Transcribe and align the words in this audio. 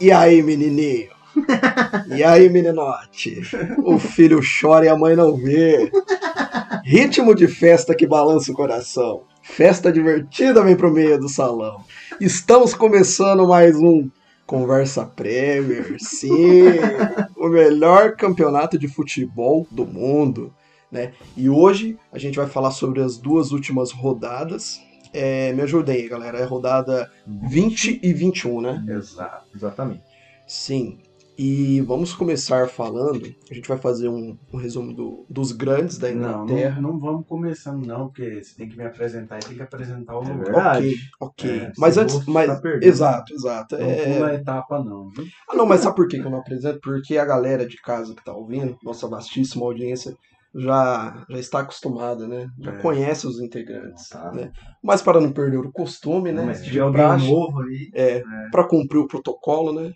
E 0.00 0.10
aí, 0.10 0.42
menininho? 0.42 1.10
E 2.14 2.22
aí, 2.22 2.48
meninote? 2.48 3.40
O 3.84 3.98
filho 3.98 4.40
chora 4.40 4.86
e 4.86 4.88
a 4.88 4.96
mãe 4.96 5.14
não 5.14 5.36
vê. 5.36 5.90
Ritmo 6.84 7.34
de 7.34 7.46
festa 7.46 7.94
que 7.94 8.06
balança 8.06 8.50
o 8.50 8.54
coração. 8.54 9.22
Festa 9.42 9.92
divertida 9.92 10.62
vem 10.62 10.76
pro 10.76 10.92
meio 10.92 11.18
do 11.18 11.28
salão. 11.28 11.84
Estamos 12.20 12.74
começando 12.74 13.46
mais 13.46 13.76
um 13.76 14.10
Conversa 14.46 15.06
Premier, 15.06 15.96
sim, 15.98 16.64
o 17.36 17.48
melhor 17.48 18.14
campeonato 18.14 18.78
de 18.78 18.88
futebol 18.88 19.66
do 19.70 19.86
mundo, 19.86 20.52
né? 20.92 21.12
E 21.34 21.48
hoje 21.48 21.96
a 22.12 22.18
gente 22.18 22.36
vai 22.36 22.46
falar 22.46 22.70
sobre 22.70 23.00
as 23.00 23.16
duas 23.16 23.52
últimas 23.52 23.90
rodadas. 23.90 24.80
É, 25.14 25.52
me 25.52 25.62
ajudem 25.62 26.08
galera. 26.08 26.38
É 26.38 26.44
rodada 26.44 27.08
20 27.26 28.00
e 28.02 28.12
21, 28.12 28.60
né? 28.60 28.84
Exato, 28.88 29.46
exatamente. 29.54 30.02
Sim. 30.46 30.98
E 31.36 31.80
vamos 31.80 32.14
começar 32.14 32.68
falando. 32.68 33.26
A 33.50 33.54
gente 33.54 33.68
vai 33.68 33.76
fazer 33.76 34.08
um, 34.08 34.36
um 34.52 34.56
resumo 34.56 34.92
do- 34.92 35.26
dos 35.28 35.50
grandes 35.50 35.98
da 35.98 36.08
Não, 36.12 36.44
Inglaterra. 36.44 36.80
não, 36.80 36.92
não 36.92 37.00
vamos 37.00 37.26
começando 37.26 37.84
não, 37.84 38.06
porque 38.06 38.40
você 38.44 38.54
tem 38.56 38.68
que 38.68 38.76
me 38.76 38.84
apresentar 38.84 39.38
e 39.38 39.40
tem 39.44 39.56
que 39.56 39.62
apresentar 39.62 40.16
o 40.16 40.22
É 40.22 40.36
verdade. 40.36 40.86
Ok, 40.86 40.94
ok. 41.20 41.50
É, 41.50 41.72
mas 41.76 41.98
antes. 41.98 42.24
Mas, 42.26 42.46
tá 42.60 42.60
exato, 42.82 43.34
exato. 43.34 43.76
Não 43.76 43.90
É... 43.90 44.14
pula 44.14 44.28
a 44.28 44.34
etapa 44.34 44.78
não, 44.84 45.10
viu? 45.10 45.24
Ah, 45.50 45.56
não, 45.56 45.66
mas 45.66 45.80
sabe 45.80 45.96
por 45.96 46.06
que 46.06 46.18
eu 46.18 46.30
não 46.30 46.38
apresento? 46.38 46.78
Porque 46.80 47.18
a 47.18 47.24
galera 47.24 47.66
de 47.66 47.80
casa 47.82 48.14
que 48.14 48.24
tá 48.24 48.32
ouvindo, 48.32 48.76
nossa 48.84 49.08
vastíssima 49.08 49.64
audiência, 49.64 50.14
já, 50.54 51.24
já 51.28 51.38
está 51.38 51.60
acostumada, 51.60 52.26
né? 52.28 52.48
Já 52.60 52.72
É. 52.72 52.76
conhece 52.78 53.26
os 53.26 53.40
integrantes. 53.40 54.08
Tá. 54.08 54.30
Né? 54.32 54.52
Mas 54.82 55.02
para 55.02 55.20
não 55.20 55.32
perder 55.32 55.58
o 55.58 55.72
costume, 55.72 56.32
né? 56.32 56.44
Mas 56.44 56.62
tiver 56.62 56.80
alguém 56.80 57.02
praxe, 57.02 57.28
novo 57.28 57.60
aí, 57.62 57.90
é, 57.94 58.22
para 58.50 58.66
cumprir 58.68 58.98
o 58.98 59.08
protocolo, 59.08 59.72
né? 59.72 59.92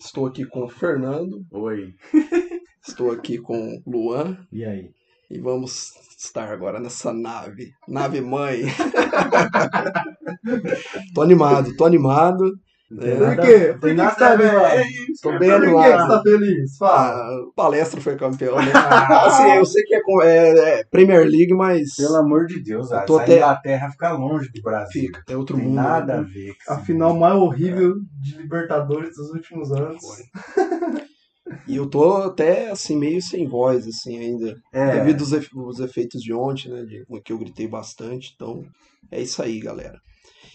Estou 0.00 0.26
aqui 0.26 0.44
com 0.44 0.64
o 0.64 0.68
Fernando, 0.68 1.44
Oi. 1.50 1.94
estou 2.86 3.10
aqui 3.10 3.38
com 3.38 3.80
o 3.84 3.90
Luan 3.90 4.36
e 4.52 4.64
aí? 4.64 4.90
e 5.30 5.40
vamos 5.40 5.90
estar 6.18 6.52
agora 6.52 6.78
nessa 6.78 7.12
nave, 7.12 7.70
nave 7.88 8.20
mãe. 8.20 8.62
tô 11.14 11.22
animado, 11.22 11.74
tô 11.76 11.84
animado. 11.84 12.52
É, 13.00 13.16
Por 13.16 13.36
quê? 13.40 13.76
Por 13.80 13.90
que, 13.90 13.96
você 13.96 14.16
tá 14.16 14.32
a 14.32 14.36
ver, 14.36 14.54
é 14.54 14.84
Tô 15.20 15.30
Por 15.30 15.38
bem 15.40 15.50
que, 15.50 15.66
que 15.66 15.72
você 15.72 15.90
tá 16.08 16.22
feliz? 16.22 16.76
Fala. 16.76 17.26
A 17.26 17.54
palestra 17.56 18.00
foi 18.00 18.16
campeão, 18.16 18.54
né? 18.56 18.72
assim, 18.72 19.50
eu 19.56 19.64
sei 19.66 19.82
que 19.82 19.94
é, 19.96 20.00
é- 20.22 20.80
é 20.80 20.84
Premier 20.84 21.24
League, 21.26 21.52
mas 21.52 21.96
Pelo 21.96 22.14
amor 22.14 22.46
de 22.46 22.60
Deus, 22.62 22.90
Eu 22.92 22.96
a 22.96 23.00
a 23.00 23.22
até- 23.22 23.36
Inglaterra 23.38 23.90
fica 23.90 24.12
longe 24.12 24.50
do 24.52 24.62
Brasil. 24.62 25.02
fica, 25.02 25.20
é 25.28 25.36
outro 25.36 25.56
Tem 25.56 25.64
mundo. 25.66 25.74
nada 25.74 26.14
a 26.18 26.22
né? 26.22 26.28
ver. 26.32 26.54
com 26.64 26.72
A 26.74 26.78
final 26.78 27.16
mais 27.16 27.34
horrível 27.34 27.94
de 28.22 28.36
Libertadores 28.36 29.16
dos 29.16 29.30
últimos 29.30 29.72
anos. 29.72 30.00
Foi. 30.00 31.56
E 31.66 31.76
eu 31.76 31.88
tô 31.88 32.16
até 32.18 32.70
assim 32.70 32.96
meio 32.96 33.20
sem 33.22 33.48
voz 33.48 33.86
assim 33.86 34.18
ainda, 34.18 34.54
É, 34.72 34.98
devido 34.98 35.20
aos 35.20 35.32
efe- 35.32 35.50
os 35.54 35.80
efeitos 35.80 36.20
de 36.20 36.32
ontem, 36.32 36.68
né, 36.70 36.84
de, 36.84 37.04
que 37.24 37.32
eu 37.32 37.38
gritei 37.38 37.66
bastante. 37.68 38.32
Então, 38.34 38.62
é 39.10 39.20
isso 39.20 39.42
aí, 39.42 39.58
galera. 39.60 39.98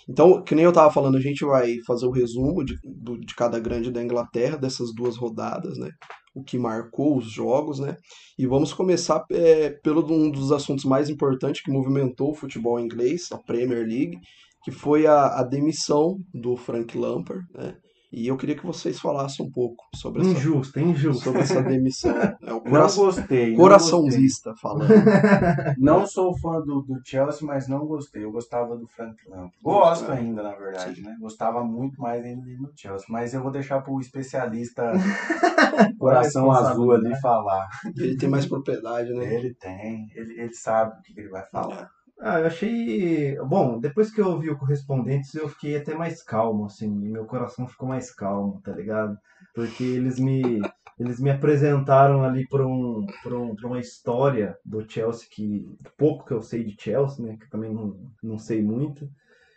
Então, 0.10 0.42
que 0.44 0.56
nem 0.56 0.66
eu 0.66 0.74
tava 0.74 0.92
falando, 0.92 1.18
a 1.18 1.22
gente 1.22 1.46
vai 1.46 1.76
fazer 1.86 2.06
o 2.06 2.12
resumo 2.12 2.64
de, 2.64 2.76
do- 2.84 3.20
de 3.20 3.36
cada 3.36 3.60
grande 3.60 3.92
da 3.92 4.04
Inglaterra, 4.04 4.58
dessas 4.58 4.94
duas 4.94 5.18
rodadas, 5.18 5.78
né? 5.78 5.90
O 6.34 6.44
que 6.44 6.58
marcou 6.58 7.18
os 7.18 7.30
jogos, 7.32 7.80
né? 7.80 7.96
E 8.38 8.48
vamos 8.48 8.74
começar 8.74 9.24
é, 9.32 9.72
pelo 9.84 10.02
um 10.12 10.32
dos 10.32 10.52
assuntos 10.52 10.86
mais 10.86 11.10
importantes 11.10 11.62
que 11.62 11.72
movimentou 11.72 12.32
o 12.32 12.36
futebol 12.36 12.80
inglês, 12.80 13.28
a 13.32 13.38
Premier 13.38 13.86
League, 13.86 14.18
que 14.64 14.72
foi 14.72 15.06
a, 15.08 15.40
a 15.40 15.44
demissão 15.44 16.18
do 16.34 16.56
Frank 16.56 16.98
Lampard, 16.98 17.44
né? 17.54 17.76
E 18.12 18.28
eu 18.28 18.36
queria 18.36 18.56
que 18.56 18.66
vocês 18.66 19.00
falassem 19.00 19.46
um 19.46 19.50
pouco 19.50 19.86
sobre 19.96 20.22
essa, 20.22 20.32
Injusto, 20.32 20.80
é 20.80 20.82
injusto. 20.82 21.24
sobre 21.24 21.42
essa 21.42 21.62
demissão. 21.64 22.12
É 22.42 22.52
o 22.52 22.56
não 22.56 22.62
coração, 22.62 23.06
gostei. 23.06 23.50
não 23.52 23.58
coraçãozista 23.58 24.54
falando. 24.56 24.90
Não 25.78 26.06
sou 26.06 26.38
fã 26.38 26.60
do, 26.60 26.82
do 26.82 27.00
Chelsea, 27.06 27.46
mas 27.48 27.68
não 27.68 27.86
gostei. 27.86 28.24
Eu 28.24 28.32
gostava 28.32 28.76
do 28.78 28.88
Frank 28.88 29.16
Lampard. 29.28 29.54
Gosto 29.64 30.12
ainda, 30.12 30.44
na 30.44 30.54
verdade, 30.56 31.02
né? 31.02 31.16
Gostava 31.20 31.64
muito 31.64 32.02
mais 32.02 32.24
ainda 32.24 32.42
dele 32.44 32.58
no 32.58 32.72
Chelsea. 32.76 33.06
Mas 33.10 33.34
eu 33.34 33.42
vou 33.42 33.52
deixar 33.52 33.82
pro 33.82 34.00
especialista 34.00 34.92
coração 35.98 36.52
azul 36.52 36.92
ali 36.92 37.16
falar. 37.22 37.70
Ele 37.96 38.18
tem 38.18 38.30
mais 38.30 38.46
propriedade, 38.46 39.14
né? 39.14 39.34
Ele 39.34 39.54
tem, 39.54 40.08
ele, 40.16 40.40
ele 40.42 40.54
sabe 40.54 41.00
o 41.00 41.02
que 41.04 41.14
que 41.14 41.20
ele 41.22 41.30
vai 41.30 41.46
falar. 41.46 41.90
Ah, 42.22 42.40
eu 42.40 42.46
achei. 42.48 43.36
Bom, 43.48 43.80
depois 43.80 44.12
que 44.12 44.22
eu 44.22 44.28
ouvi 44.30 44.50
o 44.50 44.58
Correspondentes, 44.58 45.34
eu 45.34 45.50
fiquei 45.50 45.76
até 45.76 45.96
mais 45.96 46.22
calmo, 46.24 46.66
assim. 46.66 46.88
Meu 46.90 47.26
coração 47.26 47.68
ficou 47.68 47.88
mais 47.90 48.14
calmo, 48.14 48.62
tá 48.64 48.72
ligado? 48.74 49.18
Porque 49.56 49.84
eles 49.84 50.20
me. 50.20 50.62
Eles 51.00 51.20
me 51.20 51.32
apresentaram 51.32 52.24
ali 52.24 52.48
por, 52.48 52.62
um, 52.62 53.06
um, 53.26 53.56
uma 53.64 53.80
história 53.80 54.56
do 54.64 54.88
Chelsea 54.88 55.28
que. 55.32 55.68
pouco 55.98 56.26
que 56.26 56.34
eu 56.34 56.42
sei 56.44 56.64
de 56.64 56.76
Chelsea, 56.80 57.26
né? 57.26 57.38
Que 57.40 57.50
também 57.50 57.74
não, 57.74 57.98
não 58.22 58.38
sei 58.38 58.62
muito. 58.62 59.10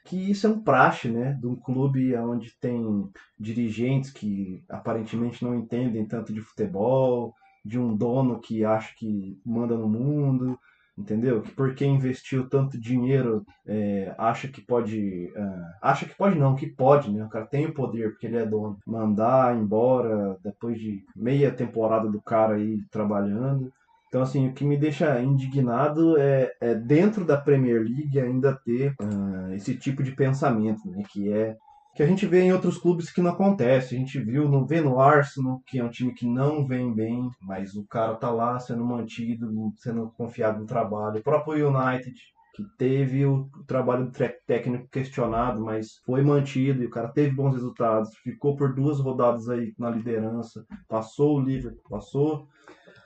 Que 0.06 0.30
isso 0.30 0.46
é 0.46 0.50
um 0.50 0.62
praxe, 0.62 1.08
né? 1.10 1.34
De 1.40 1.46
um 1.46 1.56
clube 1.56 2.14
onde 2.16 2.52
tem 2.60 3.10
dirigentes 3.38 4.10
que 4.10 4.62
aparentemente 4.68 5.44
não 5.44 5.54
entendem 5.54 6.06
tanto 6.06 6.32
de 6.32 6.40
futebol, 6.42 7.34
de 7.64 7.78
um 7.78 7.96
dono 7.96 8.38
que 8.40 8.64
acha 8.64 8.94
que 8.96 9.38
manda 9.44 9.76
no 9.76 9.88
mundo, 9.88 10.58
entendeu? 10.96 11.42
Que 11.42 11.50
porque 11.50 11.84
investiu 11.84 12.48
tanto 12.48 12.78
dinheiro 12.78 13.44
é, 13.66 14.14
acha 14.16 14.48
que 14.48 14.60
pode, 14.60 15.32
ah, 15.36 15.78
acha 15.82 16.06
que 16.06 16.14
pode 16.14 16.38
não, 16.38 16.54
que 16.54 16.66
pode, 16.66 17.10
né? 17.10 17.24
O 17.24 17.28
cara 17.28 17.46
tem 17.46 17.66
o 17.66 17.74
poder 17.74 18.10
porque 18.10 18.26
ele 18.26 18.36
é 18.36 18.46
dono, 18.46 18.78
mandar 18.86 19.56
embora 19.56 20.38
depois 20.42 20.78
de 20.78 21.04
meia 21.14 21.50
temporada 21.50 22.08
do 22.08 22.20
cara 22.20 22.54
aí 22.54 22.80
trabalhando. 22.90 23.72
Então, 24.08 24.22
assim, 24.22 24.48
o 24.48 24.52
que 24.52 24.64
me 24.64 24.76
deixa 24.76 25.20
indignado 25.20 26.16
é, 26.16 26.52
é 26.60 26.72
dentro 26.72 27.24
da 27.24 27.36
Premier 27.36 27.82
League 27.82 28.20
ainda 28.20 28.54
ter 28.54 28.94
ah, 29.00 29.52
esse 29.54 29.74
tipo 29.76 30.02
de 30.02 30.12
pensamento, 30.12 30.88
né? 30.88 31.02
Que 31.10 31.32
é 31.32 31.56
que 31.94 32.02
a 32.02 32.06
gente 32.06 32.26
vê 32.26 32.42
em 32.42 32.52
outros 32.52 32.76
clubes 32.76 33.10
que 33.10 33.22
não 33.22 33.30
acontece. 33.30 33.94
A 33.94 33.98
gente 33.98 34.18
viu, 34.18 34.48
não 34.48 34.66
vê 34.66 34.80
no 34.80 35.00
Arsenal, 35.00 35.62
que 35.66 35.78
é 35.78 35.84
um 35.84 35.90
time 35.90 36.12
que 36.12 36.26
não 36.26 36.66
vem 36.66 36.92
bem, 36.92 37.28
mas 37.40 37.74
o 37.74 37.86
cara 37.86 38.16
tá 38.16 38.30
lá 38.30 38.58
sendo 38.58 38.84
mantido, 38.84 39.72
sendo 39.76 40.10
confiado 40.16 40.60
no 40.60 40.66
trabalho. 40.66 41.20
O 41.20 41.22
próprio 41.22 41.68
United, 41.68 42.14
que 42.54 42.64
teve 42.76 43.24
o, 43.24 43.48
trabalho 43.66 44.10
técnico 44.46 44.88
questionado, 44.88 45.60
mas 45.64 45.98
foi 46.04 46.22
mantido 46.22 46.82
e 46.82 46.86
o 46.86 46.90
cara 46.90 47.08
teve 47.08 47.34
bons 47.34 47.54
resultados. 47.54 48.10
Ficou 48.24 48.56
por 48.56 48.74
duas 48.74 48.98
rodadas 48.98 49.48
aí 49.48 49.72
na 49.78 49.90
liderança, 49.90 50.66
passou 50.88 51.36
o 51.36 51.40
Liverpool, 51.40 51.82
passou. 51.88 52.48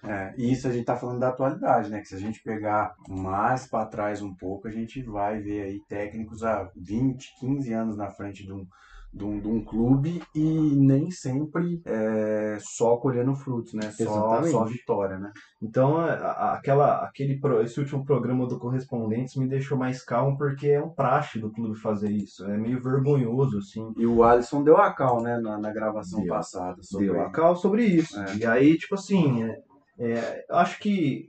É, 0.04 0.34
e 0.36 0.52
isso 0.52 0.68
a 0.68 0.72
gente 0.72 0.84
tá 0.84 0.96
falando 0.96 1.20
da 1.20 1.28
atualidade, 1.28 1.90
né? 1.90 2.00
Que 2.00 2.08
se 2.08 2.14
a 2.14 2.20
gente 2.20 2.42
pegar 2.42 2.94
mais 3.08 3.66
para 3.66 3.86
trás 3.86 4.22
um 4.22 4.34
pouco, 4.34 4.68
a 4.68 4.70
gente 4.70 5.02
vai 5.02 5.40
ver 5.40 5.62
aí 5.62 5.80
técnicos 5.88 6.44
há 6.44 6.70
20, 6.76 7.34
15 7.40 7.72
anos 7.72 7.96
na 7.96 8.08
frente 8.10 8.44
de 8.44 8.52
um, 8.52 8.66
de 9.12 9.24
um, 9.24 9.40
de 9.40 9.48
um 9.48 9.64
clube 9.64 10.22
e 10.34 10.76
nem 10.76 11.10
sempre 11.10 11.80
é, 11.84 12.58
só 12.60 12.96
colhendo 12.96 13.34
frutos, 13.34 13.74
né? 13.74 13.90
Só, 13.90 14.42
só 14.44 14.64
vitória, 14.64 15.18
né? 15.18 15.32
Então, 15.60 15.98
aquela, 15.98 17.04
aquele, 17.04 17.40
esse 17.64 17.80
último 17.80 18.04
programa 18.04 18.46
do 18.46 18.58
Correspondentes 18.58 19.34
me 19.34 19.48
deixou 19.48 19.76
mais 19.76 20.04
calmo 20.04 20.36
porque 20.36 20.68
é 20.68 20.82
um 20.82 20.90
praxe 20.90 21.38
do 21.38 21.50
clube 21.50 21.76
fazer 21.78 22.10
isso. 22.10 22.44
É 22.44 22.56
meio 22.56 22.80
vergonhoso, 22.80 23.58
assim. 23.58 23.92
E 23.96 24.06
o 24.06 24.22
Alisson 24.22 24.62
deu 24.62 24.76
a 24.76 24.92
cal, 24.92 25.20
né? 25.22 25.38
Na, 25.38 25.58
na 25.58 25.72
gravação 25.72 26.20
Deu. 26.20 26.34
passada. 26.34 26.80
Sobre 26.82 27.06
Deu 27.06 27.20
a 27.20 27.30
cal 27.30 27.56
sobre 27.56 27.84
isso. 27.84 28.18
É. 28.20 28.36
E 28.36 28.46
aí, 28.46 28.76
tipo 28.76 28.94
assim, 28.94 29.42
é, 29.42 29.58
é, 29.98 30.44
acho 30.50 30.78
que 30.78 31.26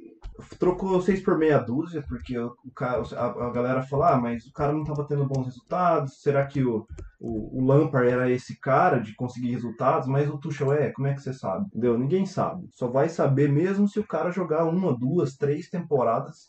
trocou 0.58 1.02
seis 1.02 1.22
por 1.22 1.38
meia 1.38 1.60
dúzia, 1.60 2.04
porque 2.08 2.38
o, 2.38 2.56
cara, 2.76 3.02
a, 3.16 3.26
a 3.48 3.52
galera 3.52 3.84
falou, 3.84 4.06
ah, 4.06 4.18
mas 4.18 4.46
o 4.46 4.54
cara 4.54 4.72
não 4.72 4.84
tava 4.84 5.06
tendo 5.06 5.26
bons 5.26 5.46
resultados, 5.48 6.22
será 6.22 6.46
que 6.46 6.64
o, 6.64 6.88
o, 7.20 7.62
o 7.62 7.66
Lampard 7.66 8.10
era 8.10 8.30
esse 8.32 8.58
cara 8.60 9.00
de 9.00 9.14
conseguir 9.16 9.52
resultados, 9.52 10.08
mas 10.08 10.30
o 10.30 10.38
Tuchel 10.38 10.72
é, 10.74 10.92
como 10.92 11.08
é 11.08 11.14
que 11.14 11.22
você 11.22 11.34
sabe? 11.34 11.66
Entendeu? 11.68 11.98
Ninguém 11.98 12.26
sabe. 12.26 12.68
Só 12.72 12.88
vai 12.88 13.10
saber 13.10 13.50
mesmo 13.50 13.88
se 13.88 14.00
o 14.00 14.08
cara 14.08 14.32
jogar 14.32 14.66
uma, 14.66 14.98
duas, 14.98 15.36
três 15.36 15.70
temporadas 15.70 16.48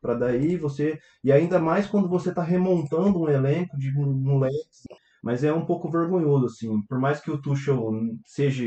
Pra 0.00 0.14
daí 0.14 0.56
você. 0.56 0.98
E 1.24 1.32
ainda 1.32 1.58
mais 1.58 1.86
quando 1.86 2.08
você 2.08 2.32
tá 2.32 2.42
remontando 2.42 3.20
um 3.20 3.28
elenco 3.28 3.76
de 3.76 3.92
mo- 3.92 4.06
moleques. 4.12 4.84
Mas 5.22 5.42
é 5.44 5.52
um 5.52 5.64
pouco 5.64 5.90
vergonhoso, 5.90 6.46
assim. 6.46 6.82
Por 6.88 6.98
mais 6.98 7.20
que 7.20 7.30
o 7.30 7.40
Tuchel 7.40 7.90
seja, 8.24 8.64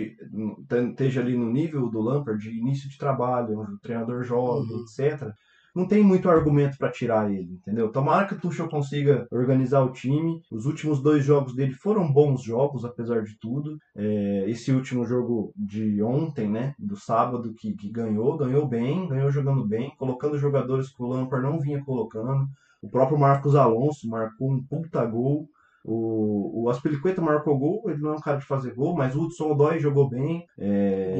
esteja 0.89 1.21
ali 1.21 1.37
no 1.37 1.51
nível 1.51 1.89
do 1.89 2.01
Lampard, 2.01 2.41
de 2.41 2.57
início 2.57 2.89
de 2.89 2.97
trabalho, 2.97 3.59
o 3.59 3.79
treinador 3.79 4.23
joga, 4.23 4.71
Uhum. 4.73 4.83
etc. 4.83 5.31
Não 5.73 5.87
tem 5.87 6.03
muito 6.03 6.29
argumento 6.29 6.77
pra 6.77 6.91
tirar 6.91 7.31
ele, 7.31 7.53
entendeu? 7.53 7.89
Tomara 7.89 8.27
que 8.27 8.33
o 8.33 8.39
Tuchel 8.39 8.67
consiga 8.67 9.25
organizar 9.31 9.81
o 9.81 9.93
time. 9.93 10.41
Os 10.51 10.65
últimos 10.65 11.01
dois 11.01 11.23
jogos 11.23 11.55
dele 11.55 11.71
foram 11.73 12.11
bons 12.11 12.43
jogos, 12.43 12.83
apesar 12.83 13.23
de 13.23 13.37
tudo. 13.39 13.77
É, 13.95 14.49
esse 14.49 14.69
último 14.73 15.05
jogo 15.05 15.53
de 15.55 16.03
ontem, 16.03 16.49
né? 16.49 16.73
Do 16.77 16.97
sábado, 16.97 17.53
que, 17.57 17.73
que 17.73 17.89
ganhou, 17.89 18.35
ganhou 18.35 18.67
bem, 18.67 19.07
ganhou 19.07 19.31
jogando 19.31 19.65
bem, 19.65 19.93
colocando 19.97 20.37
jogadores 20.37 20.89
que 20.89 21.01
o 21.01 21.07
Lampard 21.07 21.45
não 21.47 21.57
vinha 21.57 21.81
colocando. 21.85 22.45
O 22.81 22.89
próprio 22.89 23.17
Marcos 23.17 23.55
Alonso 23.55 24.09
marcou 24.09 24.51
um 24.51 24.61
puta 24.61 25.05
gol. 25.05 25.47
O, 25.83 26.63
o 26.63 26.69
Aspilicueta 26.69 27.21
marcou 27.21 27.57
gol, 27.57 27.89
ele 27.89 28.01
não 28.01 28.11
é 28.11 28.13
um 28.13 28.21
cara 28.21 28.37
de 28.37 28.45
fazer 28.45 28.73
gol, 28.75 28.95
mas 28.95 29.15
o 29.15 29.23
Hudson 29.23 29.51
Odoi 29.51 29.79
jogou 29.79 30.07
bem. 30.07 30.45
É... 30.57 31.15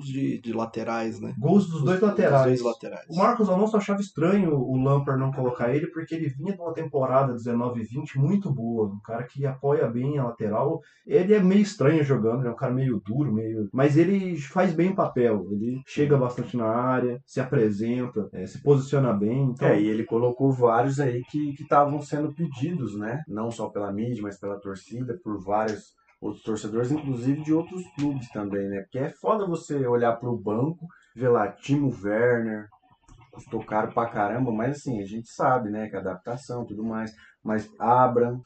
gols 0.00 0.06
de, 0.06 0.40
de 0.40 0.52
laterais, 0.52 1.20
né? 1.20 1.34
Gols 1.38 1.68
dos 1.68 1.82
dois 1.82 2.00
laterais. 2.00 2.52
Dos 2.52 2.62
dois 2.62 2.74
laterais. 2.74 3.06
O 3.08 3.16
Marcos 3.16 3.48
Alonso 3.48 3.76
achava 3.76 4.00
estranho 4.00 4.54
o 4.54 4.82
Lampard 4.82 5.20
não 5.20 5.32
colocar 5.32 5.74
ele, 5.74 5.86
porque 5.88 6.14
ele 6.14 6.28
vinha 6.28 6.54
de 6.54 6.60
uma 6.60 6.72
temporada 6.72 7.32
19 7.32 7.80
e 7.80 7.84
20 7.84 8.18
muito 8.18 8.52
boa. 8.52 8.88
Um 8.88 9.00
cara 9.00 9.24
que 9.24 9.44
apoia 9.46 9.86
bem 9.86 10.18
a 10.18 10.24
lateral. 10.24 10.80
Ele 11.06 11.34
é 11.34 11.40
meio 11.40 11.62
estranho 11.62 12.02
jogando, 12.02 12.40
ele 12.40 12.48
é 12.48 12.52
um 12.52 12.56
cara 12.56 12.72
meio 12.72 13.00
duro, 13.04 13.32
meio. 13.32 13.68
Mas 13.72 13.96
ele 13.96 14.36
faz 14.38 14.72
bem 14.72 14.90
o 14.90 14.96
papel. 14.96 15.46
Ele 15.50 15.82
chega 15.86 16.16
bastante 16.16 16.56
na 16.56 16.66
área, 16.66 17.20
se 17.26 17.40
apresenta, 17.40 18.28
é, 18.32 18.46
se 18.46 18.62
posiciona 18.62 19.12
bem. 19.12 19.50
Então... 19.50 19.68
É, 19.68 19.80
e 19.80 19.88
ele 19.88 20.04
colocou 20.04 20.52
vários 20.52 20.98
aí 20.98 21.22
que 21.30 21.54
estavam 21.60 22.00
sendo 22.00 22.32
pedidos, 22.32 22.96
né? 22.96 23.22
Não 23.28 23.50
só 23.50 23.68
pela 23.68 23.92
mídia, 23.92 24.22
mas 24.22 24.38
pela 24.38 24.58
torcida, 24.58 25.18
por 25.22 25.42
vários 25.42 25.99
outros 26.20 26.42
torcedores, 26.42 26.90
inclusive 26.90 27.42
de 27.42 27.52
outros 27.52 27.82
clubes 27.94 28.28
também, 28.28 28.68
né? 28.68 28.82
Porque 28.82 28.98
é 28.98 29.10
foda 29.10 29.46
você 29.46 29.86
olhar 29.86 30.16
pro 30.16 30.36
banco, 30.36 30.86
ver 31.14 31.28
lá 31.28 31.50
Timo 31.50 31.90
Werner, 32.02 32.68
custou 33.32 33.64
caro 33.64 33.92
pra 33.92 34.08
caramba, 34.10 34.52
mas 34.52 34.76
assim, 34.76 35.00
a 35.00 35.06
gente 35.06 35.28
sabe, 35.30 35.70
né, 35.70 35.88
que 35.88 35.96
adaptação 35.96 36.66
tudo 36.66 36.84
mais. 36.84 37.12
Mas 37.42 37.68
Abraham, 37.78 38.40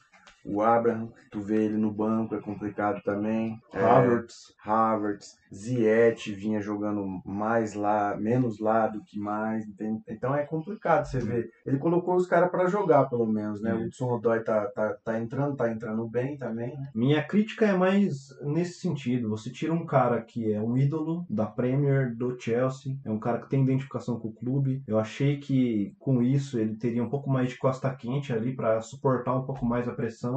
o 0.45 0.61
Abraham, 0.61 1.09
tu 1.31 1.41
vê 1.41 1.65
ele 1.65 1.77
no 1.77 1.91
banco, 1.91 2.35
é 2.35 2.39
complicado 2.39 3.01
também. 3.03 3.59
Havertz. 3.73 4.53
É, 4.65 4.69
Havertz, 4.69 5.37
Ziyech 5.53 6.31
vinha 6.33 6.61
jogando 6.61 7.21
mais 7.25 7.73
lá, 7.73 8.15
menos 8.15 8.59
lá 8.59 8.87
do 8.87 9.01
que 9.03 9.19
mais. 9.19 9.67
entende? 9.67 10.03
Então 10.07 10.35
é 10.35 10.45
complicado 10.45 11.05
você 11.05 11.19
ver. 11.19 11.49
Ele 11.65 11.77
colocou 11.77 12.15
os 12.15 12.27
caras 12.27 12.51
para 12.51 12.67
jogar, 12.67 13.05
pelo 13.09 13.25
menos, 13.25 13.61
né? 13.61 13.73
O 13.73 13.85
Hudson 13.85 14.13
Odoi 14.13 14.41
tá, 14.41 14.67
tá, 14.67 14.95
tá 15.03 15.19
entrando, 15.19 15.55
tá 15.55 15.71
entrando 15.71 16.07
bem 16.07 16.37
também, 16.37 16.77
né? 16.77 16.89
Minha 16.93 17.23
crítica 17.23 17.65
é 17.65 17.73
mais 17.73 18.29
nesse 18.41 18.79
sentido. 18.79 19.29
Você 19.29 19.49
tira 19.49 19.73
um 19.73 19.85
cara 19.85 20.21
que 20.21 20.53
é 20.53 20.61
um 20.61 20.77
ídolo 20.77 21.25
da 21.29 21.45
Premier, 21.45 22.15
do 22.15 22.39
Chelsea, 22.39 22.97
é 23.03 23.09
um 23.09 23.19
cara 23.19 23.39
que 23.39 23.49
tem 23.49 23.63
identificação 23.63 24.19
com 24.19 24.27
o 24.27 24.33
clube. 24.33 24.83
Eu 24.87 24.99
achei 24.99 25.37
que 25.37 25.95
com 25.99 26.21
isso 26.21 26.59
ele 26.59 26.75
teria 26.75 27.03
um 27.03 27.09
pouco 27.09 27.29
mais 27.29 27.49
de 27.49 27.57
costa 27.57 27.89
quente 27.95 28.31
ali 28.31 28.55
para 28.55 28.81
suportar 28.81 29.35
um 29.35 29.45
pouco 29.45 29.65
mais 29.65 29.87
a 29.87 29.93
pressão 29.93 30.34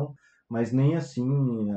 mas 0.49 0.73
nem 0.73 0.97
assim 0.97 1.29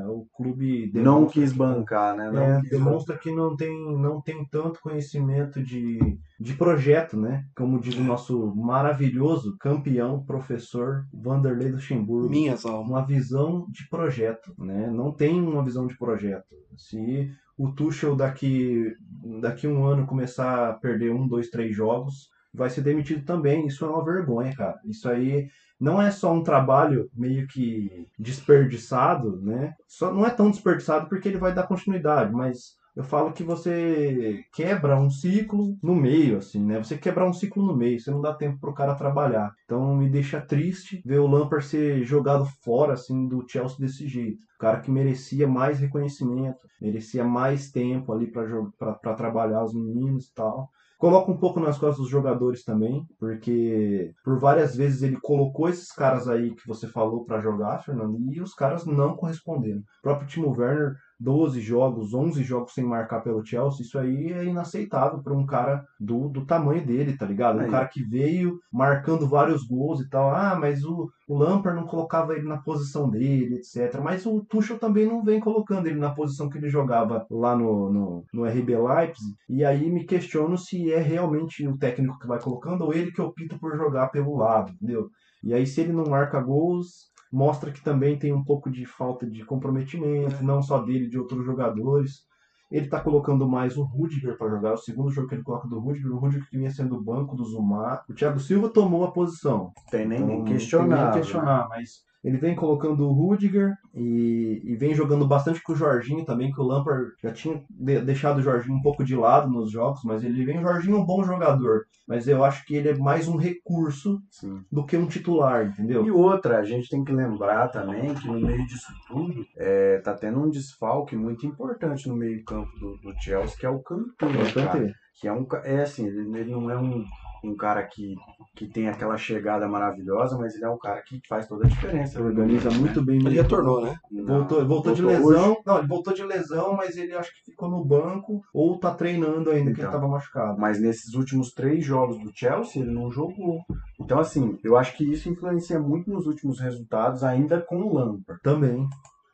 o 0.06 0.26
clube 0.34 0.90
não 0.94 1.26
quis 1.26 1.52
bancar, 1.52 2.16
né? 2.16 2.30
Não 2.30 2.42
é, 2.42 2.60
quis 2.60 2.70
demonstra 2.70 3.18
que 3.18 3.30
não 3.30 3.54
tem, 3.54 3.70
não 3.98 4.20
tem 4.20 4.44
tanto 4.46 4.80
conhecimento 4.80 5.62
de, 5.62 6.18
de 6.40 6.54
projeto, 6.54 7.16
né? 7.18 7.44
Como 7.54 7.78
diz 7.78 7.94
o 7.96 8.02
nosso 8.02 8.54
maravilhoso 8.56 9.56
campeão 9.58 10.24
professor 10.24 11.04
Vanderlei 11.12 11.70
Luxemburgo. 11.70 12.30
Minhas 12.30 12.64
almas. 12.64 12.88
Uma 12.88 13.04
visão 13.04 13.66
de 13.70 13.86
projeto, 13.90 14.54
né? 14.58 14.90
Não 14.90 15.12
tem 15.12 15.38
uma 15.38 15.62
visão 15.62 15.86
de 15.86 15.96
projeto. 15.96 16.56
Se 16.76 17.30
o 17.58 17.70
Tuchel 17.70 18.16
daqui 18.16 18.96
daqui 19.40 19.68
um 19.68 19.84
ano 19.84 20.06
começar 20.06 20.70
a 20.70 20.72
perder 20.72 21.12
um, 21.12 21.28
dois, 21.28 21.50
três 21.50 21.76
jogos, 21.76 22.30
vai 22.54 22.70
ser 22.70 22.80
demitido 22.80 23.22
também. 23.24 23.66
Isso 23.66 23.84
é 23.84 23.88
uma 23.88 24.04
vergonha, 24.04 24.54
cara. 24.56 24.80
Isso 24.86 25.08
aí 25.08 25.48
não 25.82 26.00
é 26.00 26.12
só 26.12 26.32
um 26.32 26.44
trabalho 26.44 27.10
meio 27.12 27.46
que 27.48 28.06
desperdiçado, 28.16 29.42
né? 29.42 29.74
Só 29.88 30.14
não 30.14 30.24
é 30.24 30.30
tão 30.30 30.48
desperdiçado 30.48 31.08
porque 31.08 31.28
ele 31.28 31.38
vai 31.38 31.52
dar 31.52 31.66
continuidade, 31.66 32.32
mas 32.32 32.76
eu 32.94 33.02
falo 33.02 33.32
que 33.32 33.42
você 33.42 34.44
quebra 34.52 34.96
um 34.96 35.10
ciclo 35.10 35.76
no 35.82 35.96
meio, 35.96 36.38
assim, 36.38 36.64
né? 36.64 36.78
Você 36.78 36.96
quebra 36.96 37.28
um 37.28 37.32
ciclo 37.32 37.66
no 37.66 37.74
meio, 37.76 37.98
você 37.98 38.12
não 38.12 38.20
dá 38.20 38.32
tempo 38.32 38.60
pro 38.60 38.72
cara 38.72 38.94
trabalhar. 38.94 39.52
Então 39.64 39.96
me 39.96 40.08
deixa 40.08 40.40
triste 40.40 41.02
ver 41.04 41.18
o 41.18 41.26
Lampard 41.26 41.64
ser 41.64 42.04
jogado 42.04 42.46
fora, 42.62 42.92
assim, 42.92 43.26
do 43.26 43.44
Chelsea 43.48 43.78
desse 43.78 44.06
jeito. 44.06 44.38
O 44.54 44.58
cara 44.60 44.78
que 44.78 44.90
merecia 44.90 45.48
mais 45.48 45.80
reconhecimento, 45.80 46.60
merecia 46.80 47.24
mais 47.24 47.72
tempo 47.72 48.12
ali 48.12 48.30
para 48.30 49.14
trabalhar 49.16 49.64
os 49.64 49.74
meninos 49.74 50.26
e 50.26 50.34
tal. 50.34 50.70
Coloca 51.02 51.32
um 51.32 51.36
pouco 51.36 51.58
nas 51.58 51.76
costas 51.78 51.98
dos 51.98 52.08
jogadores 52.08 52.62
também, 52.62 53.04
porque 53.18 54.14
por 54.22 54.38
várias 54.38 54.76
vezes 54.76 55.02
ele 55.02 55.18
colocou 55.20 55.68
esses 55.68 55.90
caras 55.90 56.28
aí 56.28 56.54
que 56.54 56.64
você 56.64 56.86
falou 56.86 57.24
para 57.24 57.40
jogar, 57.40 57.82
Fernando, 57.82 58.16
e 58.30 58.40
os 58.40 58.54
caras 58.54 58.86
não 58.86 59.16
corresponderam. 59.16 59.80
O 59.80 59.84
próprio 60.00 60.28
Timo 60.28 60.56
Werner 60.56 60.94
12 61.22 61.60
jogos, 61.60 62.12
11 62.12 62.42
jogos 62.42 62.74
sem 62.74 62.84
marcar 62.84 63.20
pelo 63.20 63.44
Chelsea, 63.44 63.82
isso 63.82 63.98
aí 63.98 64.32
é 64.32 64.44
inaceitável 64.44 65.22
para 65.22 65.32
um 65.32 65.46
cara 65.46 65.86
do, 65.98 66.28
do 66.28 66.44
tamanho 66.44 66.84
dele, 66.84 67.16
tá 67.16 67.24
ligado? 67.24 67.58
Um 67.58 67.62
aí. 67.62 67.70
cara 67.70 67.86
que 67.86 68.02
veio 68.02 68.58
marcando 68.72 69.28
vários 69.28 69.64
gols 69.64 70.00
e 70.00 70.08
tal. 70.08 70.30
Ah, 70.34 70.56
mas 70.58 70.84
o, 70.84 71.08
o 71.28 71.38
Lampard 71.38 71.78
não 71.78 71.86
colocava 71.86 72.34
ele 72.34 72.48
na 72.48 72.58
posição 72.58 73.08
dele, 73.08 73.56
etc. 73.56 74.00
Mas 74.02 74.26
o 74.26 74.40
Tuchel 74.40 74.78
também 74.78 75.06
não 75.06 75.22
vem 75.22 75.38
colocando 75.38 75.86
ele 75.86 75.98
na 75.98 76.10
posição 76.10 76.48
que 76.48 76.58
ele 76.58 76.68
jogava 76.68 77.24
lá 77.30 77.56
no, 77.56 77.92
no, 77.92 78.24
no 78.32 78.44
RB 78.44 78.76
Leipzig. 78.76 79.34
E 79.48 79.64
aí 79.64 79.90
me 79.90 80.04
questiono 80.04 80.58
se 80.58 80.92
é 80.92 80.98
realmente 80.98 81.66
o 81.66 81.78
técnico 81.78 82.18
que 82.18 82.26
vai 82.26 82.40
colocando 82.40 82.82
ou 82.82 82.92
ele 82.92 83.12
que 83.12 83.20
opta 83.20 83.56
por 83.58 83.76
jogar 83.76 84.08
pelo 84.08 84.36
lado, 84.36 84.72
entendeu? 84.72 85.08
E 85.42 85.52
aí, 85.52 85.66
se 85.66 85.80
ele 85.80 85.92
não 85.92 86.04
marca 86.04 86.40
gols, 86.40 87.10
mostra 87.32 87.72
que 87.72 87.82
também 87.82 88.18
tem 88.18 88.32
um 88.32 88.44
pouco 88.44 88.70
de 88.70 88.84
falta 88.84 89.26
de 89.26 89.44
comprometimento, 89.44 90.36
é. 90.36 90.42
não 90.42 90.60
só 90.62 90.78
dele, 90.82 91.08
de 91.08 91.18
outros 91.18 91.44
jogadores. 91.44 92.30
Ele 92.70 92.86
está 92.86 93.00
colocando 93.00 93.48
mais 93.48 93.76
o 93.76 93.82
Rudiger 93.82 94.36
para 94.38 94.48
jogar, 94.48 94.74
o 94.74 94.78
segundo 94.78 95.10
jogo 95.10 95.28
que 95.28 95.34
ele 95.34 95.42
coloca 95.42 95.68
do 95.68 95.78
Rudiger, 95.78 96.10
o 96.10 96.18
Rudiger 96.18 96.48
que 96.48 96.56
vinha 96.56 96.70
sendo 96.70 96.96
o 96.96 97.02
banco 97.02 97.36
do 97.36 97.44
Zumar. 97.44 98.04
O 98.08 98.14
Thiago 98.14 98.40
Silva 98.40 98.68
tomou 98.68 99.04
a 99.04 99.10
posição. 99.10 99.72
Tem 99.90 100.06
nem 100.06 100.22
então, 100.22 100.44
questionar. 100.44 100.96
Tem 100.96 101.04
nem 101.04 101.12
questionar, 101.12 101.68
mas 101.68 102.02
ele 102.24 102.38
vem 102.38 102.54
colocando 102.54 103.04
o 103.06 103.12
Rudiger 103.12 103.74
e, 103.94 104.62
e, 104.64 104.76
vem 104.76 104.94
jogando 104.94 105.26
bastante 105.26 105.62
com 105.62 105.72
o 105.72 105.76
Jorginho 105.76 106.24
também, 106.24 106.52
que 106.52 106.60
o 106.60 106.64
Lampard 106.64 107.10
já 107.20 107.32
tinha 107.32 107.62
de, 107.68 108.00
deixado 108.00 108.38
o 108.38 108.42
Jorginho 108.42 108.76
um 108.76 108.82
pouco 108.82 109.04
de 109.04 109.16
lado 109.16 109.50
nos 109.50 109.70
jogos, 109.70 110.00
mas 110.04 110.22
ele 110.22 110.44
vem. 110.44 110.58
O 110.58 110.62
Jorginho 110.62 110.96
é 110.96 111.00
um 111.00 111.04
bom 111.04 111.24
jogador, 111.24 111.82
mas 112.06 112.28
eu 112.28 112.44
acho 112.44 112.64
que 112.64 112.76
ele 112.76 112.90
é 112.90 112.96
mais 112.96 113.26
um 113.26 113.36
recurso 113.36 114.20
Sim. 114.30 114.62
do 114.70 114.84
que 114.84 114.96
um 114.96 115.06
titular, 115.06 115.66
entendeu? 115.66 116.06
E 116.06 116.10
outra, 116.10 116.58
a 116.58 116.64
gente 116.64 116.88
tem 116.88 117.04
que 117.04 117.12
lembrar 117.12 117.68
também 117.68 118.14
que 118.14 118.28
no 118.28 118.40
meio 118.40 118.64
disso 118.66 118.92
tudo 119.08 119.44
é, 119.56 119.98
tá 119.98 120.14
tendo 120.14 120.40
um 120.40 120.48
desfalque 120.48 121.16
muito 121.16 121.44
importante 121.44 122.08
no 122.08 122.16
meio-campo 122.16 122.70
do, 122.78 122.96
do, 122.98 123.14
Chelsea, 123.20 123.56
que 123.58 123.66
é 123.66 123.70
o 123.70 123.80
Kanté. 123.80 124.26
O 124.26 124.54
Kanté. 124.54 124.94
Que 125.20 125.28
é 125.28 125.32
um. 125.32 125.46
É 125.64 125.82
assim, 125.82 126.06
ele, 126.06 126.38
ele 126.38 126.50
não 126.50 126.70
é 126.70 126.78
um 126.78 127.04
um 127.44 127.56
cara 127.56 127.82
que, 127.82 128.14
que 128.54 128.66
tem 128.66 128.88
aquela 128.88 129.16
chegada 129.16 129.68
maravilhosa, 129.68 130.38
mas 130.38 130.54
ele 130.54 130.64
é 130.64 130.68
um 130.68 130.78
cara 130.78 131.02
que 131.02 131.20
faz 131.28 131.46
toda 131.46 131.66
a 131.66 131.68
diferença. 131.68 132.18
Ele 132.18 132.28
organiza 132.28 132.70
muito 132.70 133.04
bem. 133.04 133.16
Ele 133.16 133.40
retornou, 133.40 133.82
né? 133.82 133.96
Voltou, 134.10 134.26
voltou, 134.26 134.66
voltou 134.66 134.94
de 134.94 135.02
lesão. 135.02 135.50
Hoje. 135.50 135.62
Não, 135.66 135.78
ele 135.78 135.88
voltou 135.88 136.14
de 136.14 136.24
lesão, 136.24 136.74
mas 136.74 136.96
ele 136.96 137.14
acho 137.14 137.30
que 137.32 137.50
ficou 137.50 137.68
no 137.68 137.84
banco 137.84 138.40
ou 138.54 138.78
tá 138.78 138.94
treinando 138.94 139.50
ainda, 139.50 139.70
então, 139.70 139.74
que 139.74 139.80
ele 139.80 139.88
então, 139.88 140.00
tava 140.00 140.08
machucado. 140.08 140.58
Mas 140.58 140.80
nesses 140.80 141.14
últimos 141.14 141.52
três 141.52 141.84
jogos 141.84 142.18
do 142.18 142.30
Chelsea, 142.34 142.82
ele 142.82 142.92
não 142.92 143.10
jogou. 143.10 143.60
Então, 144.00 144.18
assim, 144.18 144.58
eu 144.62 144.76
acho 144.76 144.96
que 144.96 145.10
isso 145.10 145.28
influencia 145.28 145.80
muito 145.80 146.10
nos 146.10 146.26
últimos 146.26 146.60
resultados, 146.60 147.24
ainda 147.24 147.60
com 147.60 147.76
o 147.76 147.94
Lampard. 147.94 148.40
Também. 148.42 148.86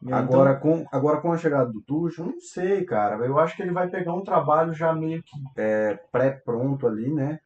Agora, 0.06 0.52
então... 0.52 0.84
com, 0.84 0.86
agora 0.92 1.20
com 1.20 1.32
a 1.32 1.36
chegada 1.36 1.72
do 1.72 1.80
Tuchel, 1.82 2.26
não 2.26 2.40
sei, 2.40 2.84
cara. 2.84 3.16
Eu 3.26 3.38
acho 3.38 3.56
que 3.56 3.62
ele 3.62 3.72
vai 3.72 3.88
pegar 3.88 4.14
um 4.14 4.22
trabalho 4.22 4.72
já 4.72 4.92
meio 4.92 5.22
que 5.22 5.36
é, 5.56 5.98
pré-pronto 6.12 6.86
ali, 6.86 7.12
né? 7.12 7.40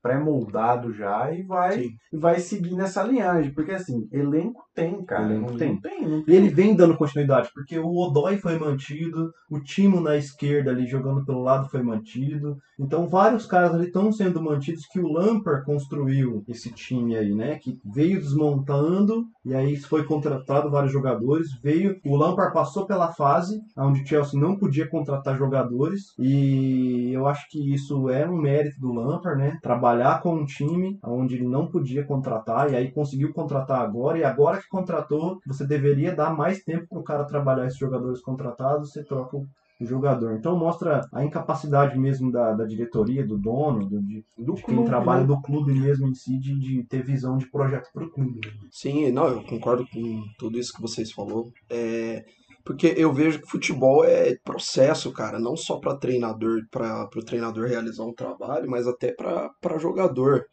Pré-moldado 0.00 0.92
já 0.92 1.32
e 1.32 1.42
vai, 1.42 1.86
e 2.12 2.16
vai 2.16 2.38
seguir 2.38 2.76
nessa 2.76 3.02
linhagem. 3.02 3.52
Porque, 3.52 3.72
assim, 3.72 4.08
elenco 4.12 4.62
tem, 4.72 5.04
cara. 5.04 5.24
Elenco 5.24 5.50
não, 5.50 5.58
tem. 5.58 5.72
Não 5.72 5.80
tem, 5.80 6.08
não 6.08 6.22
tem. 6.22 6.34
E 6.34 6.36
ele 6.36 6.48
vem 6.48 6.76
dando 6.76 6.96
continuidade, 6.96 7.50
porque 7.52 7.78
o 7.78 7.92
Odói 7.96 8.36
foi 8.36 8.56
mantido, 8.58 9.32
o 9.50 9.58
Timo 9.60 10.00
na 10.00 10.16
esquerda 10.16 10.70
ali 10.70 10.86
jogando 10.86 11.24
pelo 11.24 11.42
lado 11.42 11.68
foi 11.68 11.82
mantido. 11.82 12.56
Então, 12.78 13.08
vários 13.08 13.44
caras 13.44 13.74
ali 13.74 13.86
estão 13.86 14.12
sendo 14.12 14.40
mantidos 14.40 14.86
que 14.86 15.00
o 15.00 15.12
Lampard 15.12 15.64
construiu 15.64 16.44
esse 16.46 16.72
time 16.72 17.16
aí, 17.16 17.34
né? 17.34 17.58
Que 17.58 17.78
veio 17.84 18.20
desmontando 18.20 19.26
e 19.44 19.52
aí 19.52 19.76
foi 19.76 20.04
contratado 20.04 20.70
vários 20.70 20.92
jogadores, 20.92 21.48
veio 21.60 21.98
o 22.06 22.16
Lampard 22.16 22.52
passou 22.52 22.86
pela 22.86 23.12
fase 23.12 23.60
onde 23.76 24.02
o 24.02 24.06
Chelsea 24.06 24.38
não 24.38 24.56
podia 24.56 24.88
contratar 24.88 25.36
jogadores 25.36 26.12
e 26.18 27.10
eu 27.12 27.26
acho 27.26 27.48
que 27.50 27.74
isso 27.74 28.08
é 28.08 28.28
um 28.28 28.36
mérito 28.36 28.80
do 28.80 28.92
Lampard, 28.92 29.40
né? 29.40 29.58
Trabalhar 29.60 30.20
com 30.22 30.34
um 30.36 30.44
time 30.44 30.98
onde 31.02 31.34
ele 31.34 31.48
não 31.48 31.66
podia 31.66 32.04
contratar 32.04 32.70
e 32.70 32.76
aí 32.76 32.92
conseguiu 32.92 33.32
contratar 33.32 33.80
agora 33.80 34.18
e 34.18 34.24
agora 34.24 34.58
que 34.58 34.68
contratou, 34.68 35.40
você 35.46 35.66
deveria 35.66 36.14
dar 36.14 36.34
mais 36.34 36.62
tempo 36.62 36.86
para 36.88 36.98
o 36.98 37.04
cara 37.04 37.24
trabalhar 37.24 37.66
esses 37.66 37.78
jogadores 37.78 38.20
contratados, 38.20 38.92
você 38.92 39.02
troca 39.02 39.36
o 39.36 39.46
jogador. 39.86 40.34
Então 40.34 40.58
mostra 40.58 41.08
a 41.12 41.24
incapacidade 41.24 41.98
mesmo 41.98 42.32
da, 42.32 42.52
da 42.52 42.64
diretoria, 42.64 43.26
do 43.26 43.38
dono, 43.38 43.86
do, 43.86 44.02
de, 44.02 44.24
do 44.36 44.54
de 44.54 44.62
quem 44.62 44.74
clube, 44.74 44.88
trabalha 44.88 45.20
né? 45.20 45.26
do 45.26 45.40
clube 45.40 45.72
mesmo 45.72 46.08
em 46.08 46.14
si, 46.14 46.38
de, 46.38 46.58
de 46.58 46.82
ter 46.84 47.04
visão 47.04 47.36
de 47.36 47.46
projeto 47.46 47.88
para 47.92 48.04
o 48.04 48.10
clube. 48.10 48.40
Sim, 48.70 49.10
não, 49.12 49.28
eu 49.28 49.44
concordo 49.44 49.86
com 49.86 50.24
tudo 50.38 50.58
isso 50.58 50.72
que 50.72 50.82
vocês 50.82 51.12
falou. 51.12 51.52
É, 51.70 52.24
porque 52.64 52.94
eu 52.96 53.12
vejo 53.12 53.40
que 53.40 53.48
futebol 53.48 54.04
é 54.04 54.36
processo, 54.44 55.12
cara, 55.12 55.38
não 55.38 55.56
só 55.56 55.78
para 55.78 55.96
treinador, 55.96 56.66
para 56.70 57.08
o 57.16 57.24
treinador 57.24 57.66
realizar 57.66 58.04
um 58.04 58.12
trabalho, 58.12 58.68
mas 58.68 58.86
até 58.86 59.12
para 59.12 59.78
jogador. 59.78 60.44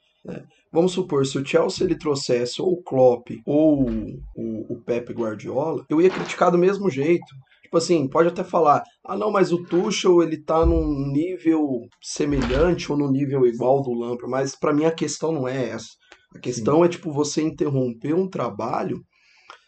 Vamos 0.71 0.93
supor, 0.93 1.25
se 1.25 1.37
o 1.37 1.45
Chelsea 1.45 1.85
ele 1.85 1.97
trouxesse 1.97 2.61
ou 2.61 2.73
o 2.73 2.83
Klopp 2.83 3.29
ou 3.45 3.89
o, 4.35 4.73
o 4.73 4.81
Pep 4.81 5.13
Guardiola, 5.13 5.85
eu 5.89 6.01
ia 6.01 6.09
criticar 6.09 6.51
do 6.51 6.57
mesmo 6.57 6.89
jeito. 6.89 7.25
Tipo 7.65 7.77
assim, 7.77 8.07
pode 8.07 8.29
até 8.29 8.43
falar, 8.43 8.83
ah 9.03 9.17
não, 9.17 9.31
mas 9.31 9.51
o 9.51 9.63
Tuchel 9.65 10.21
ele 10.21 10.41
tá 10.43 10.65
num 10.65 11.11
nível 11.11 11.81
semelhante 12.01 12.91
ou 12.91 12.97
num 12.97 13.09
nível 13.11 13.45
igual 13.45 13.81
do 13.81 13.91
Lampard, 13.91 14.29
mas 14.29 14.55
pra 14.55 14.71
mim 14.73 14.85
a 14.85 14.91
questão 14.91 15.31
não 15.31 15.47
é 15.47 15.69
essa. 15.69 15.87
A 16.35 16.39
questão 16.39 16.85
é 16.85 16.87
tipo 16.89 17.11
você 17.11 17.41
interromper 17.41 18.13
um 18.13 18.29
trabalho 18.29 19.01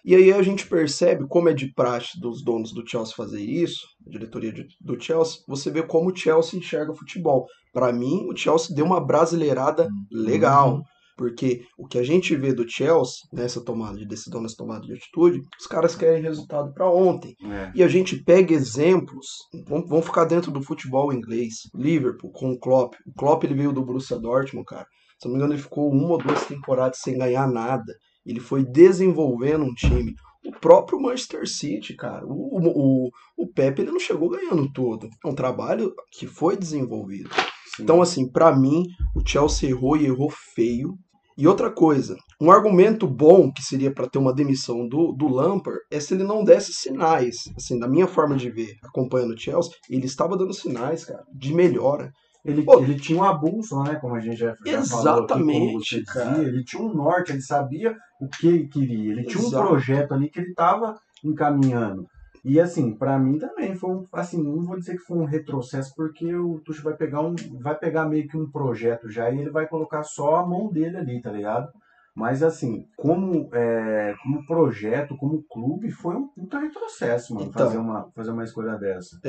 e 0.06 0.16
aí 0.16 0.32
a 0.32 0.42
gente 0.44 0.68
percebe 0.68 1.25
como 1.27 1.50
é 1.50 1.54
de 1.54 1.74
praxe 1.74 2.20
dos 2.20 2.44
donos 2.44 2.72
do 2.72 2.88
Chelsea 2.88 3.16
fazer 3.16 3.42
isso, 3.42 3.82
a 4.06 4.10
diretoria 4.12 4.54
de- 4.54 4.68
do 4.80 4.98
Chelsea, 5.01 5.39
você 5.48 5.72
vê 5.72 5.82
como 5.84 6.12
o 6.12 6.16
Chelsea 6.16 6.60
enxerga 6.60 6.92
o 6.92 6.96
futebol. 6.98 7.46
Pra 7.74 7.92
mim, 7.92 8.25
o 8.32 8.36
Chelsea 8.38 8.75
deu 8.75 8.86
uma 8.86 9.04
brasileirada 9.04 9.88
legal. 10.12 10.82
Porque 11.18 11.64
o 11.78 11.88
que 11.88 11.98
a 11.98 12.04
gente 12.04 12.36
vê 12.36 12.54
do 12.54 12.70
Chelsea, 12.70 13.28
nessa 13.34 13.64
tomada 13.64 13.98
de 13.98 14.08
decisão, 14.08 14.42
nessa 14.42 14.56
tomada 14.56 14.86
de 14.86 14.94
atitude, 14.94 15.42
os 15.60 15.66
caras 15.66 15.96
querem 15.96 16.22
resultado 16.22 16.72
pra 16.74 16.90
ontem. 16.90 17.36
É. 17.44 17.72
E 17.74 17.84
a 17.84 17.88
gente 17.88 18.24
pega 18.24 18.54
exemplos, 18.54 19.26
vamos, 19.68 19.90
vamos 19.90 20.06
ficar 20.06 20.26
dentro 20.26 20.52
do 20.52 20.62
futebol 20.62 21.12
inglês. 21.12 21.56
Liverpool 21.74 22.32
com 22.32 22.52
o 22.52 22.60
Klopp. 22.60 22.94
O 23.06 23.14
Klopp 23.18 23.44
ele 23.44 23.56
veio 23.56 23.74
do 23.74 23.84
Borussia 23.84 24.20
Dortmund, 24.20 24.66
cara. 24.66 24.86
Se 25.20 25.28
não 25.28 25.34
me 25.34 25.40
engano, 25.40 25.54
ele 25.54 25.62
ficou 25.62 25.90
uma 25.90 26.12
ou 26.12 26.18
duas 26.20 26.46
temporadas 26.46 27.00
sem 27.00 27.18
ganhar 27.18 27.48
nada. 27.48 27.92
Ele 28.24 28.40
foi 28.40 28.64
desenvolvendo 28.64 29.64
um 29.64 29.74
time. 29.74 30.14
O 30.46 30.52
próprio 30.52 31.02
Manchester 31.02 31.48
City, 31.48 31.96
cara. 31.96 32.26
O, 32.26 32.60
o, 32.62 33.10
o 33.36 33.48
Pepe 33.52 33.82
ele 33.82 33.92
não 33.92 34.00
chegou 34.00 34.30
ganhando 34.30 34.72
tudo. 34.72 35.10
É 35.26 35.28
um 35.28 35.34
trabalho 35.34 35.94
que 36.12 36.28
foi 36.28 36.56
desenvolvido. 36.56 37.30
Sim. 37.76 37.84
Então, 37.84 38.02
assim, 38.02 38.30
pra 38.30 38.56
mim, 38.56 38.84
o 39.16 39.22
Chelsea 39.28 39.70
errou 39.70 39.98
e 39.98 40.06
errou 40.06 40.30
feio. 40.56 40.96
E 41.38 41.48
outra 41.48 41.70
coisa, 41.70 42.17
um 42.41 42.50
argumento 42.50 43.08
bom 43.08 43.51
que 43.51 43.62
seria 43.62 43.94
pra 43.94 44.08
ter 44.08 44.17
uma 44.17 44.34
demissão 44.34 44.88
do, 44.88 45.12
do 45.12 45.27
Lampard 45.27 45.79
é 45.91 46.00
se 46.00 46.15
ele 46.15 46.24
não 46.24 46.44
desse 46.44 46.74
sinais. 46.74 47.36
Assim, 47.56 47.77
da 47.77 47.88
minha 47.88 48.08
forma 48.08 48.36
de 48.36 48.50
ver, 48.50 48.75
acompanhando 48.84 49.36
o 49.36 49.38
Chelsea, 49.38 49.74
ele 49.88 50.06
estava 50.06 50.36
dando 50.36 50.53
sinais, 50.53 51.06
cara, 51.06 51.24
de 51.32 51.53
melhora. 51.53 52.12
Ele, 52.44 52.63
Pô. 52.63 52.79
ele 52.79 52.96
tinha 52.96 53.20
uma 53.20 53.34
bússola, 53.34 53.84
né? 53.84 53.96
Como 54.00 54.15
a 54.15 54.20
gente 54.20 54.38
já, 54.38 54.56
já 54.65 54.84
falou 54.84 55.25
Exatamente, 55.25 56.03
cara. 56.06 56.32
dizia. 56.32 56.48
Ele 56.48 56.63
tinha 56.63 56.82
um 56.82 56.94
norte, 56.94 57.32
ele 57.34 57.41
sabia 57.41 57.96
o 58.22 58.27
que 58.27 58.48
ele 58.48 58.67
queria. 58.67 59.12
Ele 59.12 59.25
tinha 59.25 59.46
um 59.46 59.51
projeto 59.51 60.13
ali 60.13 60.29
que 60.29 60.39
ele 60.39 60.50
estava 60.50 60.96
encaminhando. 61.24 62.08
E 62.44 62.60
assim, 62.60 62.94
pra 62.94 63.17
mim 63.20 63.38
também 63.38 63.75
foi 63.75 63.89
um, 63.91 64.06
assim, 64.13 64.41
não 64.41 64.63
vou 64.63 64.77
dizer 64.77 64.94
que 64.94 65.03
foi 65.06 65.17
um 65.17 65.25
retrocesso, 65.25 65.94
porque 65.96 66.34
o 66.36 66.60
Tuchel 66.65 66.84
vai 66.84 66.96
pegar 66.96 67.22
um, 67.22 67.36
vai 67.60 67.75
pegar 67.77 68.06
meio 68.06 68.27
que 68.27 68.38
um 68.38 68.50
projeto 68.50 69.10
já 69.10 69.29
e 69.29 69.39
ele 69.39 69.50
vai 69.50 69.67
colocar 69.67 70.03
só 70.03 70.38
a 70.38 70.46
mão 70.46 70.72
dele 70.72 70.98
ali, 70.98 71.22
tá 71.22 71.32
ligado? 71.32 71.70
Mas 72.15 72.41
assim, 72.41 72.88
como, 72.98 73.48
é, 73.53 74.15
como 74.24 74.44
projeto, 74.48 75.15
como 75.15 75.44
clube, 75.44 75.91
foi 75.91 76.15
um 76.15 76.27
puta 76.27 76.58
retrocesso, 76.58 77.36
mano, 77.36 77.46
Então. 77.48 77.65
fazer, 77.65 77.77
uma, 77.77 78.10
fazer 78.15 78.32
uma 78.32 78.44
escolha 78.44 78.75
dessa. 78.75 79.20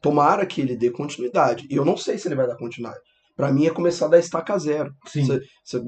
Tomara 0.00 0.46
que 0.46 0.62
ele 0.62 0.74
dê 0.74 0.90
continuidade. 0.90 1.66
E 1.70 1.76
eu 1.76 1.84
não 1.84 1.94
sei 1.96 2.16
se 2.16 2.26
ele 2.26 2.34
vai 2.36 2.46
dar 2.46 2.56
continuidade. 2.56 3.02
Pra 3.38 3.52
mim 3.52 3.66
é 3.66 3.70
começar 3.70 4.08
da 4.08 4.18
estaca 4.18 4.58
zero. 4.58 4.90
Sim. 5.06 5.24
Você, 5.24 5.40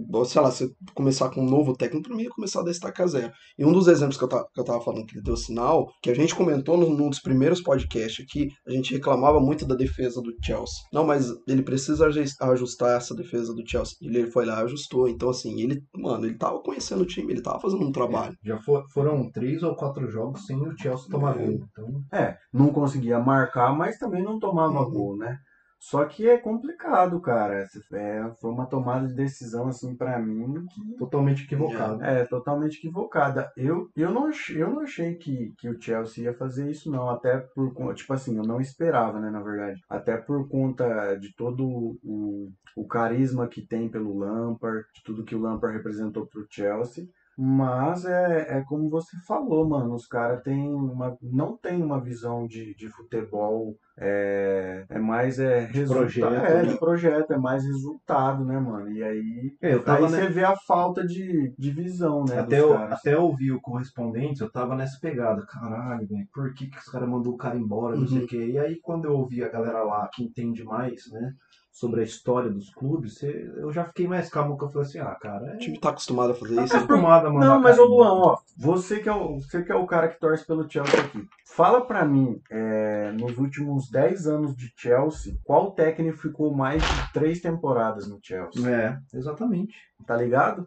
você, 0.08 0.30
sei 0.32 0.40
lá, 0.40 0.50
você 0.52 0.68
começar 0.94 1.28
com 1.30 1.42
um 1.42 1.50
novo 1.50 1.76
técnico, 1.76 2.06
pra 2.08 2.16
mim 2.16 2.24
é 2.26 2.28
começar 2.28 2.62
da 2.62 2.70
estaca 2.70 3.04
zero. 3.08 3.32
E 3.58 3.64
um 3.64 3.72
dos 3.72 3.88
exemplos 3.88 4.16
que 4.16 4.22
eu, 4.22 4.28
tava, 4.28 4.46
que 4.54 4.60
eu 4.60 4.64
tava 4.64 4.80
falando 4.80 5.04
que 5.04 5.16
ele 5.16 5.24
deu 5.24 5.36
sinal, 5.36 5.88
que 6.00 6.10
a 6.10 6.14
gente 6.14 6.32
comentou 6.32 6.76
num, 6.78 6.90
num 6.94 7.10
dos 7.10 7.18
primeiros 7.20 7.60
podcasts 7.60 8.24
aqui, 8.24 8.46
a 8.64 8.70
gente 8.70 8.94
reclamava 8.94 9.40
muito 9.40 9.66
da 9.66 9.74
defesa 9.74 10.22
do 10.22 10.32
Chelsea. 10.44 10.76
Não, 10.92 11.04
mas 11.04 11.26
ele 11.48 11.62
precisa 11.64 12.06
ajus- 12.06 12.40
ajustar 12.40 12.96
essa 12.96 13.16
defesa 13.16 13.52
do 13.52 13.68
Chelsea. 13.68 13.96
Ele 14.00 14.30
foi 14.30 14.46
lá 14.46 14.60
e 14.60 14.64
ajustou. 14.66 15.08
Então, 15.08 15.28
assim, 15.30 15.60
ele, 15.60 15.82
mano, 15.96 16.26
ele 16.26 16.38
tava 16.38 16.62
conhecendo 16.62 17.02
o 17.02 17.06
time, 17.06 17.32
ele 17.32 17.42
tava 17.42 17.58
fazendo 17.58 17.84
um 17.84 17.90
trabalho. 17.90 18.36
Já 18.44 18.60
fo- 18.60 18.84
foram 18.94 19.28
três 19.32 19.60
ou 19.64 19.74
quatro 19.74 20.08
jogos 20.08 20.46
sem 20.46 20.56
o 20.56 20.72
Chelsea 20.78 21.08
tomar 21.10 21.36
É. 21.36 21.44
gol. 21.44 21.58
Então, 21.68 22.00
É, 22.12 22.36
não 22.52 22.68
conseguia 22.72 23.18
marcar, 23.18 23.76
mas 23.76 23.98
também 23.98 24.22
não 24.22 24.38
tomava 24.38 24.84
Uhum. 24.84 24.90
gol, 24.90 25.16
né? 25.16 25.36
Só 25.80 26.04
que 26.04 26.28
é 26.28 26.36
complicado, 26.36 27.18
cara. 27.20 27.66
É, 27.92 28.30
foi 28.38 28.50
uma 28.50 28.66
tomada 28.66 29.08
de 29.08 29.14
decisão, 29.14 29.66
assim, 29.66 29.96
pra 29.96 30.18
mim, 30.18 30.66
que 30.66 30.96
totalmente 30.98 31.44
equivocado. 31.44 32.04
é 32.04 32.24
totalmente 32.26 32.76
equivocada. 32.76 33.50
Eu, 33.56 33.90
eu, 33.96 34.10
não, 34.10 34.26
achei, 34.26 34.62
eu 34.62 34.70
não 34.70 34.80
achei 34.80 35.14
que, 35.14 35.54
que 35.56 35.70
o 35.70 35.80
Chelsea 35.80 36.24
ia 36.24 36.34
fazer 36.34 36.70
isso, 36.70 36.90
não. 36.90 37.08
Até 37.08 37.38
por 37.38 37.72
conta, 37.72 37.94
tipo 37.94 38.12
assim, 38.12 38.36
eu 38.36 38.44
não 38.44 38.60
esperava, 38.60 39.18
né, 39.18 39.30
na 39.30 39.40
verdade. 39.40 39.80
Até 39.88 40.18
por 40.18 40.46
conta 40.48 41.14
de 41.16 41.34
todo 41.34 41.66
o, 42.04 42.52
o 42.76 42.86
carisma 42.86 43.48
que 43.48 43.66
tem 43.66 43.88
pelo 43.88 44.18
Lampard, 44.18 44.84
de 44.94 45.02
tudo 45.02 45.24
que 45.24 45.34
o 45.34 45.40
Lampard 45.40 45.74
representou 45.74 46.26
pro 46.26 46.46
Chelsea. 46.50 47.08
Mas 47.42 48.04
é, 48.04 48.58
é 48.58 48.64
como 48.64 48.90
você 48.90 49.16
falou, 49.26 49.66
mano. 49.66 49.94
Os 49.94 50.06
caras 50.06 50.42
têm 50.42 50.68
uma. 50.74 51.16
não 51.22 51.56
tem 51.56 51.82
uma 51.82 51.98
visão 51.98 52.46
de, 52.46 52.74
de 52.74 52.86
futebol. 52.88 53.74
É, 54.02 54.84
é 54.88 54.98
mais 54.98 55.38
é, 55.38 55.60
resulta- 55.66 56.00
projeto, 56.00 56.32
é, 56.34 56.62
né? 56.62 56.72
de 56.72 56.78
projeto, 56.78 57.32
é 57.32 57.38
mais 57.38 57.64
resultado, 57.64 58.44
né, 58.44 58.58
mano? 58.58 58.90
E 58.90 59.02
aí 59.02 59.52
eu 59.60 59.78
Aí 59.78 59.84
tava, 59.84 60.08
você 60.08 60.22
né, 60.22 60.28
vê 60.28 60.42
a 60.44 60.54
falta 60.56 61.06
de, 61.06 61.52
de 61.58 61.70
visão, 61.70 62.24
né? 62.24 62.38
até, 62.40 62.60
eu, 62.60 62.72
caras. 62.74 62.98
até 62.98 63.14
eu 63.14 63.22
ouvir 63.24 63.52
o 63.52 63.60
correspondente, 63.60 64.40
eu 64.40 64.50
tava 64.50 64.74
nessa 64.74 64.98
pegada. 65.00 65.44
Caralho, 65.46 66.06
velho, 66.06 66.26
por 66.32 66.52
que, 66.54 66.66
que 66.68 66.78
os 66.78 66.84
caras 66.86 67.08
mandou 67.08 67.34
o 67.34 67.36
cara 67.36 67.56
embora, 67.58 67.96
não 67.96 68.06
sei 68.06 68.18
Uhum. 68.18 68.24
o 68.24 68.28
quê. 68.28 68.46
E 68.52 68.58
aí, 68.58 68.78
quando 68.82 69.04
eu 69.06 69.12
ouvi 69.12 69.42
a 69.44 69.48
galera 69.50 69.82
lá 69.82 70.08
que 70.12 70.22
entende 70.24 70.64
mais, 70.64 71.10
né, 71.10 71.32
sobre 71.70 72.00
a 72.00 72.04
história 72.04 72.50
dos 72.50 72.68
clubes, 72.74 73.22
eu 73.22 73.70
já 73.72 73.84
fiquei 73.84 74.06
mais 74.06 74.28
calmo, 74.28 74.58
que 74.58 74.64
eu 74.64 74.68
falei 74.68 74.88
assim, 74.88 74.98
ah, 74.98 75.14
cara, 75.14 75.44
O 75.44 75.48
é... 75.50 75.56
time 75.56 75.78
tá 75.78 75.90
acostumado 75.90 76.32
a 76.32 76.34
fazer 76.34 76.56
Tá 76.56 76.64
isso. 76.64 76.76
acostumado 76.76 77.26
a 77.26 77.32
mandar 77.32 77.46
Não, 77.46 77.60
mas 77.60 77.76
cara 77.76 77.88
ô 77.88 77.90
Luan, 77.90 78.12
ó, 78.12 78.38
você 78.58 78.98
que, 78.98 79.08
é 79.08 79.12
o, 79.12 79.40
você 79.40 79.62
que 79.62 79.70
é 79.70 79.76
o 79.76 79.86
cara 79.86 80.08
que 80.08 80.18
torce 80.18 80.44
pelo 80.46 80.68
Chelsea 80.68 81.00
aqui. 81.00 81.26
Fala 81.46 81.80
pra 81.80 82.04
mim, 82.04 82.40
é, 82.50 83.12
nos 83.12 83.38
últimos 83.38 83.88
10 83.90 84.26
anos 84.26 84.54
de 84.56 84.72
Chelsea, 84.76 85.34
qual 85.44 85.72
técnico 85.72 86.18
ficou 86.18 86.52
mais 86.54 86.82
de 86.82 87.12
3 87.12 87.40
temporadas 87.40 88.08
no 88.08 88.18
Chelsea? 88.22 88.68
É, 88.68 88.98
exatamente. 89.14 89.74
Tá 90.06 90.16
ligado? 90.16 90.66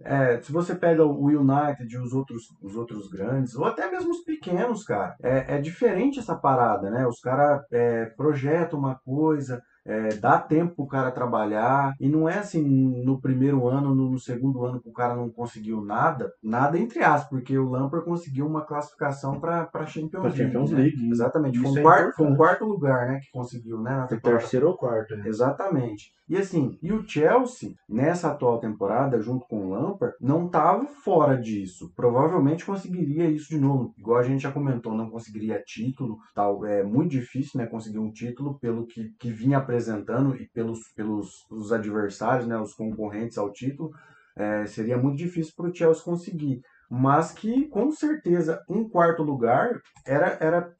É, 0.00 0.40
se 0.42 0.50
você 0.52 0.74
pega 0.74 1.04
o 1.04 1.26
United 1.26 1.86
e 1.94 1.98
os 1.98 2.12
outros, 2.12 2.44
os 2.62 2.76
outros 2.76 3.08
grandes, 3.08 3.54
ou 3.54 3.64
até 3.64 3.90
mesmo 3.90 4.10
os 4.10 4.22
pequenos, 4.22 4.84
cara, 4.84 5.16
é, 5.22 5.56
é 5.56 5.60
diferente 5.60 6.18
essa 6.18 6.34
parada, 6.34 6.90
né? 6.90 7.06
Os 7.06 7.20
caras 7.20 7.62
é, 7.72 8.06
projetam 8.06 8.78
uma 8.78 8.96
coisa, 8.96 9.62
é, 9.86 10.08
dá 10.16 10.38
tempo 10.38 10.74
pro 10.76 10.86
cara 10.86 11.10
trabalhar, 11.10 11.94
e 12.00 12.08
não 12.08 12.28
é 12.28 12.38
assim 12.38 12.62
no 13.04 13.20
primeiro 13.20 13.68
ano, 13.68 13.94
no, 13.94 14.18
segundo 14.18 14.64
ano 14.64 14.80
que 14.80 14.88
o 14.88 14.92
cara 14.92 15.14
não 15.14 15.28
conseguiu 15.28 15.80
nada, 15.82 16.32
nada 16.42 16.78
entre 16.78 17.02
aspas, 17.02 17.28
porque 17.28 17.58
o 17.58 17.68
Lampard 17.68 18.04
conseguiu 18.04 18.46
uma 18.46 18.64
classificação 18.64 19.38
pra, 19.38 19.64
pra 19.66 19.86
Champions, 19.86 20.22
Pra 20.22 20.30
Champions 20.30 20.70
né? 20.70 20.78
League. 20.78 21.10
Exatamente, 21.10 21.58
foi 21.58 21.68
Isso 21.68 21.76
um, 21.76 21.78
é 21.78 21.82
quarto, 21.82 22.16
foi 22.16 22.26
um 22.26 22.36
quarto 22.36 22.64
lugar, 22.64 23.08
né, 23.08 23.20
que 23.20 23.30
conseguiu, 23.30 23.80
né, 23.80 23.96
na 23.96 24.08
Foi 24.08 24.18
terceiro 24.20 24.68
ou 24.68 24.76
quarto. 24.76 25.14
né? 25.16 25.24
Exatamente. 25.26 26.12
E 26.26 26.38
assim, 26.38 26.78
e 26.82 26.90
o 26.90 27.06
Chelsea, 27.06 27.74
nessa 27.86 28.30
atual 28.30 28.58
temporada, 28.58 29.20
junto 29.20 29.46
com 29.46 29.66
o 29.66 29.70
Lampard, 29.70 30.16
não 30.18 30.46
estava 30.46 30.86
fora 30.86 31.36
disso. 31.36 31.92
Provavelmente 31.94 32.64
conseguiria 32.64 33.28
isso 33.30 33.50
de 33.50 33.58
novo. 33.58 33.92
Igual 33.98 34.18
a 34.18 34.22
gente 34.22 34.42
já 34.42 34.50
comentou, 34.50 34.94
não 34.94 35.10
conseguiria 35.10 35.62
título, 35.62 36.18
tal. 36.34 36.64
É 36.64 36.82
muito 36.82 37.10
difícil, 37.10 37.60
né, 37.60 37.66
conseguir 37.66 37.98
um 37.98 38.10
título 38.10 38.58
pelo 38.58 38.86
que, 38.86 39.10
que 39.18 39.30
vinha 39.30 39.58
apresentando 39.58 40.34
e 40.34 40.48
pelos, 40.48 40.80
pelos 40.96 41.44
os 41.50 41.72
adversários, 41.72 42.46
né, 42.46 42.58
os 42.58 42.72
concorrentes 42.72 43.36
ao 43.36 43.52
título. 43.52 43.90
É, 44.36 44.66
seria 44.66 44.96
muito 44.96 45.18
difícil 45.18 45.52
para 45.54 45.68
o 45.68 45.74
Chelsea 45.74 46.02
conseguir. 46.02 46.62
Mas 47.00 47.32
que, 47.32 47.66
com 47.68 47.90
certeza, 47.90 48.62
um 48.68 48.88
quarto 48.88 49.22
lugar 49.22 49.80
era, 50.06 50.36
era 50.40 50.72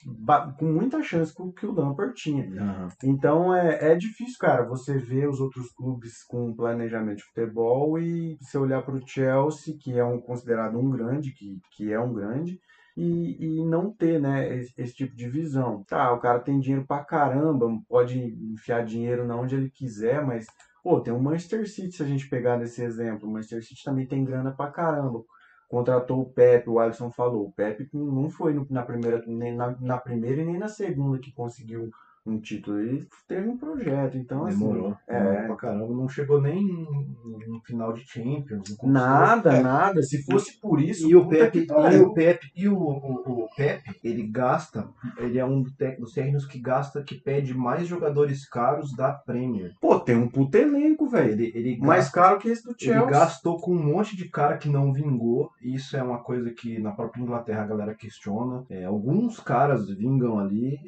com 0.59 0.67
muita 0.67 1.03
chance 1.03 1.35
que 1.35 1.43
o- 1.43 1.53
que 1.53 1.67
o 1.67 1.73
Lampard 1.73 2.15
tinha. 2.15 2.45
Então 3.03 3.55
é, 3.55 3.93
é 3.93 3.95
difícil, 3.97 4.37
cara, 4.39 4.65
você 4.65 4.97
ver 4.99 5.29
os 5.29 5.41
outros 5.41 5.71
clubes 5.73 6.23
com 6.25 6.55
planejamento 6.55 7.19
de 7.19 7.25
futebol 7.25 7.99
e 7.99 8.37
você 8.41 8.57
olhar 8.59 8.83
para 8.83 8.95
o 8.95 9.07
Chelsea, 9.07 9.77
que 9.81 9.99
é 9.99 10.05
um 10.05 10.21
considerado 10.21 10.79
um 10.79 10.91
grande, 10.91 11.33
que, 11.33 11.59
que 11.77 11.93
é 11.93 11.99
um 11.99 12.13
grande, 12.13 12.59
e, 12.97 13.59
e 13.61 13.65
não 13.67 13.91
ter, 13.93 14.21
né, 14.21 14.57
esse, 14.57 14.73
esse 14.79 14.95
tipo 14.95 15.17
de 15.17 15.29
visão. 15.29 15.83
Tá, 15.89 16.13
o 16.13 16.21
cara 16.21 16.39
tem 16.39 16.61
dinheiro 16.61 16.87
pra 16.87 17.05
caramba, 17.05 17.69
pode 17.89 18.19
enfiar 18.53 18.85
dinheiro 18.85 19.27
na 19.27 19.37
onde 19.37 19.57
ele 19.57 19.71
quiser, 19.71 20.25
mas, 20.25 20.47
pô, 20.83 21.01
tem 21.01 21.13
o 21.13 21.21
Manchester 21.21 21.69
City, 21.69 21.97
se 21.97 22.03
a 22.03 22.07
gente 22.07 22.29
pegar 22.29 22.57
nesse 22.59 22.83
exemplo, 22.83 23.29
o 23.29 23.33
Manchester 23.33 23.65
City 23.65 23.83
também 23.85 24.07
tem 24.07 24.25
grana 24.25 24.53
pra 24.53 24.71
caramba. 24.71 25.23
Contratou 25.75 26.21
o 26.21 26.25
Pepe, 26.25 26.71
o 26.71 26.79
Alisson 26.79 27.11
falou, 27.11 27.47
o 27.47 27.51
Pepe 27.51 27.89
não 27.93 28.31
foi 28.31 28.55
na 28.71 28.85
primeira, 28.85 29.25
nem 29.27 29.53
na, 29.53 29.77
na 29.81 29.99
primeira 29.99 30.41
e 30.41 30.45
nem 30.45 30.57
na 30.57 30.69
segunda 30.69 31.19
que 31.19 31.33
conseguiu 31.33 31.91
um 32.27 32.39
título. 32.41 32.79
Ele 32.81 33.07
teve 33.29 33.49
um 33.49 33.57
projeto, 33.59 34.17
então 34.17 34.47
assim. 34.47 34.59
Demorou. 34.59 34.97
É. 35.07 35.19
Demorou 35.19 35.47
pra 35.47 35.57
caramba. 35.57 35.95
Não 35.95 36.09
chegou 36.09 36.41
nem 36.41 36.63
no 37.47 37.61
final 37.65 37.93
de 37.93 38.03
Champions. 38.07 38.77
Nada, 38.83 39.61
nada. 39.61 40.03
Se 40.03 40.23
fosse 40.25 40.59
por 40.61 40.81
isso, 40.81 41.09
E 41.09 41.15
o 41.15 41.29
Pepe, 41.29 41.67
e 41.69 41.99
o 42.01 42.13
Pepe, 42.15 42.51
e 42.57 42.69
o, 42.69 42.77
o, 42.79 43.45
o 43.45 43.49
Pepe, 43.57 43.99
ele 44.03 44.23
gasta, 44.27 44.89
ele 45.19 45.39
é 45.39 45.45
um 45.45 45.63
dos 45.63 45.75
técnicos 45.75 46.47
que 46.47 46.59
gasta, 46.59 47.03
que 47.03 47.15
pede 47.15 47.53
mais 47.55 47.87
jogadores 47.87 48.49
caros 48.49 48.95
da 48.97 49.13
Premier. 49.13 49.73
Pô, 49.81 50.01
tem 50.01 50.17
um 50.17 50.29
puto 50.29 50.57
elenco, 50.57 51.07
velho. 51.07 51.33
Ele, 51.33 51.53
ele, 51.55 51.79
Mais 51.79 52.05
gasta- 52.05 52.21
caro 52.21 52.39
que 52.39 52.49
esse 52.49 52.65
do 52.65 52.71
ele 52.71 52.79
Chelsea. 52.79 53.07
gastou 53.11 53.59
com 53.61 53.73
um 53.75 53.83
monte 53.93 54.17
de 54.17 54.29
cara 54.29 54.57
que 54.57 54.69
não 54.69 54.93
vingou. 54.93 55.51
e 55.63 55.75
Isso 55.75 55.97
é 55.97 56.03
uma 56.03 56.19
coisa 56.19 56.51
que 56.51 56.79
na 56.81 56.93
própria 56.93 57.21
Inglaterra 57.23 57.63
a 57.63 57.67
galera 57.67 57.95
questiona. 57.95 58.65
É, 58.71 58.85
alguns 58.85 59.39
caras 59.41 59.89
vingam 59.89 60.39
ali. 60.39 60.79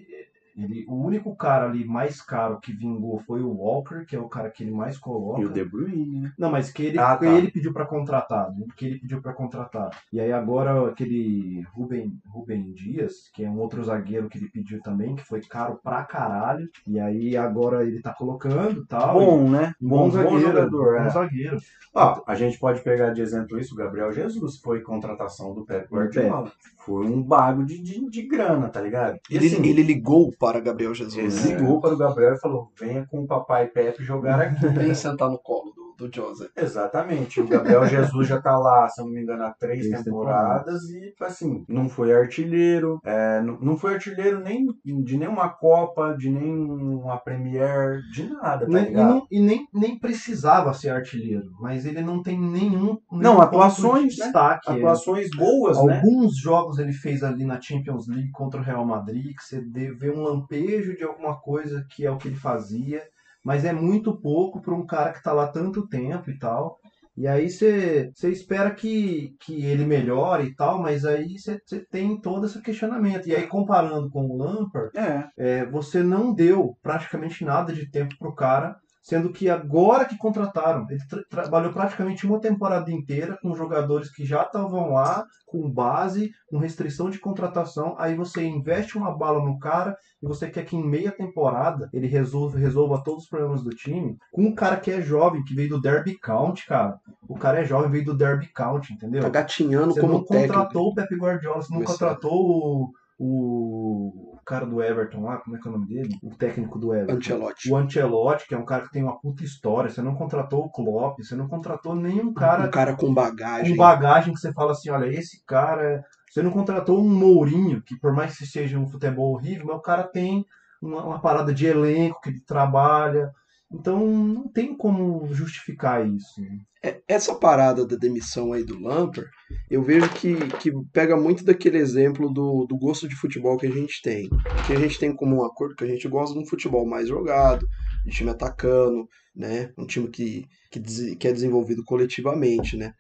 Ele, 0.57 0.87
o 0.89 0.95
único 0.95 1.37
cara 1.37 1.67
ali 1.67 1.85
mais 1.85 2.23
caro 2.23 2.59
que 2.61 2.73
vingou 2.73 3.19
foi 3.27 3.43
o 3.43 3.51
Walker, 3.53 4.05
que 4.07 4.17
é 4.17 4.19
o 4.21 4.29
cara 4.29 4.51
que 4.51 4.63
ele 4.63 4.71
mais 4.73 4.97
coloca. 4.99 5.41
E 5.43 5.45
o 5.45 5.51
De 5.53 5.65
Bruyne, 5.65 6.21
né? 6.21 6.33
Não, 6.39 6.51
mas 6.51 6.71
que 6.71 6.85
ele, 6.87 6.99
Ah, 6.99 7.17
tá. 7.17 7.27
ele 7.27 7.51
pediu 7.51 7.73
pra 7.73 7.85
contratar, 7.85 8.51
né? 8.53 8.67
Que 8.77 8.87
ele 8.87 8.99
pediu 8.99 9.21
pra 9.21 9.33
contratar. 9.35 9.91
E 10.13 10.19
aí 10.19 10.33
agora 10.33 10.89
aquele 10.89 11.63
Ruben, 11.75 12.13
Ruben 12.27 12.73
Dias, 12.73 13.31
que 13.35 13.45
é 13.45 13.51
um 13.51 13.59
outro 13.59 13.85
zagueiro 13.85 14.29
que 14.29 14.39
ele 14.39 14.49
pediu 14.49 14.81
também, 14.81 15.15
que 15.15 15.25
foi 15.25 15.41
caro 15.43 15.79
pra 15.83 16.05
caralho. 16.05 16.69
E 16.87 16.99
aí 16.99 17.37
agora 17.37 17.85
ele 17.85 18.01
tá 18.01 18.15
colocando 18.15 18.81
e 18.81 18.87
tal. 18.87 19.15
Bom, 19.15 19.51
né? 19.51 19.75
E 19.81 19.87
bom, 19.87 20.11
zagueiro, 20.11 20.41
jogador. 20.41 20.99
bom 20.99 21.05
é. 21.05 21.11
zagueiro. 21.11 21.59
Ó, 21.95 22.23
a 22.27 22.35
gente 22.35 22.59
pode 22.59 22.81
pegar 22.83 23.11
de 23.11 23.21
exemplo 23.21 23.59
isso, 23.59 23.75
o 23.75 23.77
Gabriel 23.77 24.13
Jesus 24.13 24.57
foi 24.59 24.81
contratação 24.81 25.55
do 25.55 25.65
Pep 25.65 25.89
Guardiola. 25.91 26.51
Foi 26.79 27.07
um 27.07 27.23
bago 27.23 27.65
de, 27.65 27.79
de, 27.83 28.09
de 28.09 28.23
grana, 28.23 28.69
tá 28.69 28.81
ligado? 28.81 29.19
E 29.29 29.37
Ele, 29.37 29.47
assim, 29.47 29.67
ele 29.67 29.83
ligou 29.83 30.33
para 30.47 30.61
Gabriel 30.61 30.93
ele 30.93 30.99
Jesus. 31.11 31.45
ligou 31.45 31.81
para 31.81 31.95
o 31.95 31.97
Gabriel 31.97 32.35
e 32.35 32.38
falou: 32.38 32.71
venha 32.79 33.05
com 33.05 33.23
o 33.23 33.26
papai 33.26 33.67
Pepe 33.67 34.05
jogar 34.05 34.41
aqui. 34.41 34.69
Vem 34.69 34.95
sentar 34.95 35.29
no 35.29 35.38
colo 35.38 35.73
do, 35.73 35.86
do 35.97 36.11
Joseph. 36.12 36.50
Exatamente. 36.57 37.41
O 37.41 37.47
Gabriel 37.49 37.85
Jesus 37.87 38.29
já 38.29 38.41
tá 38.41 38.57
lá, 38.59 38.88
se 38.88 39.00
eu 39.00 39.07
não 39.07 39.12
me 39.12 39.23
engano, 39.23 39.45
há 39.45 39.53
três 39.53 39.87
Três 39.88 40.03
temporadas 40.05 40.83
e, 40.91 41.15
assim, 41.21 41.65
não 41.69 41.88
foi 41.88 42.15
artilheiro, 42.15 43.00
é, 43.05 43.41
não, 43.43 43.59
não 43.61 43.76
foi 43.76 43.95
artilheiro 43.95 44.41
nem 44.41 44.67
de 45.05 45.17
nenhuma 45.19 45.49
Copa, 45.49 46.15
de 46.19 46.31
nenhuma 46.31 47.19
Premier, 47.19 48.00
de 48.12 48.29
nada, 48.29 48.67
tá 48.67 48.73
Nem- 48.73 48.85
e 48.85 48.87
ligado? 48.88 49.09
não- 49.15 49.26
e 49.31 49.41
nem, 49.41 49.67
nem 49.73 49.99
precisava 49.99 50.73
ser 50.73 50.91
artilheiro, 50.91 51.50
mas 51.61 51.85
ele 51.87 52.00
não 52.03 52.23
tem 52.23 52.38
nenhum. 52.41 52.99
Não, 53.11 53.19
nenhum 53.19 53.41
atuações, 53.41 54.03
ponto 54.03 54.09
de 54.15 54.19
né? 54.21 54.25
destaque. 54.25 54.71
Atuações 54.71 55.29
boas, 55.37 55.83
né? 55.85 55.97
Alguns 55.99 56.37
jogos 56.38 56.79
ele 56.79 56.93
fez 56.93 57.23
ali 57.23 57.45
na 57.45 57.61
Champions 57.61 58.07
League 58.09 58.31
contra 58.33 58.61
o 58.61 58.65
Real 58.65 58.85
Madrid, 58.85 59.35
que 59.37 59.43
você 59.45 59.61
vê 59.61 60.11
um 60.11 60.23
lampejo 60.23 60.97
de 60.97 61.05
alguma 61.05 61.37
coisa 61.41 61.85
que 61.91 62.05
é 62.05 62.11
o 62.11 62.17
que 62.17 62.29
ele 62.29 62.37
fazia, 62.37 63.03
mas 63.47 63.65
é 63.65 63.73
muito 63.73 64.21
pouco 64.21 64.61
para 64.61 64.75
um 64.75 64.85
cara 64.85 65.12
que 65.12 65.23
tá 65.23 65.33
lá 65.33 65.47
tanto 65.47 65.87
tempo 65.87 66.29
e 66.33 66.37
tal. 66.37 66.81
E 67.17 67.29
aí 67.29 67.49
você 67.49 68.11
espera 68.25 68.75
que, 68.75 69.37
que 69.41 69.65
ele 69.65 69.87
melhore 69.87 70.49
e 70.49 70.55
tal, 70.57 70.83
mas 70.83 71.05
aí 71.05 71.38
você 71.38 71.57
você 71.65 71.79
tem 71.88 72.21
todo 72.21 72.45
esse 72.47 72.61
questionamento. 72.61 73.29
E 73.29 73.37
aí 73.37 73.47
comparando 73.47 74.11
com 74.11 74.26
o 74.26 74.37
Lampard, 74.37 74.91
É. 74.99 75.29
é, 75.38 75.65
você 75.67 76.03
não 76.03 76.35
deu 76.35 76.76
praticamente 76.83 77.45
nada 77.45 77.73
de 77.73 77.88
tempo 77.88 78.17
pro 78.19 78.35
cara, 78.35 78.76
sendo 79.09 79.31
que 79.33 79.49
agora 79.49 80.05
que 80.05 80.19
contrataram, 80.19 80.85
ele 80.91 80.99
tra- 81.09 81.23
trabalhou 81.31 81.73
praticamente 81.73 82.27
uma 82.27 82.41
temporada 82.41 82.91
inteira 82.91 83.39
com 83.41 83.55
jogadores 83.55 84.11
que 84.11 84.25
já 84.25 84.43
estavam 84.43 84.93
lá, 84.93 85.25
com 85.47 85.71
base, 85.71 86.33
com 86.51 86.59
restrição 86.59 87.09
de 87.09 87.21
contratação, 87.21 87.95
aí 87.99 88.17
você 88.17 88.45
investe 88.45 88.99
uma 88.99 89.17
bala 89.17 89.41
no 89.45 89.61
cara 89.61 89.97
e 90.21 90.27
você 90.27 90.51
quer 90.51 90.65
que 90.65 90.75
em 90.77 90.85
meia 90.85 91.13
temporada 91.13 91.89
ele 91.93 92.09
resolva, 92.09 92.59
resolva 92.59 93.01
todos 93.05 93.23
os 93.23 93.29
problemas 93.29 93.63
do 93.63 93.71
time, 93.71 94.17
com 94.33 94.43
um 94.43 94.55
cara 94.55 94.77
que 94.77 94.91
é 94.91 95.01
jovem, 95.01 95.45
que 95.45 95.55
veio 95.55 95.69
do 95.69 95.81
Derby 95.81 96.19
County, 96.19 96.67
cara. 96.67 96.99
O 97.29 97.37
cara 97.39 97.61
é 97.61 97.65
jovem, 97.65 97.89
veio 97.93 98.07
do 98.07 98.17
Derby 98.17 98.49
County, 98.53 98.93
entendeu? 98.93 99.23
Tá 99.23 99.29
gatinhando 99.29 99.95
Você 99.95 100.01
como 100.01 100.15
não 100.15 100.25
técnico. 100.25 100.53
contratou 100.53 100.89
o 100.89 100.95
Pepe 100.97 101.15
Guardiola, 101.17 101.63
você 101.63 101.73
não 101.73 101.77
Começou. 101.81 101.95
contratou 102.09 102.33
o, 102.35 102.91
o 103.21 104.36
cara 104.47 104.65
do 104.65 104.83
Everton 104.83 105.25
lá, 105.25 105.38
como 105.38 105.57
é 105.57 105.61
que 105.61 105.67
é 105.67 105.71
o 105.71 105.75
nome 105.75 105.87
dele? 105.87 106.17
O 106.23 106.35
técnico 106.35 106.79
do 106.79 106.95
Everton. 106.95 107.17
Ancelotti. 107.17 107.71
O 107.71 107.76
Ancelotti, 107.76 108.47
que 108.47 108.55
é 108.55 108.59
um 108.59 108.65
cara 108.65 108.85
que 108.85 108.93
tem 108.93 109.03
uma 109.03 109.19
puta 109.19 109.45
história. 109.45 109.91
Você 109.91 110.00
não 110.00 110.15
contratou 110.15 110.65
o 110.65 110.71
Klopp, 110.71 111.19
você 111.19 111.35
não 111.35 111.49
contratou 111.49 111.95
nenhum 111.95 112.33
cara 112.33 112.69
um 112.69 112.71
cara 112.71 112.95
com 112.95 113.12
bagagem. 113.12 113.73
com 113.73 113.76
bagagem 113.76 114.33
que 114.33 114.41
você 114.41 114.53
fala 114.53 114.73
assim, 114.73 114.91
olha, 114.91 115.07
esse 115.07 115.45
cara... 115.45 116.03
Você 116.31 116.43
não 116.43 116.50
contratou 116.50 117.00
um 117.00 117.09
Mourinho, 117.09 117.83
que 117.83 117.99
por 117.99 118.12
mais 118.12 118.37
que 118.37 118.47
seja 118.47 118.79
um 118.79 118.87
futebol 118.87 119.33
horrível, 119.33 119.67
mas 119.67 119.76
o 119.76 119.81
cara 119.83 120.05
tem 120.05 120.45
uma, 120.81 121.05
uma 121.05 121.21
parada 121.21 121.53
de 121.53 121.67
elenco 121.67 122.21
que 122.21 122.29
ele 122.29 122.41
trabalha. 122.41 123.31
Então 123.71 124.07
não 124.07 124.49
tem 124.49 124.77
como 124.77 125.27
justificar 125.33 126.07
isso. 126.07 126.40
É, 126.87 127.03
Essa 127.09 127.35
parada 127.35 127.85
da 127.87 127.96
demissão 127.96 128.53
aí 128.53 128.64
do 128.64 128.79
Lampard, 128.81 129.29
eu 129.68 129.83
vejo 129.83 130.12
que, 130.12 130.53
que 130.53 130.70
pega 130.92 131.16
muito 131.16 131.44
daquele 131.44 131.79
exemplo 131.79 132.33
do, 132.33 132.64
do 132.68 132.79
gosto 132.79 133.09
de 133.09 133.16
futebol 133.16 133.57
que 133.59 133.66
a 133.66 133.70
gente 133.70 134.01
tem. 134.03 134.29
Que 134.62 134.72
a 134.72 134.79
gente 134.79 134.99
tem 134.99 135.14
como 135.14 135.37
um 135.37 135.44
acordo 135.44 135.75
que 135.75 135.85
a 135.85 135.88
gente 135.88 136.09
gosta 136.09 136.35
de 136.35 136.40
um 136.44 136.46
futebol 136.49 136.87
mais 136.87 137.09
jogado, 137.09 137.66
de 138.07 138.12
time 138.12 138.31
atacando, 138.31 139.07
né? 139.35 139.71
Um 139.77 139.85
time 139.85 140.09
que, 140.09 140.45
que, 140.71 141.16
que 141.16 141.29
é 141.29 141.33
desenvolvido 141.33 141.83
coletivamente, 141.85 142.77
né? 142.77 142.92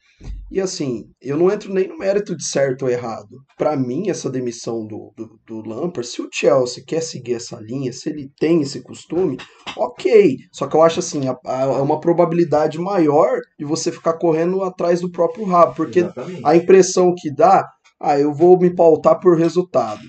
E 0.50 0.60
assim, 0.60 1.04
eu 1.20 1.36
não 1.36 1.50
entro 1.50 1.72
nem 1.72 1.88
no 1.88 1.98
mérito 1.98 2.36
de 2.36 2.44
certo 2.44 2.82
ou 2.82 2.90
errado. 2.90 3.38
Pra 3.56 3.76
mim, 3.76 4.08
essa 4.08 4.30
demissão 4.30 4.86
do, 4.86 5.12
do, 5.16 5.40
do 5.46 5.68
Lampard, 5.68 6.06
se 6.06 6.20
o 6.20 6.28
Chelsea 6.32 6.82
quer 6.86 7.02
seguir 7.02 7.34
essa 7.34 7.58
linha, 7.60 7.92
se 7.92 8.08
ele 8.08 8.30
tem 8.38 8.62
esse 8.62 8.82
costume, 8.82 9.36
ok. 9.76 10.36
Só 10.52 10.66
que 10.66 10.76
eu 10.76 10.82
acho 10.82 11.00
assim, 11.00 11.22
é 11.26 11.64
uma 11.80 12.00
probabilidade 12.00 12.78
maior 12.78 13.40
de 13.58 13.64
você 13.64 13.92
ficar 13.92 14.14
correndo 14.14 14.62
atrás 14.62 15.00
do 15.00 15.10
próprio 15.10 15.44
rabo, 15.44 15.74
porque 15.74 16.00
Exatamente. 16.00 16.42
a 16.44 16.56
impressão 16.56 17.14
que 17.16 17.32
dá, 17.32 17.64
ah, 18.00 18.18
eu 18.18 18.32
vou 18.34 18.58
me 18.58 18.74
pautar 18.74 19.20
por 19.20 19.38
resultado. 19.38 20.02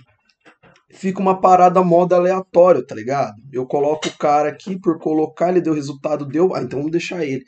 Fica 0.98 1.20
uma 1.20 1.40
parada 1.40 1.84
moda 1.84 2.16
aleatória, 2.16 2.86
tá 2.86 2.96
ligado? 2.96 3.36
Eu 3.52 3.66
coloco 3.66 4.08
o 4.08 4.18
cara 4.18 4.50
aqui 4.50 4.80
por 4.80 5.00
colocar, 5.00 5.50
ele 5.50 5.62
deu 5.62 5.74
resultado, 5.74 6.26
deu, 6.26 6.56
ah, 6.56 6.62
então 6.62 6.80
vamos 6.80 6.92
deixar 6.92 7.24
ele. 7.24 7.44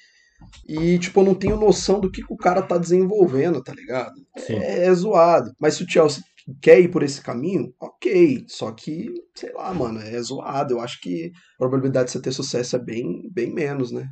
E, 0.68 0.98
tipo, 1.00 1.20
eu 1.20 1.26
não 1.26 1.36
tenho 1.36 1.58
noção 1.58 2.00
do 2.00 2.12
que, 2.12 2.24
que 2.24 2.34
o 2.34 2.38
cara 2.38 2.62
tá 2.62 2.78
desenvolvendo, 2.78 3.62
tá 3.62 3.74
ligado? 3.74 4.14
É, 4.48 4.86
é 4.86 4.94
zoado. 4.94 5.52
Mas 5.60 5.74
se 5.74 5.84
o 5.84 5.90
Chelsea 5.90 6.24
quer 6.62 6.80
ir 6.80 6.90
por 6.90 7.04
esse 7.04 7.22
caminho, 7.22 7.74
ok. 7.80 8.46
Só 8.48 8.72
que, 8.72 9.14
sei 9.36 9.54
lá, 9.54 9.74
mano, 9.74 10.00
é 10.00 10.22
zoado. 10.22 10.74
Eu 10.74 10.82
acho 10.82 11.00
que 11.02 11.32
a 11.56 11.58
probabilidade 11.58 12.08
de 12.08 12.12
você 12.12 12.22
ter 12.22 12.32
sucesso 12.32 12.76
é 12.76 12.80
bem, 12.80 13.30
bem 13.32 13.54
menos, 13.54 13.92
né? 13.92 14.10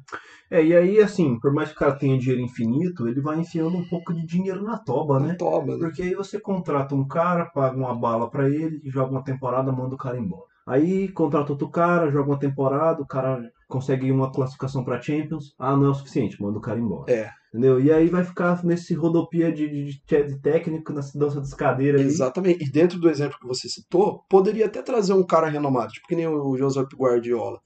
É, 0.49 0.63
e 0.63 0.75
aí, 0.75 0.99
assim, 0.99 1.39
por 1.39 1.53
mais 1.53 1.69
que 1.69 1.75
o 1.75 1.79
cara 1.79 1.97
tenha 1.97 2.17
dinheiro 2.17 2.41
infinito, 2.41 3.07
ele 3.07 3.21
vai 3.21 3.39
enfiando 3.39 3.75
um 3.77 3.87
pouco 3.87 4.13
de 4.13 4.25
dinheiro 4.25 4.63
na 4.63 4.77
toba, 4.77 5.19
né? 5.19 5.35
Toma, 5.35 5.73
né? 5.75 5.79
Porque 5.79 6.01
aí 6.01 6.15
você 6.15 6.39
contrata 6.39 6.95
um 6.95 7.05
cara, 7.05 7.45
paga 7.45 7.75
uma 7.75 7.93
bala 7.93 8.29
pra 8.29 8.49
ele, 8.49 8.81
joga 8.85 9.11
uma 9.11 9.23
temporada, 9.23 9.71
manda 9.71 9.95
o 9.95 9.97
cara 9.97 10.17
embora. 10.17 10.45
Aí 10.65 11.07
contrata 11.09 11.53
outro 11.53 11.69
cara, 11.69 12.11
joga 12.11 12.29
uma 12.29 12.39
temporada, 12.39 13.01
o 13.01 13.07
cara 13.07 13.49
consegue 13.69 14.11
uma 14.11 14.31
classificação 14.31 14.83
pra 14.83 15.01
Champions, 15.01 15.53
ah, 15.57 15.75
não 15.75 15.85
é 15.85 15.89
o 15.89 15.93
suficiente, 15.93 16.41
manda 16.41 16.57
o 16.57 16.61
cara 16.61 16.79
embora. 16.79 17.11
É. 17.11 17.29
Entendeu? 17.57 17.79
E 17.79 17.91
aí 17.91 18.07
vai 18.07 18.23
ficar 18.23 18.63
nesse 18.63 18.93
rodopia 18.93 19.51
de, 19.51 19.67
de, 19.67 19.99
de- 20.05 20.41
técnico, 20.41 20.93
nessa 20.93 21.17
dança 21.17 21.39
das 21.39 21.55
cadeiras 21.55 21.99
aí. 22.01 22.07
Exatamente. 22.07 22.63
E 22.63 22.69
dentro 22.71 22.99
do 22.99 23.09
exemplo 23.09 23.39
que 23.39 23.47
você 23.47 23.67
citou, 23.67 24.21
poderia 24.29 24.67
até 24.67 24.81
trazer 24.83 25.13
um 25.13 25.25
cara 25.25 25.49
renomado, 25.49 25.91
tipo 25.91 26.07
que 26.07 26.15
nem 26.15 26.27
o 26.27 26.55
Joseph 26.55 26.89
Guardiola. 26.95 27.59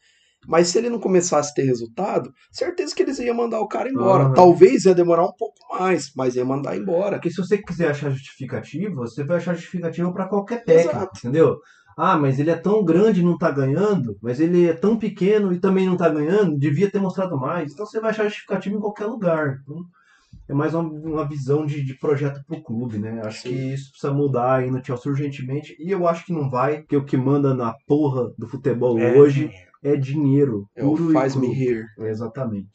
Mas 0.48 0.70
se 0.70 0.78
ele 0.80 0.90
não 0.90 1.00
começasse 1.00 1.52
a 1.52 1.54
ter 1.54 1.64
resultado, 1.64 2.32
certeza 2.52 2.96
que 2.96 3.04
eles 3.04 3.20
iam 3.20 3.36
mandar 3.36 3.60
o 3.60 3.68
cara 3.68 3.90
embora. 3.90 4.24
Aham. 4.24 4.34
Talvez 4.34 4.86
ia 4.86 4.96
demorar 4.96 5.26
um 5.26 5.34
pouco 5.38 5.60
mais, 5.78 6.12
mas 6.16 6.36
ia 6.36 6.44
mandar 6.46 6.76
embora. 6.76 7.18
Porque 7.18 7.30
se 7.30 7.38
você 7.38 7.58
quiser 7.60 7.92
achar 7.92 8.10
justificativa, 8.10 8.96
você 8.96 9.24
vai 9.24 9.38
achar 9.38 9.54
justificativa 9.54 10.12
pra 10.12 10.28
qualquer 10.28 10.64
técnico, 10.64 11.12
entendeu? 11.18 11.58
Ah, 11.98 12.18
mas 12.18 12.40
ele 12.40 12.50
é 12.50 12.56
tão 12.56 12.84
grande 12.84 13.22
e 13.22 13.24
não 13.24 13.38
tá 13.38 13.52
ganhando, 13.52 14.18
mas 14.22 14.40
ele 14.40 14.68
é 14.68 14.74
tão 14.74 14.98
pequeno 14.98 15.54
e 15.54 15.60
também 15.60 15.86
não 15.86 15.98
tá 15.98 16.10
ganhando, 16.10 16.58
devia 16.58 16.90
ter 16.90 17.00
mostrado 17.00 17.38
mais. 17.38 17.72
Então 17.72 17.86
você 17.86 18.00
vai 18.00 18.12
achar 18.12 18.26
justificativa 18.26 18.76
em 18.76 18.80
qualquer 18.80 19.06
lugar. 19.06 19.60
Então, 19.64 19.84
é 20.48 20.54
mais 20.54 20.74
uma, 20.74 20.84
uma 20.84 21.28
visão 21.28 21.66
de, 21.66 21.84
de 21.84 21.94
projeto 21.96 22.44
pro 22.46 22.62
clube, 22.62 22.98
né? 22.98 23.22
Acho 23.24 23.44
Sim. 23.44 23.50
que 23.50 23.56
isso 23.74 23.92
precisa 23.92 24.14
mudar 24.14 24.56
aí 24.56 24.72
no 24.72 24.84
Chelsea 24.84 25.12
urgentemente. 25.12 25.76
E 25.80 25.92
eu 25.92 26.08
acho 26.08 26.26
que 26.26 26.34
não 26.34 26.50
vai, 26.50 26.80
porque 26.80 26.98
o 26.98 27.06
que 27.06 27.18
manda 27.18 27.54
na 27.54 27.74
porra 27.88 28.32
do 28.38 28.48
futebol 28.48 28.98
É, 29.00 29.18
hoje 29.18 29.52
é 29.84 29.96
dinheiro. 29.96 30.68
É 30.76 30.84
o 30.84 30.90
puro 30.90 31.10
e 31.10 31.14
faz 31.14 31.36
me 31.36 31.48
cru. 31.48 31.56
rir. 31.56 31.86
Exatamente. 32.00 32.70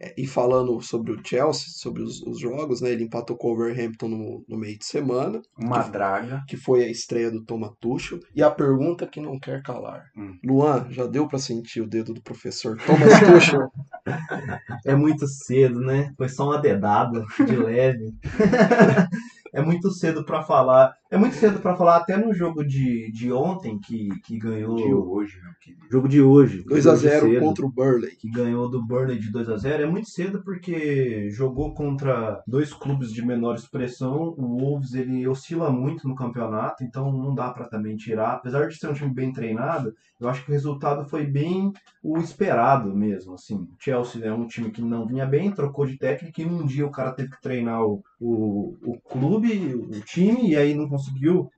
É, 0.00 0.14
E 0.16 0.26
falando 0.26 0.80
sobre 0.80 1.12
o 1.12 1.20
Chelsea, 1.24 1.66
sobre 1.68 2.02
os, 2.02 2.22
os 2.22 2.38
jogos, 2.38 2.80
né? 2.80 2.90
Ele 2.90 3.04
empatou 3.04 3.36
com 3.36 3.48
o 3.48 3.56
Wolverhampton 3.56 4.08
no, 4.08 4.44
no 4.48 4.56
meio 4.58 4.78
de 4.78 4.84
semana, 4.84 5.40
Uma 5.58 5.82
draga. 5.82 6.42
que 6.48 6.56
foi 6.56 6.84
a 6.84 6.88
estreia 6.90 7.30
do 7.30 7.44
Thomas 7.44 7.72
Tuchel. 7.80 8.20
E 8.34 8.42
a 8.42 8.50
pergunta 8.50 9.06
que 9.06 9.20
não 9.20 9.38
quer 9.38 9.62
calar. 9.62 10.04
Hum. 10.16 10.38
Luan, 10.44 10.86
já 10.90 11.06
deu 11.06 11.26
pra 11.28 11.38
sentir 11.38 11.80
o 11.80 11.86
dedo 11.88 12.12
do 12.14 12.22
professor 12.22 12.76
Thomas 12.86 13.18
Tuchel? 13.20 13.70
É 14.84 14.94
muito 14.96 15.26
cedo, 15.28 15.78
né? 15.80 16.12
Foi 16.16 16.28
só 16.28 16.46
uma 16.46 16.58
dedada 16.60 17.24
de 17.46 17.54
leve. 17.56 18.12
é 19.54 19.62
muito 19.62 19.90
cedo 19.92 20.24
pra 20.24 20.42
falar. 20.42 20.92
É 21.12 21.18
muito 21.18 21.36
cedo 21.36 21.60
pra 21.60 21.76
falar, 21.76 21.96
até 21.96 22.16
no 22.16 22.32
jogo 22.32 22.64
de, 22.64 23.12
de 23.12 23.30
ontem, 23.30 23.78
que, 23.78 24.08
que 24.20 24.38
ganhou. 24.38 24.76
De 24.76 24.94
hoje, 24.94 25.38
meu 25.42 25.52
querido. 25.60 25.86
Jogo 25.92 26.08
de 26.08 26.22
hoje. 26.22 26.64
2 26.64 26.86
a 26.86 26.90
jogo 26.94 27.02
de 27.02 27.08
0 27.10 27.26
cedo, 27.26 27.40
contra 27.44 27.66
o 27.66 27.70
Burley. 27.70 28.16
Que 28.16 28.30
ganhou 28.30 28.70
do 28.70 28.82
Burnley 28.82 29.18
de 29.18 29.30
2 29.30 29.50
a 29.50 29.58
0 29.58 29.82
É 29.82 29.86
muito 29.86 30.08
cedo 30.08 30.42
porque 30.42 31.28
jogou 31.28 31.74
contra 31.74 32.42
dois 32.46 32.72
clubes 32.72 33.12
de 33.12 33.20
menor 33.20 33.56
expressão. 33.56 34.34
O 34.38 34.56
Wolves 34.58 34.94
ele 34.94 35.28
oscila 35.28 35.70
muito 35.70 36.08
no 36.08 36.14
campeonato, 36.14 36.82
então 36.82 37.12
não 37.12 37.34
dá 37.34 37.50
pra 37.50 37.68
também 37.68 37.94
tirar. 37.94 38.32
Apesar 38.32 38.66
de 38.66 38.78
ser 38.78 38.88
um 38.88 38.94
time 38.94 39.12
bem 39.12 39.30
treinado, 39.34 39.94
eu 40.18 40.30
acho 40.30 40.44
que 40.44 40.50
o 40.50 40.54
resultado 40.54 41.04
foi 41.04 41.26
bem 41.26 41.72
o 42.02 42.16
esperado 42.16 42.94
mesmo. 42.94 43.34
Assim, 43.34 43.56
o 43.56 43.68
Chelsea 43.78 44.24
é 44.24 44.32
um 44.32 44.46
time 44.46 44.70
que 44.70 44.80
não 44.80 45.06
vinha 45.06 45.26
bem, 45.26 45.50
trocou 45.50 45.84
de 45.84 45.98
técnica 45.98 46.40
e 46.40 46.46
num 46.46 46.64
dia 46.64 46.86
o 46.86 46.90
cara 46.90 47.12
teve 47.12 47.30
que 47.30 47.42
treinar 47.42 47.82
o, 47.82 48.02
o, 48.18 48.76
o 48.82 49.00
clube, 49.00 49.74
o 49.74 50.00
time, 50.00 50.50
e 50.50 50.56
aí 50.56 50.74
não 50.74 50.88
conseguiu 50.88 51.01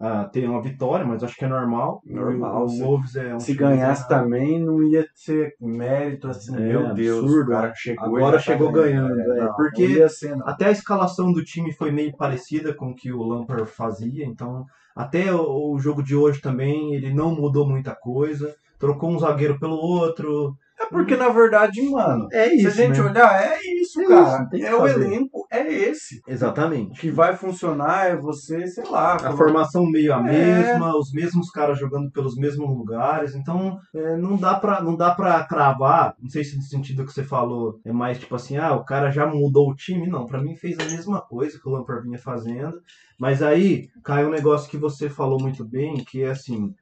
ah, 0.01 0.25
ter 0.33 0.49
uma 0.49 0.61
vitória, 0.63 1.05
mas 1.05 1.23
acho 1.23 1.37
que 1.37 1.45
é 1.45 1.49
normal. 1.49 2.01
Normal, 2.05 2.65
O, 2.65 2.69
se- 2.69 2.83
o 2.83 2.85
Wolves 2.87 3.17
é 3.17 3.35
um 3.35 3.41
Se 3.41 3.55
ganhasse 3.55 4.09
também, 4.09 4.61
não 4.61 4.83
ia 4.83 5.07
ser 5.15 5.55
mérito 5.61 6.29
assim, 6.29 6.55
É, 6.57 6.61
meu 6.61 6.95
Deus. 6.95 7.19
absurdo, 7.25 7.51
o 7.51 7.55
cara 7.55 7.73
chegou 7.75 8.17
Agora 8.17 8.39
chegou 8.39 8.67
tava- 8.73 8.83
ganhando, 8.83 9.21
é, 9.21 9.45
não, 9.45 9.55
porque- 9.55 9.89
não 9.89 9.95
ia 9.97 10.09
ser. 10.09 10.35
Até 10.45 10.67
a 10.67 10.71
escalação 10.71 11.33
do 11.33 11.43
time 11.45 11.73
foi 11.73 11.91
meio 11.91 12.17
parecida 12.17 12.73
com 12.75 12.91
o 12.91 12.95
que 12.95 13.13
o 13.13 13.23
Lampard 13.23 13.67
fazia, 13.71 14.25
então 14.25 14.65
até 14.95 15.33
o, 15.33 15.73
o 15.73 15.79
jogo 15.79 16.03
de 16.03 16.15
hoje 16.15 16.41
também 16.41 16.95
ele 16.95 17.13
não 17.13 17.35
mudou 17.35 17.67
muita 17.69 17.95
coisa, 17.95 18.55
trocou 18.79 19.11
um 19.11 19.19
zagueiro 19.19 19.59
pelo 19.59 19.77
outro. 19.77 20.55
É 20.79 20.87
porque, 20.87 21.17
na 21.17 21.29
verdade, 21.29 21.81
mano, 21.89 22.29
É 22.33 22.49
se 22.49 22.57
isso, 22.57 22.69
a 22.69 22.71
gente 22.71 23.01
né? 23.01 23.09
olhar, 23.09 23.43
é 23.45 23.59
isso, 23.81 24.01
É 24.03 24.07
cara. 24.07 24.49
isso, 24.53 24.67
é 24.67 24.75
o 24.75 24.79
fazer. 24.81 25.05
elenco, 25.05 25.44
é 25.59 25.73
esse. 25.73 26.21
O 26.27 26.31
Exatamente. 26.31 27.01
que 27.01 27.11
vai 27.11 27.37
funcionar 27.37 28.07
é 28.07 28.17
você, 28.17 28.67
sei 28.67 28.85
lá. 28.89 29.15
A 29.17 29.33
formação 29.33 29.85
meio 29.87 30.13
a 30.15 30.19
É. 30.19 30.23
mesma, 30.23 30.97
os 30.97 31.13
mesmos 31.13 31.51
caras 31.51 31.79
jogando 31.79 32.11
pelos 32.11 32.37
mesmos 32.37 32.69
lugares, 32.69 33.35
então 33.35 33.79
é, 33.95 34.17
não 34.17 34.37
dá 34.37 34.55
pra 34.55 34.83
não 34.83 34.97
dá 34.97 35.15
para 35.15 35.43
cravar. 35.45 36.15
Não 36.21 36.29
sei 36.29 36.45
se 36.45 36.57
no 36.57 36.63
sentido 36.63 37.05
que 37.05 37.13
você 37.13 37.23
falou 37.25 37.81
é 37.85 37.93
mais 37.93 38.19
tipo 38.19 38.35
assim, 38.35 38.57
ah, 38.57 38.75
o 38.75 38.85
cara 38.85 39.11
já 39.11 39.27
mudou 39.27 39.71
o 39.71 39.75
time. 39.75 40.07
Não, 40.07 40.27
pra 40.27 40.43
mim 40.43 40.55
fez 40.57 40.79
a 40.79 40.85
mesma 40.85 41.21
coisa 41.21 41.59
que 41.59 41.69
o 41.69 41.73
Lampard 41.73 42.03
vinha 42.05 42.19
fazendo. 42.19 42.81
Mas 43.19 43.43
aí 43.43 43.89
caiu 44.03 44.29
um 44.29 44.33
negócio 44.33 44.69
que 44.71 44.77
você 44.77 45.09
falou 45.09 45.41
muito 45.41 45.65
bem, 45.65 45.97
que 46.05 46.23
é 46.23 46.31
assim, 46.31 46.75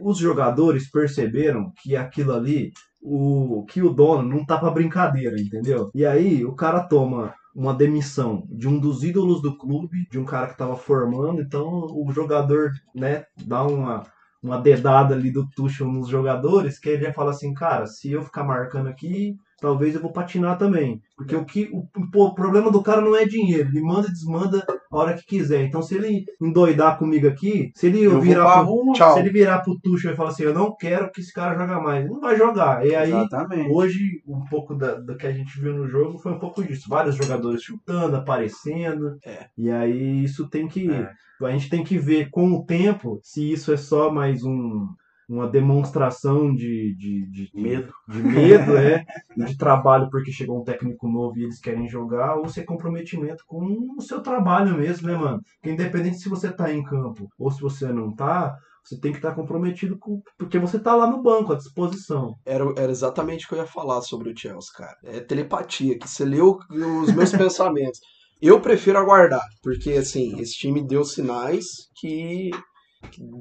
os 0.00 0.16
jogadores 0.18 0.90
perceberam 0.90 1.72
que 1.82 1.94
aquilo 1.96 2.32
ali, 2.32 2.72
o 3.02 3.64
que 3.68 3.82
o 3.82 3.90
dono 3.90 4.22
não 4.22 4.44
tá 4.44 4.56
pra 4.58 4.70
brincadeira, 4.70 5.38
entendeu? 5.40 5.90
E 5.94 6.06
aí 6.06 6.44
o 6.44 6.54
cara 6.54 6.80
toma 6.80 7.34
uma 7.54 7.74
demissão 7.74 8.46
de 8.50 8.68
um 8.68 8.78
dos 8.78 9.02
ídolos 9.02 9.42
do 9.42 9.56
clube, 9.56 10.06
de 10.10 10.18
um 10.18 10.24
cara 10.24 10.48
que 10.48 10.56
tava 10.56 10.76
formando, 10.76 11.40
então 11.40 11.66
o 11.66 12.10
jogador, 12.12 12.72
né, 12.94 13.24
dá 13.44 13.64
uma 13.64 14.04
uma 14.42 14.60
dedada 14.60 15.14
ali 15.14 15.30
do 15.32 15.48
Tuchel 15.50 15.88
nos 15.88 16.08
jogadores, 16.08 16.78
que 16.78 16.88
ele 16.88 17.02
já 17.02 17.12
fala 17.12 17.30
assim, 17.32 17.52
cara, 17.52 17.86
se 17.86 18.12
eu 18.12 18.22
ficar 18.22 18.44
marcando 18.44 18.88
aqui, 18.88 19.36
talvez 19.60 19.94
eu 19.94 20.00
vou 20.00 20.12
patinar 20.12 20.56
também. 20.56 21.00
Porque 21.16 21.34
o 21.34 21.44
que 21.44 21.70
o, 21.72 21.86
o 22.14 22.34
problema 22.34 22.70
do 22.70 22.82
cara 22.82 23.00
não 23.00 23.16
é 23.16 23.24
dinheiro, 23.24 23.68
ele 23.68 23.80
manda 23.80 24.08
e 24.08 24.12
desmanda 24.12 24.64
a 24.90 24.96
hora 24.96 25.14
que 25.14 25.26
quiser. 25.26 25.64
Então 25.64 25.82
se 25.82 25.94
ele 25.94 26.24
endoidar 26.40 26.98
comigo 26.98 27.26
aqui, 27.26 27.70
se 27.74 27.86
ele 27.86 28.04
Eu 28.04 28.20
virar 28.20 28.64
pro. 28.64 28.92
Tchau. 28.94 29.14
se 29.14 29.20
ele 29.20 29.30
virar 29.30 29.58
pro 29.60 29.78
Tuchel 29.78 30.12
e 30.12 30.16
falar 30.16 30.30
assim, 30.30 30.44
eu 30.44 30.54
não 30.54 30.74
quero 30.74 31.10
que 31.10 31.20
esse 31.20 31.32
cara 31.32 31.56
jogue 31.58 31.84
mais, 31.84 32.04
ele 32.04 32.14
não 32.14 32.20
vai 32.20 32.36
jogar. 32.36 32.86
E 32.86 32.94
aí, 32.94 33.12
Exatamente. 33.12 33.70
hoje, 33.70 34.22
um 34.26 34.44
pouco 34.44 34.74
da, 34.74 34.94
do 34.94 35.16
que 35.16 35.26
a 35.26 35.32
gente 35.32 35.60
viu 35.60 35.74
no 35.74 35.88
jogo 35.88 36.18
foi 36.18 36.32
um 36.32 36.38
pouco 36.38 36.62
disso. 36.62 36.88
Vários 36.88 37.16
jogadores 37.16 37.62
chutando, 37.62 38.16
aparecendo. 38.16 39.18
É. 39.24 39.46
E 39.56 39.70
aí 39.70 40.24
isso 40.24 40.48
tem 40.48 40.68
que. 40.68 40.90
É. 40.90 41.10
A 41.40 41.50
gente 41.52 41.68
tem 41.68 41.84
que 41.84 41.98
ver 41.98 42.30
com 42.30 42.52
o 42.52 42.64
tempo 42.64 43.20
se 43.22 43.52
isso 43.52 43.72
é 43.72 43.76
só 43.76 44.10
mais 44.10 44.42
um. 44.42 44.88
Uma 45.28 45.46
demonstração 45.46 46.54
de, 46.54 46.94
de, 46.96 47.26
de, 47.30 47.50
de- 47.52 47.60
Medo. 47.60 47.92
de 48.08 48.22
medo, 48.22 48.76
é, 48.76 49.04
de 49.36 49.56
trabalho 49.56 50.08
porque 50.10 50.32
chegou 50.32 50.58
um 50.60 50.64
técnico 50.64 51.06
novo 51.08 51.38
e 51.38 51.44
eles 51.44 51.60
querem 51.60 51.86
jogar, 51.88 52.36
ou 52.36 52.48
se 52.48 52.60
é 52.60 52.64
comprometimento 52.64 53.44
com 53.46 53.94
o 53.98 54.00
seu 54.00 54.22
trabalho 54.22 54.76
mesmo, 54.76 55.06
né, 55.06 55.16
mano? 55.16 55.40
Porque 55.60 55.70
independente 55.74 56.18
se 56.18 56.28
você 56.30 56.50
tá 56.50 56.72
em 56.72 56.82
campo 56.82 57.28
ou 57.38 57.50
se 57.50 57.60
você 57.60 57.92
não 57.92 58.14
tá, 58.14 58.56
você 58.82 58.98
tem 58.98 59.12
que 59.12 59.18
estar 59.18 59.34
comprometido 59.34 59.98
com. 59.98 60.22
Porque 60.38 60.58
você 60.58 60.78
tá 60.78 60.94
lá 60.94 61.06
no 61.06 61.22
banco, 61.22 61.52
à 61.52 61.56
disposição. 61.56 62.34
Era, 62.46 62.64
era 62.78 62.90
exatamente 62.90 63.44
o 63.44 63.48
que 63.48 63.54
eu 63.54 63.58
ia 63.58 63.66
falar 63.66 64.00
sobre 64.00 64.30
o 64.30 64.34
Chelsea, 64.38 64.72
cara. 64.74 64.96
É 65.04 65.20
telepatia, 65.20 65.98
que 65.98 66.08
você 66.08 66.24
leu 66.24 66.58
os 66.70 67.14
meus 67.14 67.30
pensamentos. 67.36 68.00
Eu 68.40 68.60
prefiro 68.60 68.96
aguardar, 68.98 69.42
porque 69.62 69.90
assim, 69.92 70.38
esse 70.40 70.54
time 70.54 70.86
deu 70.86 71.04
sinais 71.04 71.64
que 72.00 72.50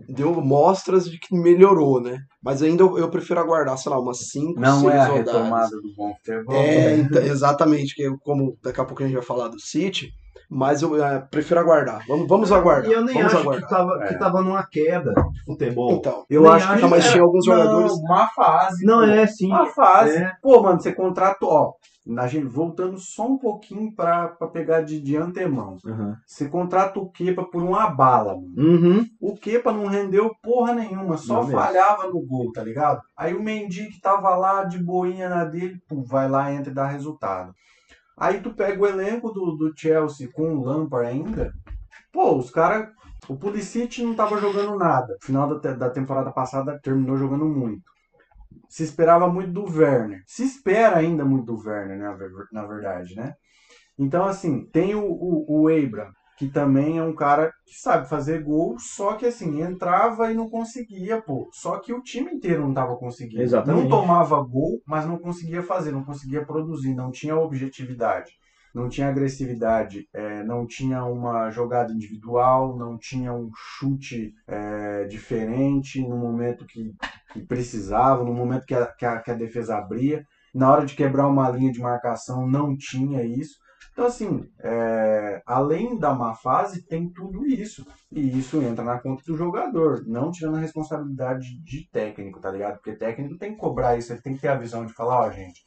deu 0.10 0.34
mostras 0.42 1.10
de 1.10 1.18
que 1.20 1.36
melhorou, 1.36 2.02
né? 2.02 2.18
Mas 2.44 2.62
ainda 2.62 2.84
eu, 2.84 2.98
eu 2.98 3.10
prefiro 3.10 3.40
aguardar, 3.40 3.78
sei 3.78 3.92
lá, 3.92 4.00
umas 4.00 4.30
5, 4.30 4.60
Não 4.60 4.82
6 4.82 4.94
é 4.94 4.98
a 5.00 5.06
rodadas. 5.06 5.34
retomada 5.34 5.70
do 5.82 5.94
bom 5.96 6.14
futebol. 6.16 6.56
É, 6.56 6.96
né? 6.98 6.98
então, 7.00 7.22
exatamente, 7.22 7.96
que 7.96 8.10
como 8.24 8.58
daqui 8.64 8.80
a 8.80 8.86
pouco 8.86 9.04
a 9.04 9.06
gente 9.06 9.16
vai 9.16 9.24
falar 9.26 9.48
do 9.50 9.60
City, 9.60 10.10
mas 10.50 10.82
eu 10.82 11.04
é, 11.04 11.20
prefiro 11.20 11.60
aguardar. 11.60 12.06
Vamos, 12.08 12.28
vamos 12.28 12.52
aguardar. 12.52 12.90
E 12.90 12.94
eu 12.94 13.04
nem 13.04 13.16
vamos 13.16 13.34
acho 13.34 13.38
aguardar. 13.42 13.64
que 13.68 13.76
tava, 13.76 14.04
É. 14.04 14.08
que 14.08 14.20
tava 14.20 14.42
numa 14.42 14.66
queda 14.66 15.14
de 15.14 15.44
futebol. 15.46 15.92
Então, 15.94 16.24
Eu 16.30 16.44
Nem 16.44 16.52
acho 16.52 16.68
que 16.68 16.74
acho, 16.74 16.90
mas 16.90 17.04
era- 17.04 17.12
tinha 17.12 17.24
alguns 17.24 17.46
Não, 17.48 17.56
jogadores- 17.58 18.02
Má 18.04 18.28
fase. 18.30 18.86
Não 18.86 18.98
pô. 19.00 19.04
é, 19.06 19.28
sim. 19.28 19.48
Má 19.50 19.66
fase. 19.66 20.18
É. 20.18 20.32
Pô, 20.42 20.62
mano, 20.62 20.80
você 20.80 20.94
contratou, 20.94 21.50
ó. 21.52 21.74
Na 22.08 22.26
gente, 22.26 22.46
voltando 22.46 22.98
só 22.98 23.28
um 23.28 23.38
pouquinho 23.38 23.94
pra 23.94 24.30
pegar 24.52 24.82
de, 24.82 25.02
de 25.02 25.18
antemão. 25.18 25.78
Uhum. 25.84 26.16
Você 26.26 26.48
contrata 26.48 27.00
o 27.00 27.10
Kepa 27.10 27.44
por 27.44 27.62
uma 27.62 27.90
bala, 27.90 28.34
mano. 28.36 28.54
Uhum. 28.58 29.06
O 29.20 29.36
Kepa 29.36 29.74
não 29.74 29.88
rendeu 29.88 30.34
porra 30.42 30.74
nenhuma, 30.74 31.18
só 31.18 31.36
Não 31.36 31.44
mesmo. 31.44 31.60
falhava 31.60 32.08
no 32.08 32.22
gol, 32.22 32.52
tá 32.54 32.64
ligado? 32.64 33.02
Aí 33.16 33.34
o 33.34 33.44
Mendy 33.44 33.90
que 33.90 34.00
tava 34.00 34.36
lá 34.36 34.64
de 34.64 34.82
boinha 34.82 35.28
na 35.28 35.44
dele, 35.44 35.82
vai 35.92 36.30
lá, 36.30 36.52
entra 36.52 36.72
e 36.72 36.76
dá 36.76 36.88
resultado. 36.88 37.54
Aí 38.18 38.40
tu 38.42 38.52
pega 38.54 38.82
o 38.82 38.88
elenco 38.88 39.32
do, 39.32 39.52
do 39.56 39.74
Chelsea 39.76 40.30
com 40.34 40.56
o 40.56 40.64
Lampard 40.64 41.08
ainda, 41.08 41.54
pô, 42.12 42.36
os 42.36 42.50
caras. 42.50 42.90
O 43.28 43.36
Pulisic 43.36 44.02
não 44.04 44.14
tava 44.14 44.40
jogando 44.40 44.78
nada. 44.78 45.18
Final 45.22 45.60
da, 45.60 45.74
da 45.74 45.90
temporada 45.90 46.32
passada 46.32 46.80
terminou 46.82 47.18
jogando 47.18 47.46
muito. 47.46 47.84
Se 48.70 48.84
esperava 48.84 49.28
muito 49.28 49.52
do 49.52 49.64
Werner. 49.64 50.22
Se 50.26 50.44
espera 50.44 50.98
ainda 50.98 51.26
muito 51.26 51.46
do 51.46 51.58
Werner, 51.68 51.98
né, 51.98 52.06
na 52.06 52.14
ver- 52.14 52.30
na 52.52 52.66
verdade, 52.66 53.16
né? 53.16 53.34
Então, 53.98 54.26
assim, 54.26 54.66
tem 54.72 54.96
o, 54.96 55.02
o, 55.04 55.66
o 55.66 55.70
que 56.38 56.48
também 56.48 57.00
é 57.00 57.04
um 57.04 57.16
cara 57.16 57.50
que 57.66 57.74
sabe 57.74 58.08
fazer 58.08 58.44
gol, 58.44 58.76
só 58.78 59.16
que 59.16 59.26
assim, 59.26 59.60
entrava 59.60 60.30
e 60.32 60.36
não 60.36 60.48
conseguia, 60.48 61.20
pô. 61.20 61.50
Só 61.52 61.80
que 61.80 61.92
o 61.92 62.02
time 62.02 62.32
inteiro 62.32 62.62
não 62.62 62.74
tava 62.74 62.96
conseguindo. 62.96 63.42
Exatamente. 63.42 63.82
Não 63.84 63.90
tomava 63.90 64.40
gol, 64.40 64.80
mas 64.86 65.04
não 65.04 65.18
conseguia 65.18 65.64
fazer, 65.64 65.92
não 65.92 66.04
conseguia 66.04 66.46
produzir, 66.46 66.94
não 66.94 67.10
tinha 67.10 67.36
objetividade, 67.36 68.30
não 68.74 68.88
tinha 68.88 69.08
agressividade, 69.08 70.04
é, 70.14 70.44
não 70.44 70.64
tinha 70.68 71.04
uma 71.04 71.50
jogada 71.50 71.92
individual, 71.92 72.78
não 72.78 72.96
tinha 73.00 73.34
um 73.34 73.50
chute 73.56 74.32
é, 74.48 75.06
diferente 75.06 76.00
no 76.08 76.16
momento 76.18 76.68
que, 76.68 76.92
que 77.34 77.42
precisava, 77.42 78.24
no 78.24 78.34
momento 78.34 78.66
que 78.66 78.74
a, 78.74 78.88
que, 78.88 79.06
a, 79.06 79.20
que 79.20 79.32
a 79.32 79.36
defesa 79.36 79.78
abria. 79.78 80.26
Na 80.54 80.72
hora 80.72 80.86
de 80.86 80.96
quebrar 80.96 81.28
uma 81.28 81.50
linha 81.50 81.72
de 81.72 81.80
marcação, 81.80 82.48
não 82.48 82.76
tinha 82.76 83.24
isso. 83.24 83.56
Então, 83.92 84.06
assim, 84.06 84.48
é, 84.60 85.42
além 85.44 85.98
da 85.98 86.14
má 86.14 86.36
fase, 86.36 86.84
tem 86.84 87.10
tudo 87.10 87.48
isso. 87.48 87.84
E 88.12 88.38
isso 88.38 88.62
entra 88.62 88.84
na 88.84 89.00
conta 89.00 89.24
do 89.26 89.36
jogador, 89.36 90.04
não 90.06 90.30
tirando 90.30 90.58
a 90.58 90.60
responsabilidade 90.60 91.60
de 91.64 91.90
técnico, 91.92 92.40
tá 92.40 92.52
ligado? 92.52 92.76
Porque 92.76 92.94
técnico 92.94 93.38
tem 93.38 93.54
que 93.54 93.60
cobrar 93.60 93.98
isso, 93.98 94.14
ele 94.14 94.22
tem 94.22 94.36
que 94.36 94.42
ter 94.42 94.50
a 94.50 94.56
visão 94.56 94.86
de 94.86 94.94
falar, 94.94 95.22
ó, 95.22 95.32
gente, 95.32 95.64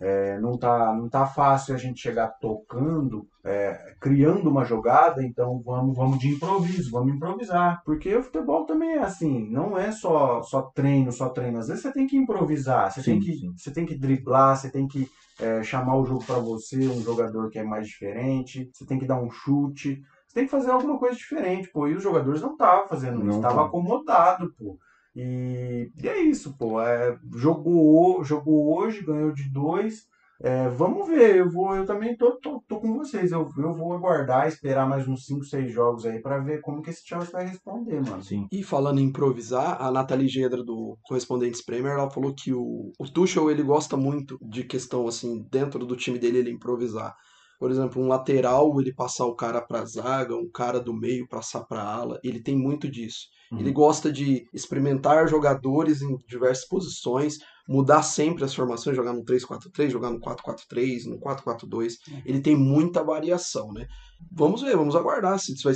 é, 0.00 0.38
não, 0.38 0.56
tá, 0.56 0.92
não 0.94 1.08
tá 1.08 1.26
fácil 1.26 1.74
a 1.74 1.78
gente 1.78 2.00
chegar 2.00 2.28
tocando, 2.40 3.26
é, 3.44 3.94
criando 4.00 4.48
uma 4.48 4.64
jogada, 4.64 5.22
então 5.24 5.60
vamos, 5.64 5.96
vamos 5.96 6.18
de 6.18 6.28
improviso, 6.28 6.90
vamos 6.90 7.14
improvisar. 7.14 7.82
Porque 7.84 8.14
o 8.14 8.22
futebol 8.22 8.64
também 8.64 8.90
é 8.90 8.98
assim, 9.02 9.48
não 9.50 9.76
é 9.76 9.90
só, 9.90 10.42
só 10.42 10.62
treino, 10.74 11.10
só 11.12 11.28
treino. 11.30 11.58
Às 11.58 11.68
vezes 11.68 11.82
você 11.82 11.92
tem 11.92 12.06
que 12.06 12.16
improvisar, 12.16 12.90
você, 12.92 13.02
tem, 13.02 13.18
Sim, 13.20 13.20
que, 13.20 13.32
sim. 13.32 13.52
você 13.56 13.72
tem 13.72 13.86
que 13.86 13.98
driblar, 13.98 14.56
você 14.56 14.70
tem 14.70 14.86
que 14.86 15.08
é, 15.40 15.62
chamar 15.62 15.96
o 15.96 16.04
jogo 16.04 16.24
para 16.24 16.38
você, 16.38 16.76
um 16.88 17.00
jogador 17.02 17.50
que 17.50 17.58
é 17.58 17.64
mais 17.64 17.86
diferente, 17.86 18.70
você 18.72 18.86
tem 18.86 18.98
que 18.98 19.06
dar 19.06 19.20
um 19.20 19.30
chute, 19.30 20.00
você 20.26 20.34
tem 20.34 20.44
que 20.44 20.50
fazer 20.50 20.70
alguma 20.70 20.98
coisa 20.98 21.16
diferente, 21.16 21.70
pô. 21.72 21.86
E 21.88 21.94
os 21.96 22.02
jogadores 22.02 22.40
não 22.40 22.52
estavam 22.52 22.86
fazendo 22.88 23.26
isso, 23.26 23.26
Não 23.26 23.36
estavam 23.36 23.56
tavam. 23.56 23.64
acomodados, 23.64 24.50
pô. 24.56 24.78
E, 25.20 25.90
e 26.00 26.08
é 26.08 26.22
isso, 26.22 26.56
pô. 26.56 26.80
É, 26.80 27.18
jogou, 27.34 28.22
jogou 28.22 28.78
hoje, 28.78 29.04
ganhou 29.04 29.32
de 29.32 29.50
dois. 29.50 30.06
É, 30.40 30.68
vamos 30.68 31.08
ver, 31.08 31.38
eu 31.38 31.50
vou, 31.50 31.74
eu 31.74 31.84
também 31.84 32.16
tô, 32.16 32.36
tô, 32.36 32.62
tô 32.68 32.78
com 32.78 32.94
vocês. 32.94 33.32
Eu, 33.32 33.48
eu 33.58 33.74
vou 33.74 33.92
aguardar, 33.92 34.46
esperar 34.46 34.88
mais 34.88 35.08
uns 35.08 35.26
5, 35.26 35.44
6 35.44 35.72
jogos 35.72 36.06
aí 36.06 36.22
pra 36.22 36.38
ver 36.38 36.60
como 36.60 36.80
que 36.80 36.90
esse 36.90 37.04
Chelsea 37.04 37.32
vai 37.32 37.48
responder, 37.48 38.00
mano. 38.00 38.22
Sim. 38.22 38.46
E 38.52 38.62
falando 38.62 39.00
em 39.00 39.06
improvisar, 39.06 39.82
a 39.82 39.90
Nathalie 39.90 40.28
Gedra 40.28 40.62
do 40.62 40.96
Correspondentes 41.02 41.64
Premier, 41.64 41.94
ela 41.94 42.10
falou 42.10 42.32
que 42.32 42.54
o, 42.54 42.92
o 42.96 43.08
Tuchel 43.12 43.50
ele 43.50 43.64
gosta 43.64 43.96
muito 43.96 44.38
de 44.40 44.62
questão 44.62 45.08
assim, 45.08 45.44
dentro 45.50 45.84
do 45.84 45.96
time 45.96 46.20
dele 46.20 46.38
ele 46.38 46.52
improvisar. 46.52 47.16
Por 47.58 47.70
exemplo, 47.70 48.02
um 48.02 48.08
lateral 48.08 48.80
ele 48.80 48.92
passar 48.92 49.26
o 49.26 49.34
cara 49.34 49.60
para 49.60 49.84
zaga, 49.84 50.36
um 50.36 50.48
cara 50.48 50.78
do 50.78 50.94
meio 50.94 51.28
passar 51.28 51.64
para 51.64 51.82
ala, 51.82 52.20
ele 52.22 52.40
tem 52.40 52.56
muito 52.56 52.88
disso. 52.88 53.26
Uhum. 53.50 53.58
Ele 53.58 53.72
gosta 53.72 54.12
de 54.12 54.46
experimentar 54.52 55.28
jogadores 55.28 56.00
em 56.02 56.16
diversas 56.26 56.66
posições, 56.66 57.38
mudar 57.68 58.02
sempre 58.02 58.44
as 58.44 58.54
formações, 58.54 58.96
jogar 58.96 59.12
no 59.12 59.22
3-4-3, 59.22 59.90
jogar 59.90 60.10
no 60.10 60.18
4-4-3, 60.18 61.04
no 61.06 61.18
4-4-2. 61.20 61.92
Ele 62.24 62.40
tem 62.40 62.56
muita 62.56 63.04
variação, 63.04 63.72
né? 63.72 63.86
Vamos 64.32 64.62
ver, 64.62 64.74
vamos 64.74 64.96
aguardar 64.96 65.38
se 65.38 65.52
isso 65.52 65.64
vai, 65.64 65.74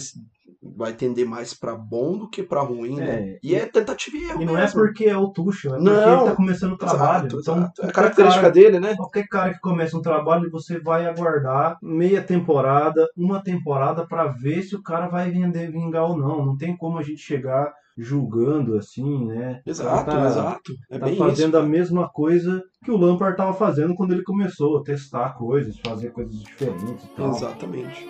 vai 0.75 0.93
tender 0.95 1.27
mais 1.27 1.53
para 1.55 1.77
bom 1.77 2.17
do 2.17 2.29
que 2.31 2.43
para 2.43 2.63
ruim, 2.63 2.97
né? 2.97 3.21
É, 3.35 3.39
E 3.43 3.55
é 3.55 3.67
tentativa 3.67 4.17
e 4.17 4.25
erro 4.25 4.43
E 4.43 4.45
não 4.47 4.57
é 4.57 4.63
mesmo. 4.63 4.81
porque 4.81 5.05
é 5.05 5.17
o 5.17 5.29
Tuchel, 5.29 5.75
é 5.75 5.79
porque 5.79 5.91
Não, 5.91 6.21
ele 6.23 6.31
tá 6.31 6.37
começando 6.37 6.73
o 6.73 6.79
trabalho. 6.79 7.27
Exato, 7.27 7.41
então, 7.41 7.57
exato. 7.59 7.83
É 7.83 7.87
a 7.89 7.93
característica 7.93 8.41
cara- 8.43 8.55
dele, 8.55 8.81
né? 8.81 8.97
Qualquer 8.97 9.29
cara 9.29 9.53
que 9.53 9.61
começa 9.61 9.97
um 9.97 10.03
trabalho, 10.03 10.51
você 10.51 10.81
vai 10.81 11.07
aguardar 11.07 11.77
meia 11.83 12.23
temporada, 12.23 13.07
uma 13.17 13.43
temporada 13.43 14.07
pra 14.07 14.27
ver 14.29 14.63
se 14.63 14.75
o 14.75 14.83
cara 14.83 15.09
vai 15.09 15.31
vender, 15.31 15.71
vingar 15.71 16.05
ou 16.11 16.17
não. 16.17 16.45
Não 16.45 16.57
tem 16.57 16.75
como 16.77 16.99
a 16.99 17.03
gente 17.03 17.21
chegar 17.21 17.73
julgando 17.97 18.77
assim, 18.77 19.27
né? 19.27 19.61
Exato, 19.67 20.11
Tá- 20.11 20.27
exato. 20.27 20.73
É 20.91 20.99
tá 20.99 21.07
bem 21.07 21.17
fazendo 21.17 21.57
isso. 21.57 21.57
a 21.59 21.63
mesma 21.63 22.09
coisa 22.09 22.63
que 22.85 22.91
o 22.91 22.97
Lampard 22.97 23.37
tava 23.37 23.53
fazendo 23.55 23.95
quando 23.95 24.13
ele 24.13 24.23
começou, 24.23 24.83
testar 24.83 25.35
coisas, 25.35 25.79
fazer 25.79 26.11
coisas 26.11 26.35
diferentes 26.43 27.05
e 27.05 27.09
tal. 27.09 27.31
Exatamente. 27.31 28.07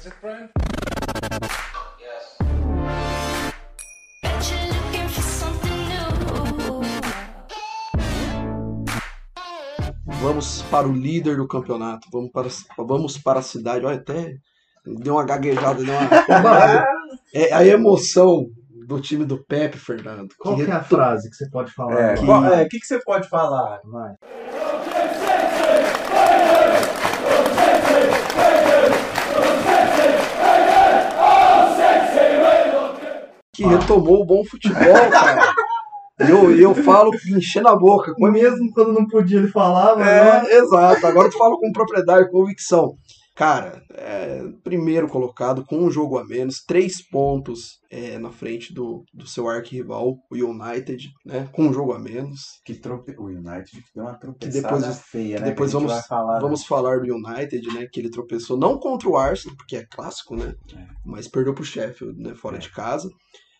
cards, 0.00 0.12
boy, 0.22 0.59
Vamos 10.20 10.60
para 10.70 10.86
o 10.86 10.92
líder 10.92 11.38
do 11.38 11.48
campeonato. 11.48 12.06
Vamos 12.12 12.30
para, 12.30 12.48
vamos 12.76 13.16
para 13.16 13.38
a 13.40 13.42
cidade. 13.42 13.86
Olha, 13.86 13.96
até 13.96 14.34
deu 14.84 15.14
uma 15.14 15.24
gaguejada, 15.24 15.82
deu 15.82 15.94
uma. 15.94 16.84
é 17.32 17.54
a 17.54 17.64
emoção 17.64 18.44
do 18.86 19.00
time 19.00 19.24
do 19.24 19.42
Pepe, 19.42 19.78
Fernando. 19.78 20.28
Qual 20.38 20.56
que 20.56 20.62
é 20.62 20.72
a 20.72 20.82
frase 20.82 21.30
que 21.30 21.36
você 21.36 21.48
pode 21.48 21.72
falar? 21.72 21.98
É, 21.98 22.14
é, 22.60 22.62
o 22.64 22.68
que, 22.68 22.78
que 22.78 22.86
você 22.86 23.00
pode 23.02 23.28
falar? 23.30 23.80
Vai. 23.84 24.14
que 33.54 33.66
retomou 33.66 34.22
o 34.22 34.24
bom 34.24 34.42
futebol, 34.44 35.10
cara. 35.10 35.54
E 36.26 36.30
eu, 36.30 36.56
e 36.56 36.60
eu 36.62 36.74
falo 36.74 37.10
enchendo 37.28 37.68
a 37.68 37.76
boca. 37.76 38.12
Mas 38.18 38.32
mesmo 38.32 38.70
quando 38.72 38.92
não 38.92 39.06
podia 39.06 39.38
ele 39.38 39.48
falava, 39.48 40.00
né? 40.00 40.46
É, 40.48 40.58
exato. 40.58 41.06
Agora 41.06 41.28
eu 41.28 41.32
falo 41.32 41.58
com 41.58 41.72
propriedade, 41.72 42.30
convicção. 42.30 42.94
Cara, 43.36 43.80
é, 43.94 44.42
primeiro 44.62 45.08
colocado, 45.08 45.64
com 45.64 45.78
um 45.78 45.90
jogo 45.90 46.18
a 46.18 46.26
menos, 46.26 46.56
três 46.66 47.02
pontos 47.08 47.78
é, 47.90 48.18
na 48.18 48.30
frente 48.30 48.74
do, 48.74 49.02
do 49.14 49.26
seu 49.26 49.48
arquirrival, 49.48 50.14
o 50.30 50.34
United, 50.36 51.08
né? 51.24 51.48
Com 51.50 51.62
um 51.68 51.72
jogo 51.72 51.94
a 51.94 51.98
menos. 51.98 52.40
Que 52.66 52.74
trope... 52.74 53.14
O 53.18 53.28
United 53.28 53.70
que 53.70 53.82
deu 53.94 54.04
uma 54.04 54.18
tropeçada 54.18 54.76
depois- 54.78 55.00
feia, 55.10 55.38
né? 55.40 55.46
depois 55.46 55.70
que 55.70 55.76
vamos- 55.78 56.06
falar, 56.06 56.34
né? 56.34 56.40
Vamos 56.40 56.64
falar 56.66 57.00
do 57.00 57.14
United, 57.14 57.66
né? 57.72 57.86
Que 57.90 58.00
ele 58.00 58.10
tropeçou 58.10 58.58
não 58.58 58.78
contra 58.78 59.08
o 59.08 59.16
Arsenal, 59.16 59.56
porque 59.56 59.76
é 59.76 59.86
clássico, 59.90 60.36
né? 60.36 60.52
É. 60.76 60.86
Mas 61.06 61.26
perdeu 61.26 61.54
pro 61.54 61.64
Sheffield, 61.64 62.20
né? 62.20 62.34
Fora 62.34 62.56
É. 62.56 62.60
de 62.60 62.70
casa. 62.70 63.08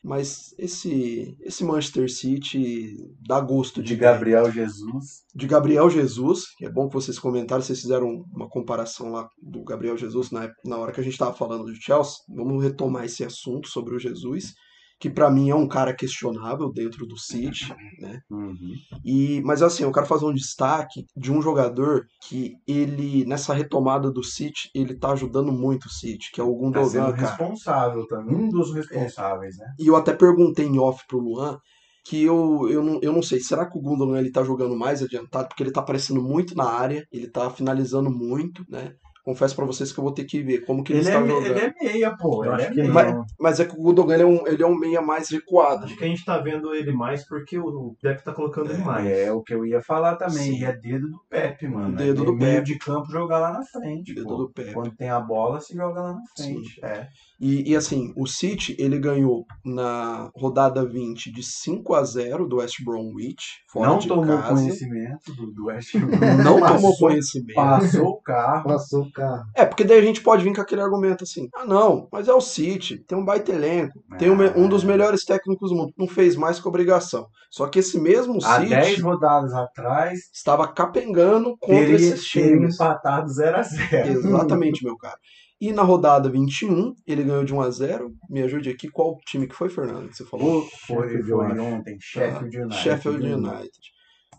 Mas 0.02 0.54
esse, 0.58 1.36
esse 1.40 1.62
Manchester 1.62 2.10
City 2.10 2.96
dá 3.26 3.38
gosto 3.40 3.82
de, 3.82 3.88
de 3.88 3.94
ver. 3.94 4.00
Gabriel 4.00 4.50
Jesus. 4.50 5.22
de 5.34 5.46
Gabriel 5.46 5.90
Jesus, 5.90 6.54
que 6.56 6.64
é 6.64 6.70
bom 6.70 6.88
que 6.88 6.94
vocês 6.94 7.18
comentaram, 7.18 7.60
vocês 7.60 7.80
fizeram 7.80 8.24
uma 8.34 8.48
comparação 8.48 9.12
lá 9.12 9.28
do 9.42 9.62
Gabriel 9.62 9.98
Jesus 9.98 10.30
na, 10.30 10.50
na 10.64 10.78
hora 10.78 10.92
que 10.92 11.00
a 11.00 11.04
gente 11.04 11.12
estava 11.12 11.34
falando 11.34 11.64
do 11.64 11.74
Chelsea. 11.74 12.14
Vamos 12.28 12.62
retomar 12.62 13.04
esse 13.04 13.24
assunto 13.24 13.68
sobre 13.68 13.94
o 13.94 13.98
Jesus, 13.98 14.54
que 15.00 15.08
para 15.08 15.30
mim 15.30 15.48
é 15.48 15.54
um 15.54 15.66
cara 15.66 15.94
questionável 15.94 16.70
dentro 16.70 17.06
do 17.06 17.16
City, 17.16 17.74
né? 17.98 18.20
Uhum. 18.30 18.74
E, 19.02 19.40
mas 19.42 19.62
assim, 19.62 19.82
eu 19.82 19.90
quero 19.90 20.04
fazer 20.04 20.26
um 20.26 20.34
destaque 20.34 21.06
de 21.16 21.32
um 21.32 21.40
jogador 21.40 22.06
que 22.28 22.52
ele, 22.68 23.24
nessa 23.24 23.54
retomada 23.54 24.10
do 24.10 24.22
City, 24.22 24.70
ele 24.74 24.94
tá 24.94 25.12
ajudando 25.12 25.50
muito 25.50 25.86
o 25.86 25.90
City, 25.90 26.30
que 26.30 26.40
é 26.40 26.44
o 26.44 26.50
Tá 26.70 26.84
sendo 26.84 27.04
Gundogan, 27.04 27.12
cara. 27.12 27.28
responsável 27.28 28.06
também. 28.06 28.36
Um 28.36 28.48
dos 28.50 28.74
responsáveis, 28.74 29.56
né? 29.56 29.74
E 29.78 29.86
eu 29.86 29.96
até 29.96 30.12
perguntei 30.12 30.66
em 30.66 30.78
off 30.78 31.02
pro 31.08 31.18
Luan 31.18 31.58
que 32.04 32.22
eu, 32.22 32.68
eu, 32.68 32.82
não, 32.82 32.98
eu 33.02 33.12
não 33.12 33.22
sei, 33.22 33.40
será 33.40 33.64
que 33.64 33.78
o 33.78 33.80
Gundogan 33.80 34.18
ele 34.18 34.30
tá 34.30 34.42
jogando 34.42 34.76
mais 34.76 35.02
adiantado? 35.02 35.48
Porque 35.48 35.62
ele 35.62 35.72
tá 35.72 35.80
aparecendo 35.80 36.22
muito 36.22 36.54
na 36.54 36.64
área, 36.64 37.06
ele 37.10 37.28
tá 37.28 37.48
finalizando 37.50 38.10
muito, 38.10 38.64
né? 38.68 38.92
Confesso 39.24 39.54
pra 39.54 39.64
vocês 39.66 39.92
que 39.92 39.98
eu 40.00 40.04
vou 40.04 40.12
ter 40.14 40.24
que 40.24 40.42
ver 40.42 40.64
como 40.64 40.82
que 40.82 40.92
ele, 40.92 41.00
Ele 41.00 41.08
é, 41.08 41.10
está 41.12 41.20
me- 41.20 41.28
jogando. 41.28 41.46
ele 41.50 41.60
é 41.60 41.74
meia, 41.84 42.16
pô. 42.16 42.44
Eu 42.44 42.52
ele 42.54 42.62
acho 42.62 42.70
é 42.70 42.74
que 42.74 42.80
meia. 42.82 42.92
Mas-. 42.92 43.32
Mas 43.38 43.60
é 43.60 43.64
que 43.66 43.74
o 43.74 43.82
Gundogan 43.82 44.14
ele 44.14 44.22
é, 44.22 44.26
um, 44.26 44.46
ele 44.46 44.62
é 44.62 44.66
um 44.66 44.74
meia 44.74 45.02
mais 45.02 45.28
recuado. 45.30 45.84
Acho 45.84 45.96
que 45.96 46.04
a 46.04 46.08
gente 46.08 46.24
tá 46.24 46.38
vendo 46.38 46.74
ele 46.74 46.92
mais 46.92 47.26
porque 47.28 47.58
o 47.58 47.94
Pepe 48.00 48.24
tá 48.24 48.32
colocando 48.32 48.70
ele 48.72 48.82
mais. 48.82 49.06
É 49.06 49.30
o 49.32 49.42
que 49.42 49.52
eu 49.54 49.64
ia 49.66 49.82
falar 49.82 50.16
também. 50.16 50.38
Sim. 50.54 50.58
E 50.60 50.64
é 50.64 50.72
dedo 50.72 51.08
do 51.10 51.20
Pepe, 51.28 51.68
mano. 51.68 51.96
Dedo 51.96 52.22
é 52.22 52.26
do 52.26 52.34
meio 52.34 52.54
Pepe. 52.60 52.66
de 52.72 52.78
campo 52.78 53.10
jogar 53.10 53.38
lá 53.38 53.52
na 53.52 53.64
frente. 53.64 54.14
Dedo 54.14 54.26
pô. 54.26 54.36
do 54.36 54.50
Pepe. 54.50 54.72
Quando 54.72 54.96
tem 54.96 55.08
a 55.10 55.20
bola, 55.20 55.60
se 55.60 55.74
joga 55.76 56.00
lá 56.00 56.12
na 56.14 56.22
frente. 56.36 56.80
É. 56.84 57.08
E, 57.40 57.70
e 57.70 57.74
assim, 57.76 58.12
o 58.16 58.26
City 58.26 58.76
ele 58.78 58.98
ganhou 58.98 59.46
na 59.64 60.30
rodada 60.36 60.84
20 60.84 61.32
de 61.32 61.42
5 61.42 61.94
a 61.94 62.04
0 62.04 62.46
do 62.46 62.56
West 62.58 62.84
Bromwich, 62.84 63.62
fora 63.72 63.88
Não 63.88 63.98
de 63.98 64.08
tomou 64.08 64.26
casa. 64.26 64.54
conhecimento 64.54 65.34
do, 65.34 65.50
do 65.50 65.66
West 65.66 65.94
Ham. 65.96 66.06
Não 66.44 66.54
tomou 66.60 66.90
Passou- 66.92 66.98
conhecimento. 66.98 67.54
Passou 67.54 68.06
o 68.08 68.20
carro. 68.20 68.64
Passou 68.64 69.02
o 69.04 69.10
carro. 69.12 69.44
É, 69.56 69.64
porque 69.64 69.84
daí 69.84 69.98
a 69.98 70.02
gente 70.02 70.20
pode 70.20 70.44
vir 70.44 70.54
com 70.54 70.60
aquele 70.60 70.82
argumento 70.82 71.24
assim: 71.24 71.48
ah, 71.54 71.64
não, 71.64 72.08
mas 72.12 72.28
é 72.28 72.34
o 72.34 72.40
City, 72.42 72.98
tem 72.98 73.16
um 73.16 73.24
baita 73.24 73.52
elenco, 73.52 74.02
tem 74.18 74.28
um, 74.30 74.36
um 74.58 74.68
dos 74.68 74.84
melhores 74.84 75.24
técnicos 75.24 75.70
do 75.70 75.76
mundo, 75.76 75.92
não 75.96 76.06
fez 76.06 76.36
mais 76.36 76.60
que 76.60 76.68
obrigação. 76.68 77.26
Só 77.50 77.66
que 77.68 77.78
esse 77.78 77.98
mesmo 77.98 78.38
Há 78.44 78.58
10 78.58 78.86
City 78.86 79.00
rodadas 79.00 79.54
atrás, 79.54 80.20
estava 80.32 80.68
capengando 80.68 81.56
contra 81.58 81.74
teria, 81.86 81.94
esses 81.96 82.30
teria 82.30 82.52
times. 82.52 82.74
empatado 82.74 83.30
0x0. 83.30 84.06
Exatamente, 84.08 84.84
meu 84.84 84.96
cara. 84.98 85.16
E 85.60 85.72
na 85.72 85.82
rodada 85.82 86.30
21, 86.30 86.94
ele 87.06 87.22
ganhou 87.22 87.44
de 87.44 87.52
1 87.52 87.60
a 87.60 87.70
0 87.70 88.16
Me 88.30 88.42
ajude 88.42 88.70
aqui, 88.70 88.88
qual 88.88 89.18
time 89.26 89.46
que 89.46 89.54
foi, 89.54 89.68
Fernando, 89.68 90.08
que 90.08 90.16
você 90.16 90.24
falou? 90.24 90.62
Foi, 90.86 91.08
Sheffield, 91.08 91.28
foi 91.28 91.32
eu 91.32 91.40
acho. 91.42 91.62
ontem, 91.62 91.98
Sheffield 92.00 92.56
United. 92.56 92.82
Sheffield 92.82 93.26
United. 93.26 93.70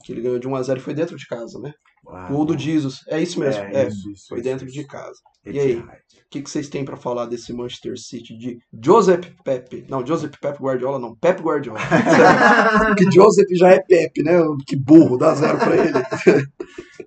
Que 0.04 0.12
ele 0.12 0.22
ganhou 0.22 0.40
de 0.40 0.48
1 0.48 0.56
a 0.56 0.64
0 0.64 0.80
e 0.80 0.84
foi 0.84 0.94
dentro 0.94 1.16
de 1.16 1.28
casa, 1.28 1.60
né? 1.60 1.74
Ah, 2.08 2.28
Gol 2.30 2.46
do 2.46 2.58
Jesus. 2.58 3.00
É 3.08 3.22
isso 3.22 3.40
mesmo. 3.40 3.64
É, 3.64 3.84
É, 3.84 3.88
isso, 3.88 4.10
isso, 4.12 4.26
foi 4.30 4.40
isso, 4.40 4.44
dentro 4.44 4.66
de 4.66 4.84
casa. 4.86 5.20
E 5.46 5.60
aí? 5.60 5.78
O 5.78 5.86
que, 6.30 6.42
que 6.42 6.50
vocês 6.50 6.70
têm 6.70 6.86
pra 6.86 6.96
falar 6.96 7.26
desse 7.26 7.52
Manchester 7.52 7.98
City 7.98 8.38
de 8.38 8.58
Joseph 8.84 9.28
Pepe? 9.44 9.86
Não, 9.90 10.06
Joseph 10.06 10.34
Pepe 10.42 10.60
Guardiola 10.62 10.98
não, 10.98 11.16
Pep 11.16 11.42
Guardiola. 11.42 11.80
Porque 12.88 13.12
Joseph 13.12 13.50
já 13.52 13.70
é 13.70 13.80
Pepe, 13.80 14.24
né? 14.24 14.40
Que 14.66 14.76
burro, 14.76 15.18
dá 15.18 15.36
zero 15.36 15.58
pra 15.58 15.76
ele. 15.76 16.48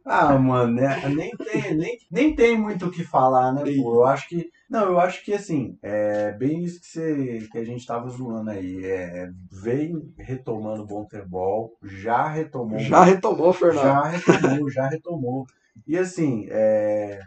Ah, 0.04 0.37
mano, 0.38 0.74
né, 0.74 1.02
nem, 1.09 1.30
tem, 1.30 1.74
nem, 1.74 1.98
nem 2.11 2.35
tem 2.35 2.61
muito 2.61 2.87
o 2.87 2.90
que 2.90 3.02
falar, 3.02 3.52
né, 3.52 3.62
pô? 3.76 3.94
Eu 3.94 4.04
acho 4.04 4.28
que. 4.28 4.50
Não, 4.68 4.87
eu 4.87 4.98
acho 4.98 5.24
que 5.24 5.33
assim, 5.33 5.79
é 5.83 6.33
bem 6.33 6.64
isso 6.64 6.81
que, 6.81 6.87
você, 6.87 7.48
que 7.53 7.59
a 7.59 7.64
gente 7.64 7.87
tava 7.87 8.09
zoando 8.09 8.50
aí. 8.50 8.85
É, 8.85 9.31
vem 9.50 10.12
retomando 10.18 10.83
o 10.83 10.87
bom 10.87 11.05
futebol, 11.05 11.77
já 11.83 12.29
retomou. 12.29 12.79
Já 12.79 13.05
retomou, 13.05 13.53
Fernando. 13.53 13.85
já 13.85 14.03
retomou, 14.05 14.70
já 14.70 14.88
retomou. 14.88 15.46
E 15.87 15.98
assim, 15.98 16.46
é, 16.50 17.20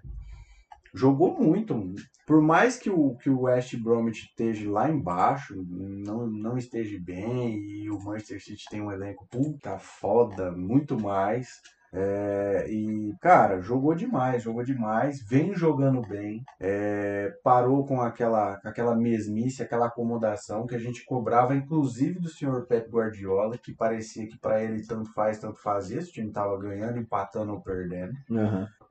jogou 0.93 1.39
muito. 1.39 1.93
Por 2.25 2.41
mais 2.41 2.77
que 2.77 2.89
o, 2.89 3.15
que 3.15 3.29
o 3.29 3.41
West 3.41 3.75
Bromwich 3.77 4.25
esteja 4.25 4.69
lá 4.69 4.89
embaixo, 4.89 5.55
não, 5.69 6.27
não 6.27 6.57
esteja 6.57 6.97
bem, 6.99 7.55
e 7.55 7.89
o 7.89 7.99
Manchester 7.99 8.43
City 8.43 8.65
tem 8.69 8.81
um 8.81 8.91
elenco 8.91 9.25
puta 9.29 9.77
foda, 9.77 10.51
muito 10.51 10.99
mais. 10.99 11.61
É, 11.99 12.65
e, 12.69 13.15
cara, 13.19 13.59
jogou 13.61 13.95
demais, 13.95 14.43
jogou 14.43 14.63
demais, 14.63 15.19
vem 15.27 15.55
jogando 15.55 16.01
bem, 16.01 16.43
é, 16.59 17.33
parou 17.43 17.85
com 17.85 17.99
aquela, 18.01 18.59
aquela 18.63 18.95
mesmice, 18.95 19.63
aquela 19.63 19.87
acomodação 19.87 20.67
que 20.67 20.75
a 20.75 20.79
gente 20.79 21.03
cobrava, 21.05 21.55
inclusive 21.55 22.19
do 22.19 22.29
senhor 22.29 22.67
Pep 22.67 22.87
Guardiola, 22.91 23.57
que 23.57 23.73
parecia 23.73 24.27
que 24.27 24.37
para 24.37 24.61
ele 24.63 24.85
tanto 24.85 25.11
faz, 25.13 25.39
tanto 25.39 25.59
fazia, 25.59 26.01
se 26.01 26.09
o 26.09 26.13
time 26.13 26.31
tava 26.31 26.57
ganhando, 26.59 26.99
empatando 26.99 27.51
ou 27.53 27.61
perdendo. 27.61 28.13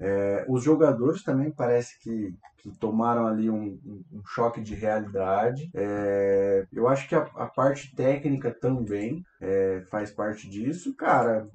É, 0.01 0.45
os 0.49 0.63
jogadores 0.63 1.23
também 1.23 1.51
parece 1.51 1.99
que, 2.01 2.35
que 2.59 2.71
tomaram 2.79 3.27
ali 3.27 3.49
um, 3.49 3.79
um- 3.87 4.03
um 4.13 4.23
choque 4.27 4.61
de 4.61 4.75
realidade. 4.75 5.71
É, 5.75 6.67
eu 6.73 6.87
acho 6.89 7.09
que 7.09 7.15
a, 7.15 7.23
a 7.37 7.47
parte 7.47 7.95
técnica 7.95 8.51
também 8.51 9.25
é, 9.41 9.83
faz 9.91 10.11
parte 10.11 10.49
disso. 10.51 10.95
Cara, 10.97 11.49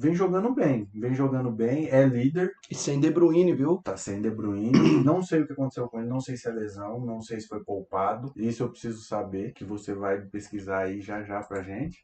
vem 0.00 0.14
jogando 0.14 0.54
bem, 0.54 0.88
vem 0.94 1.14
jogando 1.14 1.50
bem, 1.50 1.88
é 1.90 2.04
líder, 2.06 2.52
E 2.70 2.74
sem 2.74 2.98
De 2.98 3.10
Bruyne, 3.10 3.54
viu? 3.54 3.80
tá 3.84 3.96
sem 3.96 4.20
De 4.22 4.30
Bruyne. 4.30 4.72
Não 5.04 5.22
sei 5.22 5.42
o 5.42 5.46
que 5.46 5.52
aconteceu 5.52 5.88
com 5.88 5.98
ele, 5.98 6.08
não 6.08 6.20
sei 6.20 6.36
se 6.36 6.48
é 6.48 6.52
lesão, 6.52 7.00
não 7.04 7.20
sei 7.20 7.40
se 7.40 7.48
foi 7.48 7.62
poupado. 7.62 8.32
Isso 8.36 8.62
eu 8.62 8.70
preciso 8.70 9.02
saber, 9.02 9.52
que 9.52 9.64
você 9.64 9.94
vai 9.94 10.20
pesquisar 10.20 10.78
aí 10.84 11.00
já 11.00 11.22
já 11.22 11.42
pra 11.42 11.62
gente. 11.62 11.98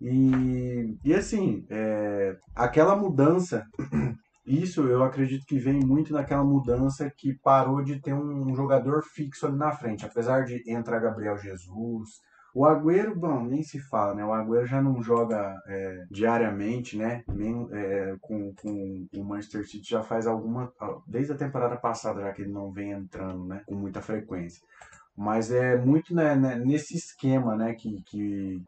E, 0.00 0.96
e 1.04 1.14
assim, 1.14 1.64
é, 1.70 2.36
aquela 2.54 2.96
mudança, 2.96 3.64
isso 4.46 4.82
eu 4.88 5.02
acredito 5.02 5.44
que 5.46 5.58
vem 5.58 5.80
muito 5.80 6.12
naquela 6.12 6.44
mudança 6.44 7.10
que 7.16 7.34
parou 7.42 7.82
de 7.82 8.00
ter 8.00 8.14
um 8.14 8.54
jogador 8.54 9.02
fixo 9.02 9.46
ali 9.46 9.56
na 9.56 9.72
frente. 9.72 10.04
Apesar 10.04 10.44
de 10.44 10.62
entrar 10.70 11.00
Gabriel 11.00 11.38
Jesus, 11.38 12.08
o 12.54 12.66
Agüero, 12.66 13.14
bom, 13.14 13.44
nem 13.44 13.62
se 13.62 13.80
fala, 13.80 14.14
né? 14.14 14.24
O 14.24 14.32
Agüero 14.32 14.66
já 14.66 14.82
não 14.82 15.02
joga 15.02 15.60
é, 15.66 16.04
diariamente, 16.10 16.98
né? 16.98 17.24
Nem, 17.26 17.66
é, 17.72 18.16
com, 18.20 18.52
com 18.54 19.06
o 19.14 19.24
Manchester 19.24 19.66
City 19.66 19.88
já 19.90 20.02
faz 20.02 20.26
alguma. 20.26 20.72
Desde 21.06 21.32
a 21.32 21.36
temporada 21.36 21.76
passada, 21.76 22.20
já 22.20 22.32
que 22.32 22.42
ele 22.42 22.52
não 22.52 22.70
vem 22.70 22.90
entrando, 22.90 23.44
né? 23.46 23.62
Com 23.66 23.74
muita 23.74 24.02
frequência. 24.02 24.62
Mas 25.16 25.50
é 25.50 25.76
muito 25.76 26.14
né, 26.14 26.34
né, 26.34 26.56
nesse 26.56 26.96
esquema, 26.96 27.56
né? 27.56 27.74
Que, 27.74 28.02
que, 28.02 28.62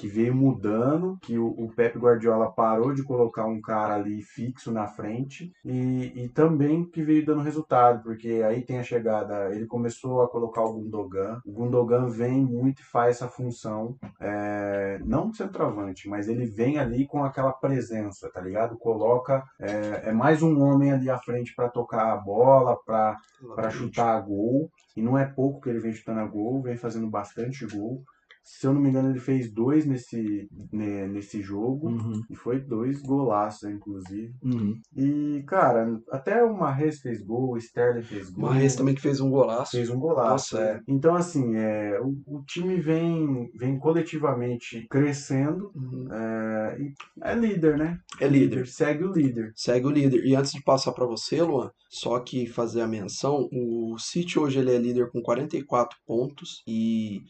que 0.00 0.08
veio 0.08 0.34
mudando, 0.34 1.18
que 1.20 1.38
o, 1.38 1.48
o 1.48 1.70
Pep 1.76 1.98
Guardiola 1.98 2.50
parou 2.50 2.94
de 2.94 3.02
colocar 3.02 3.44
um 3.44 3.60
cara 3.60 3.96
ali 3.96 4.22
fixo 4.22 4.72
na 4.72 4.86
frente 4.86 5.52
e, 5.62 6.24
e 6.24 6.28
também 6.30 6.86
que 6.86 7.02
veio 7.02 7.26
dando 7.26 7.42
resultado, 7.42 8.02
porque 8.02 8.42
aí 8.42 8.62
tem 8.62 8.78
a 8.78 8.82
chegada, 8.82 9.54
ele 9.54 9.66
começou 9.66 10.22
a 10.22 10.28
colocar 10.28 10.62
o 10.62 10.72
Gundogan, 10.72 11.42
o 11.44 11.52
Gundogan 11.52 12.08
vem 12.08 12.42
muito 12.42 12.80
e 12.80 12.84
faz 12.84 13.16
essa 13.16 13.28
função, 13.28 13.94
é, 14.18 14.98
não 15.04 15.28
de 15.28 15.36
centroavante, 15.36 16.08
mas 16.08 16.28
ele 16.28 16.46
vem 16.46 16.78
ali 16.78 17.06
com 17.06 17.22
aquela 17.22 17.52
presença, 17.52 18.30
tá 18.32 18.40
ligado? 18.40 18.78
Coloca, 18.78 19.44
é, 19.58 20.08
é 20.08 20.12
mais 20.12 20.40
um 20.40 20.62
homem 20.62 20.92
ali 20.92 21.10
à 21.10 21.18
frente 21.18 21.54
para 21.54 21.68
tocar 21.68 22.10
a 22.10 22.16
bola, 22.16 22.74
para 22.86 23.70
chutar 23.70 24.16
a 24.16 24.20
gol. 24.20 24.70
E 24.96 25.02
não 25.02 25.16
é 25.16 25.24
pouco 25.24 25.60
que 25.60 25.68
ele 25.68 25.78
vem 25.78 25.92
chutando 25.92 26.20
a 26.20 26.26
gol, 26.26 26.62
vem 26.62 26.76
fazendo 26.76 27.08
bastante 27.08 27.66
gol. 27.66 28.02
Se 28.42 28.66
eu 28.66 28.72
não 28.74 28.80
me 28.80 28.88
engano, 28.88 29.10
ele 29.10 29.20
fez 29.20 29.50
dois 29.52 29.86
nesse, 29.86 30.48
né, 30.72 31.06
nesse 31.06 31.40
jogo. 31.42 31.88
Uhum, 31.88 32.20
E 32.30 32.34
foi 32.34 32.60
dois 32.60 33.00
golaços, 33.00 33.68
inclusive. 33.70 34.32
uhum. 34.42 34.78
E, 34.96 35.42
cara, 35.46 36.00
até 36.10 36.42
o 36.42 36.56
Marres 36.56 37.00
fez 37.00 37.22
gol, 37.22 37.52
o 37.52 37.56
Sterling 37.58 38.02
fez 38.02 38.28
O 38.28 38.34
gol. 38.34 38.48
Marres 38.50 38.74
também 38.76 38.94
que 38.94 39.00
fez 39.00 39.20
um 39.20 39.30
golaço. 39.30 39.72
Fez 39.72 39.88
um 39.90 39.98
golaço, 39.98 40.56
Nossa, 40.56 40.60
é. 40.60 40.80
Então, 40.88 41.14
assim, 41.14 41.54
é, 41.56 42.00
o, 42.00 42.16
o 42.26 42.42
time 42.44 42.80
vem, 42.80 43.50
vem 43.54 43.78
coletivamente 43.78 44.86
crescendo. 44.90 45.70
Uhum. 45.74 46.08
É, 46.12 46.76
e 46.80 46.92
é 47.22 47.34
líder, 47.34 47.78
né? 47.78 47.98
É 48.20 48.26
líder. 48.28 48.66
Segue 48.66 49.04
o 49.04 49.12
líder. 49.12 49.52
Segue 49.54 49.86
o 49.86 49.90
líder. 49.90 50.24
E 50.24 50.34
antes 50.34 50.52
de 50.52 50.62
passar 50.62 50.92
para 50.92 51.06
você, 51.06 51.42
Luan, 51.42 51.70
só 51.88 52.18
que 52.20 52.46
fazer 52.46 52.80
a 52.82 52.86
menção, 52.88 53.48
o 53.52 53.96
City 53.98 54.38
hoje 54.38 54.58
ele 54.58 54.74
é 54.74 54.78
líder 54.78 55.10
com 55.10 55.20
44 55.22 55.98
pontos 56.06 56.62
e 56.66 57.20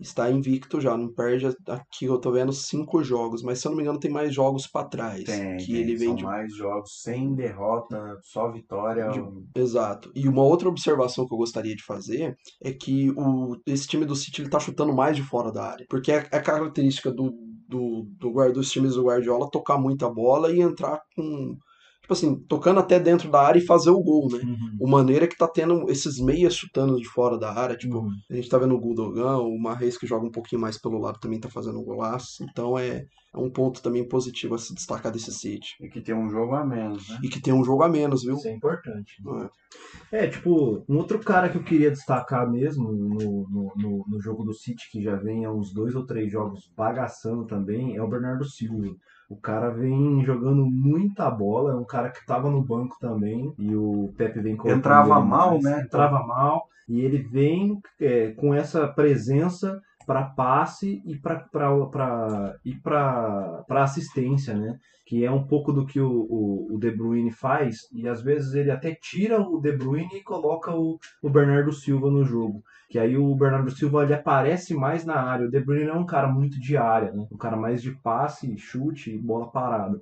está 0.00 0.30
invicto 0.30 0.80
já, 0.80 0.96
não 0.96 1.12
perde 1.12 1.46
aqui, 1.66 2.04
eu 2.04 2.18
tô 2.18 2.30
vendo 2.30 2.52
cinco 2.52 3.02
jogos, 3.02 3.42
mas 3.42 3.58
se 3.60 3.66
eu 3.66 3.70
não 3.70 3.76
me 3.76 3.82
engano 3.82 3.98
tem 3.98 4.10
mais 4.10 4.32
jogos 4.32 4.66
para 4.66 4.88
trás, 4.88 5.24
Tem, 5.24 5.56
que 5.56 5.66
tem. 5.66 5.76
ele 5.76 5.96
vem 5.96 6.08
São 6.08 6.16
de 6.16 6.24
mais 6.24 6.54
jogos 6.54 7.02
sem 7.02 7.34
derrota, 7.34 8.16
só 8.22 8.50
vitória. 8.50 9.08
De- 9.10 9.60
Exato. 9.60 10.10
E 10.14 10.28
uma 10.28 10.42
outra 10.42 10.68
observação 10.68 11.26
que 11.26 11.34
eu 11.34 11.38
gostaria 11.38 11.74
de 11.74 11.82
fazer 11.82 12.36
é 12.62 12.72
que 12.72 13.10
o, 13.10 13.56
esse 13.66 13.86
time 13.88 14.04
do 14.04 14.14
City 14.14 14.42
ele 14.42 14.50
tá 14.50 14.60
chutando 14.60 14.94
mais 14.94 15.16
de 15.16 15.22
fora 15.22 15.50
da 15.50 15.64
área. 15.64 15.86
Porque 15.88 16.12
é, 16.12 16.26
é 16.30 16.40
característica 16.40 17.10
do, 17.10 17.32
do, 17.68 18.06
do, 18.18 18.52
dos 18.52 18.70
times 18.70 18.94
do 18.94 19.04
Guardiola 19.04 19.50
tocar 19.50 19.78
muita 19.78 20.08
bola 20.08 20.52
e 20.52 20.60
entrar 20.60 21.00
com. 21.16 21.56
Tipo 22.08 22.14
assim, 22.14 22.36
tocando 22.48 22.80
até 22.80 22.98
dentro 22.98 23.30
da 23.30 23.42
área 23.42 23.58
e 23.58 23.66
fazer 23.66 23.90
o 23.90 24.00
gol, 24.02 24.30
né? 24.32 24.38
Uhum. 24.38 24.76
O 24.80 24.88
maneira 24.88 25.28
que 25.28 25.36
tá 25.36 25.46
tendo 25.46 25.90
esses 25.90 26.18
meias 26.18 26.54
chutando 26.54 26.96
de 26.96 27.06
fora 27.06 27.36
da 27.36 27.52
área, 27.52 27.76
tipo, 27.76 27.98
Uhum. 27.98 28.10
a 28.30 28.34
gente 28.34 28.48
tá 28.48 28.56
vendo 28.56 28.74
o 28.74 28.80
Gundogan, 28.80 29.36
o 29.36 29.58
Marreis 29.60 29.98
que 29.98 30.06
joga 30.06 30.24
um 30.24 30.30
pouquinho 30.30 30.58
mais 30.58 30.80
pelo 30.80 30.98
lado 30.98 31.20
também 31.20 31.38
tá 31.38 31.50
fazendo 31.50 31.78
um 31.78 31.84
golaço. 31.84 32.42
Então 32.50 32.78
é, 32.78 33.04
é 33.34 33.38
um 33.38 33.50
ponto 33.50 33.82
também 33.82 34.08
positivo 34.08 34.54
a 34.54 34.58
se 34.58 34.74
destacar 34.74 35.12
desse 35.12 35.30
City. 35.30 35.74
E 35.82 35.88
que 35.90 36.00
tem 36.00 36.14
um 36.14 36.30
jogo 36.30 36.54
a 36.54 36.64
menos, 36.64 37.06
né? 37.10 37.18
E 37.22 37.28
que 37.28 37.42
tem 37.42 37.52
um 37.52 37.62
jogo 37.62 37.82
a 37.82 37.88
menos, 37.90 38.22
viu? 38.22 38.36
Isso 38.36 38.48
é 38.48 38.52
importante. 38.52 39.12
É. 40.10 40.24
É, 40.24 40.28
tipo, 40.28 40.82
um 40.88 40.96
outro 40.96 41.18
cara 41.18 41.50
que 41.50 41.58
eu 41.58 41.62
queria 41.62 41.90
destacar 41.90 42.50
mesmo 42.50 42.90
no, 42.90 43.46
no, 43.50 43.72
no, 43.76 44.04
no 44.08 44.18
jogo 44.22 44.44
do 44.44 44.54
City, 44.54 44.88
que 44.90 45.02
já 45.02 45.14
vem 45.14 45.44
há 45.44 45.52
uns 45.52 45.74
dois 45.74 45.94
ou 45.94 46.06
três 46.06 46.32
jogos 46.32 46.72
bagaçando 46.74 47.44
também, 47.44 47.96
é 47.96 48.02
o 48.02 48.08
Bernardo 48.08 48.46
Silva. 48.46 48.96
O 49.28 49.36
cara 49.36 49.68
vem 49.70 50.24
jogando 50.24 50.64
muita 50.64 51.30
bola, 51.30 51.72
é 51.72 51.76
um 51.76 51.84
cara 51.84 52.08
que 52.08 52.24
tava 52.24 52.50
no 52.50 52.62
banco 52.62 52.96
também, 52.98 53.52
e 53.58 53.76
o 53.76 54.12
Pepe 54.16 54.40
vem 54.40 54.56
colocando 54.56 54.78
Entrava 54.78 55.20
mal, 55.20 55.50
mais. 55.50 55.64
né? 55.64 55.82
Entrava 55.82 56.26
mal, 56.26 56.66
e 56.88 57.00
ele 57.00 57.18
vem 57.18 57.78
é, 58.00 58.32
com 58.32 58.54
essa 58.54 58.88
presença 58.88 59.80
para 60.08 60.24
passe 60.24 61.02
e 61.04 61.14
para 61.18 62.56
e 62.64 62.74
para 62.80 63.64
assistência, 63.68 64.54
né? 64.54 64.78
Que 65.06 65.22
é 65.22 65.30
um 65.30 65.46
pouco 65.46 65.70
do 65.70 65.84
que 65.84 66.00
o, 66.00 66.10
o, 66.10 66.74
o 66.74 66.78
De 66.78 66.90
Bruyne 66.90 67.30
faz, 67.30 67.80
e 67.92 68.08
às 68.08 68.22
vezes 68.22 68.54
ele 68.54 68.70
até 68.70 68.94
tira 68.94 69.38
o 69.38 69.60
De 69.60 69.70
Bruyne 69.76 70.08
e 70.14 70.22
coloca 70.22 70.74
o, 70.74 70.98
o 71.22 71.28
Bernardo 71.28 71.72
Silva 71.72 72.10
no 72.10 72.24
jogo. 72.24 72.62
Que 72.88 72.98
aí 72.98 73.18
o 73.18 73.34
Bernardo 73.34 73.70
Silva 73.70 74.02
ele 74.02 74.14
aparece 74.14 74.74
mais 74.74 75.04
na 75.04 75.20
área. 75.20 75.46
O 75.46 75.50
De 75.50 75.60
Bruyne 75.60 75.90
é 75.90 75.94
um 75.94 76.06
cara 76.06 76.28
muito 76.28 76.58
de 76.58 76.74
área, 76.78 77.12
né? 77.12 77.26
Um 77.30 77.36
cara 77.36 77.56
mais 77.56 77.82
de 77.82 77.92
passe, 78.02 78.56
chute 78.56 79.18
bola 79.18 79.50
parada. 79.50 80.00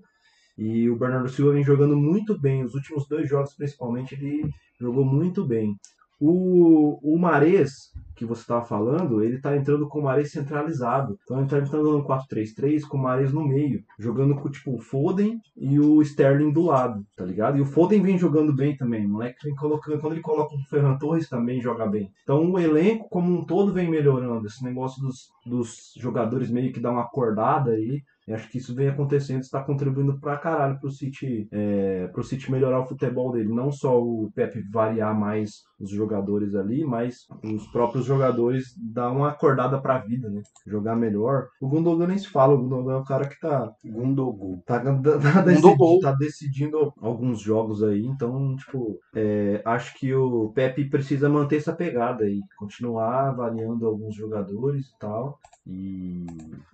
E 0.56 0.88
o 0.88 0.96
Bernardo 0.96 1.28
Silva 1.28 1.52
vem 1.52 1.64
jogando 1.64 1.96
muito 1.96 2.40
bem. 2.40 2.64
Os 2.64 2.74
últimos 2.74 3.08
dois 3.08 3.28
jogos, 3.28 3.54
principalmente, 3.54 4.14
ele 4.14 4.48
jogou 4.80 5.04
muito 5.04 5.44
bem. 5.44 5.74
O, 6.20 6.98
o 7.02 7.18
Mares, 7.18 7.92
que 8.16 8.24
você 8.24 8.40
estava 8.40 8.64
falando, 8.64 9.22
ele 9.22 9.38
tá 9.38 9.54
entrando 9.56 9.86
com 9.86 10.00
o 10.00 10.02
Mares 10.02 10.32
centralizado. 10.32 11.18
Então 11.22 11.38
ele 11.38 11.48
tá 11.48 11.58
entrando 11.58 11.92
no 11.92 12.04
4-3-3 12.04 12.82
com 12.82 12.96
o 12.96 13.02
Mares 13.02 13.32
no 13.32 13.46
meio, 13.46 13.84
jogando 13.98 14.34
com 14.34 14.50
tipo 14.50 14.74
o 14.74 14.80
Foden 14.80 15.38
e 15.56 15.78
o 15.78 16.00
Sterling 16.02 16.52
do 16.52 16.62
lado, 16.62 17.04
tá 17.14 17.24
ligado? 17.24 17.58
E 17.58 17.60
o 17.60 17.66
Foden 17.66 18.02
vem 18.02 18.18
jogando 18.18 18.54
bem 18.54 18.76
também. 18.76 19.06
O 19.06 19.10
moleque 19.10 19.44
vem 19.44 19.54
colocando, 19.54 20.00
quando 20.00 20.14
ele 20.14 20.22
coloca 20.22 20.54
o 20.54 20.68
Ferran 20.70 20.96
Torres 20.96 21.28
também 21.28 21.60
joga 21.60 21.86
bem. 21.86 22.10
Então 22.22 22.50
o 22.50 22.58
elenco 22.58 23.08
como 23.08 23.32
um 23.32 23.44
todo 23.44 23.72
vem 23.72 23.88
melhorando. 23.88 24.46
Esse 24.46 24.64
negócio 24.64 25.00
dos, 25.02 25.28
dos 25.44 25.92
jogadores 25.98 26.50
meio 26.50 26.72
que 26.72 26.80
dá 26.80 26.90
uma 26.90 27.02
acordada 27.02 27.72
aí. 27.72 28.02
Acho 28.28 28.50
que 28.50 28.58
isso 28.58 28.74
vem 28.74 28.88
acontecendo, 28.88 29.40
está 29.40 29.62
contribuindo 29.62 30.18
pra 30.18 30.36
caralho 30.36 30.80
pro 30.80 30.90
City, 30.90 31.46
é, 31.52 32.08
pro 32.08 32.24
City 32.24 32.50
melhorar 32.50 32.80
o 32.80 32.86
futebol 32.86 33.30
dele. 33.30 33.54
Não 33.54 33.70
só 33.70 34.02
o 34.02 34.32
Pepe 34.34 34.62
variar 34.68 35.16
mais 35.16 35.62
os 35.78 35.90
jogadores 35.90 36.56
ali, 36.56 36.84
mas 36.84 37.26
os 37.44 37.66
próprios 37.68 38.05
jogadores 38.06 38.74
dar 38.78 39.10
uma 39.10 39.28
acordada 39.28 39.80
pra 39.80 39.98
vida, 39.98 40.28
né? 40.30 40.42
Jogar 40.66 40.96
melhor. 40.96 41.48
O 41.60 41.68
Gundogan 41.68 42.06
nem 42.06 42.18
se 42.18 42.28
fala, 42.28 42.54
o 42.54 42.58
Gundogan 42.58 42.94
é 42.94 42.96
o 42.96 43.04
cara 43.04 43.26
que 43.28 43.38
tá, 43.40 43.72
Gundogu. 43.84 44.62
tá, 44.64 44.80
tá, 44.80 45.40
decidi- 45.42 46.00
tá 46.00 46.12
decidindo 46.12 46.92
alguns 47.00 47.40
jogos 47.40 47.82
aí. 47.82 48.04
Então, 48.06 48.56
tipo, 48.56 48.98
é, 49.14 49.60
acho 49.64 49.98
que 49.98 50.14
o 50.14 50.50
Pepe 50.54 50.88
precisa 50.88 51.28
manter 51.28 51.56
essa 51.56 51.72
pegada 51.72 52.24
aí. 52.24 52.40
Continuar 52.56 53.28
avaliando 53.28 53.86
alguns 53.86 54.14
jogadores 54.14 54.86
e 54.88 54.98
tal. 54.98 55.38
E, 55.66 56.26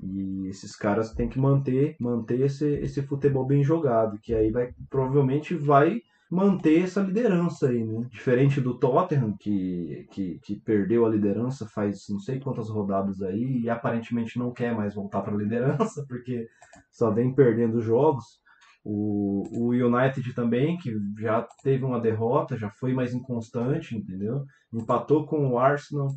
e 0.03 0.47
esses 0.49 0.77
caras 0.77 1.13
têm 1.15 1.29
que 1.29 1.39
manter, 1.39 1.97
manter 1.99 2.41
esse, 2.43 2.67
esse 2.67 3.01
futebol 3.03 3.47
bem 3.47 3.65
jogado, 3.65 4.19
que 4.23 4.35
aí 4.35 4.51
vai 4.51 4.71
provavelmente 4.91 5.55
vai 5.55 6.01
manter 6.33 6.85
essa 6.85 7.03
liderança 7.03 7.69
aí, 7.69 7.85
né? 7.85 8.07
Diferente 8.11 8.59
do 8.59 8.79
Tottenham, 8.79 9.37
que, 9.39 10.09
que, 10.11 10.39
que 10.43 10.57
perdeu 10.61 11.05
a 11.05 11.09
liderança 11.11 11.69
faz 11.69 12.07
não 12.09 12.19
sei 12.19 12.41
quantas 12.41 12.71
rodadas 12.71 13.21
aí 13.21 13.61
e 13.61 13.69
aparentemente 13.69 14.39
não 14.39 14.51
quer 14.51 14.75
mais 14.75 14.95
voltar 14.95 15.21
para 15.21 15.35
a 15.35 15.37
liderança, 15.37 16.03
porque 16.09 16.49
só 16.91 17.11
vem 17.11 17.35
perdendo 17.35 17.83
jogos. 17.83 18.41
O, 18.83 19.43
o 19.53 19.69
United 19.73 20.35
também, 20.35 20.79
que 20.79 20.91
já 21.19 21.47
teve 21.63 21.85
uma 21.85 22.01
derrota, 22.01 22.57
já 22.57 22.71
foi 22.71 22.95
mais 22.95 23.13
inconstante, 23.13 23.95
entendeu? 23.95 24.43
Empatou 24.73 25.27
com 25.27 25.51
o 25.51 25.59
Arsenal, 25.59 26.09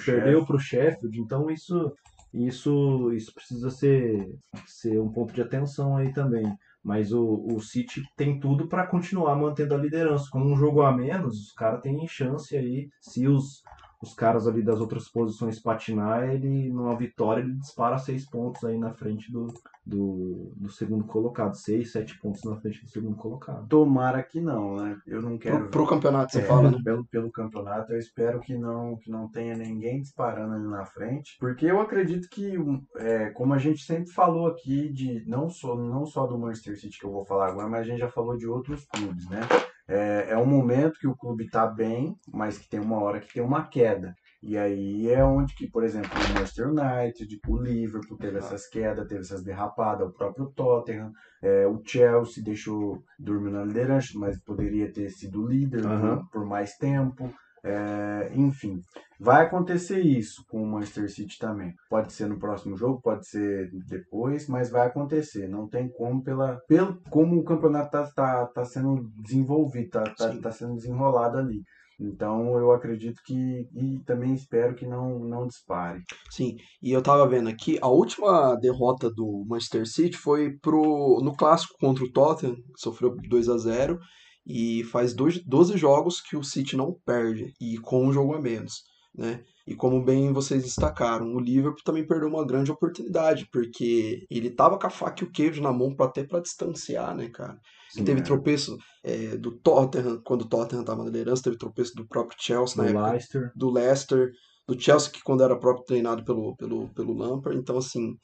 Perdeu 0.00 0.40
é, 0.40 0.44
para 0.46 0.56
o 0.56 0.58
Sheffield, 0.58 1.20
então 1.20 1.50
isso, 1.50 1.92
isso, 2.32 3.12
isso 3.12 3.32
precisa 3.34 3.68
ser, 3.68 4.26
ser 4.66 4.98
um 4.98 5.12
ponto 5.12 5.34
de 5.34 5.42
atenção 5.42 5.98
aí 5.98 6.14
também. 6.14 6.50
Mas 6.82 7.12
o, 7.12 7.44
o 7.52 7.60
City 7.60 8.02
tem 8.16 8.38
tudo 8.38 8.68
para 8.68 8.86
continuar 8.86 9.36
mantendo 9.36 9.74
a 9.74 9.78
liderança. 9.78 10.28
Com 10.30 10.40
um 10.40 10.56
jogo 10.56 10.82
a 10.82 10.92
menos, 10.92 11.48
os 11.48 11.52
caras 11.52 11.80
têm 11.80 12.06
chance 12.06 12.56
aí, 12.56 12.88
se 13.00 13.26
os, 13.26 13.62
os 14.00 14.14
caras 14.14 14.46
ali 14.46 14.62
das 14.62 14.80
outras 14.80 15.08
posições 15.08 15.60
patinar, 15.60 16.28
ele, 16.28 16.70
numa 16.70 16.96
vitória, 16.96 17.40
ele 17.42 17.54
dispara 17.54 17.98
seis 17.98 18.28
pontos 18.28 18.62
aí 18.64 18.78
na 18.78 18.92
frente 18.92 19.30
do, 19.32 19.48
do, 19.84 20.52
do 20.56 20.70
segundo 20.70 21.04
colocado. 21.04 21.54
Seis, 21.54 21.92
sete 21.92 22.18
pontos 22.18 22.44
na 22.44 22.56
frente 22.56 22.82
do 22.84 22.90
segundo 22.90 23.16
colocado. 23.16 23.66
Tomara 23.68 24.22
que 24.22 24.40
não, 24.40 24.76
né? 24.76 24.96
Eu 25.06 25.20
não 25.22 25.36
quero. 25.36 25.58
Pro, 25.60 25.70
pro 25.70 25.86
campeonato, 25.88 26.32
você 26.32 26.40
É, 26.40 26.44
fala, 26.44 26.70
né? 26.70 26.78
pelo, 26.84 27.04
pelo 27.06 27.30
campeonato, 27.32 27.92
eu 27.92 27.98
espero 27.98 28.40
que 28.40 28.56
não, 28.56 28.96
que 28.96 29.10
não 29.10 29.28
tenha 29.28 29.56
ninguém 29.56 30.00
disparando 30.00 30.54
ali 30.54 30.68
na 30.68 30.84
frente, 30.84 31.36
porque 31.40 31.66
eu 31.66 31.80
acredito 31.80 32.28
que, 32.30 32.54
é, 32.96 33.30
como 33.30 33.52
a 33.54 33.58
gente 33.58 33.82
sempre 33.82 34.12
falou 34.12 34.46
aqui, 34.46 34.92
de 34.92 35.24
não 35.26 35.50
só, 35.50 35.76
não 35.76 36.06
só 36.06 36.26
do 36.26 36.38
Manchester 36.38 36.78
City 36.78 36.98
que 36.98 37.04
eu 37.06 37.12
vou 37.12 37.24
falar 37.24 37.48
agora, 37.48 37.68
mas 37.68 37.80
a 37.80 37.84
gente 37.84 37.98
já 37.98 38.08
falou 38.08 38.36
de 38.36 38.46
outros 38.46 38.86
clubes, 38.86 39.28
né? 39.28 39.40
É, 39.88 40.26
é 40.30 40.36
um 40.36 40.44
momento 40.44 40.98
que 40.98 41.08
o 41.08 41.16
clube 41.16 41.44
está 41.46 41.66
bem, 41.66 42.14
mas 42.30 42.58
que 42.58 42.68
tem 42.68 42.78
uma 42.78 43.00
hora 43.00 43.20
que 43.20 43.32
tem 43.32 43.42
uma 43.42 43.66
queda. 43.66 44.14
E 44.42 44.56
aí 44.56 45.10
é 45.10 45.24
onde 45.24 45.54
que, 45.54 45.68
por 45.68 45.82
exemplo, 45.82 46.10
o 46.12 46.32
Manchester 46.34 46.68
United, 46.68 47.40
o 47.48 47.56
Liverpool 47.56 48.16
teve 48.18 48.38
essas 48.38 48.68
quedas, 48.68 49.08
teve 49.08 49.20
essas 49.22 49.42
derrapadas, 49.42 50.06
o 50.08 50.12
próprio 50.12 50.52
Tottenham, 50.54 51.10
é, 51.42 51.66
o 51.66 51.82
Chelsea 51.84 52.44
deixou 52.44 53.02
dormir 53.18 53.50
na 53.50 53.64
liderança, 53.64 54.12
mas 54.14 54.38
poderia 54.44 54.92
ter 54.92 55.10
sido 55.10 55.44
líder 55.46 55.82
por- 55.82 55.90
Aham. 55.90 56.26
por, 56.30 56.44
mais 56.44 56.76
tempo. 56.76 57.32
É, 57.64 58.30
enfim, 58.34 58.80
vai 59.18 59.44
acontecer 59.44 60.00
isso 60.00 60.44
com 60.48 60.62
o 60.62 60.66
Manchester 60.66 61.10
City 61.10 61.38
também. 61.38 61.74
Pode 61.90 62.12
ser 62.12 62.26
no 62.26 62.38
próximo 62.38 62.76
jogo, 62.76 63.00
pode 63.02 63.26
ser 63.26 63.70
depois, 63.86 64.48
mas 64.48 64.70
vai 64.70 64.86
acontecer. 64.86 65.48
Não 65.48 65.68
tem 65.68 65.88
como 65.88 66.22
pela, 66.22 66.60
pelo 66.68 67.00
como 67.10 67.38
o 67.38 67.44
campeonato 67.44 67.90
tá, 67.90 68.10
tá, 68.14 68.46
tá 68.46 68.64
sendo 68.64 69.10
desenvolvido, 69.22 69.90
tá, 69.90 70.04
tá, 70.16 70.32
Sim. 70.32 70.40
tá 70.40 70.50
sendo 70.50 70.74
desenrolado 70.74 71.38
ali. 71.38 71.62
Então 72.00 72.56
eu 72.56 72.70
acredito 72.70 73.20
que 73.24 73.68
e 73.74 73.98
também 74.06 74.32
espero 74.32 74.74
que 74.74 74.86
não 74.86 75.18
não 75.18 75.48
dispare. 75.48 76.00
Sim, 76.30 76.56
e 76.80 76.92
eu 76.92 77.02
tava 77.02 77.26
vendo 77.26 77.48
aqui, 77.48 77.76
a 77.82 77.88
última 77.88 78.54
derrota 78.54 79.10
do 79.10 79.44
Manchester 79.48 79.84
City 79.86 80.16
foi 80.16 80.56
pro, 80.58 81.20
no 81.22 81.36
clássico 81.36 81.74
contra 81.80 82.04
o 82.04 82.12
Tottenham, 82.12 82.54
que 82.54 82.80
sofreu 82.80 83.16
2 83.28 83.48
a 83.48 83.58
0 83.58 83.98
e 84.46 84.84
faz 84.84 85.12
dois- 85.14 85.42
12 85.44 85.76
jogos 85.76 86.20
que 86.20 86.36
o 86.36 86.42
City 86.42 86.76
não 86.76 86.94
perde, 87.04 87.52
e 87.60 87.78
com 87.78 88.06
um 88.06 88.12
jogo 88.12 88.34
a 88.34 88.40
menos, 88.40 88.82
né? 89.14 89.42
E 89.66 89.74
como 89.74 90.02
bem 90.02 90.32
vocês 90.32 90.62
destacaram, 90.64 91.34
o 91.34 91.40
Liverpool 91.40 91.82
também 91.84 92.06
perdeu 92.06 92.28
uma 92.28 92.46
grande 92.46 92.70
oportunidade, 92.70 93.46
porque 93.52 94.24
ele 94.30 94.48
tava 94.50 94.78
com 94.78 94.86
a 94.86 94.90
faca 94.90 95.22
e 95.22 95.26
o 95.26 95.30
queijo 95.30 95.60
na 95.60 95.72
mão 95.72 95.94
pra, 95.94 96.06
até 96.06 96.24
para 96.24 96.40
distanciar, 96.40 97.14
né, 97.14 97.28
cara? 97.28 97.58
Sim, 97.90 98.04
teve 98.04 98.20
é. 98.20 98.22
tropeço 98.22 98.76
é, 99.04 99.36
do 99.36 99.58
Tottenham, 99.58 100.20
quando 100.24 100.42
o 100.42 100.48
Tottenham 100.48 100.84
tava 100.84 101.00
na 101.00 101.06
liderança, 101.10 101.42
teve 101.42 101.58
tropeço 101.58 101.94
do 101.94 102.06
próprio 102.06 102.38
Chelsea 102.40 102.76
na 102.76 102.84
Do 102.84 102.88
época 102.90 103.10
Leicester. 103.10 103.52
do 103.54 103.70
Leicester, 103.70 104.30
do 104.66 104.80
Chelsea, 104.80 105.10
que 105.10 105.22
quando 105.22 105.42
era 105.42 105.58
próprio 105.58 105.84
treinado 105.84 106.24
pelo, 106.24 106.54
pelo, 106.56 106.88
pelo 106.94 107.14
Lampard. 107.14 107.58
Então, 107.58 107.76
assim, 107.78 108.14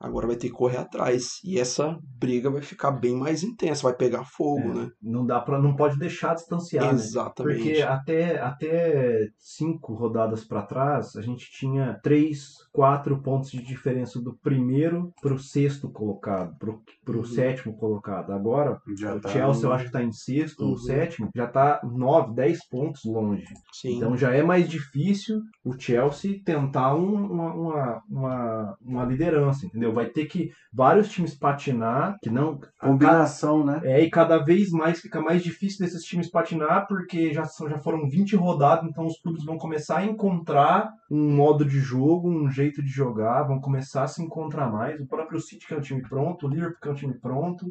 agora 0.00 0.26
vai 0.26 0.36
ter 0.36 0.48
que 0.48 0.54
correr 0.54 0.78
atrás. 0.78 1.40
E 1.44 1.58
essa 1.58 1.96
briga 2.18 2.50
vai 2.50 2.62
ficar 2.62 2.90
bem 2.90 3.14
mais 3.16 3.42
intensa, 3.42 3.82
vai 3.84 3.94
pegar 3.96 4.24
fogo, 4.24 4.70
É, 4.70 4.74
né? 4.74 4.88
Não 5.02 5.24
dá 5.26 5.40
para 5.40 5.60
não 5.60 5.74
pode 5.76 5.98
deixar 5.98 6.34
distanciar, 6.34 6.86
né? 6.86 6.92
Exatamente. 6.92 7.56
Porque 7.62 7.82
até, 7.82 8.38
até 8.40 9.26
cinco 9.38 9.94
rodadas 9.94 10.44
para 10.44 10.62
trás, 10.62 11.16
a 11.16 11.22
gente 11.22 11.50
tinha 11.50 11.98
três, 12.02 12.48
quatro 12.72 13.20
pontos 13.22 13.50
de 13.50 13.62
diferença 13.62 14.20
do 14.20 14.36
primeiro 14.42 15.12
para 15.22 15.34
o 15.34 15.38
sexto 15.38 15.90
colocado, 15.90 16.56
para 16.58 16.70
o 16.70 17.18
Uhum. 17.18 17.24
sétimo 17.24 17.76
colocado. 17.76 18.32
Agora, 18.32 18.78
Já 18.98 19.14
o 19.14 19.20
tá 19.20 19.28
Chelsea 19.30 19.64
eu 19.68 19.72
acho 19.72 19.84
que 19.84 19.88
está 19.88 20.02
em 20.02 20.12
sexto, 20.12 20.64
Uhum. 20.64 20.72
o 20.72 20.78
sétimo, 20.78 21.28
já 21.34 21.44
está 21.46 21.80
nove, 21.84 22.34
dez 22.34 22.58
pontos 22.68 23.00
longe. 23.04 23.44
Sim. 23.72 23.96
Então 23.96 24.16
já 24.16 24.32
é 24.32 24.42
mais 24.42 24.68
difícil 24.68 25.40
o 25.64 25.72
Chelsea 25.78 26.40
tentar 26.44 26.94
um- 26.94 27.14
uma, 27.26 27.54
uma, 27.54 28.02
uma, 28.10 28.76
uma 28.80 29.04
liderança, 29.04 29.66
entendeu? 29.66 29.85
Vai 29.92 30.06
ter 30.06 30.26
que 30.26 30.50
vários 30.72 31.08
times 31.08 31.34
patinar, 31.34 32.16
que 32.22 32.30
não. 32.30 32.60
combinação, 32.80 33.64
né? 33.64 33.80
É, 33.84 34.02
e 34.02 34.10
cada 34.10 34.38
vez 34.38 34.70
mais 34.70 35.00
fica 35.00 35.20
mais 35.20 35.42
difícil 35.42 35.84
desses 35.84 36.04
times 36.04 36.30
patinar, 36.30 36.86
porque 36.86 37.32
já, 37.32 37.44
são, 37.44 37.68
já 37.68 37.78
foram 37.78 38.08
20 38.08 38.36
rodadas, 38.36 38.88
então 38.88 39.06
os 39.06 39.18
clubes 39.20 39.44
vão 39.44 39.58
começar 39.58 39.98
a 39.98 40.04
encontrar 40.04 40.90
um 41.10 41.30
modo 41.30 41.64
de 41.64 41.78
jogo, 41.78 42.28
um 42.28 42.50
jeito 42.50 42.82
de 42.82 42.88
jogar, 42.88 43.44
vão 43.44 43.60
começar 43.60 44.04
a 44.04 44.08
se 44.08 44.22
encontrar 44.22 44.70
mais. 44.70 45.00
O 45.00 45.06
próprio 45.06 45.40
City, 45.40 45.66
que 45.66 45.74
é 45.74 45.76
um 45.76 45.80
time 45.80 46.02
pronto, 46.02 46.46
o 46.46 46.48
Liverpool, 46.48 46.78
que 46.80 46.88
é 46.88 46.90
um 46.92 46.94
time 46.94 47.14
pronto, 47.14 47.66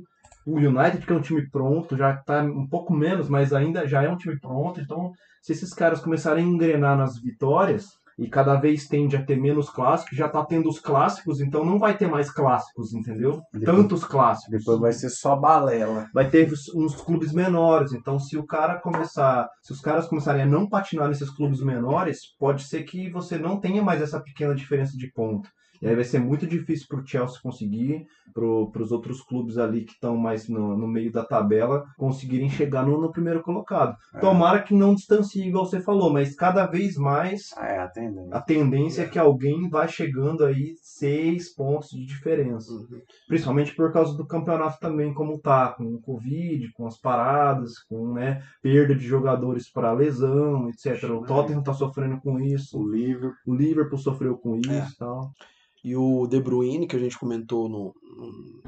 o 0.46 0.58
United, 0.58 1.06
que 1.06 1.12
é 1.12 1.16
um 1.16 1.22
time 1.22 1.50
pronto, 1.50 1.98
já 1.98 2.14
está 2.14 2.44
um 2.44 2.68
pouco 2.68 2.94
menos, 2.94 3.28
mas 3.28 3.52
ainda 3.52 3.88
já 3.88 4.04
é 4.04 4.10
um 4.10 4.18
time 4.18 4.40
pronto. 4.40 4.80
Então, 4.80 5.12
se 5.42 5.52
esses 5.52 5.74
caras 5.74 6.00
começarem 6.00 6.46
a 6.46 6.48
engrenar 6.48 6.98
nas 6.98 7.18
vitórias, 7.18 7.98
e 8.18 8.28
cada 8.30 8.56
vez 8.56 8.88
tende 8.88 9.16
a 9.18 9.24
ter 9.24 9.36
menos 9.36 9.70
clássicos, 9.70 10.18
já 10.18 10.30
tá 10.30 10.44
tendo 10.46 10.70
os 10.70 10.80
clássicos, 10.80 11.42
então 11.42 11.66
não 11.66 11.78
vai 11.78 11.98
ter 11.98 12.08
mais 12.08 12.32
clássicos, 12.32 12.94
entendeu? 12.94 13.42
Depois- 13.54 13.78
Tantos 13.78 14.04
clássicos 14.06 14.60
Depois 14.60 14.80
vai 14.80 14.94
ser 14.94 15.10
só 15.10 15.36
balela. 15.36 16.08
vai 16.14 16.30
ter 16.30 16.48
uns- 16.52 16.74
uns 16.74 16.96
clubes 16.96 17.34
menores. 17.34 17.92
Então, 17.94 18.18
se 18.18 18.38
o 18.38 18.46
cara 18.46 18.80
começar, 18.80 19.48
se 19.62 19.74
os 19.74 19.82
caras 19.82 20.08
começarem 20.08 20.44
a 20.44 20.46
não 20.46 20.68
patinar 20.68 21.08
nesses 21.10 21.30
clubes 21.30 21.62
menores, 21.62 22.20
pode 22.40 22.64
ser 22.64 22.84
que 22.84 23.10
você 23.10 23.38
não 23.38 23.60
tenha 23.60 23.84
mais 23.84 24.02
essa 24.02 24.22
pequena 24.22 24.56
diferença 24.56 24.98
de 24.98 25.12
ponto. 25.12 25.50
E 25.82 25.88
aí 25.88 25.96
vai 25.96 26.04
ser 26.04 26.20
muito 26.20 26.46
difícil 26.48 26.88
para 26.88 27.00
o 27.00 27.06
Chelsea 27.06 27.40
conseguir, 27.42 28.06
para 28.34 28.82
os 28.84 28.92
outros 28.92 29.22
clubes 29.22 29.58
ali 29.58 29.84
que 29.86 29.94
estão 29.94 30.18
mais 30.18 30.48
no, 30.50 30.76
no 30.78 30.88
meio 30.88 31.12
da 31.12 31.24
tabela, 31.24 31.86
conseguirem 31.98 32.50
chegar 32.50 32.86
no, 32.86 33.00
no 33.00 33.12
primeiro 33.12 33.42
colocado. 33.42 33.96
É. 34.14 34.20
Tomara 34.20 34.62
que 34.64 34.74
não 34.74 34.94
distancie, 34.96 35.48
igual 35.48 35.66
você 35.66 35.80
falou, 35.80 36.12
mas 36.12 36.36
cada 36.36 36.66
vez 36.66 36.96
mais 36.98 37.52
Ah, 37.58 37.68
é, 37.68 37.80
atendendo. 37.80 38.34
a 38.34 38.42
tendência 38.42 39.04
é 39.04 39.08
que 39.08 39.20
alguém 39.20 39.70
vai 39.70 39.88
chegando 39.88 40.44
aí 40.46 40.76
seis 40.82 41.54
pontos 41.54 41.90
de 41.90 42.06
diferença. 42.06 42.72
Uhum. 42.72 43.02
Principalmente 43.28 43.74
por 43.76 43.92
causa 43.92 44.16
do 44.18 44.26
campeonato 44.26 44.80
também, 44.80 45.14
como 45.14 45.40
tá, 45.40 45.70
com 45.70 45.84
o 45.86 46.02
Covid, 46.02 46.72
com 46.74 46.88
as 46.88 46.98
paradas, 47.00 47.80
com 47.90 48.14
né, 48.14 48.42
perda 48.62 48.96
de 48.96 49.06
jogadores 49.06 49.70
para 49.72 49.94
lesão, 49.94 50.70
etc. 50.70 51.04
O 51.12 51.26
Tottenham 51.26 51.64
tá 51.64 51.74
sofrendo 51.74 52.20
com 52.22 52.40
isso, 52.40 52.80
O 52.80 52.90
Liverpool. 52.92 53.34
o 53.48 53.56
Liverpool 53.56 53.98
sofreu 53.98 54.38
com 54.38 54.56
isso 54.58 54.72
É. 54.72 54.88
e 54.88 54.96
tal. 54.98 55.32
E 55.86 55.96
o 55.96 56.26
De 56.26 56.42
Bruyne, 56.42 56.88
que 56.88 56.96
a 56.96 57.00
gente 57.00 57.20
comentou 57.20 57.70
no, 57.70 57.94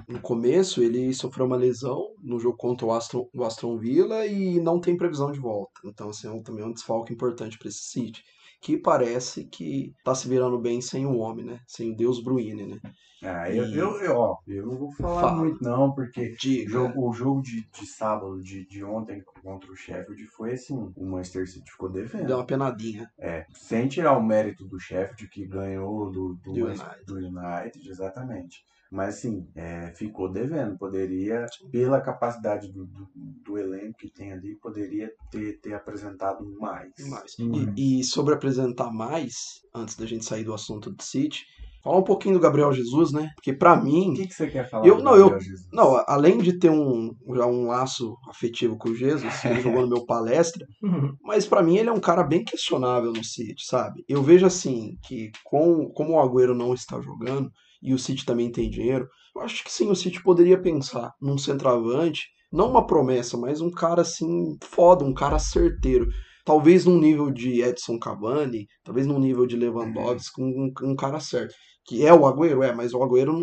no, 0.08 0.22
começo, 0.22 0.84
ele 0.84 1.12
sofreu 1.16 1.48
uma 1.48 1.58
lesão 1.58 2.14
no 2.22 2.40
jogo 2.40 2.56
contra 2.56 2.86
o 2.86 2.92
Aston, 2.92 3.28
o 3.34 3.44
Aston 3.44 3.76
Villa 3.76 4.28
e 4.28 4.60
não 4.60 4.80
tem 4.80 4.96
previsão 4.96 5.32
de 5.32 5.40
volta. 5.40 5.82
Então, 5.84 6.10
assim, 6.10 6.28
é 6.28 6.30
um- 6.30 6.44
também 6.44 6.64
é 6.64 6.68
um 6.68 6.72
desfalque 6.72 7.12
importante 7.12 7.58
para 7.58 7.70
esse 7.70 7.86
City. 7.86 8.24
Que 8.60 8.78
parece 8.78 9.46
que 9.46 9.94
tá 10.04 10.16
se 10.16 10.28
virando 10.28 10.60
bem 10.60 10.82
sem 10.82 11.06
o 11.06 11.18
homem, 11.18 11.46
né? 11.46 11.60
Sem 11.68 11.94
o 11.94 11.96
Deus 11.96 12.22
Bruyne, 12.24 12.66
né? 12.66 12.80
Ah, 13.24 13.50
eu, 13.52 13.64
E- 13.66 13.78
eu, 13.78 14.00
eu, 14.02 14.16
ó, 14.18 14.38
eu 14.48 14.66
não 14.66 14.78
vou 14.78 14.92
falar 14.92 15.22
Fala. 15.22 15.44
muito 15.44 15.64
não, 15.64 15.94
porque 15.94 16.36
jogo, 16.68 17.10
o 17.10 17.14
jogo 17.14 17.42
de, 17.42 17.68
de 17.70 17.86
sábado, 17.88 18.42
de, 18.42 18.66
de 18.68 18.84
ontem 18.84 19.24
contra 19.42 19.72
o 19.72 19.76
Sheffield 19.76 20.26
foi 20.28 20.54
assim, 20.54 20.92
o 20.96 21.06
Manchester 21.06 21.48
City 21.48 21.72
ficou 21.72 21.90
devendo. 21.90 22.28
Deu 22.28 22.38
uma 22.38 22.46
penadinha. 22.46 23.10
É, 23.20 23.46
sem 23.54 23.88
tirar 23.88 24.18
o 24.18 24.24
mérito 24.24 24.66
do 24.68 24.80
Sheffield 24.80 25.28
que 25.30 25.48
ganhou 25.48 26.12
do, 26.12 26.36
do, 26.36 26.54
Do 26.54 26.66
United. 26.66 27.06
do 27.06 27.16
United, 27.18 27.90
exatamente. 27.90 28.64
Mas 28.92 29.18
assim, 29.18 29.46
é, 29.56 29.92
ficou 29.96 30.32
devendo. 30.32 30.78
Poderia, 30.78 31.46
pela 31.72 32.00
capacidade 32.02 32.72
do, 32.72 32.86
do, 32.86 33.08
do 33.46 33.58
elenco 33.58 33.98
que 33.98 34.10
tem 34.12 34.32
ali, 34.32 34.56
poderia 34.62 35.12
ter, 35.32 35.60
ter 35.60 35.74
apresentado 35.74 36.46
mais. 36.60 36.92
Mais. 37.10 37.38
Uhum. 37.40 37.74
E, 37.76 38.00
e 38.00 38.04
sobre 38.04 38.34
apresentar 38.34 38.92
mais, 38.92 39.36
antes 39.76 39.96
da 39.96 40.06
gente 40.06 40.26
sair 40.26 40.44
do 40.44 40.54
assunto 40.54 40.90
do 40.92 41.04
City, 41.04 41.46
falar 41.84 41.98
um 42.00 42.04
pouquinho 42.04 42.36
do 42.36 42.40
Gabriel 42.42 42.72
Jesus, 42.74 43.12
né? 43.12 43.30
Porque 43.36 43.54
pra 43.54 43.76
mim, 43.76 44.12
O 44.12 44.16
que, 44.16 44.28
que 44.28 44.34
você 44.34 44.48
quer 44.48 44.70
falar 44.70 44.86
Eu- 44.88 44.98
do 44.98 45.04
não, 45.04 45.16
eu- 45.16 45.30
Gabriel 45.30 45.42
Jesus? 45.52 45.68
não, 45.72 46.04
além 46.08 46.38
de 46.40 46.58
ter 46.58 46.70
um, 46.70 47.14
já 47.36 47.46
um 47.46 47.68
laço 47.68 48.18
afetivo 48.30 48.78
com 48.78 48.90
o 48.90 48.96
Jesus, 48.96 49.44
ele 49.46 49.62
jogou 49.62 49.82
no 49.82 49.88
meu 49.90 50.06
palestra, 50.06 50.66
mas 51.22 51.46
pra 51.46 51.62
mim 51.64 51.78
ele 51.78 51.90
é 51.90 51.94
um 51.94 52.00
cara 52.00 52.24
bem 52.24 52.44
questionável 52.44 53.12
no 53.14 53.24
City, 53.24 53.66
sabe? 53.66 54.04
Eu 54.08 54.22
vejo 54.24 54.46
assim 54.46 54.98
que 55.04 55.32
com, 55.44 55.90
como 55.90 56.14
o 56.14 56.20
Agüero 56.20 56.54
não 56.56 56.74
está 56.74 57.00
jogando 57.02 57.50
e 57.82 57.94
o 57.94 58.00
City 58.00 58.26
também 58.26 58.52
tem 58.52 58.70
dinheiro, 58.70 59.08
eu 59.36 59.42
acho 59.42 59.64
que 59.64 59.72
sim, 59.72 59.90
o 59.90 59.96
City 59.96 60.22
poderia 60.22 60.60
pensar 60.60 61.14
num 61.22 61.38
centroavante, 61.38 62.24
não 62.52 62.70
uma 62.70 62.86
promessa, 62.86 63.38
mas 63.38 63.62
um 63.62 63.70
cara 63.70 64.02
assim 64.02 64.58
foda, 64.64 65.04
um 65.04 65.14
cara 65.14 65.38
certeiro. 65.38 66.08
Talvez 66.46 66.86
num 66.86 66.98
nível 66.98 67.30
de 67.30 67.62
Edson 67.62 68.00
Cavani, 68.00 68.68
talvez 68.84 69.06
num 69.06 69.20
nível 69.20 69.46
de 69.46 69.58
Lewandowski, 69.58 70.42
um, 70.42 70.72
um 70.82 70.96
cara 70.96 71.20
certo. 71.20 71.54
Que 71.86 72.06
é 72.06 72.14
o 72.14 72.26
Agüero, 72.26 72.64
é, 72.64 72.74
mas 72.74 72.94
o 72.94 73.04
Agüero 73.04 73.34
não, 73.34 73.42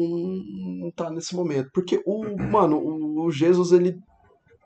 não 0.80 0.90
tá 0.90 1.10
nesse 1.10 1.34
momento. 1.36 1.68
Porque 1.72 2.02
o, 2.06 2.24
mano, 2.50 2.78
o, 2.78 3.26
o 3.26 3.30
Jesus, 3.30 3.72
ele 3.72 3.94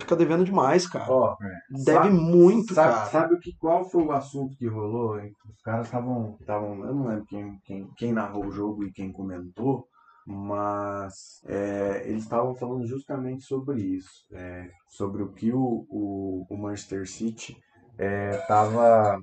fica 0.00 0.16
devendo 0.16 0.44
demais, 0.44 0.86
cara. 0.86 1.10
Ó, 1.10 1.36
Deve 1.70 1.82
sabe- 1.84 2.10
muito, 2.10 2.74
sabe, 2.74 2.92
cara. 2.94 3.06
Sabe 3.06 3.34
o 3.34 3.40
que, 3.40 3.52
qual 3.58 3.84
foi 3.84 4.04
o 4.04 4.12
assunto 4.12 4.56
que 4.56 4.66
rolou? 4.66 5.18
hein? 5.20 5.32
Os 5.54 5.60
caras 5.62 5.86
estavam. 5.86 6.36
estavam- 6.40 6.84
Eu 6.84 6.94
não 6.94 7.06
lembro 7.08 7.24
quem, 7.26 7.58
quem, 7.64 7.88
quem 7.96 8.12
narrou 8.12 8.46
o 8.46 8.50
jogo 8.52 8.84
e 8.84 8.92
quem 8.92 9.12
comentou, 9.12 9.86
mas 10.26 11.40
é, 11.46 12.02
eles 12.06 12.22
estavam 12.22 12.54
falando 12.54 12.86
justamente 12.86 13.44
sobre 13.44 13.80
isso. 13.80 14.26
é, 14.32 14.68
sobre 14.88 15.22
o 15.22 15.32
que 15.32 15.52
o, 15.52 15.86
o, 15.88 16.46
o 16.48 16.56
Manchester 16.56 17.06
City 17.08 17.56
estava 17.98 19.20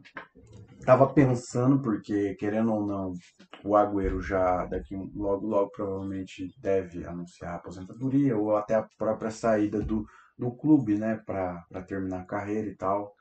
tava 0.86 1.08
pensando, 1.08 1.82
porque 1.82 2.36
querendo 2.36 2.72
ou 2.74 2.86
não, 2.86 3.14
o 3.64 3.76
Agüero 3.76 4.22
já 4.22 4.66
daqui 4.66 4.96
logo, 5.16 5.48
logo 5.48 5.72
provavelmente 5.72 6.48
deve 6.62 7.04
anunciar 7.06 7.54
a 7.54 7.56
aposentadoria 7.56 8.38
ou 8.38 8.56
até 8.56 8.76
a 8.76 8.86
própria 8.98 9.32
saída 9.32 9.80
do, 9.82 10.06
do 10.38 10.52
clube, 10.52 10.96
né, 10.98 11.22
para 11.26 11.64
terminar 11.88 12.22
a 12.22 12.26
carreira 12.26 12.68
e 12.68 12.76
tal. 12.76 13.14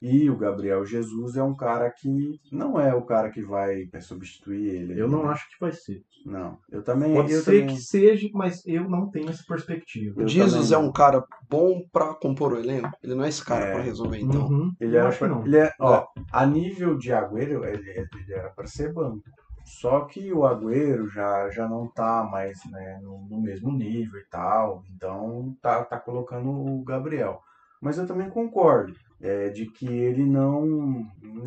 E 0.00 0.30
o 0.30 0.36
Gabriel 0.36 0.86
Jesus 0.86 1.36
é 1.36 1.42
um 1.42 1.56
cara 1.56 1.90
que 1.90 2.38
não 2.52 2.78
é 2.80 2.94
o 2.94 3.02
cara 3.02 3.30
que 3.30 3.42
vai 3.42 3.88
é, 3.92 4.00
substituir 4.00 4.68
ele. 4.68 5.00
Eu 5.00 5.08
não 5.08 5.24
né? 5.24 5.30
acho 5.30 5.48
que 5.48 5.56
vai 5.60 5.72
ser. 5.72 6.04
Não, 6.24 6.56
eu 6.70 6.84
também. 6.84 7.14
Pode 7.14 7.32
eu 7.32 7.40
ser 7.40 7.62
também- 7.62 7.74
que 7.74 7.82
seja, 7.82 8.28
mas 8.32 8.64
eu 8.64 8.88
não 8.88 9.10
tenho 9.10 9.28
essa 9.28 9.42
perspectiva. 9.48 10.22
Eu 10.22 10.28
Jesus 10.28 10.68
também 10.70 10.84
é 10.84 10.88
um 10.88 10.92
cara 10.92 11.24
bom 11.50 11.82
pra 11.92 12.14
compor 12.14 12.52
o 12.52 12.58
elenco. 12.60 12.90
Ele 13.02 13.14
não 13.16 13.24
é 13.24 13.28
esse 13.28 13.44
cara 13.44 13.64
É. 13.64 13.72
pra 13.72 13.82
resolver, 13.82 14.18
então. 14.20 14.46
Uhum, 14.46 14.72
Ele 14.78 14.94
eu 14.94 15.00
era 15.00 15.08
acho 15.08 15.18
que 15.18 15.24
pra- 15.24 15.34
não. 15.34 15.44
ele 15.44 15.56
é, 15.56 15.72
ó, 15.80 16.06
a 16.30 16.46
nível 16.46 16.96
de 16.96 17.12
Agüero, 17.12 17.64
ele, 17.64 17.90
ele 17.90 18.08
era 18.34 18.50
para 18.50 18.66
ser 18.68 18.92
banco. 18.92 19.22
Só 19.68 20.06
que 20.06 20.32
o 20.32 20.46
Agüero 20.46 21.06
já, 21.08 21.50
já 21.50 21.68
não 21.68 21.86
tá 21.86 22.24
mais 22.24 22.58
né, 22.70 22.98
no, 23.02 23.20
no 23.28 23.40
mesmo 23.40 23.70
nível 23.70 24.18
e 24.18 24.24
tal. 24.24 24.82
Então 24.90 25.54
tá, 25.60 25.84
tá 25.84 26.00
colocando 26.00 26.48
o 26.50 26.82
Gabriel. 26.82 27.42
Mas 27.80 27.98
eu 27.98 28.06
também 28.06 28.30
concordo 28.30 28.94
é, 29.20 29.48
de 29.48 29.66
que 29.66 29.86
ele 29.86 30.24
não, 30.24 31.04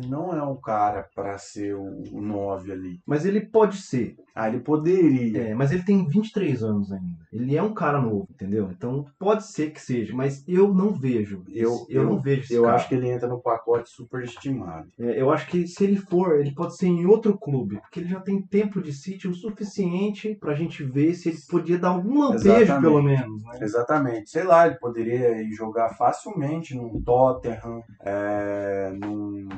não 0.08 0.34
é 0.36 0.42
um 0.42 0.56
cara 0.56 1.08
para 1.14 1.38
ser 1.38 1.74
o 1.74 2.20
9 2.20 2.72
ali. 2.72 3.00
Mas 3.06 3.24
ele 3.24 3.40
pode 3.40 3.76
ser. 3.78 4.16
Ah, 4.34 4.48
ele 4.48 4.60
poderia. 4.60 5.48
É, 5.48 5.54
mas 5.54 5.72
ele 5.72 5.82
tem 5.82 6.06
23 6.06 6.62
anos 6.62 6.90
ainda. 6.92 7.18
Ele 7.32 7.56
é 7.56 7.62
um 7.62 7.74
cara 7.74 8.00
novo, 8.00 8.26
entendeu? 8.30 8.70
Então 8.70 9.04
pode 9.18 9.46
ser 9.46 9.70
que 9.70 9.80
seja, 9.80 10.14
mas 10.14 10.42
eu 10.48 10.72
não 10.72 10.92
vejo. 10.92 11.42
Eu- 11.48 11.86
eu, 11.88 12.02
eu- 12.02 12.04
não 12.04 12.18
vejo 12.20 12.42
esse 12.42 12.54
Eu 12.54 12.62
cara. 12.64 12.76
acho 12.76 12.88
que 12.88 12.94
ele 12.94 13.08
entra 13.10 13.28
no 13.28 13.40
pacote 13.40 13.90
superestimado. 13.90 14.88
É, 14.98 15.20
eu 15.20 15.30
acho 15.30 15.46
que 15.48 15.66
se 15.66 15.84
ele 15.84 15.96
for, 15.96 16.38
ele 16.40 16.52
pode 16.54 16.76
ser 16.76 16.86
em 16.86 17.06
outro 17.06 17.36
clube, 17.38 17.76
porque 17.80 18.00
ele 18.00 18.08
já 18.08 18.20
tem 18.20 18.40
tempo 18.40 18.80
de 18.80 18.92
sítio 18.92 19.30
o 19.30 19.34
suficiente 19.34 20.34
pra 20.40 20.54
gente 20.54 20.82
ver 20.82 21.14
se 21.14 21.28
ele 21.30 21.38
podia 21.48 21.78
dar 21.78 21.88
algum 21.90 22.20
lampejo, 22.20 22.80
pelo 22.80 23.02
menos. 23.02 23.42
Né? 23.44 23.58
Exatamente. 23.60 24.30
Sei 24.30 24.44
lá, 24.44 24.66
ele 24.66 24.76
poderia 24.76 25.34
jogar 25.52 25.90
facilmente 25.90 26.74
num 26.74 27.00
Tottenham, 27.02 27.60
é, 28.00 28.90
num. 28.92 29.48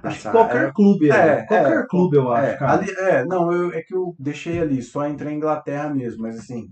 Pensar, 0.00 0.32
qualquer 0.32 0.68
é, 0.68 0.72
clube, 0.72 1.10
é, 1.10 1.14
é, 1.14 1.46
qualquer 1.46 1.82
é, 1.82 1.86
clube 1.86 2.16
eu 2.16 2.32
acho, 2.32 2.46
é, 2.46 2.56
cara. 2.56 2.72
ali- 2.72 2.90
é, 2.90 3.24
não, 3.24 3.52
eu, 3.52 3.72
é 3.72 3.82
que 3.82 3.94
eu 3.94 4.14
deixei 4.18 4.58
ali, 4.58 4.82
só 4.82 5.06
entre 5.06 5.28
a 5.28 5.32
Inglaterra 5.32 5.92
mesmo, 5.92 6.22
mas 6.22 6.38
assim, 6.38 6.70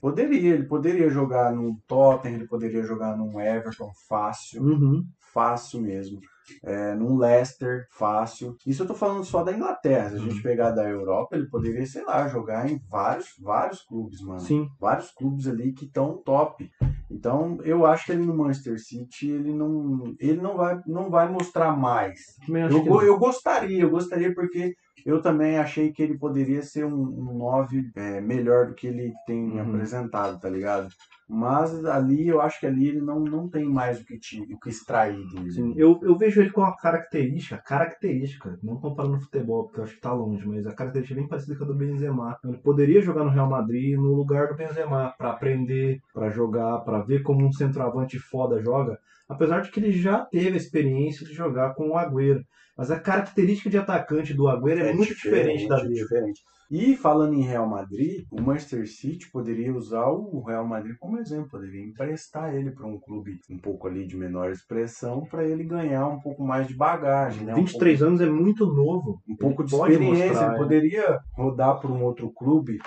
poderia, 0.00 0.54
ele 0.54 0.64
poderia 0.66 1.08
jogar 1.10 1.52
num 1.52 1.76
Tottenham, 1.86 2.36
ele 2.36 2.46
poderia 2.46 2.82
jogar 2.82 3.16
num 3.16 3.40
Everton 3.40 3.90
fácil, 4.08 4.62
Uhum. 4.62 5.04
fácil 5.32 5.80
mesmo. 5.80 6.18
É, 6.64 6.94
num 6.94 7.16
Leicester, 7.18 7.86
fácil. 7.90 8.56
Isso 8.64 8.84
eu 8.84 8.86
tô 8.86 8.94
falando 8.94 9.24
só 9.24 9.42
da 9.42 9.52
Inglaterra. 9.52 10.10
Se 10.10 10.14
a 10.14 10.18
Uhum. 10.18 10.30
gente 10.30 10.42
pegar 10.42 10.70
da 10.70 10.88
Europa, 10.88 11.34
ele 11.34 11.48
poderia, 11.48 11.84
sei 11.84 12.04
lá, 12.04 12.28
jogar 12.28 12.70
em 12.70 12.80
vários, 12.88 13.30
vários 13.40 13.82
clubes, 13.82 14.20
mano 14.20 14.38
Sim. 14.40 14.68
vários 14.78 15.10
clubes 15.10 15.48
ali 15.48 15.72
que 15.72 15.86
estão 15.86 16.22
top. 16.24 16.70
Então, 17.10 17.58
eu 17.62 17.86
acho 17.86 18.06
que 18.06 18.12
ele 18.12 18.24
no 18.24 18.34
Manchester 18.34 18.80
City, 18.80 19.30
ele 19.30 19.52
não, 19.52 20.14
ele 20.18 20.40
não 20.40 20.56
vai, 20.56 20.80
não 20.86 21.10
vai 21.10 21.28
mostrar 21.30 21.76
mais. 21.76 22.36
Eu, 22.48 22.84
não. 22.84 23.02
eu 23.02 23.18
gostaria, 23.18 23.82
eu 23.82 23.90
gostaria 23.90 24.34
porque 24.34 24.74
eu 25.04 25.22
também 25.22 25.56
achei 25.56 25.92
que 25.92 26.02
ele 26.02 26.18
poderia 26.18 26.62
ser 26.62 26.84
um, 26.84 27.00
um 27.00 27.38
9 27.38 27.90
é, 27.94 28.20
melhor 28.20 28.66
do 28.66 28.74
que 28.74 28.88
ele 28.88 29.12
tem 29.24 29.52
Uhum. 29.52 29.60
apresentado, 29.60 30.40
tá 30.40 30.48
ligado? 30.50 30.88
Mas 31.28 31.84
ali, 31.84 32.28
eu 32.28 32.40
acho 32.40 32.60
que 32.60 32.66
ali 32.66 32.88
ele 32.88 33.00
não, 33.00 33.18
não 33.18 33.48
tem 33.48 33.64
mais 33.64 34.00
o 34.00 34.04
que, 34.04 34.16
te, 34.16 34.40
o 34.42 34.58
que 34.60 34.68
extrair 34.68 35.26
dele. 35.28 35.50
Sim, 35.50 35.74
eu, 35.76 35.98
eu 36.02 36.16
vejo 36.16 36.40
ele 36.40 36.50
com 36.50 36.60
uma 36.60 36.76
característica, 36.76 37.58
característica, 37.58 38.56
não 38.62 38.76
comparando 38.76 39.16
no 39.16 39.20
futebol, 39.20 39.64
porque 39.64 39.80
eu 39.80 39.84
acho 39.84 39.94
que 39.94 40.00
tá 40.00 40.12
longe, 40.12 40.46
mas 40.46 40.64
a 40.66 40.74
característica 40.74 41.18
é 41.18 41.20
bem 41.20 41.28
parecida 41.28 41.56
com 41.56 41.64
a 41.64 41.66
do 41.66 41.74
Benzema. 41.74 42.38
Ele 42.44 42.58
poderia 42.58 43.02
jogar 43.02 43.24
no 43.24 43.30
Real 43.30 43.48
Madrid 43.48 43.96
no 43.96 44.14
lugar 44.14 44.48
do 44.48 44.56
Benzema, 44.56 45.14
pra 45.18 45.30
aprender, 45.30 46.00
pra 46.14 46.30
jogar, 46.30 46.78
pra 46.80 47.00
ver 47.02 47.22
como 47.22 47.44
um 47.44 47.52
centroavante 47.52 48.20
foda 48.20 48.62
joga, 48.62 48.96
apesar 49.28 49.60
de 49.62 49.70
que 49.72 49.80
ele 49.80 49.90
já 49.90 50.24
teve 50.24 50.52
a 50.52 50.56
experiência 50.56 51.26
de 51.26 51.32
jogar 51.32 51.74
com 51.74 51.90
o 51.90 51.98
Agüero. 51.98 52.44
Mas 52.76 52.90
a 52.90 53.00
característica 53.00 53.70
de 53.70 53.78
atacante 53.78 54.32
do 54.32 54.48
Agüero 54.48 54.80
é, 54.80 54.92
muito 54.92 55.14
diferente, 55.14 55.66
da 55.66 55.78
é 55.78 55.82
dele. 55.82 55.94
diferente. 55.94 56.40
E 56.70 56.96
falando 56.96 57.34
em 57.34 57.42
Real 57.42 57.68
Madrid, 57.68 58.24
o 58.30 58.40
Manchester 58.40 58.88
City 58.88 59.30
poderia 59.30 59.74
usar 59.74 60.08
o 60.08 60.42
Real 60.42 60.66
Madrid 60.66 60.96
como 60.98 61.18
exemplo, 61.18 61.50
poderia 61.50 61.84
emprestar 61.84 62.54
ele 62.54 62.70
para 62.70 62.86
um 62.86 62.98
clube 62.98 63.38
um 63.50 63.58
pouco 63.58 63.86
ali 63.86 64.06
de 64.06 64.16
menor 64.16 64.50
expressão 64.50 65.24
para 65.24 65.44
ele 65.44 65.64
ganhar 65.64 66.06
um 66.08 66.20
pouco 66.20 66.42
mais 66.44 66.66
de 66.66 66.74
bagagem, 66.74 67.44
né? 67.44 67.52
Um 67.54 67.58
23 67.58 68.02
anos 68.02 68.20
é 68.20 68.26
muito 68.26 68.66
novo. 68.66 69.20
um 69.28 69.36
pouco 69.36 69.64
de 69.64 69.74
Ele 69.74 69.80
pode 69.80 69.92
experiência. 69.92 70.26
mostrar, 70.26 70.46
ele 70.46 70.54
é. 70.54 70.58
poderia 70.58 71.18
rodar 71.36 71.80
por 71.80 71.90
um 71.90 72.02
outro 72.02 72.32
clube 72.32 72.78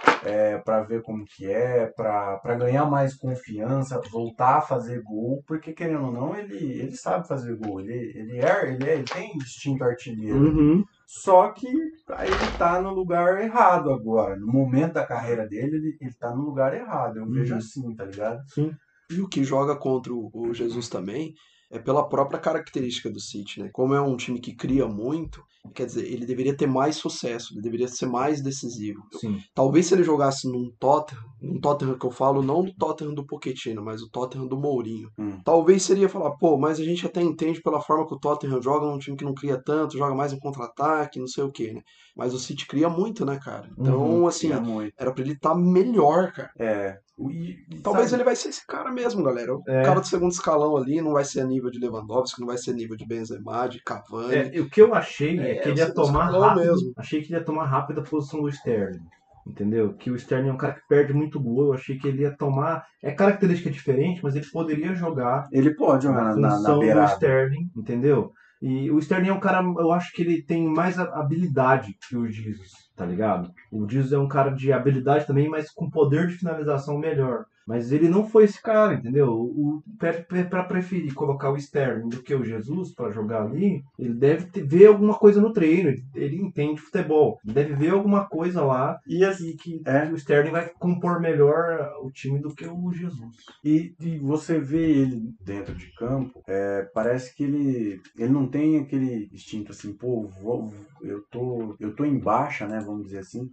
para 0.65 0.83
ver 0.83 1.01
como 1.01 1.23
que 1.25 1.45
é, 1.45 1.87
para 1.95 2.55
ganhar 2.57 2.85
mais 2.85 3.15
confiança, 3.15 4.01
voltar 4.11 4.57
a 4.57 4.61
fazer 4.61 5.01
gol, 5.03 5.43
porque 5.47 5.73
querendo 5.73 6.05
ou 6.05 6.11
não, 6.11 6.35
ele, 6.35 6.57
ele 6.57 6.95
sabe 6.95 7.27
fazer 7.27 7.55
gol, 7.55 7.79
ele, 7.79 7.93
ele, 7.93 8.39
é, 8.39 8.73
ele, 8.73 8.89
é, 8.89 8.93
ele 8.95 9.03
tem 9.03 9.35
instinto 9.37 9.83
artilheiro. 9.83 10.37
Uhum. 10.37 10.83
Só 11.11 11.51
que 11.51 11.65
ele 11.67 12.51
tá 12.59 12.79
no 12.79 12.93
lugar 12.93 13.41
errado 13.41 13.91
agora. 13.91 14.35
No 14.37 14.45
momento 14.45 14.93
da 14.93 15.07
carreira 15.07 15.47
dele, 15.47 15.77
ele, 15.77 15.97
ele 15.99 16.13
tá 16.19 16.35
no 16.35 16.43
lugar 16.43 16.71
errado. 16.71 17.17
Eu 17.17 17.27
vejo 17.27 17.53
Uhum. 17.53 17.57
assim, 17.57 17.95
tá 17.95 18.05
ligado? 18.05 18.39
Sim. 18.53 18.71
E 19.11 19.19
o 19.19 19.27
que 19.27 19.43
joga 19.43 19.75
contra 19.75 20.13
o 20.13 20.29
o 20.31 20.53
Jesus 20.53 20.87
também 20.87 21.33
é 21.71 21.79
pela 21.79 22.07
própria 22.07 22.39
característica 22.39 23.09
do 23.09 23.19
City, 23.19 23.59
né? 23.63 23.69
Como 23.73 23.95
é 23.95 23.99
um 24.01 24.15
time 24.15 24.39
que 24.39 24.55
cria 24.55 24.87
muito, 24.87 25.43
quer 25.73 25.85
dizer, 25.85 26.05
ele 26.05 26.25
deveria 26.25 26.55
ter 26.55 26.67
mais 26.67 26.95
sucesso, 26.95 27.53
ele 27.53 27.61
deveria 27.61 27.87
ser 27.87 28.07
mais 28.07 28.41
decisivo. 28.41 29.01
Sim. 29.19 29.37
Talvez 29.53 29.85
se 29.87 29.93
ele 29.93 30.03
jogasse 30.03 30.47
num 30.47 30.71
Tottenham, 30.79 31.21
num 31.41 31.59
Tottenham 31.59 31.97
que 31.97 32.05
eu 32.05 32.11
falo, 32.11 32.41
não 32.41 32.63
do 32.63 32.73
Tottenham 32.75 33.13
do 33.13 33.25
Pochettino, 33.25 33.83
mas 33.83 34.01
o 34.01 34.09
Tottenham 34.09 34.47
do 34.47 34.57
Mourinho. 34.57 35.09
Hum. 35.17 35.39
Talvez 35.43 35.83
seria 35.83 36.09
falar, 36.09 36.31
pô, 36.37 36.57
mas 36.57 36.79
a 36.79 36.83
gente 36.83 37.05
até 37.05 37.21
entende 37.21 37.61
pela 37.61 37.81
forma 37.81 38.07
que 38.07 38.13
o 38.13 38.19
Tottenham 38.19 38.61
joga, 38.61 38.85
num 38.85 38.97
time 38.99 39.17
que 39.17 39.25
não 39.25 39.33
cria 39.33 39.61
tanto, 39.63 39.97
joga 39.97 40.15
mais 40.15 40.33
um 40.33 40.39
contra-ataque, 40.39 41.19
não 41.19 41.27
sei 41.27 41.43
o 41.43 41.51
quê, 41.51 41.73
né? 41.73 41.81
Mas 42.15 42.33
o 42.33 42.39
City 42.39 42.65
cria 42.65 42.89
muito, 42.89 43.25
né, 43.25 43.39
cara? 43.43 43.69
Então, 43.77 43.99
Uhum, 43.99 44.27
assim, 44.27 44.49
era 44.97 45.11
pra 45.13 45.23
ele 45.23 45.33
estar 45.33 45.55
melhor, 45.55 46.31
cara. 46.31 46.51
É. 46.57 46.97
E, 47.29 47.59
e 47.69 47.79
Talvez 47.81 48.09
sabe, 48.09 48.21
ele 48.21 48.25
vai 48.25 48.35
ser 48.35 48.49
esse 48.49 48.65
cara 48.65 48.91
mesmo, 48.91 49.23
galera. 49.23 49.55
O 49.55 49.61
É. 49.67 49.83
cara 49.83 49.99
do 49.99 50.07
segundo 50.07 50.31
escalão 50.31 50.77
ali 50.77 51.01
não 51.01 51.13
vai 51.13 51.25
ser 51.25 51.41
a 51.41 51.45
nível 51.45 51.69
de 51.69 51.79
Lewandowski, 51.79 52.39
não 52.39 52.47
vai 52.47 52.57
ser 52.57 52.73
nível 52.73 52.95
de 52.95 53.05
Benzema, 53.05 53.67
de 53.67 53.81
Cavani. 53.83 54.35
É, 54.35 54.55
e 54.55 54.59
o 54.61 54.69
que 54.69 54.81
eu 54.81 54.93
achei 54.93 55.37
é, 55.39 55.51
É, 55.51 55.55
que 55.55 55.69
ele 55.69 55.79
ia 55.79 55.91
tomar 55.93 56.29
rápido. 56.31 56.65
mesmo. 56.65 56.93
Achei 56.95 57.21
que 57.21 57.27
ele 57.27 57.39
ia 57.39 57.43
tomar 57.45 57.65
rápido 57.65 57.99
a 57.99 58.03
posição 58.03 58.41
do 58.41 58.47
Sterling. 58.49 59.01
Entendeu? 59.47 59.93
Que 59.93 60.11
o 60.11 60.15
Sterling 60.15 60.49
é 60.49 60.53
um 60.53 60.57
cara 60.57 60.73
que 60.73 60.87
perde 60.87 61.11
muito 61.11 61.39
gol. 61.39 61.67
Eu 61.67 61.73
achei 61.73 61.97
que 61.97 62.07
ele 62.07 62.21
ia 62.21 62.31
tomar. 62.31 62.85
É 63.01 63.11
característica 63.11 63.69
diferente, 63.71 64.19
mas 64.23 64.35
ele 64.35 64.45
poderia 64.45 64.93
jogar 64.93 65.47
Ele 65.51 65.73
pode 65.73 66.07
na 66.07 66.13
jogar 66.13 66.35
na, 66.35 66.35
na, 66.35 66.49
na 66.49 66.55
função 66.57 66.79
do. 66.79 67.03
Sterling, 67.05 67.69
entendeu? 67.75 68.31
E 68.61 68.91
o 68.91 68.99
Sterling 68.99 69.29
é 69.29 69.33
um 69.33 69.39
cara, 69.39 69.61
eu 69.61 69.91
acho 69.91 70.11
que 70.11 70.21
ele 70.21 70.41
tem 70.41 70.67
mais 70.67 70.99
habilidade 70.99 71.95
que 72.07 72.17
o 72.17 72.27
Jesus, 72.27 72.71
tá 72.95 73.05
ligado? 73.05 73.51
O 73.71 73.87
Jesus 73.89 74.11
é 74.11 74.17
um 74.17 74.27
cara 74.27 74.51
de 74.51 74.73
habilidade 74.73 75.25
também, 75.25 75.47
mas 75.47 75.71
com 75.71 75.89
poder 75.89 76.27
de 76.27 76.35
finalização 76.35 76.97
melhor. 76.97 77.45
Mas 77.69 77.91
ele 77.91 78.09
não 78.09 78.27
foi 78.27 78.45
esse 78.45 78.59
cara, 78.59 78.95
entendeu? 78.95 79.31
O, 79.31 79.83
para 80.49 80.63
preferir 80.63 81.13
colocar 81.13 81.51
o 81.51 81.55
Sterling 81.55 82.09
do 82.09 82.23
que 82.23 82.33
o 82.33 82.43
Jesus 82.43 82.95
pra 82.95 83.11
jogar 83.11 83.43
ali, 83.43 83.83
ele 83.99 84.15
deve 84.15 84.45
ter- 84.47 84.65
ver 84.65 84.87
alguma 84.87 85.13
coisa 85.13 85.39
no 85.39 85.53
treino. 85.53 85.89
Ele, 85.89 86.03
ele 86.15 86.35
entende 86.41 86.81
futebol. 86.81 87.37
Ele 87.45 87.53
deve 87.53 87.75
ver 87.75 87.91
alguma 87.91 88.27
coisa 88.27 88.63
lá 88.65 88.97
E, 89.07 89.23
assim, 89.23 89.55
que, 89.55 89.77
que 89.77 89.89
É. 89.89 90.09
o 90.11 90.15
Sterling 90.15 90.49
vai 90.49 90.67
compor 90.79 91.21
melhor 91.21 91.91
o 92.01 92.09
time 92.09 92.39
do 92.39 92.55
que 92.55 92.65
o 92.65 92.91
Jesus. 92.91 93.35
e, 93.63 93.93
e 93.99 94.17
você 94.17 94.59
vê 94.59 94.89
ele 95.01 95.21
dentro 95.45 95.75
de 95.75 95.93
campo, 95.93 96.41
é, 96.47 96.89
parece 96.91 97.35
que 97.35 97.43
ele, 97.43 98.01
ele 98.17 98.29
não 98.33 98.47
tem 98.47 98.79
aquele 98.79 99.29
instinto 99.31 99.71
assim, 99.71 99.93
pô, 99.93 100.27
vou, 100.41 100.73
eu, 101.03 101.21
tô, 101.29 101.75
eu 101.79 101.95
tô 101.95 102.03
em 102.03 102.17
baixa, 102.17 102.67
né? 102.67 102.79
Vamos 102.83 103.03
dizer 103.05 103.19
assim. 103.19 103.47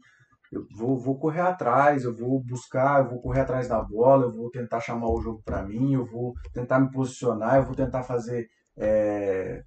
Eu 0.52 0.66
vou, 0.76 0.96
vou 0.98 1.18
correr 1.18 1.40
atrás, 1.40 2.04
eu 2.04 2.14
vou 2.14 2.42
buscar, 2.42 3.02
eu 3.04 3.08
vou 3.10 3.20
correr 3.20 3.40
atrás 3.40 3.68
da 3.68 3.82
bola, 3.82 4.24
eu 4.26 4.32
vou 4.32 4.50
tentar 4.50 4.80
chamar 4.80 5.08
o 5.10 5.20
jogo 5.20 5.42
para 5.44 5.62
mim, 5.62 5.94
eu 5.94 6.04
vou 6.04 6.32
tentar 6.52 6.78
me 6.80 6.90
posicionar, 6.90 7.56
eu 7.56 7.64
vou 7.64 7.74
tentar 7.74 8.02
fazer 8.02 8.46
é, 8.78 9.62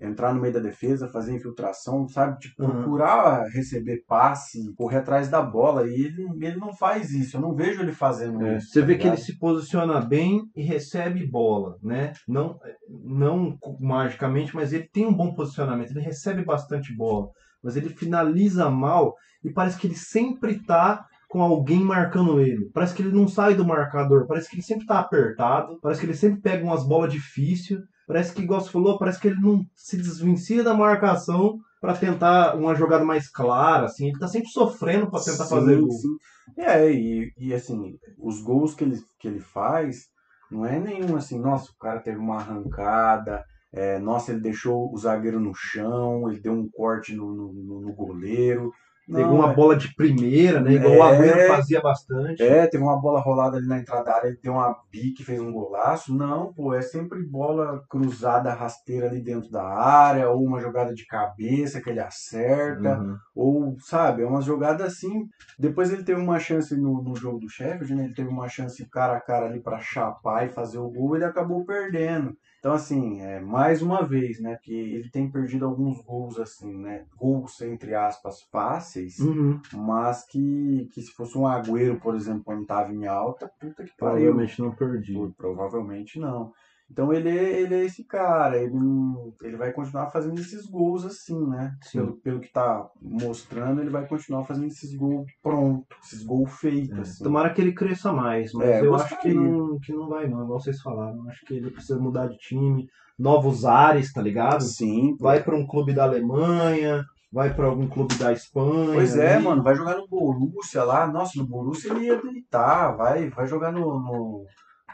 entrar 0.00 0.32
no 0.32 0.40
meio 0.40 0.54
da 0.54 0.60
defesa, 0.60 1.08
fazer 1.08 1.34
infiltração, 1.34 2.06
sabe? 2.08 2.38
Tipo, 2.38 2.62
Uhum. 2.62 2.72
procurar 2.72 3.44
receber 3.52 4.02
passe, 4.06 4.72
correr 4.74 4.98
atrás 4.98 5.28
da 5.28 5.42
bola. 5.42 5.86
E 5.88 5.92
ele, 5.92 6.26
ele 6.40 6.56
não 6.56 6.72
faz 6.74 7.10
isso. 7.10 7.36
Eu 7.36 7.40
não 7.40 7.54
vejo 7.54 7.82
ele 7.82 7.92
fazendo 7.92 8.44
É, 8.44 8.56
isso. 8.56 8.68
você 8.70 8.80
tá 8.80 8.86
vê 8.86 8.96
que 8.96 9.06
ele 9.06 9.16
ligado? 9.16 9.24
se 9.24 9.38
posiciona 9.38 10.00
bem 10.00 10.42
e 10.54 10.62
recebe 10.62 11.26
bola, 11.26 11.76
né? 11.82 12.12
Não, 12.28 12.58
não 12.88 13.56
magicamente, 13.80 14.54
mas 14.54 14.72
ele 14.72 14.88
tem 14.92 15.06
um 15.06 15.14
bom 15.14 15.34
posicionamento. 15.34 15.90
Ele 15.90 16.00
recebe 16.00 16.44
bastante 16.44 16.94
bola, 16.94 17.28
mas 17.62 17.76
ele 17.76 17.88
finaliza 17.90 18.68
mal 18.70 19.14
e 19.44 19.50
parece 19.50 19.78
que 19.78 19.86
ele 19.86 19.96
sempre 19.96 20.58
tá 20.64 21.06
com 21.28 21.40
alguém 21.42 21.80
marcando 21.80 22.40
ele. 22.40 22.68
Parece 22.74 22.92
que 22.94 23.02
ele 23.02 23.12
não 23.12 23.28
sai 23.28 23.54
do 23.54 23.64
marcador, 23.64 24.26
parece 24.26 24.48
que 24.48 24.56
ele 24.56 24.62
sempre 24.62 24.86
tá 24.86 24.98
apertado, 24.98 25.78
parece 25.80 26.00
que 26.00 26.06
ele 26.06 26.14
sempre 26.16 26.40
pega 26.40 26.64
umas 26.64 26.84
bolas 26.86 27.12
difíceis. 27.12 27.80
Parece 28.06 28.34
que, 28.34 28.42
igual 28.42 28.60
você 28.60 28.70
falou, 28.70 28.98
parece 28.98 29.20
que 29.20 29.28
ele 29.28 29.40
não 29.40 29.64
se 29.76 29.96
desvencia 29.96 30.64
da 30.64 30.74
marcação 30.74 31.56
pra 31.80 31.96
tentar 31.96 32.56
uma 32.56 32.74
jogada 32.74 33.04
mais 33.04 33.28
clara, 33.30 33.86
assim. 33.86 34.08
Ele 34.08 34.18
tá 34.18 34.26
sempre 34.26 34.48
sofrendo 34.48 35.08
pra 35.08 35.20
tentar 35.20 35.44
Sim, 35.44 35.50
fazer 35.50 35.80
gol. 35.80 35.90
sim. 35.90 36.16
É, 36.58 36.90
e, 36.92 37.32
e 37.38 37.54
assim, 37.54 37.96
os 38.18 38.42
gols 38.42 38.74
que 38.74 38.82
ele, 38.84 39.00
que 39.20 39.28
ele 39.28 39.38
faz, 39.40 40.06
não 40.50 40.66
é 40.66 40.80
nenhum 40.80 41.14
assim, 41.16 41.38
nossa, 41.38 41.70
o 41.70 41.76
cara 41.78 42.00
teve 42.00 42.18
uma 42.18 42.38
arrancada, 42.38 43.44
é, 43.72 43.98
nossa, 43.98 44.32
ele 44.32 44.40
deixou 44.40 44.92
o 44.92 44.96
zagueiro 44.98 45.38
no 45.40 45.54
chão, 45.54 46.28
ele 46.30 46.40
deu 46.40 46.52
um 46.52 46.68
corte 46.68 47.14
no, 47.14 47.32
no, 47.34 47.80
no- 47.80 47.92
goleiro. 47.94 48.72
Pegou 49.12 49.34
uma 49.34 49.50
é- 49.50 49.54
bola 49.56 49.74
de 49.76 49.92
primeira, 49.96 50.60
né? 50.60 50.74
Igual 50.74 50.92
o 50.94 51.02
É. 51.02 51.16
Agüero 51.18 51.48
fazia 51.56 51.80
bastante. 51.80 52.40
É, 52.40 52.64
teve 52.68 52.84
uma 52.84 53.00
bola 53.00 53.18
rolada 53.20 53.56
ali 53.56 53.66
na 53.66 53.78
entrada 53.80 54.04
da 54.04 54.14
área, 54.14 54.28
ele 54.28 54.38
deu 54.40 54.52
uma 54.52 54.72
bique, 54.88 55.24
fez 55.24 55.40
um 55.40 55.50
golaço. 55.50 56.14
Não, 56.16 56.52
pô, 56.52 56.72
é 56.74 56.80
sempre 56.80 57.20
bola 57.24 57.82
cruzada, 57.88 58.54
rasteira 58.54 59.08
ali 59.08 59.20
dentro 59.20 59.50
da 59.50 59.64
área, 59.64 60.30
ou 60.30 60.40
uma 60.44 60.60
jogada 60.60 60.94
de 60.94 61.04
cabeça 61.06 61.80
que 61.80 61.90
ele 61.90 61.98
acerta, 61.98 63.00
Uhum. 63.00 63.16
ou, 63.34 63.76
sabe, 63.80 64.22
é 64.22 64.26
uma 64.26 64.42
jogada 64.42 64.84
assim. 64.84 65.26
Depois 65.58 65.92
ele 65.92 66.04
teve 66.04 66.20
uma 66.20 66.38
chance 66.38 66.76
no, 66.76 67.02
no 67.02 67.16
jogo 67.16 67.40
do 67.40 67.48
Sheffield, 67.48 67.92
né? 67.94 68.04
Ele 68.04 68.14
teve 68.14 68.28
uma 68.28 68.48
chance 68.48 68.88
cara 68.90 69.16
a 69.16 69.20
cara 69.20 69.46
ali 69.46 69.60
pra 69.60 69.80
chapar 69.80 70.46
e 70.46 70.50
fazer 70.50 70.78
o 70.78 70.88
gol, 70.88 71.16
ele 71.16 71.24
acabou 71.24 71.64
perdendo. 71.64 72.32
Então, 72.60 72.72
assim, 72.74 73.22
é, 73.22 73.40
mais 73.40 73.80
uma 73.80 74.06
vez, 74.06 74.38
né? 74.38 74.58
Que 74.62 74.72
ele 74.72 75.08
tem 75.08 75.30
perdido 75.30 75.64
alguns 75.64 76.00
gols, 76.02 76.38
assim, 76.38 76.76
né? 76.76 77.06
Gols, 77.16 77.58
entre 77.62 77.94
aspas, 77.94 78.42
fáceis, 78.42 79.18
Uhum. 79.18 79.58
mas 79.72 80.24
que, 80.26 80.88
que 80.92 81.00
se 81.00 81.10
fosse 81.12 81.36
um 81.38 81.46
Agüero, 81.46 81.98
por 81.98 82.14
exemplo, 82.14 82.44
quando 82.44 82.66
tava 82.66 82.92
em 82.92 83.06
alta, 83.06 83.48
puta 83.58 83.82
que 83.82 83.90
pariu. 83.96 83.96
Provavelmente 83.96 84.60
não 84.60 84.72
perdi. 84.72 85.14
Pô, 85.14 85.30
Provavelmente 85.36 86.18
não. 86.20 86.52
Então 86.90 87.12
ele, 87.12 87.28
é- 87.28 87.60
ele 87.60 87.74
é 87.74 87.84
esse 87.84 88.02
cara, 88.04 88.58
ele, 88.58 88.74
não- 88.74 89.32
ele 89.42 89.56
vai 89.56 89.72
continuar 89.72 90.10
fazendo 90.10 90.40
esses 90.40 90.66
gols 90.66 91.04
assim, 91.04 91.38
né? 91.48 91.72
Sim. 91.82 91.98
Pelo, 91.98 92.16
pelo 92.16 92.40
que 92.40 92.52
tá 92.52 92.88
mostrando, 93.00 93.80
ele 93.80 93.90
vai 93.90 94.06
continuar 94.08 94.44
fazendo 94.44 94.66
esses 94.66 94.92
gols 94.96 95.30
prontos, 95.42 95.86
esses 96.04 96.24
gols 96.24 96.50
feitos. 96.58 96.98
É, 96.98 97.00
assim. 97.02 97.22
Tomara 97.24 97.50
que 97.52 97.60
ele 97.60 97.72
cresça 97.72 98.12
mais, 98.12 98.52
mas 98.52 98.68
É, 98.68 98.80
eu 98.80 98.90
gostaria. 98.90 99.16
acho 99.16 99.22
que 99.22 99.32
não, 99.32 99.78
que 99.78 99.92
não 99.92 100.08
vai 100.08 100.26
não, 100.28 100.42
igual 100.42 100.58
vocês 100.60 100.80
falaram. 100.80 101.28
Acho 101.28 101.44
que 101.46 101.54
ele 101.54 101.70
precisa 101.70 101.98
mudar 101.98 102.26
de 102.26 102.36
time, 102.38 102.88
novos 103.18 103.64
ares, 103.64 104.12
tá 104.12 104.20
ligado? 104.20 104.62
Sim. 104.62 105.14
Vai 105.20 105.42
pra 105.42 105.54
um 105.56 105.66
clube 105.66 105.92
da 105.92 106.04
Alemanha, 106.04 107.04
vai 107.32 107.54
pra 107.54 107.66
algum 107.66 107.86
clube 107.86 108.16
da 108.16 108.32
Espanha. 108.32 108.94
Pois 108.94 109.16
é, 109.16 109.36
ali. 109.36 109.44
mano, 109.44 109.62
vai 109.62 109.74
jogar 109.76 109.96
no 109.96 110.08
Borussia 110.08 110.82
lá. 110.82 111.06
Nossa, 111.06 111.38
no 111.38 111.46
Borussia 111.46 111.92
ele 111.92 112.06
ia 112.06 112.20
deitar, 112.20 112.96
vai, 112.96 113.30
vai 113.30 113.46
jogar 113.46 113.70
no, 113.70 114.00
no, 114.00 114.44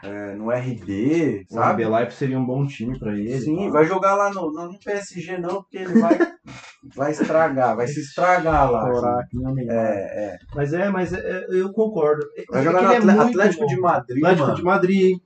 é, 0.03 0.35
no 0.35 0.51
RB, 0.51 1.45
O 1.49 1.53
sabe? 1.55 1.83
RB 1.83 1.95
Leipzig 1.95 2.17
seria 2.17 2.39
um 2.39 2.45
bom 2.45 2.65
time 2.67 2.97
pra 2.99 3.13
ele. 3.17 3.39
Sim, 3.39 3.65
tá? 3.67 3.71
vai 3.71 3.85
jogar 3.85 4.15
lá 4.15 4.31
no, 4.33 4.51
no, 4.51 4.79
PSG 4.79 5.37
não, 5.37 5.61
porque 5.63 5.77
ele 5.77 5.99
vai, 5.99 6.17
vai 6.95 7.11
estragar, 7.11 7.75
vai 7.75 7.87
se 7.87 7.99
estragar 8.01 8.71
lá. 8.71 8.89
Assim. 9.21 9.37
o 9.37 9.53
Neymar. 9.53 9.75
É, 9.75 10.25
é. 10.25 10.37
Mas 10.55 10.73
é, 10.73 10.89
mas 10.89 11.13
é- 11.13 11.19
é- 11.19 11.45
eu 11.49 11.71
concordo. 11.73 12.25
Vai 12.51 12.61
É 12.61 12.63
jogar 12.63 12.79
que 12.79 12.85
no 12.85 12.91
ele 12.93 13.11
é 13.11 13.13
muito 13.15 13.29
Atlético 13.29 13.61
bom. 13.63 13.67
de 13.67 13.79
Madrid, 13.79 14.17
Atlético 14.23 14.45
mano. 14.45 14.55
de 14.57 14.63
Madrid. 14.63 15.17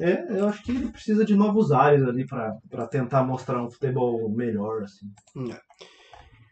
É, 0.00 0.26
eu 0.40 0.48
acho 0.48 0.62
que 0.62 0.72
ele 0.72 0.88
precisa 0.90 1.24
de 1.24 1.34
novos 1.34 1.70
ares 1.70 2.02
ali 2.02 2.26
pra, 2.26 2.54
pra 2.70 2.86
tentar 2.86 3.22
mostrar 3.24 3.62
um 3.62 3.70
futebol 3.70 4.28
melhor, 4.30 4.82
assim. 4.84 5.06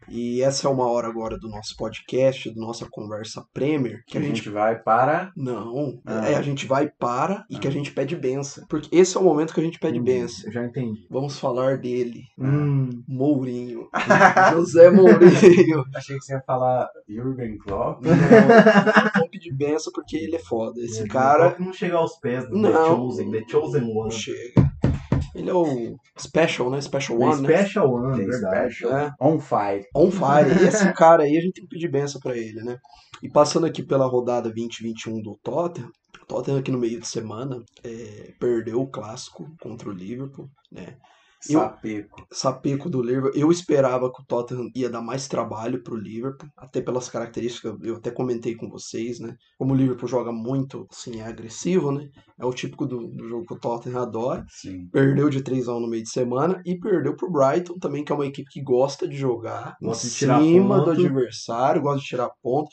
E 0.09 0.43
essa 0.43 0.67
é 0.67 0.71
uma 0.71 0.87
hora 0.87 1.09
agora 1.09 1.39
do 1.39 1.49
nosso 1.49 1.77
podcast, 1.77 2.53
da 2.55 2.61
nossa 2.61 2.87
conversa 2.91 3.45
Premier, 3.53 4.03
que 4.07 4.13
Que 4.13 4.19
a 4.19 4.21
gente 4.21 4.37
gente 4.37 4.51
vai 4.51 4.79
para. 4.79 5.33
Não, 5.37 6.01
Ah. 6.05 6.29
é, 6.31 6.35
a 6.37 6.43
gente 6.43 6.67
vai 6.67 6.89
para 6.89 7.45
e 7.51 7.59
que 7.59 7.67
a 7.67 7.71
Ah. 7.71 7.73
gente 7.73 7.91
pede 7.93 8.15
benção. 8.17 8.65
Porque 8.69 8.89
esse 8.97 9.17
é 9.17 9.21
o 9.21 9.25
momento 9.25 9.55
que 9.55 9.61
a 9.61 9.63
gente 9.65 9.79
pede 9.79 9.99
Hum, 9.99 10.05
benção. 10.05 10.47
Eu 10.47 10.53
já 10.53 10.65
entendi. 10.65 11.07
Vamos 11.11 11.39
falar 11.39 11.79
dele. 11.79 12.23
Hum, 12.39 12.91
Mourinho. 13.09 13.89
José 14.55 14.91
Mourinho. 14.91 15.85
Achei 15.95 16.19
que 16.19 16.25
você 16.25 16.35
ia 16.35 16.43
falar 16.47 16.89
Jürgen 17.09 17.57
Klopp. 17.59 18.03
Não, 18.05 18.11
não 18.17 19.11
vamos 19.15 19.31
pedir 19.31 19.53
benção 19.55 19.93
porque 19.93 20.17
ele 20.17 20.37
é 20.37 20.41
foda. 20.41 20.81
Esse 20.81 21.03
é, 21.03 21.07
cara 21.07 21.57
Não 21.59 21.73
chega 21.73 21.97
aos 21.97 22.17
pés 22.19 22.45
do 22.49 22.61
The 22.61 22.69
Não. 22.71 22.87
Chosen, 22.97 23.31
The 23.31 23.45
Chosen 23.49 23.81
não 23.83 23.97
One. 23.97 24.13
chega. 24.13 24.64
Ele 25.35 25.51
é 25.51 25.55
o 25.55 25.97
Special, 26.19 26.71
né? 26.71 26.81
Special 26.81 27.19
One, 27.19 27.43
né? 27.43 27.63
Special 27.63 27.93
One, 27.93 28.25
verdade. 28.25 28.75
Special. 28.75 28.97
É. 28.97 29.13
On 29.21 29.41
fire. 29.41 29.87
On 29.95 30.11
fire. 30.11 30.63
E 30.63 30.69
esse 30.69 30.93
cara 30.93 31.25
aí 31.25 31.37
a 31.37 31.41
gente 31.41 31.55
tem 31.55 31.65
que 31.65 31.71
pedir 31.71 31.89
benção 31.91 32.21
pra 32.21 32.37
ele, 32.37 32.63
né? 32.63 32.79
E 33.23 33.29
passando 33.29 33.67
aqui 33.67 33.83
pela 33.83 34.07
rodada 34.07 34.51
2021 34.51 35.21
do 35.23 35.37
Tottenham, 35.43 35.91
o 36.23 36.27
Tottenham 36.27 36.59
aqui 36.59 36.71
no 36.71 36.79
meio 36.79 37.01
de 37.01 37.09
semana 37.09 37.63
é, 37.83 38.33
perdeu 38.39 38.81
o 38.81 38.87
clássico 38.87 39.51
contra 39.61 39.89
o 39.89 39.93
Liverpool, 39.93 40.49
né? 40.71 40.97
Eu- 41.51 41.61
Sapeco. 41.61 42.27
Sapeco 42.33 42.89
do 42.91 43.03
Liverpool. 43.03 43.33
Eu 43.35 43.51
esperava 43.51 44.11
que 44.13 44.23
o 44.23 44.25
Tottenham 44.27 44.71
ia 44.75 44.89
dar 44.89 45.03
mais 45.03 45.29
trabalho 45.29 45.83
pro 45.83 45.97
Liverpool, 45.97 46.49
até 46.57 46.81
pelas 46.81 47.09
características, 47.09 47.75
eu 47.83 47.97
até 47.97 48.11
comentei 48.11 48.55
com 48.55 48.69
vocês, 48.69 49.21
né? 49.21 49.35
Como 49.59 49.73
o 49.75 49.77
Liverpool 49.77 50.09
joga 50.09 50.33
muito, 50.33 50.87
assim, 50.91 51.21
é 51.21 51.27
agressivo, 51.27 51.93
né? 51.93 52.09
É 52.39 52.45
o 52.47 52.53
típico 52.53 52.87
do, 52.87 53.07
do 53.09 53.29
jogo 53.29 53.47
que 53.47 53.55
o 53.55 53.59
Tottenham 53.59 54.01
adora. 54.03 54.45
Sim. 54.49 54.89
Perdeu 54.93 55.29
de 55.29 55.43
3 55.43 55.69
a 55.69 55.75
1 55.77 55.81
no 55.81 55.89
meio 55.89 56.03
de 56.03 56.11
semana 56.11 56.63
e 56.65 56.79
perdeu 56.79 57.15
pro 57.17 57.31
Brighton 57.31 57.79
também, 57.79 58.05
que 58.05 58.13
é 58.13 58.15
uma 58.15 58.27
equipe 58.27 58.49
que 58.51 58.63
gosta 58.63 59.07
de 59.07 59.17
jogar 59.17 59.77
Gosta 59.83 60.07
em 60.07 60.11
de 60.11 60.17
cima 60.17 60.79
do 60.79 60.85
ponto. 60.87 60.91
adversário, 61.01 61.83
gosta 61.83 62.01
de 62.01 62.07
tirar 62.07 62.31
ponto. 62.43 62.69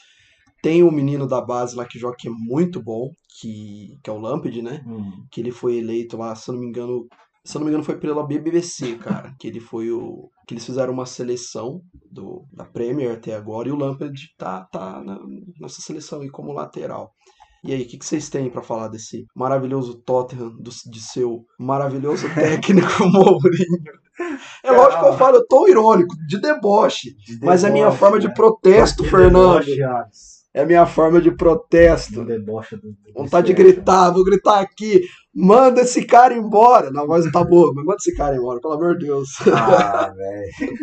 Tem 0.63 0.83
um 0.83 0.91
menino 0.91 1.25
da 1.27 1.41
base 1.41 1.75
lá 1.75 1.85
que 1.85 1.97
joga 1.97 2.15
que 2.17 2.27
é 2.27 2.31
muito 2.31 2.81
bom, 2.83 3.09
que, 3.39 3.97
que 4.03 4.09
é 4.09 4.13
o 4.13 4.19
Lampard, 4.19 4.61
né? 4.61 4.83
Hum. 4.85 5.11
que 5.31 5.41
ele 5.41 5.49
foi 5.51 5.77
eleito 5.77 6.17
lá, 6.17 6.35
se 6.35 6.51
não 6.51 6.59
me 6.59 6.67
engano, 6.67 7.07
se 7.43 7.55
eu 7.57 7.59
não 7.59 7.65
me 7.65 7.71
engano 7.71 7.83
foi 7.83 7.97
pela 7.97 8.25
BBC, 8.25 8.95
cara, 8.97 9.33
que 9.39 9.47
ele 9.47 9.59
foi 9.59 9.89
o 9.91 10.29
que 10.47 10.53
eles 10.53 10.65
fizeram 10.65 10.93
uma 10.93 11.05
seleção 11.05 11.81
do 12.11 12.45
da 12.51 12.65
Premier 12.65 13.13
até 13.13 13.35
agora 13.35 13.67
e 13.67 13.71
o 13.71 13.75
Lampard 13.75 14.13
tá 14.37 14.65
tá 14.71 15.01
na- 15.03 15.19
nessa 15.59 15.81
seleção 15.81 16.21
aí 16.21 16.29
como 16.29 16.53
lateral. 16.53 17.11
E 17.63 17.73
aí, 17.73 17.83
o 17.83 17.87
que, 17.87 17.97
que 17.99 18.05
vocês 18.05 18.27
têm 18.27 18.49
pra 18.49 18.63
falar 18.63 18.87
desse 18.87 19.23
maravilhoso 19.35 20.01
Tottenham, 20.03 20.49
do, 20.59 20.71
de 20.89 20.99
seu 20.99 21.45
maravilhoso 21.59 22.25
técnico 22.33 22.87
Mourinho? 23.07 23.83
É 24.63 24.71
lógico 24.71 25.01
que 25.03 25.09
eu 25.09 25.17
falo, 25.17 25.37
eu 25.37 25.47
tô 25.47 25.67
irônico, 25.67 26.15
de 26.27 26.39
deboche, 26.39 27.15
De 27.25 27.39
mas 27.45 27.63
é 27.63 27.69
minha 27.69 27.85
deboche, 27.85 27.99
forma 27.99 28.17
né? 28.17 28.21
de 28.27 28.33
protesto, 28.33 29.03
Que 29.03 29.09
Fernando. 29.09 29.59
deboche. 29.63 29.75
É 30.53 30.61
a 30.61 30.65
minha 30.65 30.85
forma 30.85 31.21
de 31.21 31.31
protesto. 31.31 32.13
Do 32.13 32.25
deboche 32.25 32.75
do, 32.75 32.91
do 32.91 33.13
Vontade 33.15 33.47
de 33.47 33.53
gritar, 33.53 34.11
vou 34.11 34.23
gritar 34.23 34.59
aqui. 34.59 35.01
Manda 35.33 35.81
esse 35.81 36.05
cara 36.05 36.33
embora. 36.33 36.91
Na 36.91 37.05
voz 37.05 37.25
não 37.25 37.31
tá 37.31 37.43
boa, 37.43 37.73
mas 37.73 37.85
manda 37.85 37.97
esse 37.97 38.15
cara 38.15 38.35
embora, 38.35 38.59
pelo 38.59 38.73
amor 38.73 38.97
de 38.97 39.05
Deus. 39.05 39.29
Ah, 39.47 40.11
velho. 40.15 40.73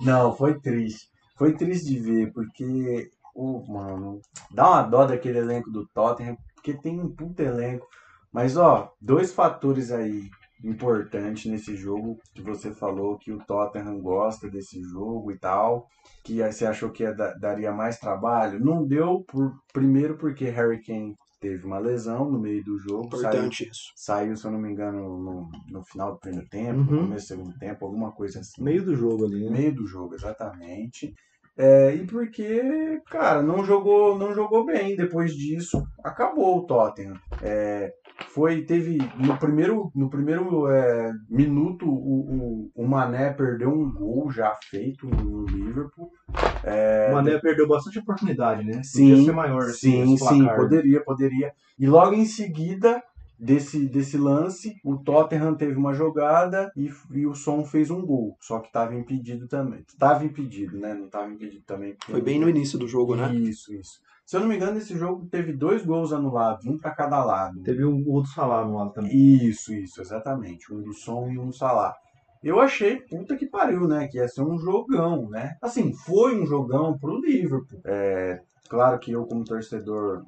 Não, 0.00 0.34
foi 0.34 0.58
triste. 0.60 1.08
Foi 1.36 1.54
triste 1.54 1.86
de 1.88 1.98
ver, 2.00 2.32
porque, 2.32 3.10
ô, 3.34 3.62
mano, 3.68 4.20
dá 4.50 4.68
uma 4.70 4.82
dó 4.82 5.04
daquele 5.04 5.38
elenco 5.38 5.70
do 5.70 5.86
Tottenham, 5.94 6.36
porque 6.54 6.74
tem 6.74 6.98
um 6.98 7.14
puto 7.14 7.42
elenco. 7.42 7.86
Mas, 8.32 8.56
ó, 8.56 8.90
dois 9.00 9.32
fatores 9.32 9.92
aí 9.92 10.28
importantes 10.64 11.46
nesse 11.50 11.76
jogo 11.76 12.18
que 12.34 12.42
você 12.42 12.72
falou 12.72 13.18
que 13.18 13.32
o 13.32 13.38
Tottenham 13.38 14.00
gosta 14.00 14.48
desse 14.50 14.80
jogo 14.82 15.30
e 15.32 15.38
tal, 15.38 15.86
que 16.24 16.42
você 16.42 16.66
achou 16.66 16.90
que 16.90 17.02
ia 17.02 17.14
da- 17.14 17.34
daria 17.34 17.72
mais 17.72 17.98
trabalho. 17.98 18.58
Não 18.58 18.86
deu, 18.86 19.24
por 19.28 19.52
primeiro 19.72 20.16
porque 20.16 20.46
Harry 20.46 20.82
Kane 20.82 21.14
teve 21.40 21.64
uma 21.64 21.78
lesão 21.78 22.28
no 22.30 22.38
meio 22.40 22.64
do 22.64 22.76
jogo, 22.78 23.04
saiu 23.16 23.28
Importante 23.28 23.68
isso. 23.70 23.92
saiu, 23.94 24.36
se 24.36 24.44
eu 24.44 24.50
não 24.50 24.58
me 24.60 24.70
engano, 24.72 24.98
no, 25.18 25.48
no 25.70 25.84
final 25.84 26.12
do 26.12 26.18
primeiro 26.18 26.48
tempo, 26.48 26.80
Uhum. 26.80 26.96
no 26.96 27.02
começo 27.02 27.24
do 27.24 27.28
segundo 27.28 27.58
tempo, 27.58 27.84
alguma 27.86 28.10
coisa 28.12 28.40
assim. 28.40 28.62
Meio 28.62 28.84
do 28.84 28.96
jogo 28.96 29.24
ali, 29.26 29.44
No 29.44 29.50
né? 29.52 29.58
meio 29.58 29.74
do 29.74 29.86
jogo, 29.86 30.14
exatamente. 30.14 31.14
É, 31.56 31.94
e 31.94 32.06
porque, 32.06 33.00
cara, 33.10 33.42
não 33.42 33.64
jogou, 33.64 34.16
não 34.18 34.32
jogou 34.34 34.64
bem. 34.64 34.94
Depois 34.96 35.32
disso, 35.34 35.82
acabou 36.04 36.58
o 36.58 36.66
Tottenham. 36.66 37.16
É, 37.42 37.92
foi, 38.26 38.62
teve 38.62 39.10
no 39.16 39.38
primeiro, 39.38 39.90
no 39.94 40.10
primeiro 40.10 40.68
é, 40.68 41.12
minuto 41.28 41.86
o, 41.88 42.68
o, 42.68 42.70
o 42.74 42.86
Mané 42.86 43.32
perdeu 43.32 43.70
um 43.70 43.90
gol 43.92 44.30
já 44.30 44.54
feito 44.70 45.06
no 45.06 45.44
Liverpool. 45.46 46.10
É, 46.62 47.08
O 47.10 47.14
Mané 47.14 47.38
perdeu 47.38 47.66
bastante 47.66 47.98
oportunidade, 47.98 48.64
né? 48.64 48.82
Sim, 48.82 49.10
Podia 49.10 49.24
ser 49.24 49.32
maior 49.32 49.62
assim, 49.62 50.06
Sim, 50.06 50.16
sim, 50.16 50.46
poderia, 50.46 51.02
poderia. 51.02 51.52
E 51.78 51.86
logo 51.86 52.14
em 52.14 52.24
seguida 52.26 53.02
desse, 53.38 53.88
desse 53.88 54.18
lance, 54.18 54.74
o 54.84 54.96
Tottenham 54.98 55.54
teve 55.54 55.76
uma 55.76 55.94
jogada 55.94 56.70
e, 56.76 56.90
e 57.12 57.26
o 57.26 57.34
Son 57.34 57.64
fez 57.64 57.90
um 57.90 58.04
gol. 58.04 58.36
Só 58.40 58.58
que 58.58 58.66
estava 58.66 58.94
impedido 58.94 59.46
também. 59.46 59.84
Estava 59.88 60.24
impedido, 60.24 60.76
né? 60.76 60.92
Não 60.94 61.06
estava 61.06 61.30
impedido 61.32 61.62
também. 61.64 61.96
Foi 62.04 62.20
bem 62.20 62.38
no 62.40 62.48
início 62.48 62.78
do 62.78 62.88
jogo, 62.88 63.14
né? 63.14 63.32
Isso, 63.34 63.72
isso. 63.72 64.00
Se 64.28 64.36
eu 64.36 64.42
não 64.42 64.48
me 64.48 64.56
engano, 64.56 64.76
esse 64.76 64.94
jogo 64.94 65.26
teve 65.30 65.54
dois 65.54 65.82
gols 65.86 66.12
anulados, 66.12 66.66
um 66.66 66.76
para 66.76 66.90
cada 66.90 67.24
lado. 67.24 67.62
Teve 67.62 67.82
um 67.86 68.02
do 68.02 68.26
Salah 68.26 68.62
no 68.62 68.76
lado 68.76 68.92
também. 68.92 69.10
Isso, 69.10 69.72
isso, 69.72 70.02
exatamente. 70.02 70.70
Um 70.70 70.82
do 70.82 70.92
Som 70.92 71.30
e 71.30 71.38
um 71.38 71.46
do 71.46 71.54
Salah. 71.54 71.94
Eu 72.44 72.60
achei, 72.60 73.00
puta 73.00 73.38
que 73.38 73.46
pariu, 73.46 73.88
né? 73.88 74.06
Que 74.06 74.18
ia 74.18 74.28
ser 74.28 74.42
um 74.42 74.58
jogão, 74.58 75.30
né? 75.30 75.56
Assim, 75.62 75.94
foi 75.94 76.38
um 76.38 76.44
jogão 76.44 76.98
pro 76.98 77.18
Liverpool. 77.18 77.80
É, 77.86 78.38
claro 78.68 78.98
que 78.98 79.12
eu, 79.12 79.24
como 79.24 79.44
torcedor 79.44 80.22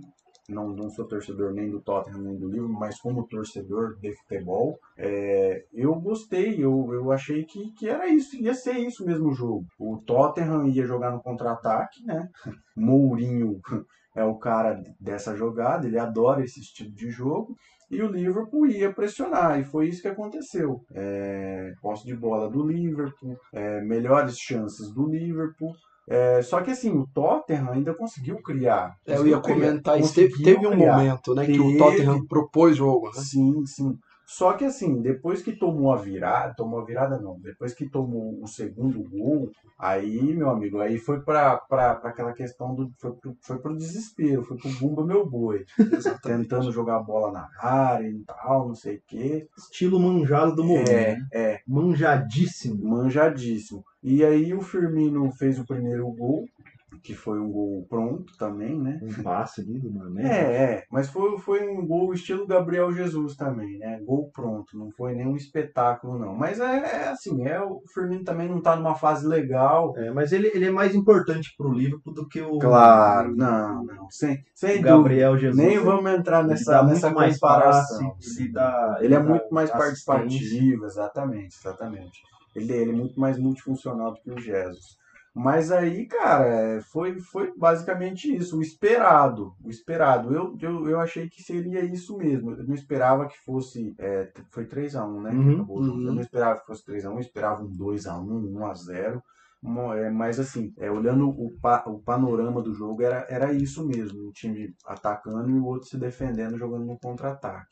não, 0.51 0.69
não 0.71 0.91
sou 0.91 1.07
torcedor 1.07 1.53
nem 1.53 1.71
do 1.71 1.81
Tottenham 1.81 2.21
nem 2.21 2.37
do 2.37 2.49
Liverpool, 2.49 2.79
mas 2.79 3.01
como 3.01 3.27
torcedor 3.27 3.97
de 3.99 4.15
futebol, 4.17 4.79
é, 4.97 5.65
eu 5.73 5.95
gostei, 5.95 6.63
eu, 6.63 6.93
eu 6.93 7.13
achei 7.13 7.45
que, 7.45 7.71
que 7.73 7.89
era 7.89 8.09
isso, 8.09 8.37
ia 8.37 8.55
ser 8.55 8.79
isso 8.79 9.05
mesmo 9.05 9.29
o 9.29 9.35
jogo. 9.35 9.65
O 9.79 9.99
Tottenham 9.99 10.67
ia 10.67 10.87
jogar 10.87 11.13
no 11.13 11.23
contra-ataque, 11.23 12.05
né? 12.05 12.29
Mourinho 12.77 13.61
é 14.15 14.25
o 14.25 14.37
cara 14.37 14.83
dessa 14.99 15.37
jogada, 15.37 15.87
ele 15.87 15.99
adora 15.99 16.45
esse 16.45 16.61
estilo 16.61 16.93
de 16.93 17.11
jogo. 17.11 17.57
E 17.91 18.01
o 18.03 18.07
Liverpool 18.07 18.69
ia 18.69 18.93
pressionar, 18.93 19.59
e 19.59 19.65
foi 19.65 19.89
isso 19.89 20.01
que 20.01 20.07
aconteceu. 20.07 20.81
É, 20.93 21.73
posse 21.83 22.07
de 22.07 22.15
bola 22.15 22.49
do 22.49 22.65
Liverpool, 22.65 23.37
é, 23.53 23.81
melhores 23.81 24.37
chances 24.39 24.93
do 24.93 25.09
Liverpool. 25.09 25.75
É, 26.09 26.43
só 26.43 26.61
que 26.61 26.71
assim, 26.71 26.91
o 26.91 27.07
Tottenham 27.07 27.71
ainda 27.71 27.95
conseguiu 27.95 28.43
criar. 28.43 28.97
É, 29.07 29.17
eu 29.17 29.27
ia 29.27 29.39
conseguiu 29.39 29.41
comentar 29.41 30.01
isso. 30.01 30.15
Teve, 30.15 30.31
conseguiu 30.31 30.55
teve 30.55 30.67
um 30.67 30.71
criar. 30.71 30.97
momento, 30.97 31.35
né, 31.35 31.47
que 31.47 31.61
o 31.61 31.67
Teve. 31.67 31.79
Tottenham 31.79 32.27
propôs 32.27 32.77
jogo, 32.77 33.07
né? 33.09 33.23
Sim, 33.23 33.65
sim. 33.67 33.97
Só 34.33 34.53
que 34.53 34.65
assim, 34.65 35.03
depois 35.03 35.43
que 35.43 35.51
tomou 35.51 35.93
a 35.93 35.97
virada, 35.97 36.55
tomou 36.55 36.79
a 36.79 36.85
virada 36.85 37.19
não, 37.19 37.37
depois 37.41 37.75
que 37.75 37.89
tomou 37.91 38.41
o 38.41 38.47
segundo 38.47 39.03
gol, 39.03 39.51
aí, 39.77 40.33
meu 40.37 40.49
amigo, 40.49 40.79
aí 40.79 40.99
foi 40.99 41.21
pra, 41.21 41.57
pra, 41.57 41.97
pra 41.97 42.11
aquela 42.11 42.33
questão 42.33 42.73
do. 42.73 42.93
Foi 42.97 43.13
pro, 43.13 43.37
foi 43.41 43.59
pro 43.59 43.77
desespero, 43.77 44.45
foi 44.45 44.57
pro 44.57 44.71
bumba 44.75 45.05
meu 45.05 45.29
boi. 45.29 45.65
Tentando 46.23 46.71
jogar 46.71 46.99
a 46.99 47.03
bola 47.03 47.33
na 47.33 47.49
área 47.61 48.09
e 48.09 48.23
tal, 48.25 48.69
não 48.69 48.75
sei 48.77 48.99
o 48.99 49.03
quê. 49.05 49.49
Estilo 49.59 49.99
manjado 49.99 50.55
do 50.55 50.63
Mourinho. 50.63 50.89
É, 50.89 51.17
né? 51.17 51.29
é, 51.33 51.61
Manjadíssimo. 51.67 52.89
manjadíssimo. 52.89 53.85
E 54.01 54.25
aí 54.25 54.55
o 54.55 54.63
Firmino 54.63 55.29
fez 55.33 55.59
o 55.59 55.67
primeiro 55.67 56.09
gol, 56.13 56.47
que 57.03 57.15
foi 57.15 57.39
um 57.39 57.51
gol 57.51 57.87
pronto 57.89 58.37
também, 58.39 58.79
né? 58.79 59.01
Um 59.03 59.23
passe 59.23 59.61
ali 59.61 59.79
do 59.79 59.91
Mané. 59.93 60.23
É, 60.23 60.63
é, 60.63 60.85
mas 60.91 61.09
foi, 61.09 61.39
foi 61.39 61.69
um 61.69 61.87
gol 61.87 62.13
estilo 62.13 62.47
Gabriel 62.47 62.93
Jesus 62.93 63.37
também, 63.37 63.79
né? 63.79 64.01
Gol 64.05 64.31
pronto, 64.33 64.77
não 64.77 64.91
foi 64.91 65.15
nenhum 65.15 65.37
espetáculo, 65.37 66.19
não. 66.19 66.35
Mas 66.35 66.61
é, 66.61 66.79
é 66.79 67.09
assim, 67.09 67.47
é, 67.47 67.61
o 67.61 67.83
Firmino 67.93 68.25
também 68.25 68.49
não 68.49 68.61
tá 68.61 68.77
numa 68.77 68.95
fase 68.95 69.27
legal. 69.27 69.95
É, 69.97 70.11
mas 70.11 70.33
ele, 70.33 70.49
ele 70.55 70.67
é 70.67 70.71
mais 70.71 70.95
importante 70.95 71.55
pro 71.57 71.73
Liverpool 71.73 72.13
do 72.13 72.29
que 72.29 72.41
o, 72.41 72.59
Claro, 72.59 73.35
não, 73.35 73.85
não, 73.85 74.11
sem, 74.11 74.43
sem 74.55 74.71
o 74.71 74.75
dúvida. 74.75 74.97
Gabriel 74.97 75.39
Jesus. 75.39 75.57
Nem 75.57 75.79
vamos 75.79 76.11
entrar 76.11 76.41
Ele 76.41 76.49
nessa, 76.49 76.83
nessa 76.83 77.11
mais 77.11 77.35
comparação. 77.39 78.11
passe, 78.11 78.43
ele, 78.43 78.53
dá, 78.53 78.99
Ele 79.01 79.15
é 79.15 79.19
dá 79.19 79.25
muito 79.25 79.55
mais 79.55 79.71
participativo, 79.71 80.85
exatamente, 80.85 81.57
exatamente. 81.59 82.21
Ele, 82.55 82.73
ele 82.73 82.91
é 82.91 82.95
muito 82.95 83.19
mais 83.19 83.39
multifuncional 83.39 84.13
do 84.13 84.21
que 84.21 84.31
o 84.31 84.39
Jesus. 84.39 84.99
Mas 85.35 85.71
aí, 85.71 86.07
cara, 86.07 86.45
é, 86.47 86.81
foi, 86.81 87.19
foi 87.21 87.53
basicamente 87.57 88.35
isso, 88.35 88.59
o 88.59 88.63
esperado. 88.63 89.55
O 89.65 89.71
esperado. 89.71 90.35
Eu, 90.35 90.57
eu, 90.61 90.89
eu 90.89 91.01
achei 91.01 91.29
que 91.29 91.43
seria 91.43 91.85
isso 91.85 92.17
mesmo. 92.19 92.51
Eu 92.53 92.65
não 92.67 92.75
esperava 92.75 93.29
que 93.29 93.39
fosse. 93.45 93.95
é, 93.99 94.31
foi 94.51 94.67
3x1, 94.67 95.23
né? 95.23 95.31
Uhum, 95.31 95.61
uhum. 95.69 96.07
Eu 96.07 96.13
não 96.15 96.21
esperava 96.21 96.59
que 96.61 96.67
fosse 96.67 96.85
3x1, 96.85 97.15
eu 97.15 97.21
esperava 97.21 97.63
um 97.63 97.69
2x1, 97.71 98.49
1x0. 98.59 99.23
Mo- 99.63 99.93
é, 99.95 100.11
Mas 100.11 100.41
assim, 100.41 100.73
é, 100.79 100.91
olhando 100.91 101.29
o, 101.29 101.51
pa- 101.61 101.85
o 101.87 102.01
panorama 102.01 102.61
do 102.63 102.75
jogo, 102.75 103.03
era, 103.03 103.27
era 103.29 103.53
isso 103.53 103.87
mesmo. 103.87 104.29
Um 104.29 104.33
time 104.33 104.75
atacando 104.85 105.49
e 105.51 105.55
o 105.55 105.65
outro 105.67 105.89
se 105.89 105.99
defendendo, 105.99 106.59
jogando 106.59 106.87
no 106.87 106.99
contra-ataque. 106.99 107.69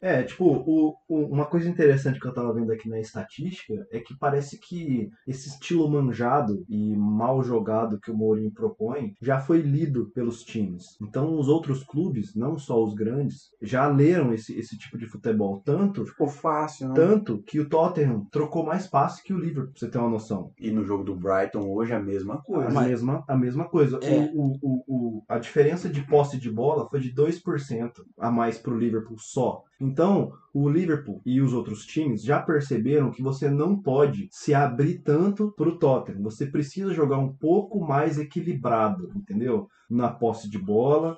É, 0.00 0.22
tipo, 0.22 0.44
o, 0.44 0.94
o- 1.08 1.26
uma 1.26 1.46
coisa 1.46 1.68
interessante 1.68 2.20
que 2.20 2.26
eu 2.26 2.32
tava 2.32 2.52
vendo 2.52 2.70
aqui 2.72 2.88
na 2.88 3.00
estatística 3.00 3.86
é 3.90 3.98
que 4.00 4.16
parece 4.16 4.58
que 4.58 5.10
esse 5.26 5.48
estilo 5.48 5.88
manjado 5.90 6.64
e 6.68 6.94
mal 6.96 7.42
jogado 7.42 7.98
que 8.00 8.10
o 8.10 8.16
Mourinho 8.16 8.52
propõe 8.52 9.14
já 9.20 9.40
foi 9.40 9.60
lido 9.60 10.10
pelos 10.14 10.42
times. 10.44 10.96
Então, 11.02 11.38
os 11.38 11.48
outros 11.48 11.82
clubes, 11.82 12.34
não 12.34 12.56
só 12.58 12.82
os 12.82 12.94
grandes, 12.94 13.50
já 13.60 13.88
leram 13.88 14.32
esse, 14.32 14.56
esse 14.58 14.76
tipo 14.78 14.96
de 14.96 15.06
futebol. 15.06 15.60
Tanto, 15.64 16.06
Ficou 16.06 16.28
fácil, 16.28 16.88
né? 16.88 16.94
tanto 16.94 17.42
que 17.42 17.58
o 17.60 17.68
Tottenham 17.68 18.26
trocou 18.30 18.64
mais 18.64 18.86
passe 18.86 19.22
que 19.22 19.32
o 19.34 19.38
Liverpool, 19.38 19.72
pra 19.72 19.80
você 19.80 19.90
ter 19.90 19.98
uma 19.98 20.10
noção. 20.10 20.52
E 20.58 20.70
no 20.70 20.84
jogo 20.84 21.02
do 21.04 21.16
Brighton 21.16 21.68
hoje 21.70 21.92
a 21.92 22.00
mesma 22.00 22.40
coisa. 22.42 22.78
A, 22.78 22.84
mesma, 22.84 23.24
a 23.26 23.36
mesma 23.36 23.68
coisa. 23.68 23.98
É. 24.02 24.30
O, 24.34 24.52
o, 24.52 24.58
o, 24.62 24.84
o- 25.18 25.22
a 25.28 25.38
diferença 25.38 25.88
de 25.88 26.02
posse 26.02 26.38
de 26.38 26.50
bola 26.50 26.88
foi 26.88 27.00
de 27.00 27.12
2% 27.12 27.90
a 28.18 28.30
mais 28.30 28.58
pro 28.58 28.78
Liverpool 28.78 29.18
só. 29.18 29.62
Então, 29.80 30.32
o 30.52 30.68
Liverpool 30.68 31.22
e 31.24 31.40
os 31.40 31.52
outros 31.52 31.86
times 31.86 32.22
já 32.22 32.40
perceberam 32.42 33.10
que 33.10 33.22
você 33.22 33.48
não 33.48 33.80
pode 33.80 34.28
se 34.30 34.52
abrir 34.52 34.98
tanto 35.00 35.52
pro 35.56 35.78
Tottenham. 35.78 36.22
Você 36.22 36.46
precisa 36.46 36.92
jogar 36.92 37.18
um 37.18 37.32
pouco 37.32 37.80
mais 37.80 38.18
equilibrado, 38.18 39.10
entendeu? 39.14 39.68
Na 39.88 40.08
posse 40.08 40.50
de 40.50 40.58
bola, 40.58 41.16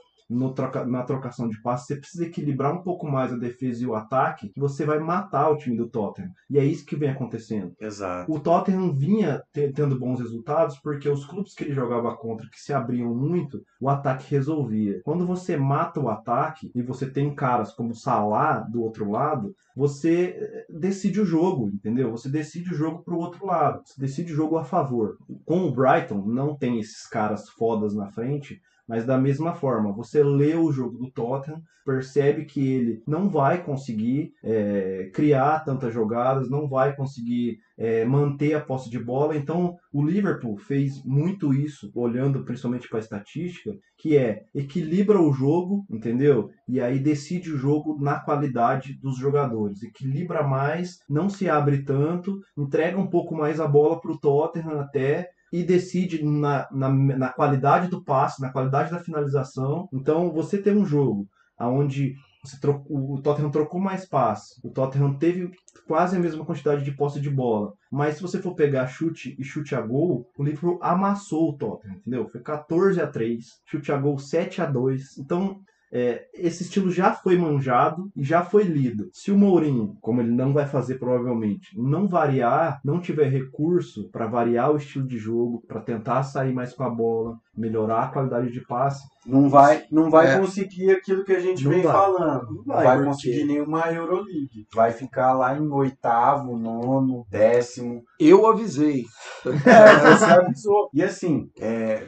troca- 0.54 0.84
na 0.84 1.02
trocação 1.02 1.48
de 1.48 1.60
passes, 1.62 1.86
você 1.86 1.96
precisa 1.96 2.26
equilibrar 2.26 2.72
um 2.74 2.82
pouco 2.82 3.06
mais 3.06 3.32
a 3.32 3.36
defesa 3.36 3.82
e 3.82 3.86
o 3.86 3.94
ataque, 3.94 4.48
que 4.48 4.60
você 4.60 4.84
vai 4.84 4.98
matar 4.98 5.50
o 5.50 5.56
time 5.56 5.76
do 5.76 5.88
Tottenham. 5.88 6.30
E 6.48 6.58
é 6.58 6.64
isso 6.64 6.84
que 6.86 6.96
vem 6.96 7.10
acontecendo. 7.10 7.72
Exato. 7.80 8.30
O 8.32 8.38
Tottenham 8.40 8.92
vinha 8.92 9.42
te- 9.52 9.72
tendo 9.72 9.98
bons 9.98 10.20
resultados 10.20 10.78
porque 10.78 11.08
os 11.08 11.24
clubes 11.24 11.54
que 11.54 11.64
ele 11.64 11.74
jogava 11.74 12.16
contra, 12.16 12.48
que 12.50 12.60
se 12.60 12.72
abriam 12.72 13.14
muito, 13.14 13.60
o 13.80 13.88
ataque 13.88 14.30
resolvia. 14.30 15.00
Quando 15.04 15.26
você 15.26 15.56
mata 15.56 16.00
o 16.00 16.08
ataque 16.08 16.70
e 16.74 16.82
você 16.82 17.08
tem 17.10 17.34
caras 17.34 17.72
como 17.72 17.90
o 17.90 17.94
Salah 17.94 18.60
do 18.60 18.82
outro 18.82 19.10
lado, 19.10 19.54
você 19.74 20.36
eh, 20.36 20.66
decide 20.68 21.20
o 21.20 21.24
jogo, 21.24 21.68
entendeu? 21.72 22.10
Você 22.10 22.28
decide 22.28 22.70
o 22.72 22.76
jogo 22.76 23.02
pro 23.02 23.18
outro 23.18 23.46
lado, 23.46 23.80
você 23.84 24.00
decide 24.00 24.32
o 24.32 24.36
jogo 24.36 24.58
a 24.58 24.64
favor. 24.64 25.16
Com 25.44 25.64
o 25.64 25.72
Brighton, 25.72 26.22
não 26.26 26.56
tem 26.56 26.78
esses 26.80 27.06
caras 27.06 27.48
fodas 27.48 27.94
na 27.94 28.08
frente, 28.10 28.60
mas 28.90 29.06
da 29.06 29.16
mesma 29.16 29.54
forma, 29.54 29.92
você 29.92 30.20
lê 30.20 30.56
o 30.56 30.72
jogo 30.72 30.98
do 30.98 31.12
Tottenham, 31.12 31.62
percebe 31.84 32.44
que 32.44 32.60
ele 32.60 33.02
não 33.06 33.30
vai 33.30 33.62
conseguir 33.62 34.32
eh, 34.42 35.12
criar 35.14 35.60
tantas 35.60 35.94
jogadas, 35.94 36.50
não 36.50 36.68
vai 36.68 36.96
conseguir 36.96 37.60
é, 37.78 38.04
manter 38.04 38.54
a 38.54 38.60
posse 38.60 38.90
de 38.90 38.98
bola. 38.98 39.36
Então, 39.36 39.76
o 39.92 40.04
Liverpool 40.04 40.58
fez 40.58 41.02
muito 41.04 41.54
isso, 41.54 41.90
olhando 41.94 42.44
principalmente 42.44 42.88
para 42.88 42.98
a 42.98 43.00
estatística, 43.00 43.72
que 43.96 44.16
é 44.16 44.42
equilibra 44.52 45.20
o 45.20 45.32
jogo, 45.32 45.86
entendeu? 45.88 46.50
E 46.68 46.80
aí 46.80 46.98
decide 46.98 47.52
o 47.52 47.56
jogo 47.56 47.96
na 48.00 48.18
qualidade 48.18 48.98
dos 49.00 49.16
jogadores. 49.16 49.84
Equilibra 49.84 50.42
mais, 50.42 50.98
não 51.08 51.30
se 51.30 51.48
abre 51.48 51.84
tanto, 51.84 52.40
entrega 52.58 52.98
um 52.98 53.06
pouco 53.06 53.36
mais 53.36 53.60
a 53.60 53.68
bola 53.68 54.00
para 54.00 54.10
o 54.10 54.18
Tottenham 54.18 54.80
até. 54.80 55.30
E 55.52 55.62
decide 55.62 56.24
na, 56.24 56.68
na, 56.70 56.88
na 56.90 57.28
qualidade 57.28 57.88
do 57.88 58.02
passe, 58.02 58.40
na 58.40 58.50
qualidade 58.50 58.90
da 58.90 59.00
finalização. 59.00 59.88
Então, 59.92 60.32
você 60.32 60.58
tem 60.58 60.76
um 60.76 60.86
jogo 60.86 61.28
onde 61.58 62.14
trocou, 62.60 63.14
o 63.14 63.20
Tottenham 63.20 63.50
trocou 63.50 63.80
mais 63.80 64.06
passe, 64.06 64.58
o 64.64 64.70
Tottenham 64.70 65.14
teve 65.14 65.50
quase 65.86 66.16
a 66.16 66.18
mesma 66.18 66.44
quantidade 66.44 66.84
de 66.84 66.92
posse 66.92 67.20
de 67.20 67.28
bola. 67.28 67.72
Mas 67.90 68.16
se 68.16 68.22
você 68.22 68.40
for 68.40 68.54
pegar 68.54 68.86
chute 68.86 69.36
e 69.38 69.44
chute 69.44 69.74
a 69.74 69.80
gol, 69.80 70.26
o 70.36 70.42
Liverpool 70.42 70.78
amassou 70.80 71.50
o 71.50 71.58
Tottenham, 71.58 71.96
entendeu? 71.96 72.28
Foi 72.28 72.40
14 72.40 73.00
a 73.00 73.06
3, 73.06 73.44
chute 73.66 73.92
a 73.92 73.98
gol 73.98 74.18
7 74.18 74.62
a 74.62 74.66
2. 74.66 75.18
Então, 75.18 75.60
é, 75.92 76.26
esse 76.34 76.62
estilo 76.62 76.90
já 76.90 77.12
foi 77.12 77.36
manjado 77.36 78.10
e 78.16 78.22
já 78.22 78.44
foi 78.44 78.62
lido. 78.64 79.08
Se 79.12 79.30
o 79.32 79.36
Mourinho, 79.38 79.96
como 80.00 80.20
ele 80.20 80.30
não 80.30 80.52
vai 80.52 80.66
fazer 80.66 80.98
provavelmente, 80.98 81.68
não 81.76 82.06
variar, 82.08 82.80
não 82.84 83.00
tiver 83.00 83.28
recurso 83.28 84.08
para 84.10 84.26
variar 84.26 84.70
o 84.70 84.76
estilo 84.76 85.06
de 85.06 85.18
jogo, 85.18 85.62
para 85.66 85.80
tentar 85.80 86.22
sair 86.22 86.52
mais 86.52 86.72
com 86.72 86.84
a 86.84 86.90
bola, 86.90 87.36
melhorar 87.56 88.04
a 88.04 88.08
qualidade 88.08 88.50
de 88.52 88.60
passe, 88.66 89.02
Não 89.26 89.50
vai, 89.50 89.84
não 89.92 90.08
vai 90.10 90.28
É. 90.34 90.38
conseguir 90.38 90.92
aquilo 90.92 91.24
que 91.24 91.32
a 91.32 91.40
gente 91.40 91.62
Não 91.64 91.70
vem 91.72 91.82
vai. 91.82 91.92
falando. 91.92 92.46
Não 92.46 92.54
Não 92.54 92.64
vai, 92.64 92.84
vai, 92.84 92.96
porque- 92.96 93.10
conseguir 93.10 93.44
nenhuma 93.44 93.80
Euroleague. 93.92 94.66
Vai 94.74 94.92
ficar 94.92 95.34
lá 95.34 95.58
em 95.58 95.68
oitavo, 95.68 96.56
nono, 96.56 97.26
décimo. 97.28 98.02
Eu 98.18 98.46
avisei. 98.46 99.04
É, 99.66 100.16
você 100.16 100.24
avisou. 100.24 100.88
E 100.94 101.02
assim, 101.02 101.50
é, 101.60 102.06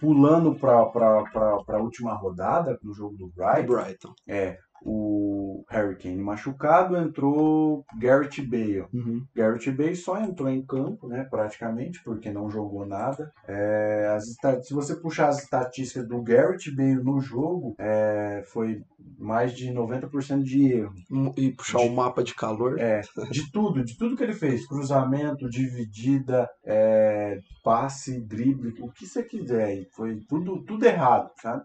pulando 0.00 0.54
para 0.54 0.72
a 0.74 1.82
última 1.82 2.14
rodada, 2.14 2.78
no 2.82 2.92
jogo 2.92 3.16
do 3.16 3.28
Brighton, 3.28 3.66
Brighton. 3.66 4.14
é, 4.28 4.58
o 4.82 5.64
Harry 5.68 5.96
Kane 5.96 6.16
machucado, 6.22 6.96
entrou 6.96 7.84
Garrett 7.98 8.40
Bale. 8.42 8.86
Garrett 9.34 9.70
Bale 9.70 9.96
só 9.96 10.20
entrou 10.20 10.48
em 10.48 10.64
campo, 10.64 11.08
né, 11.08 11.26
praticamente, 11.30 12.02
porque 12.04 12.30
não 12.30 12.50
jogou 12.50 12.86
nada. 12.86 13.30
É, 13.48 14.08
as 14.16 14.24
se 14.66 14.74
você 14.74 14.94
puxar 14.96 15.28
as 15.28 15.42
estatísticas 15.42 16.06
do 16.08 16.22
Garrett 16.22 16.70
Bale 16.74 17.02
no 17.02 17.20
jogo, 17.20 17.74
é, 17.78 18.42
foi 18.52 18.82
mais 19.18 19.52
de 19.52 19.70
90% 19.72 20.42
de 20.42 20.72
erro. 20.72 20.92
E 21.36 21.52
puxar 21.52 21.80
o 21.80 21.90
mapa 21.90 22.22
de 22.22 22.34
calor. 22.34 22.78
É, 22.78 23.00
de 23.30 23.50
tudo, 23.50 23.84
de 23.84 23.96
tudo 23.96 24.16
que 24.16 24.22
ele 24.22 24.32
fez. 24.34 24.66
Cruzamento, 24.66 25.48
dividida, 25.48 26.48
é, 26.64 27.38
passe, 27.64 28.20
drible, 28.20 28.74
o 28.80 28.90
que 28.90 29.06
você 29.06 29.22
quiser. 29.22 29.86
Foi 29.94 30.18
tudo, 30.28 30.62
tudo 30.64 30.84
errado, 30.84 31.30
sabe? 31.40 31.62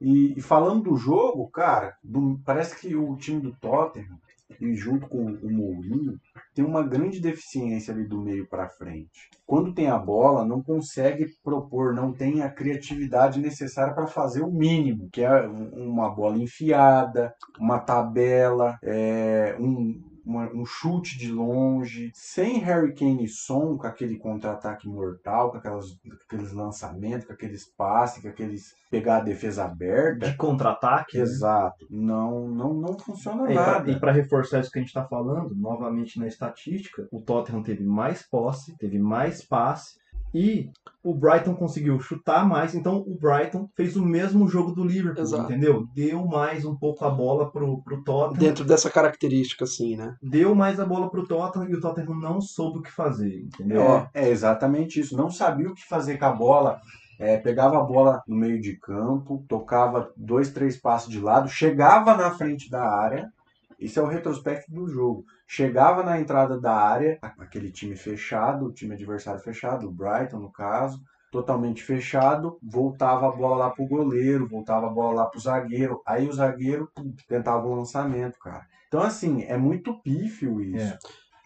E, 0.00 0.34
e 0.36 0.40
falando 0.40 0.84
do 0.90 0.96
jogo, 0.96 1.48
cara, 1.50 1.94
do- 2.02 2.38
parece 2.46 2.80
que 2.80 2.96
o 2.96 3.16
time 3.16 3.40
do 3.40 3.52
Tottenham 3.56 4.16
e 4.60 4.74
junto 4.74 5.08
com 5.08 5.24
o 5.24 5.50
Mourinho, 5.50 6.18
tem 6.54 6.64
uma 6.64 6.82
grande 6.82 7.20
deficiência 7.20 7.92
ali 7.92 8.04
do 8.04 8.20
meio 8.20 8.46
para 8.46 8.68
frente. 8.68 9.28
Quando 9.44 9.74
tem 9.74 9.88
a 9.88 9.98
bola, 9.98 10.44
não 10.44 10.62
consegue 10.62 11.26
propor, 11.42 11.92
não 11.92 12.12
tem 12.12 12.42
a 12.42 12.48
criatividade 12.50 13.40
necessária 13.40 13.92
para 13.92 14.06
fazer 14.06 14.42
o 14.42 14.50
mínimo, 14.50 15.08
que 15.12 15.22
é 15.22 15.46
um- 15.48 15.90
uma 15.90 16.08
bola 16.08 16.38
enfiada, 16.38 17.34
uma 17.58 17.78
tabela, 17.78 18.78
é, 18.82 19.56
um, 19.58 20.00
uma- 20.26 20.50
um 20.52 20.66
chute 20.66 21.16
de 21.16 21.30
longe, 21.30 22.10
sem 22.14 22.58
Harry 22.58 22.92
Kane 22.94 23.24
e 23.24 23.28
Son, 23.28 23.76
com 23.78 23.86
aquele 23.86 24.16
contra-ataque 24.18 24.88
mortal, 24.88 25.52
com 25.52 25.58
aquelas, 25.58 25.96
aqueles 26.26 26.52
lançamentos, 26.52 27.26
com 27.26 27.32
aqueles 27.32 27.64
passes, 27.76 28.20
com 28.20 28.28
aqueles 28.28 28.74
pegar 28.90 29.18
a 29.18 29.20
defesa 29.20 29.64
aberta. 29.64 30.28
De 30.30 30.36
contra-ataque. 30.36 31.16
né? 31.16 31.22
Exato. 31.22 31.86
Não, 31.90 32.48
não, 32.48 32.74
não 32.74 32.98
funciona 32.98 33.50
É, 33.50 33.54
nada. 33.54 33.90
E 33.90 33.98
para 34.00 34.12
reforçar 34.12 34.60
isso 34.60 34.70
que 34.70 34.78
a 34.78 34.82
gente 34.82 34.88
está 34.88 35.04
falando, 35.04 35.54
novamente 35.54 36.18
na 36.18 36.26
estatística, 36.26 37.06
o 37.12 37.20
Tottenham 37.20 37.62
teve 37.62 37.84
mais 37.84 38.22
posse, 38.22 38.76
teve 38.76 38.98
mais 38.98 39.44
passe 39.44 39.96
e 40.36 40.70
o 41.02 41.14
Brighton 41.14 41.54
conseguiu 41.54 41.98
chutar 41.98 42.46
mais. 42.46 42.74
Então 42.74 42.98
o 42.98 43.16
Brighton 43.18 43.70
fez 43.74 43.96
o 43.96 44.04
mesmo 44.04 44.46
jogo 44.46 44.72
do 44.72 44.84
Liverpool, 44.84 45.22
Exato. 45.22 45.44
entendeu? 45.44 45.86
Deu 45.94 46.26
mais 46.26 46.62
um 46.66 46.76
pouco 46.76 47.06
a 47.06 47.10
bola 47.10 47.50
pro, 47.50 47.80
pro 47.82 48.04
Tottenham. 48.04 48.38
Dentro 48.38 48.64
dessa 48.64 48.90
característica, 48.90 49.64
assim, 49.64 49.96
né? 49.96 50.14
Deu 50.22 50.54
mais 50.54 50.78
a 50.78 50.84
bola 50.84 51.08
pro 51.08 51.26
Tottenham 51.26 51.70
e 51.70 51.74
o 51.74 51.80
Tottenham 51.80 52.14
não 52.20 52.38
soube 52.38 52.80
o 52.80 52.82
que 52.82 52.92
fazer, 52.92 53.44
entendeu? 53.44 53.80
É, 53.80 54.10
é 54.12 54.28
exatamente 54.28 55.00
isso. 55.00 55.16
Não 55.16 55.30
sabia 55.30 55.70
o 55.70 55.74
que 55.74 55.88
fazer 55.88 56.18
com 56.18 56.26
a 56.26 56.32
bola. 56.32 56.80
É, 57.18 57.38
pegava 57.38 57.78
a 57.78 57.82
bola 57.82 58.22
no 58.28 58.36
meio 58.36 58.60
de 58.60 58.76
campo, 58.76 59.42
tocava 59.48 60.12
dois, 60.14 60.50
três 60.50 60.76
passos 60.76 61.10
de 61.10 61.18
lado, 61.18 61.48
chegava 61.48 62.14
na 62.14 62.30
frente 62.30 62.68
da 62.68 62.82
área. 62.82 63.32
Isso 63.78 64.00
é 64.00 64.02
o 64.02 64.06
retrospecto 64.06 64.72
do 64.72 64.88
jogo. 64.88 65.24
Chegava 65.46 66.02
na 66.02 66.18
entrada 66.18 66.60
da 66.60 66.74
área, 66.74 67.18
aquele 67.38 67.70
time 67.70 67.96
fechado, 67.96 68.66
o 68.66 68.72
time 68.72 68.94
adversário 68.94 69.40
fechado, 69.40 69.86
o 69.86 69.92
Brighton 69.92 70.38
no 70.38 70.50
caso, 70.50 71.00
totalmente 71.30 71.82
fechado, 71.82 72.58
voltava 72.62 73.28
a 73.28 73.32
bola 73.32 73.56
lá 73.56 73.70
pro 73.70 73.86
goleiro, 73.86 74.48
voltava 74.48 74.86
a 74.86 74.90
bola 74.90 75.22
lá 75.22 75.26
pro 75.26 75.40
zagueiro. 75.40 76.00
Aí 76.06 76.28
o 76.28 76.32
zagueiro 76.32 76.90
pum, 76.94 77.14
tentava 77.28 77.66
um 77.66 77.74
lançamento, 77.74 78.38
cara. 78.38 78.66
Então, 78.88 79.02
assim, 79.02 79.42
é 79.42 79.56
muito 79.56 80.00
pífio 80.00 80.60
isso. 80.62 80.94
É. 80.94 80.98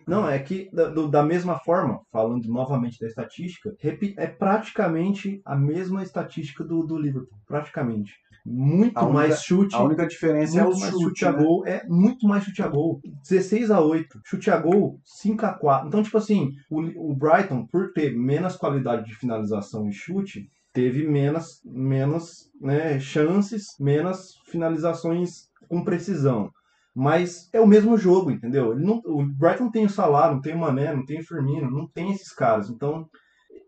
Não, 0.07 0.29
é 0.29 0.39
que 0.39 0.69
da, 0.73 0.89
da 0.89 1.23
mesma 1.23 1.59
forma, 1.59 2.01
falando 2.11 2.49
novamente 2.49 2.99
da 3.01 3.07
estatística, 3.07 3.77
é 4.17 4.27
praticamente 4.27 5.41
a 5.45 5.55
mesma 5.57 6.03
estatística 6.03 6.65
do, 6.65 6.85
do 6.85 6.99
Liverpool. 6.99 7.39
Praticamente. 7.47 8.15
Muito 8.45 8.97
A 8.97 9.03
única- 9.03 9.15
mais 9.15 9.43
chute. 9.43 9.75
A 9.75 9.83
única 9.83 10.07
diferença 10.07 10.61
é 10.61 10.65
o 10.67 10.73
chute, 10.73 10.91
chute 11.03 11.25
a 11.27 11.33
né? 11.33 11.43
gol, 11.43 11.67
é 11.67 11.85
muito 11.89 12.27
mais 12.27 12.45
chute 12.45 12.63
a 12.63 12.69
gol. 12.69 13.01
16 13.29 13.71
a 13.71 13.81
8, 13.81 14.21
chute 14.25 14.51
a 14.51 14.57
gol 14.57 14.99
5 15.05 15.45
a 15.47 15.53
4. 15.53 15.89
Então, 15.89 16.03
tipo 16.03 16.17
assim, 16.19 16.53
o, 16.71 17.11
o 17.11 17.15
Brighton, 17.15 17.67
por 17.67 17.93
ter 17.93 18.17
menos 18.17 18.57
qualidade 18.57 19.05
de 19.07 19.15
finalização 19.15 19.89
e 19.89 19.93
chute, 19.93 20.49
teve 20.73 21.07
menos, 21.07 21.61
menos 21.65 22.51
né, 22.61 22.99
chances, 23.01 23.77
menos 23.79 24.41
finalizações 24.47 25.49
com 25.69 25.85
precisão. 25.85 26.51
Mas 26.95 27.49
é 27.53 27.61
o 27.61 27.67
mesmo 27.67 27.97
jogo, 27.97 28.31
entendeu? 28.31 28.73
Ele 28.73 28.85
não, 28.85 29.01
o 29.05 29.25
Brighton 29.25 29.71
tem 29.71 29.85
o 29.87 29.91
Salah, 29.91 30.33
não 30.33 30.41
tem 30.41 30.55
o 30.55 30.59
Mané, 30.59 30.93
não 30.95 31.05
tem 31.05 31.21
o 31.21 31.25
Firmino, 31.25 31.71
não 31.71 31.87
tem 31.87 32.11
esses 32.13 32.33
caras. 32.33 32.69
Então, 32.69 33.09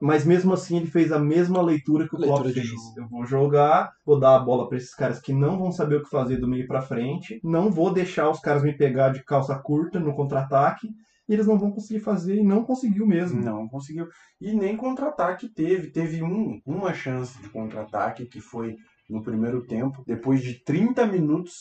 mas 0.03 0.25
mesmo 0.25 0.53
assim 0.53 0.79
ele 0.79 0.87
fez 0.87 1.13
a 1.13 1.19
mesma 1.19 1.63
leitura 1.63 2.09
que 2.09 2.17
o 2.17 2.19
Klopp 2.19 2.45
Leitura 2.45 2.49
de 2.49 2.55
fez. 2.55 2.67
jogo. 2.67 2.95
Eu 2.97 3.09
vou 3.09 3.25
jogar, 3.25 3.93
vou 4.05 4.19
dar 4.19 4.35
a 4.35 4.41
bola 4.41 4.69
para 4.69 4.77
esses 4.77 4.93
caras 4.93 5.21
que 5.21 5.33
não 5.33 5.57
vão 5.57 5.71
saber 5.71 5.97
o 5.97 6.03
que 6.03 6.11
fazer 6.11 6.39
do 6.39 6.49
meio 6.49 6.67
para 6.67 6.83
frente, 6.83 7.41
não 7.45 7.71
vou 7.71 7.93
deixar 7.93 8.29
os 8.29 8.41
caras 8.41 8.65
me 8.65 8.77
pegar 8.77 9.11
de 9.11 9.25
calça 9.25 9.57
curta 9.57 10.01
no 10.01 10.13
contra-ataque, 10.13 10.89
e 11.29 11.33
eles 11.33 11.47
não 11.47 11.57
vão 11.57 11.71
conseguir 11.71 12.01
fazer 12.01 12.35
e 12.35 12.43
não 12.43 12.65
conseguiu 12.65 13.07
mesmo. 13.07 13.41
Não 13.41 13.69
conseguiu. 13.69 14.09
E 14.41 14.53
nem 14.53 14.77
contra-ataque 14.77 15.49
teve. 15.49 15.93
Teve 15.93 16.21
um, 16.21 16.61
uma 16.67 16.93
chance 16.93 17.41
de 17.41 17.49
contra-ataque 17.49 18.27
que 18.27 18.41
foi 18.41 18.77
no 19.09 19.23
primeiro 19.23 19.65
tempo. 19.65 20.03
Depois 20.05 20.43
de 20.43 20.63
30 20.65 21.07
minutos. 21.07 21.55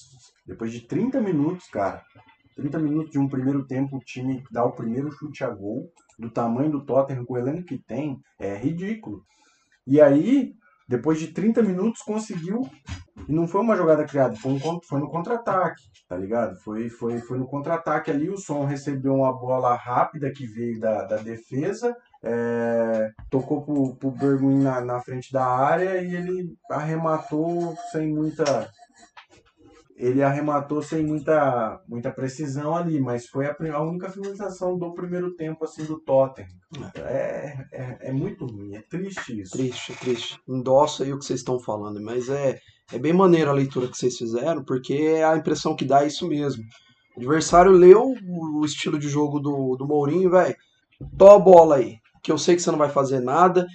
Depois 0.48 0.72
de 0.72 0.82
30 0.88 1.22
minutos, 1.22 1.68
cara. 1.68 2.02
30 2.56 2.80
minutos 2.80 3.12
de 3.12 3.20
um 3.20 3.28
primeiro 3.30 3.66
tempo, 3.66 3.98
o 3.98 4.00
time 4.00 4.44
dá 4.52 4.66
o 4.66 4.72
primeiro 4.72 5.12
chute 5.12 5.44
a 5.44 5.50
gol. 5.50 5.90
Do 6.22 6.30
tamanho 6.30 6.72
do 6.72 6.86
Tottenham, 6.86 7.26
com 7.26 7.34
o 7.34 7.38
elenco 7.38 7.66
que 7.66 7.80
tem, 7.80 8.20
é 8.40 8.56
ridículo. 8.56 9.24
E 9.88 10.00
aí, 10.00 10.54
depois 10.88 11.20
de 11.20 11.28
30 11.28 11.64
minutos, 11.64 12.02
conseguiu. 12.02 12.62
E 13.28 13.34
não 13.34 13.48
foi 13.48 13.62
uma 13.62 13.76
jogada 13.76 14.06
criada, 14.06 14.36
foi, 14.36 14.52
um, 14.52 14.60
foi 14.84 15.00
no 15.00 15.10
contra-ataque, 15.10 15.82
tá 16.08 16.18
ligado? 16.18 16.56
Foi, 16.60 16.90
foi, 16.90 17.20
foi 17.20 17.38
no 17.38 17.48
contra-ataque 17.48 18.12
ali. 18.12 18.30
O 18.30 18.38
Som 18.38 18.66
recebeu 18.66 19.16
uma 19.16 19.32
bola 19.32 19.76
rápida 19.76 20.32
que 20.32 20.46
veio 20.48 20.80
da, 20.80 21.06
da 21.06 21.18
defesa, 21.18 21.96
é, 22.24 23.10
tocou 23.30 23.64
pro, 23.64 23.96
pro 23.96 24.12
Bergwijn 24.12 24.62
na, 24.62 24.82
na 24.82 25.00
frente 25.02 25.32
da 25.32 25.46
área 25.46 26.02
e 26.02 26.16
ele 26.16 26.56
arrematou 26.70 27.76
sem 27.92 28.14
muita. 28.14 28.70
Ele 30.02 30.24
arrematou 30.24 30.82
sem 30.82 31.06
muita, 31.06 31.80
muita 31.88 32.10
precisão 32.10 32.76
ali, 32.76 33.00
mas 33.00 33.28
foi 33.28 33.46
a, 33.46 33.56
a 33.74 33.84
única 33.84 34.10
finalização 34.10 34.76
do 34.76 34.92
primeiro 34.96 35.36
tempo 35.36 35.64
assim 35.64 35.86
do 35.86 36.00
Tottenham. 36.00 36.50
É, 36.96 37.68
é, 37.72 37.98
é 38.10 38.12
muito 38.12 38.48
ruim, 38.48 38.74
é 38.74 38.82
triste 38.82 39.40
isso. 39.40 39.52
Triste, 39.52 39.94
triste. 40.00 40.40
Endossa 40.50 41.04
aí 41.04 41.14
o 41.14 41.20
que 41.20 41.26
vocês 41.26 41.42
estão 41.42 41.60
falando, 41.60 42.02
mas 42.02 42.30
é, 42.30 42.60
é 42.92 42.98
bem 42.98 43.14
maneira 43.14 43.52
a 43.52 43.54
leitura 43.54 43.88
que 43.88 43.96
vocês 43.96 44.18
fizeram, 44.18 44.64
porque 44.64 45.22
a 45.24 45.38
impressão 45.38 45.76
que 45.76 45.86
dá 45.86 46.04
é 46.04 46.08
isso 46.08 46.28
mesmo. 46.28 46.64
O 47.16 47.20
adversário 47.20 47.72
leu 47.72 48.16
o 48.28 48.66
estilo 48.66 48.98
de 48.98 49.08
jogo 49.08 49.40
do, 49.40 49.76
do 49.76 49.86
Mourinho, 49.86 50.32
velho. 50.32 50.56
Tó 51.16 51.36
a 51.36 51.40
bola 51.40 51.76
aí, 51.76 51.98
que 52.24 52.32
eu 52.32 52.40
sei 52.40 52.56
que 52.56 52.62
você 52.64 52.72
não 52.72 52.80
vai 52.80 52.90
fazer 52.90 53.20
nada. 53.20 53.68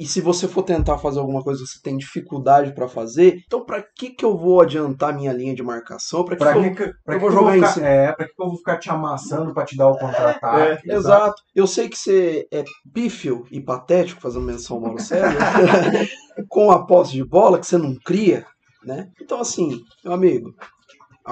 E 0.00 0.06
se 0.06 0.18
você 0.22 0.48
for 0.48 0.62
tentar 0.62 0.96
fazer 0.96 1.18
alguma 1.20 1.44
coisa, 1.44 1.60
você 1.60 1.78
tem 1.82 1.98
dificuldade 1.98 2.72
pra 2.72 2.88
fazer. 2.88 3.42
Então, 3.46 3.62
pra 3.62 3.82
que 3.82 4.08
que 4.08 4.24
eu 4.24 4.34
vou 4.34 4.62
adiantar 4.62 5.14
minha 5.14 5.30
linha 5.30 5.54
de 5.54 5.62
marcação? 5.62 6.24
Pra 6.24 6.36
que, 6.36 6.42
Pra 6.42 6.52
que 6.54 6.58
eu 6.58 6.74
que, 6.74 6.94
pra 7.04 7.14
eu 7.16 7.18
que 7.18 7.18
vou 7.18 7.28
eu 7.28 7.32
jogar 7.34 7.58
em 7.58 7.66
cima? 7.66 7.86
É, 7.86 8.12
pra 8.12 8.26
que 8.26 8.34
que 8.34 8.42
eu 8.42 8.46
vou 8.48 8.56
ficar 8.56 8.78
te 8.78 8.88
amassando 8.88 9.52
pra 9.52 9.66
te 9.66 9.76
dar 9.76 9.88
o 9.88 9.98
contra-ataque? 9.98 10.90
É, 10.90 10.94
exato. 10.96 11.42
Eu 11.54 11.66
sei 11.66 11.86
que 11.86 11.98
você 11.98 12.48
é 12.50 12.64
pífio 12.94 13.44
e 13.50 13.60
patético, 13.60 14.22
fazendo 14.22 14.46
menção 14.46 14.76
ao 14.76 14.82
Mauro 14.82 15.02
César, 15.02 15.36
com 16.48 16.70
a 16.70 16.86
posse 16.86 17.12
de 17.12 17.22
bola 17.22 17.58
que 17.58 17.66
você 17.66 17.76
não 17.76 17.94
cria, 18.02 18.46
né? 18.82 19.10
Então, 19.20 19.38
assim, 19.38 19.82
meu 20.02 20.14
amigo, 20.14 20.54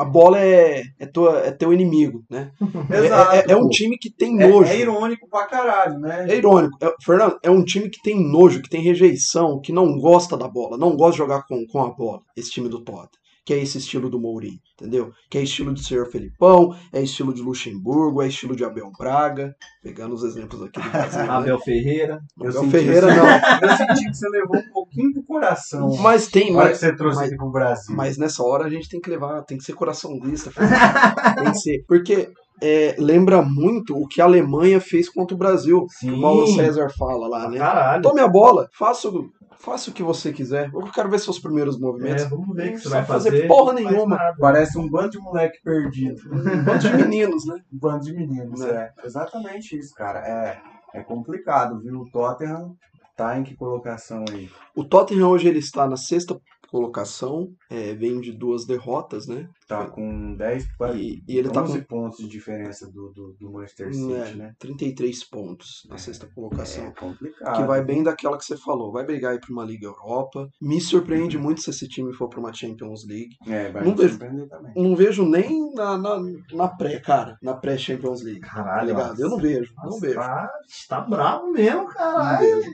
a 0.00 0.04
bola 0.04 0.38
é, 0.40 0.82
é, 0.98 1.06
tua, 1.06 1.38
é 1.40 1.50
teu 1.50 1.72
inimigo, 1.72 2.22
né? 2.30 2.50
É- 2.90 3.04
Exato. 3.06 3.32
É, 3.34 3.44
é 3.52 3.56
um 3.56 3.68
time 3.68 3.98
que 3.98 4.10
tem 4.10 4.40
É- 4.40 4.46
nojo. 4.48 4.70
é 4.70 4.76
irônico 4.78 5.28
pra 5.28 5.46
caralho, 5.46 5.98
né? 5.98 6.26
É 6.28 6.36
irônico. 6.36 6.76
É- 6.80 6.94
Fernando, 7.04 7.38
é 7.42 7.50
um 7.50 7.64
time 7.64 7.88
que 7.90 8.00
tem 8.02 8.18
nojo, 8.20 8.62
que 8.62 8.70
tem 8.70 8.80
rejeição, 8.80 9.60
que 9.60 9.72
não 9.72 9.98
gosta 9.98 10.36
da 10.36 10.48
bola, 10.48 10.76
não 10.78 10.96
gosta 10.96 11.12
de 11.12 11.18
jogar 11.18 11.42
com, 11.46 11.66
com 11.66 11.82
a 11.82 11.90
bola, 11.90 12.20
esse 12.36 12.50
time 12.50 12.68
do 12.68 12.80
Tottenham. 12.80 13.08
Que 13.48 13.54
é 13.54 13.62
esse 13.62 13.78
estilo 13.78 14.10
do 14.10 14.20
Mourinho, 14.20 14.58
entendeu? 14.74 15.10
Que 15.30 15.38
é 15.38 15.42
estilo 15.42 15.72
de 15.72 15.82
Senhor 15.82 16.04
Felipão, 16.10 16.76
é 16.92 17.00
estilo 17.00 17.32
de 17.32 17.40
Luxemburgo, 17.40 18.20
é 18.20 18.28
estilo 18.28 18.54
de 18.54 18.62
Abel 18.62 18.92
Braga, 18.98 19.54
pegando 19.82 20.14
os 20.14 20.22
exemplos 20.22 20.60
aqui 20.62 20.78
do 20.78 20.90
Brasil. 20.90 21.22
né? 21.22 21.30
Abel 21.30 21.58
Ferreira. 21.58 22.20
Eu 22.38 22.50
Abel 22.50 22.60
senti 22.60 22.70
Ferreira 22.72 23.06
não. 23.06 23.24
Eu 23.66 23.76
senti 23.78 24.04
que 24.04 24.14
você 24.14 24.28
levou 24.28 24.58
um 24.58 24.70
pouquinho 24.70 25.14
pro 25.14 25.22
coração. 25.22 25.96
Mas 25.96 26.28
tem, 26.28 26.54
hora 26.54 26.66
que 26.66 26.72
mas, 26.72 26.78
você 26.80 26.94
trouxe 26.94 27.20
mas- 27.20 27.28
aqui 27.28 27.36
pro 27.38 27.50
Brasil. 27.50 27.96
mas 27.96 28.18
nessa 28.18 28.42
hora 28.42 28.66
a 28.66 28.68
gente 28.68 28.86
tem 28.86 29.00
que 29.00 29.08
levar, 29.08 29.42
tem 29.44 29.56
que 29.56 29.64
ser 29.64 29.72
coraçãozista. 29.72 30.50
Fernando. 30.50 31.34
tem 31.36 31.52
que 31.52 31.58
ser. 31.58 31.84
Porque 31.88 32.30
é, 32.62 32.94
lembra 32.98 33.42
muito 33.42 33.96
o 33.96 34.06
que 34.06 34.20
a 34.20 34.24
Alemanha 34.24 34.80
fez 34.80 35.08
contra 35.08 35.34
o 35.34 35.38
Brasil. 35.38 35.86
que 36.00 36.10
o 36.10 36.20
Paulo 36.20 36.46
César 36.48 36.88
fala 36.98 37.28
lá, 37.28 37.48
né? 37.48 37.58
Caralho. 37.58 38.02
Tome 38.02 38.20
a 38.20 38.28
bola, 38.28 38.68
faça 38.76 39.08
o, 39.08 39.30
faça 39.58 39.90
o 39.90 39.92
que 39.92 40.02
você 40.02 40.32
quiser. 40.32 40.70
Eu 40.72 40.80
quero 40.92 41.08
ver 41.08 41.18
seus 41.20 41.38
primeiros 41.38 41.78
movimentos. 41.78 42.24
É, 42.24 42.28
vamos 42.28 42.54
ver 42.54 42.70
o 42.70 42.72
que 42.72 42.78
você 42.78 42.84
Não 42.88 42.92
vai 42.96 43.04
fazer 43.04 43.30
fazer. 43.30 43.46
porra 43.46 43.72
faz 43.74 43.84
nenhuma. 43.86 44.16
nada. 44.16 44.36
Parece 44.40 44.78
um 44.78 44.88
bando 44.88 45.10
de 45.10 45.18
moleque 45.18 45.58
perdido. 45.62 46.20
Um 46.32 46.64
bando 46.64 46.78
de 46.78 46.92
meninos, 46.96 47.46
né? 47.46 47.54
Um 47.72 47.78
bando 47.78 48.04
de 48.04 48.12
meninos, 48.12 48.60
Né? 48.60 48.70
é. 48.70 49.06
Exatamente 49.06 49.76
isso, 49.78 49.94
cara. 49.94 50.18
É, 50.20 50.60
é 50.98 51.02
complicado, 51.02 51.80
viu? 51.80 52.00
O 52.00 52.10
Tottenham 52.10 52.74
tá 53.16 53.36
em 53.38 53.42
que 53.42 53.56
colocação 53.56 54.24
aí? 54.30 54.48
O 54.76 54.84
Tottenham 54.84 55.28
hoje 55.28 55.48
ele 55.48 55.58
está 55.58 55.86
na 55.88 55.96
sexta 55.96 56.38
colocação, 56.70 57.50
é, 57.70 57.94
vem 57.94 58.20
de 58.20 58.32
duas 58.32 58.64
derrotas, 58.66 59.26
né? 59.26 59.48
Tá 59.66 59.86
com 59.86 60.34
10, 60.36 60.76
quase 60.76 60.98
E, 60.98 61.22
e 61.26 61.38
ele 61.38 61.50
tá 61.50 61.62
11 61.62 61.78
com 61.80 61.84
pontos 61.86 62.18
de 62.18 62.28
diferença 62.28 62.90
do, 62.90 63.10
do, 63.10 63.36
do 63.38 63.50
Manchester 63.52 63.92
City, 63.94 64.12
é, 64.12 64.34
né? 64.34 64.54
33 64.58 65.24
pontos 65.24 65.86
na 65.88 65.98
sexta 65.98 66.26
colocação. 66.34 66.84
É 66.86 66.90
complicado. 66.92 67.56
Que 67.56 67.62
vai 67.64 67.82
bem 67.84 68.02
daquela 68.02 68.36
que 68.38 68.44
você 68.44 68.56
falou, 68.56 68.92
vai 68.92 69.04
brigar 69.04 69.32
aí 69.32 69.40
pra 69.40 69.50
uma 69.52 69.64
Liga 69.64 69.86
Europa. 69.86 70.48
Me 70.60 70.80
surpreende 70.80 71.36
muito 71.38 71.60
se 71.62 71.70
esse 71.70 71.88
time 71.88 72.12
for 72.14 72.28
pra 72.28 72.40
uma 72.40 72.52
Champions 72.52 73.06
League. 73.06 73.36
É, 73.46 73.70
vai 73.70 73.82
Não 73.84 73.90
me 73.92 73.96
vejo. 73.96 74.10
surpreender 74.10 74.48
também. 74.48 74.72
Não 74.76 74.96
vejo 74.96 75.24
nem 75.28 75.74
na, 75.74 75.98
na, 75.98 76.18
na 76.52 76.68
pré, 76.68 76.98
cara, 77.00 77.36
na 77.42 77.54
pré-Champions 77.54 78.22
League. 78.22 78.40
Tá 78.40 78.48
Caralho. 78.54 78.88
ligado? 78.88 79.20
Eu 79.20 79.28
não 79.30 79.38
vejo, 79.38 79.72
não 79.76 79.84
Nossa, 79.84 80.00
vejo. 80.00 80.14
Tá, 80.14 80.50
tá 80.88 81.00
bravo 81.00 81.50
mesmo, 81.52 81.82
Não 81.82 81.86
caralho. 81.88 82.56
vejo. 82.62 82.70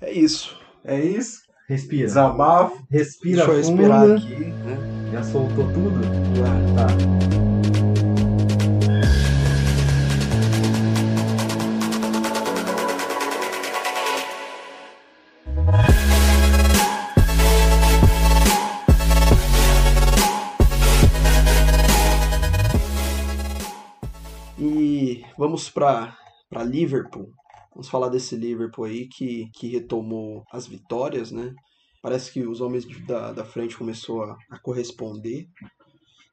É 0.00 0.12
isso. 0.12 0.56
É 0.84 1.04
isso. 1.04 1.47
Respira. 1.68 2.06
Desabafo. 2.06 2.82
Respira 2.90 3.44
Deixa 3.44 3.58
eu 3.60 3.64
funda. 3.64 4.06
respirar 4.06 4.16
aqui. 4.16 4.44
Né? 4.46 5.10
Já 5.12 5.22
soltou 5.22 5.72
tudo? 5.72 6.02
Já. 6.34 6.86
Tá. 6.86 7.28
vamos 25.38 25.70
para 25.70 26.16
Liverpool. 26.64 27.32
Vamos 27.74 27.88
falar 27.88 28.08
desse 28.08 28.36
Liverpool 28.36 28.84
aí 28.84 29.08
que, 29.08 29.48
que 29.54 29.68
retomou 29.68 30.44
as 30.52 30.66
vitórias, 30.66 31.30
né? 31.30 31.54
Parece 32.02 32.32
que 32.32 32.46
os 32.46 32.60
homens 32.60 32.86
da, 33.06 33.32
da 33.32 33.44
frente 33.44 33.76
começou 33.76 34.22
a, 34.22 34.36
a 34.50 34.58
corresponder. 34.60 35.46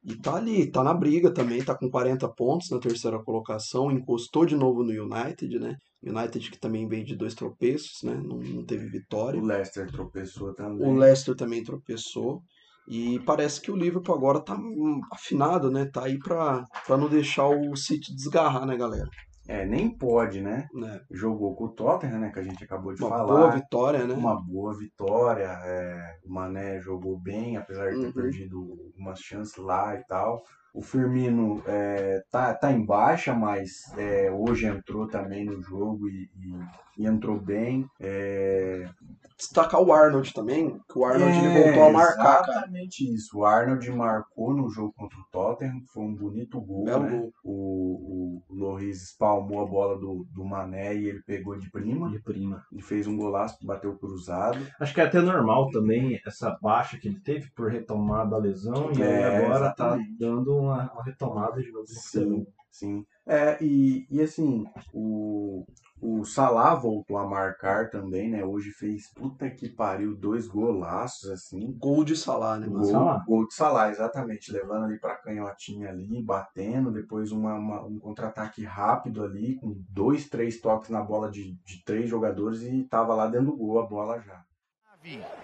E 0.03 0.15
tá 0.15 0.35
ali, 0.35 0.69
tá 0.69 0.83
na 0.83 0.93
briga 0.93 1.33
também, 1.33 1.63
tá 1.63 1.75
com 1.75 1.89
40 1.89 2.29
pontos 2.29 2.69
na 2.69 2.79
terceira 2.79 3.21
colocação, 3.23 3.91
encostou 3.91 4.45
de 4.45 4.55
novo 4.55 4.83
no 4.83 4.91
United, 4.91 5.59
né? 5.59 5.75
United 6.03 6.51
que 6.51 6.59
também 6.59 6.87
veio 6.87 7.03
de 7.03 7.15
dois 7.15 7.33
tropeços, 7.33 8.03
né? 8.03 8.13
Não, 8.13 8.37
não 8.37 8.63
teve 8.63 8.87
vitória. 8.87 9.41
O 9.41 9.45
Leicester 9.45 9.91
tropeçou 9.91 10.53
também. 10.53 10.87
O 10.87 10.93
Leicester 10.93 11.35
também 11.35 11.63
tropeçou. 11.63 12.41
E 12.87 13.19
parece 13.21 13.59
que 13.59 13.71
o 13.71 13.75
Liverpool 13.75 14.13
agora 14.13 14.39
tá 14.39 14.55
hum, 14.55 15.01
afinado, 15.11 15.71
né? 15.71 15.89
Tá 15.91 16.05
aí 16.05 16.19
pra, 16.19 16.63
pra 16.85 16.97
não 16.97 17.09
deixar 17.09 17.47
o 17.47 17.75
City 17.75 18.13
desgarrar, 18.13 18.67
né, 18.67 18.77
galera? 18.77 19.09
É, 19.47 19.65
nem 19.65 19.89
pode, 19.89 20.41
né? 20.41 20.67
Né? 20.73 21.01
Jogou 21.11 21.55
com 21.55 21.65
o 21.65 21.69
Tottenham, 21.69 22.19
né? 22.19 22.31
Que 22.31 22.39
a 22.39 22.43
gente 22.43 22.63
acabou 22.63 22.93
de 22.93 23.01
Uma 23.01 23.09
falar. 23.09 23.25
boa 23.25 23.51
vitória, 23.51 24.05
né? 24.05 24.13
Uma 24.13 24.41
boa 24.41 24.77
vitória. 24.77 25.47
é, 25.63 26.15
o 26.25 26.33
Mané 26.33 26.79
jogou 26.81 27.17
bem, 27.19 27.57
apesar 27.57 27.91
de 27.91 27.99
ter 27.99 28.07
Uhum. 28.07 28.13
perdido 28.13 28.57
algumas 28.87 29.19
chances 29.19 29.55
lá 29.57 29.95
e 29.95 30.03
tal. 30.05 30.41
O 30.73 30.81
Firmino 30.81 31.61
é, 31.65 32.21
tá, 32.31 32.53
tá 32.53 32.71
em 32.71 32.85
baixa, 32.85 33.33
mas 33.33 33.71
é, 33.97 34.29
hoje 34.31 34.65
entrou 34.65 35.07
também 35.07 35.45
no 35.45 35.61
jogo 35.61 36.09
e, 36.09 36.29
e- 36.35 37.03
e 37.03 37.05
entrou 37.07 37.39
bem. 37.39 37.85
É, 37.99 38.89
Destacar 39.37 39.81
o 39.81 39.91
Arnold 39.91 40.33
também, 40.33 40.79
que 40.89 40.97
o 40.97 41.03
Arnold 41.03 41.37
ele 41.37 41.47
É, 41.47 41.63
voltou 41.63 41.83
a 41.83 41.91
marcar, 41.91 42.41
cara. 42.41 42.51
Exatamente 42.51 43.13
isso. 43.13 43.37
O 43.37 43.45
Arnold 43.45 43.91
marcou 43.91 44.53
no 44.53 44.69
jogo 44.69 44.93
contra 44.97 45.17
o 45.19 45.23
Tottenham, 45.31 45.81
foi 45.93 46.03
um 46.03 46.15
bonito 46.15 46.61
gol, 46.61 46.85
Belo 46.85 47.03
né? 47.03 47.09
gol. 47.19 47.33
O, 47.43 48.41
o 48.49 48.55
Loris 48.55 49.03
espalmou 49.03 49.61
a 49.61 49.65
bola 49.65 49.99
do, 49.99 50.25
do 50.33 50.45
Mané 50.45 50.95
e 50.95 51.09
ele 51.09 51.21
pegou 51.23 51.57
de 51.57 51.69
prima. 51.69 52.09
De 52.09 52.19
prima. 52.19 52.63
E 52.71 52.81
fez 52.81 53.07
um 53.07 53.17
golaço, 53.17 53.57
bateu 53.65 53.97
cruzado. 53.97 54.59
Acho 54.79 54.93
que 54.93 55.01
é 55.01 55.05
até 55.05 55.19
normal 55.21 55.69
também 55.69 56.19
essa 56.25 56.57
baixa 56.61 56.97
que 56.97 57.07
ele 57.07 57.19
teve 57.19 57.49
por 57.51 57.69
retomar 57.69 58.29
da 58.29 58.37
lesão 58.37 58.91
e 58.93 59.03
aí 59.03 59.09
É, 59.11 59.25
agora 59.37 59.59
tá 59.73 59.85
exatamente. 59.87 60.17
dando 60.17 60.57
uma, 60.57 60.91
uma 60.93 61.03
retomada 61.03 61.61
de 61.61 61.71
novo. 61.71 61.85
Sim, 61.87 62.45
sim. 62.71 63.05
É, 63.27 63.57
e, 63.61 64.05
e 64.09 64.21
assim, 64.21 64.63
o, 64.93 65.65
o 66.01 66.23
Salah 66.25 66.75
voltou 66.75 67.17
a 67.17 67.25
marcar 67.25 67.89
também, 67.89 68.29
né? 68.29 68.43
Hoje 68.43 68.71
fez, 68.71 69.11
puta 69.13 69.49
que 69.49 69.69
pariu, 69.69 70.15
dois 70.15 70.47
golaços, 70.47 71.29
assim. 71.31 71.71
Gol 71.79 72.03
de 72.03 72.15
Salah, 72.15 72.57
né? 72.59 72.67
Gol, 72.67 72.83
Salah. 72.83 73.23
gol 73.25 73.47
de 73.47 73.53
Salah, 73.55 73.89
exatamente. 73.89 74.51
Levando 74.51 74.85
ali 74.85 74.99
pra 74.99 75.15
canhotinha 75.15 75.89
ali, 75.89 76.21
batendo. 76.23 76.91
Depois 76.91 77.31
uma, 77.31 77.53
uma- 77.55 77.83
um 77.85 77.97
contra-ataque 77.99 78.63
rápido 78.63 79.23
ali, 79.23 79.55
com 79.55 79.73
dois, 79.89 80.27
três 80.29 80.59
toques 80.59 80.89
na 80.89 81.01
bola 81.01 81.31
de, 81.31 81.53
de 81.63 81.83
três 81.85 82.09
jogadores 82.09 82.61
e 82.61 82.83
tava 82.83 83.15
lá 83.15 83.27
dentro 83.27 83.47
do 83.47 83.57
gol 83.57 83.79
a 83.79 83.85
bola 83.87 84.19
já. 84.21 84.43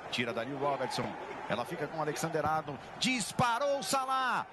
Tira 0.10 0.34
dali 0.34 0.52
o 0.54 0.58
Robertson. 0.58 1.06
Ela 1.47 1.64
fica 1.66 1.88
com 1.88 1.99
o 1.99 2.02
Alexander 2.02 2.43
Arnold. 2.45 2.80
Disparou 2.99 3.80
o 3.80 3.84
Salah. 3.84 4.45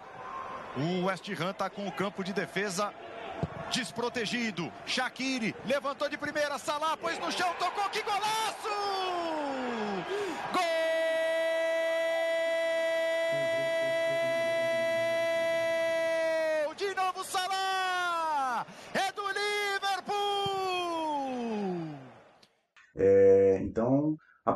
O 0.77 1.07
West 1.07 1.29
Ham 1.41 1.53
tá 1.55 1.71
com 1.71 1.87
o 1.89 1.93
campo 1.93 2.23
de 2.23 2.33
defesa 2.33 2.93
desprotegido. 3.71 4.73
Shaqiri 4.87 5.55
levantou 5.67 6.09
de 6.09 6.17
primeira. 6.17 6.59
Salah 6.59 6.97
pôs 6.97 7.19
no 7.19 7.31
chão, 7.31 7.53
tocou. 7.59 7.89
Que 7.91 8.03
golaço! 8.03 8.69
Gol! 10.53 10.78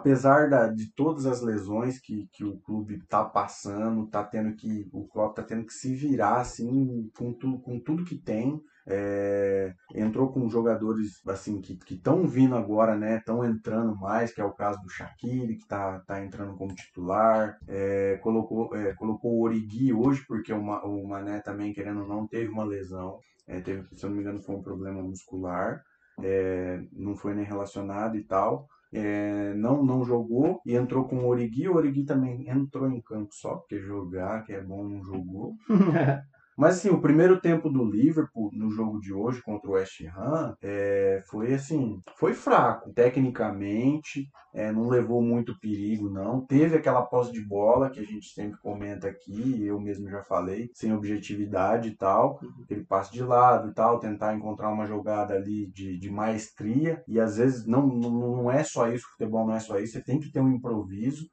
Apesar 0.03 0.51
da- 0.51 0.69
de 0.69 0.93
todas 0.95 1.27
as 1.27 1.41
lesões 1.41 2.01
que, 2.01 2.29
que 2.33 2.45
o 2.45 2.59
clube 2.61 3.01
tá 3.09 3.25
passando, 3.25 4.09
tá 4.09 4.25
tendo 4.25 4.55
que 4.57 4.89
o 4.93 5.07
Klopp 5.09 5.37
tá 5.37 5.43
tendo 5.43 5.65
que 5.65 5.73
se 5.73 5.95
virar 5.95 6.41
assim 6.41 7.09
com, 7.17 7.33
tu, 7.33 7.61
com 7.61 7.79
tudo 7.81 8.05
que 8.05 8.17
tem. 8.19 8.61
É, 8.85 9.73
entrou 9.95 10.33
com 10.33 10.49
jogadores 10.51 11.21
assim 11.29 11.61
que 11.61 11.79
estão 11.95 12.27
vindo 12.27 12.57
agora, 12.57 12.97
né? 12.97 13.19
Estão 13.19 13.45
entrando 13.45 13.95
mais, 13.97 14.35
que 14.35 14.41
é 14.41 14.45
o 14.45 14.53
caso 14.53 14.81
do 14.83 14.89
Shaqiri, 14.91 15.57
que 15.57 15.67
tá, 15.69 16.01
tá 16.01 16.25
entrando 16.25 16.57
como 16.57 16.75
titular. 16.75 17.57
É, 17.69 18.19
colocou, 18.23 18.75
é, 18.77 18.93
colocou 18.95 19.33
o 19.35 19.43
Origi 19.45 19.93
hoje, 19.93 20.25
porque 20.27 20.53
o, 20.53 20.59
o 20.61 21.09
Mané 21.09 21.41
também, 21.41 21.73
querendo 21.73 22.05
não, 22.07 22.27
teve 22.27 22.51
uma 22.51 22.65
lesão. 22.65 23.19
É, 23.47 23.61
teve, 23.61 23.87
se 23.97 24.05
eu 24.05 24.11
não 24.11 24.17
me 24.17 24.23
engano, 24.23 24.43
foi 24.43 24.57
um 24.57 24.63
problema 24.63 25.01
muscular. 25.03 25.81
É, 26.21 26.81
não 26.93 27.15
foi 27.17 27.35
nem 27.35 27.45
relacionado 27.45 28.17
e 28.17 28.25
tal. 28.25 28.67
É, 28.93 29.55
não, 29.55 29.83
não 29.83 30.05
jogou 30.05 30.61
e 30.67 30.75
entrou 30.75 31.05
com 31.05 31.21
o 31.21 31.27
Origi. 31.29 31.69
O 31.69 31.77
Origi 31.77 32.05
também 32.05 32.49
entrou 32.49 32.91
em 32.91 33.01
campo 33.01 33.35
só 33.35 33.57
porque 33.57 33.79
jogar, 33.81 34.45
que 34.45 34.53
é 34.53 34.61
bom, 34.61 34.87
não 34.87 35.03
jogou. 35.05 35.57
Mas 36.57 36.77
assim, 36.77 36.91
o 36.91 37.01
primeiro 37.01 37.41
tempo 37.41 37.69
do 37.69 37.85
Liverpool 37.85 38.51
no 38.53 38.71
jogo 38.71 39.01
de 39.01 39.13
hoje 39.13 39.43
contra 39.43 39.71
o 39.71 39.73
West 39.73 40.01
Ham 40.03 40.55
é, 40.63 41.23
foi 41.27 41.55
assim, 41.55 42.01
foi 42.17 42.35
fraco 42.35 42.93
tecnicamente, 42.93 44.29
é, 44.55 44.71
não 44.71 44.89
levou 44.89 45.23
muito 45.23 45.59
perigo 45.59 46.11
não. 46.11 46.45
Teve 46.45 46.77
aquela 46.77 47.03
posse 47.03 47.33
de 47.33 47.41
bola 47.41 47.91
que 47.91 48.01
a 48.01 48.05
gente 48.05 48.29
sempre 48.35 48.59
comenta 48.61 49.09
aqui, 49.09 49.65
eu 49.65 49.81
mesmo 49.81 50.09
já 50.11 50.23
falei, 50.23 50.71
sem 50.75 50.93
objetividade 50.93 51.89
e 51.89 51.97
tal, 51.97 52.39
aquele 52.63 52.85
passe 52.85 53.13
de 53.13 53.23
lado 53.23 53.71
e 53.71 53.75
tal, 53.75 53.99
tentar 53.99 54.35
encontrar 54.35 54.71
uma 54.71 54.87
jogada 54.87 55.35
ali 55.35 55.67
de, 55.69 55.99
de 55.99 56.11
maestria 56.11 57.03
e 57.09 57.19
às 57.19 57.37
vezes 57.39 57.67
não, 57.67 57.87
não, 57.87 58.51
é 58.51 58.63
só 58.63 58.89
isso, 58.89 59.09
futebol 59.13 59.47
não 59.47 59.55
é 59.55 59.61
só 59.61 59.79
isso, 59.79 59.95
você 59.95 60.03
tem 60.03 60.21
que 60.21 60.31
ter 60.31 60.41
um 60.41 60.53
improviso. 60.53 61.27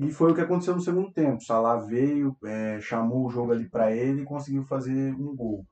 E 0.00 0.10
foi 0.10 0.32
o 0.32 0.34
que 0.34 0.40
aconteceu 0.40 0.74
no 0.74 0.80
segundo 0.80 1.12
tempo. 1.12 1.42
Salah 1.44 1.76
veio, 1.76 2.34
é, 2.44 2.80
chamou 2.80 3.26
o 3.26 3.30
jogo 3.30 3.52
ali 3.52 3.68
para 3.68 3.94
ele 3.94 4.22
e 4.22 4.24
conseguiu 4.24 4.64
fazer 4.64 5.14
um 5.14 5.36
gol. 5.36 5.64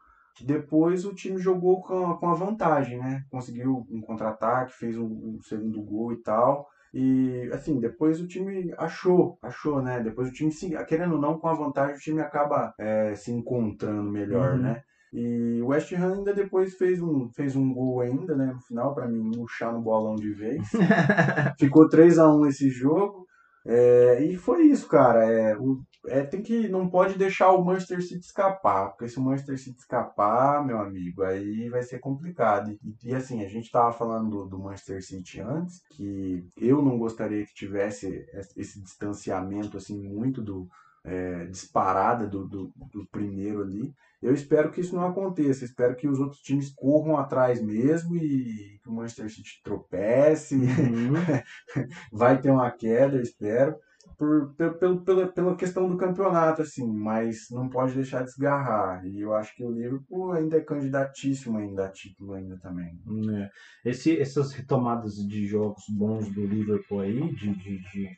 Depois 0.45 1.05
o 1.05 1.15
time 1.15 1.39
jogou 1.41 1.81
com 1.81 2.11
a, 2.11 2.19
com 2.19 2.29
a 2.29 2.35
vantagem, 2.35 2.99
né? 2.99 3.23
Conseguiu 3.31 3.87
um 3.91 4.01
contra-ataque, 4.01 4.73
fez 4.75 4.97
um, 4.99 5.07
um 5.07 5.39
segundo 5.43 5.83
gol 5.83 6.13
e 6.13 6.23
tal. 6.23 6.69
E 6.93 7.51
assim, 7.53 7.81
depois 7.81 8.21
o 8.21 8.27
time 8.27 8.73
achou, 8.79 9.39
achou, 9.43 9.83
né? 9.83 10.01
Depois 10.01 10.29
o 10.29 10.33
time, 10.33 10.53
se, 10.53 10.71
querendo 10.85 11.15
ou 11.15 11.21
não, 11.21 11.39
com 11.39 11.49
a 11.49 11.55
vantagem, 11.55 11.97
o 11.97 11.99
time 11.99 12.21
acaba 12.21 12.73
é, 12.79 13.15
se 13.15 13.33
encontrando 13.33 14.11
melhor, 14.11 14.53
Uhum. 14.55 14.63
né? 14.63 14.83
E 15.13 15.61
o 15.63 15.69
West 15.69 15.91
Ham 15.95 16.17
ainda 16.19 16.35
depois 16.35 16.75
fez 16.75 17.01
um, 17.01 17.31
fez 17.31 17.57
um 17.57 17.73
gol 17.73 18.03
ainda, 18.03 18.37
né? 18.37 18.53
No 18.53 18.61
final, 18.61 18.95
para 18.95 19.09
mim, 19.09 19.23
murchar 19.35 19.73
no 19.73 19.81
bolão 19.81 20.17
de 20.17 20.33
vez. 20.33 20.63
Ficou 21.59 21.89
3 21.89 22.19
a 22.19 22.31
1 22.31 22.47
esse 22.47 22.69
jogo. 22.69 23.27
É, 23.67 24.23
e 24.25 24.37
foi 24.37 24.67
isso, 24.67 24.89
cara. 24.89 25.25
É, 25.25 25.57
o, 25.57 25.83
é, 26.07 26.23
tem 26.23 26.43
que, 26.43 26.69
não 26.69 26.89
pode 26.89 27.19
deixar 27.19 27.53
o 27.53 27.65
Manchester 27.65 28.03
City 28.03 28.25
escapar, 28.25 28.91
porque 28.91 29.09
se 29.09 29.19
o 29.19 29.23
Manchester 29.23 29.59
City 29.59 29.79
escapar, 29.79 30.65
meu 30.65 30.79
amigo, 30.79 31.23
aí 31.23 31.69
vai 31.69 31.83
ser 31.83 31.99
complicado. 31.99 32.71
E, 32.71 32.79
e, 33.05 33.15
assim, 33.15 33.45
a 33.45 33.49
gente 33.49 33.71
tava 33.71 33.93
falando 33.93 34.31
do, 34.31 34.47
do 34.47 34.59
Manchester 34.59 35.05
City 35.05 35.41
antes, 35.41 35.83
que 35.91 36.47
eu 36.57 36.83
não 36.83 36.99
gostaria 36.99 37.45
que 37.45 37.55
tivesse 37.55 38.27
esse 38.57 38.81
distanciamento 38.83 39.77
assim 39.77 40.01
muito 40.01 40.43
do 40.43 40.69
é, 41.09 41.47
disparada 41.47 42.27
do, 42.27 42.47
do, 42.47 42.73
do 42.93 43.07
primeiro 43.11 43.63
ali. 43.63 43.95
Eu 44.21 44.35
espero 44.35 44.71
que 44.71 44.81
isso 44.81 44.95
não 44.95 45.07
aconteça. 45.07 45.65
Espero 45.65 45.95
que 45.97 46.09
os 46.09 46.19
outros 46.19 46.41
times 46.41 46.73
corram 46.75 47.17
atrás 47.17 47.63
mesmo 47.63 48.17
e 48.17 48.79
que 48.83 48.89
o 48.89 48.93
Manchester 48.93 49.31
City 49.31 49.61
tropece. 49.63 50.57
Uhum. 50.57 51.13
Vai 52.13 52.41
ter 52.41 52.51
uma 52.51 52.71
queda, 52.71 53.17
eu 53.17 53.23
espero. 53.23 53.77
Por, 54.17 54.53
pelo, 54.55 54.75
pelo, 54.75 55.01
pela, 55.03 55.29
pela 55.29 55.57
questão 55.57 55.89
do 55.89 55.97
campeonato, 55.97 56.63
assim, 56.63 56.85
mas 56.91 57.47
não 57.51 57.69
pode 57.69 57.95
deixar 57.95 58.25
desgarrar. 58.25 59.07
E 59.07 59.21
eu 59.21 59.33
acho 59.33 59.55
que 59.55 59.63
o 59.63 59.71
Liverpool 59.71 60.33
ainda 60.33 60.57
é 60.57 60.61
candidatíssimo 60.61 61.59
ainda 61.59 61.87
a 61.87 61.89
título 61.89 62.33
ainda 62.33 62.59
também. 62.59 62.99
É. 63.37 63.51
Esse, 63.91 64.19
essas 64.19 64.53
retomadas 64.53 65.15
de 65.15 65.47
jogos 65.47 65.85
bons 65.89 66.29
do 66.31 66.45
Liverpool 66.45 67.01
aí, 67.01 67.33
de, 67.35 67.55
de, 67.55 67.79
de, 67.93 68.09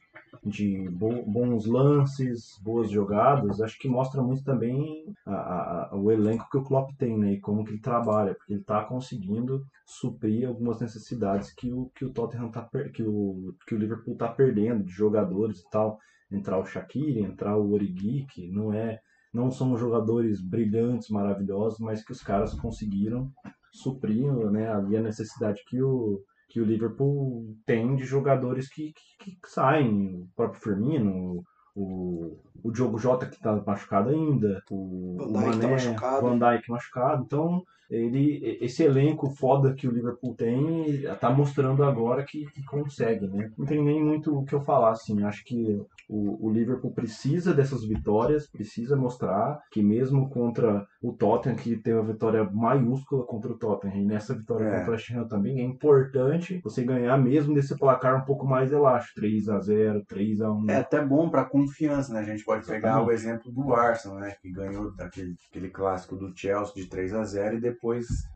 de 0.45 0.89
bo- 0.91 1.25
bons 1.27 1.67
lances, 1.67 2.59
boas 2.63 2.91
jogadas, 2.91 3.61
acho 3.61 3.79
que 3.79 3.89
mostra 3.89 4.23
muito 4.23 4.43
também 4.45 5.05
a- 5.27 5.89
a- 5.93 5.97
o 5.97 6.11
elenco 6.11 6.49
que 6.51 6.57
o 6.59 6.65
Klopp 6.65 6.91
tem, 6.99 7.19
né? 7.19 7.33
E 7.33 7.41
como 7.41 7.65
que 7.65 7.73
ele 7.73 7.81
trabalha, 7.81 8.35
porque 8.35 8.53
ele 8.55 8.61
está 8.61 8.85
conseguindo 8.85 9.63
suprir 9.87 10.47
algumas 10.49 10.81
necessidades 10.81 11.53
que 11.53 11.73
o, 11.73 11.91
que 11.95 12.05
o 12.05 12.13
Tottenham 12.13 12.51
tá 12.51 12.69
que 12.95 13.03
o, 13.03 13.55
que 13.67 13.75
o 13.75 13.79
Liverpool 13.79 14.17
tá 14.17 14.29
perdendo 14.29 14.85
de 14.85 14.91
jogadores 14.93 15.61
e 15.61 15.71
tal. 15.71 15.99
Entrar 16.33 16.59
o 16.59 16.65
Shaqiri, 16.65 17.21
entrar 17.23 17.57
o 17.57 17.73
Origi, 17.73 18.25
que 18.33 18.49
não 18.51 18.73
é 18.73 19.01
não 19.33 19.51
são 19.51 19.77
jogadores 19.77 20.41
brilhantes, 20.41 21.09
maravilhosos, 21.09 21.79
mas 21.79 22.05
que 22.05 22.13
os 22.13 22.21
caras 22.23 22.53
conseguiram 22.55 23.31
suprir 23.73 24.27
né, 24.51 24.69
ali 24.73 24.97
a 24.97 25.03
necessidade 25.03 25.63
que 25.67 25.81
o, 25.83 26.21
que 26.51 26.61
o 26.61 26.65
Liverpool 26.65 27.57
tem 27.65 27.95
de 27.95 28.05
jogadores 28.05 28.69
que, 28.69 28.93
que, 28.93 29.31
que 29.37 29.49
saem, 29.49 30.17
o 30.17 30.29
próprio 30.35 30.61
Firmino, 30.61 31.45
o, 31.77 32.37
o 32.63 32.73
Diogo 32.73 32.99
Jota 32.99 33.27
que 33.27 33.41
tá 33.41 33.63
machucado 33.65 34.11
ainda, 34.11 34.61
o, 34.69 35.17
Van 35.33 35.51
Dijk 35.51 35.61
tá 35.61 35.69
machucado. 35.69 36.27
Van 36.27 36.39
Dijk 36.39 36.71
machucado. 36.71 37.23
Então, 37.25 37.63
ele, 37.91 38.59
esse 38.61 38.83
elenco 38.85 39.31
foda 39.31 39.75
que 39.75 39.89
o 39.89 39.91
Liverpool 39.91 40.35
tem, 40.35 41.03
tá 41.19 41.29
mostrando 41.31 41.83
agora 41.83 42.25
que, 42.25 42.47
que 42.53 42.63
consegue, 42.65 43.27
né? 43.27 43.51
Não 43.59 43.67
tem 43.67 43.83
nem 43.83 44.03
muito 44.03 44.37
o 44.39 44.45
que 44.45 44.55
eu 44.55 44.61
falar, 44.61 44.91
assim. 44.91 45.23
Acho 45.25 45.45
que 45.45 45.81
o, 46.09 46.47
o 46.47 46.51
Liverpool 46.51 46.93
precisa 46.93 47.53
dessas 47.53 47.85
vitórias, 47.85 48.47
precisa 48.47 48.97
mostrar 48.97 49.61
que 49.71 49.83
mesmo 49.83 50.29
contra 50.29 50.87
o 51.03 51.13
Tottenham, 51.13 51.57
que 51.57 51.77
teve 51.77 51.99
uma 51.99 52.13
vitória 52.13 52.45
maiúscula 52.45 53.25
contra 53.25 53.51
o 53.53 53.57
Tottenham, 53.59 53.97
e 53.97 54.05
nessa 54.05 54.35
vitória 54.35 54.65
É. 54.65 54.71
contra 54.77 54.91
o 54.91 54.93
West 54.93 55.11
Ham 55.11 55.25
também, 55.27 55.61
é 55.61 55.65
importante 55.65 56.61
você 56.63 56.85
ganhar 56.85 57.17
mesmo 57.19 57.55
desse 57.55 57.77
placar 57.77 58.17
um 58.21 58.25
pouco 58.25 58.47
mais 58.47 58.71
elástico, 58.73 59.21
3 59.21 59.49
a 59.49 59.59
0 59.61 60.05
3 60.07 60.41
a 60.43 60.53
1 60.53 60.71
É 60.71 60.77
até 60.77 61.05
bom 61.05 61.29
para 61.29 61.45
confiança, 61.45 62.13
né? 62.13 62.21
A 62.21 62.25
gente 62.25 62.45
pode 62.45 62.67
pegar 62.67 62.91
Exatamente. 62.91 63.09
o 63.09 63.13
exemplo 63.13 63.53
do 63.53 63.75
Arsenal, 63.75 64.19
né? 64.19 64.35
Que 64.41 64.51
ganhou 64.51 64.91
daquele 64.93 65.35
aquele 65.51 65.69
clássico 65.71 66.17
do 66.17 66.33
Chelsea 66.37 66.75
de 66.75 66.87
3 66.87 67.15
a 67.15 67.25
0 67.25 67.57
e 67.57 67.61
depois 67.61 67.80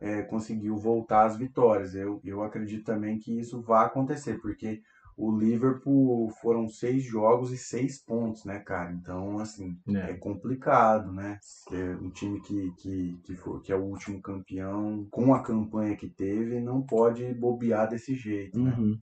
é, 0.01 0.21
conseguiu 0.23 0.75
voltar 0.77 1.25
às 1.25 1.37
vitórias. 1.37 1.93
Eu, 1.95 2.19
eu 2.23 2.43
acredito 2.43 2.83
também 2.83 3.19
que 3.19 3.37
isso 3.37 3.61
vai 3.61 3.85
acontecer, 3.85 4.39
porque 4.39 4.81
o 5.17 5.31
Liverpool 5.31 6.29
foram 6.41 6.67
seis 6.67 7.03
jogos 7.03 7.51
e 7.51 7.57
seis 7.57 7.97
pontos, 7.97 8.43
né, 8.43 8.59
cara? 8.59 8.91
Então, 8.91 9.39
assim, 9.39 9.77
né? 9.87 10.11
é 10.11 10.13
complicado, 10.15 11.11
né? 11.11 11.39
É 11.71 11.95
um 11.95 12.09
time 12.09 12.41
que, 12.41 12.71
que, 12.77 13.19
que, 13.23 13.35
for, 13.35 13.61
que 13.61 13.71
é 13.71 13.75
o 13.75 13.83
último 13.83 14.21
campeão, 14.21 15.07
com 15.09 15.33
a 15.33 15.41
campanha 15.41 15.95
que 15.95 16.09
teve, 16.09 16.59
não 16.59 16.81
pode 16.81 17.33
bobear 17.33 17.89
desse 17.89 18.13
jeito, 18.13 18.59
né? 18.59 18.75
Uhum. 18.77 18.97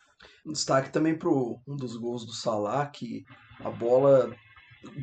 Um 0.46 0.52
destaque 0.52 0.91
também 0.91 1.18
pro 1.18 1.60
um 1.68 1.76
dos 1.76 1.98
gols 1.98 2.26
do 2.26 2.32
Salah, 2.32 2.86
que 2.86 3.26
a 3.60 3.72
bola 3.72 4.34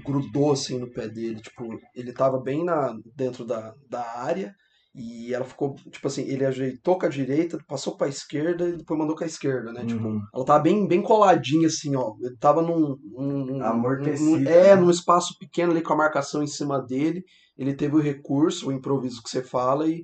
grudou 0.05 0.53
assim 0.53 0.79
no 0.79 0.91
pé 0.91 1.09
dele. 1.09 1.41
Tipo, 1.41 1.79
ele 1.95 2.13
tava 2.13 2.39
bem 2.39 2.65
na, 2.65 2.97
dentro 3.17 3.45
da, 3.45 3.75
da 3.89 4.19
área 4.19 4.55
e 4.95 5.33
ela 5.33 5.45
ficou, 5.45 5.77
tipo 5.91 6.07
assim, 6.09 6.23
ele 6.23 6.45
ajeitou 6.45 6.99
com 6.99 7.07
a 7.07 7.09
direita, 7.09 7.59
passou 7.69 7.97
pra 7.97 8.09
esquerda 8.09 8.69
e 8.69 8.77
depois 8.77 8.99
mandou 8.99 9.15
com 9.15 9.23
a 9.23 9.27
esquerda, 9.27 9.73
né? 9.73 9.85
Tipo, 9.87 10.03
Uhum. 10.09 10.21
ela 10.35 10.45
tava 10.45 10.59
bem, 10.65 10.87
bem 10.89 11.01
coladinha 11.01 11.69
assim, 11.69 11.95
ó. 11.95 12.15
Ele 12.21 12.37
tava 12.39 12.61
num. 12.61 12.97
num- 13.05 13.63
Amortecida, 13.65 14.31
num- 14.41 14.49
é, 14.51 14.75
né? 14.75 14.81
num 14.81 14.91
espaço 14.91 15.37
pequeno 15.39 15.71
ali 15.73 15.81
com 15.83 15.93
a 15.93 15.97
marcação 15.97 16.43
em 16.43 16.47
cima 16.49 16.81
dele. 16.81 17.23
Ele 17.57 17.73
teve 17.75 17.95
o 17.95 18.01
recurso, 18.01 18.69
o 18.69 18.73
improviso 18.73 19.23
que 19.23 19.31
você 19.31 19.43
fala 19.43 19.87
e, 19.87 20.03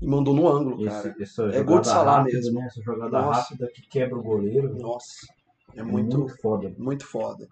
e 0.00 0.06
mandou 0.06 0.34
no 0.34 0.48
ângulo, 0.48 0.82
cara. 0.84 1.08
Esse, 1.18 1.22
essa 1.22 1.42
É 1.54 1.62
gol 1.62 1.80
de 1.80 1.88
Salah 1.88 2.22
mesmo. 2.24 2.58
Né? 2.58 2.66
Essa 2.66 2.80
jogada 2.82 3.10
Nossa. 3.20 3.40
rápida 3.40 3.68
que 3.74 3.82
quebra 3.90 4.16
o 4.18 4.22
goleiro. 4.22 4.74
Nossa, 4.78 5.08
é 5.76 5.80
É 5.80 5.82
muito, 5.82 6.18
muito 6.18 6.36
foda. 6.40 6.72
muito 6.78 7.04
foda. 7.06 7.46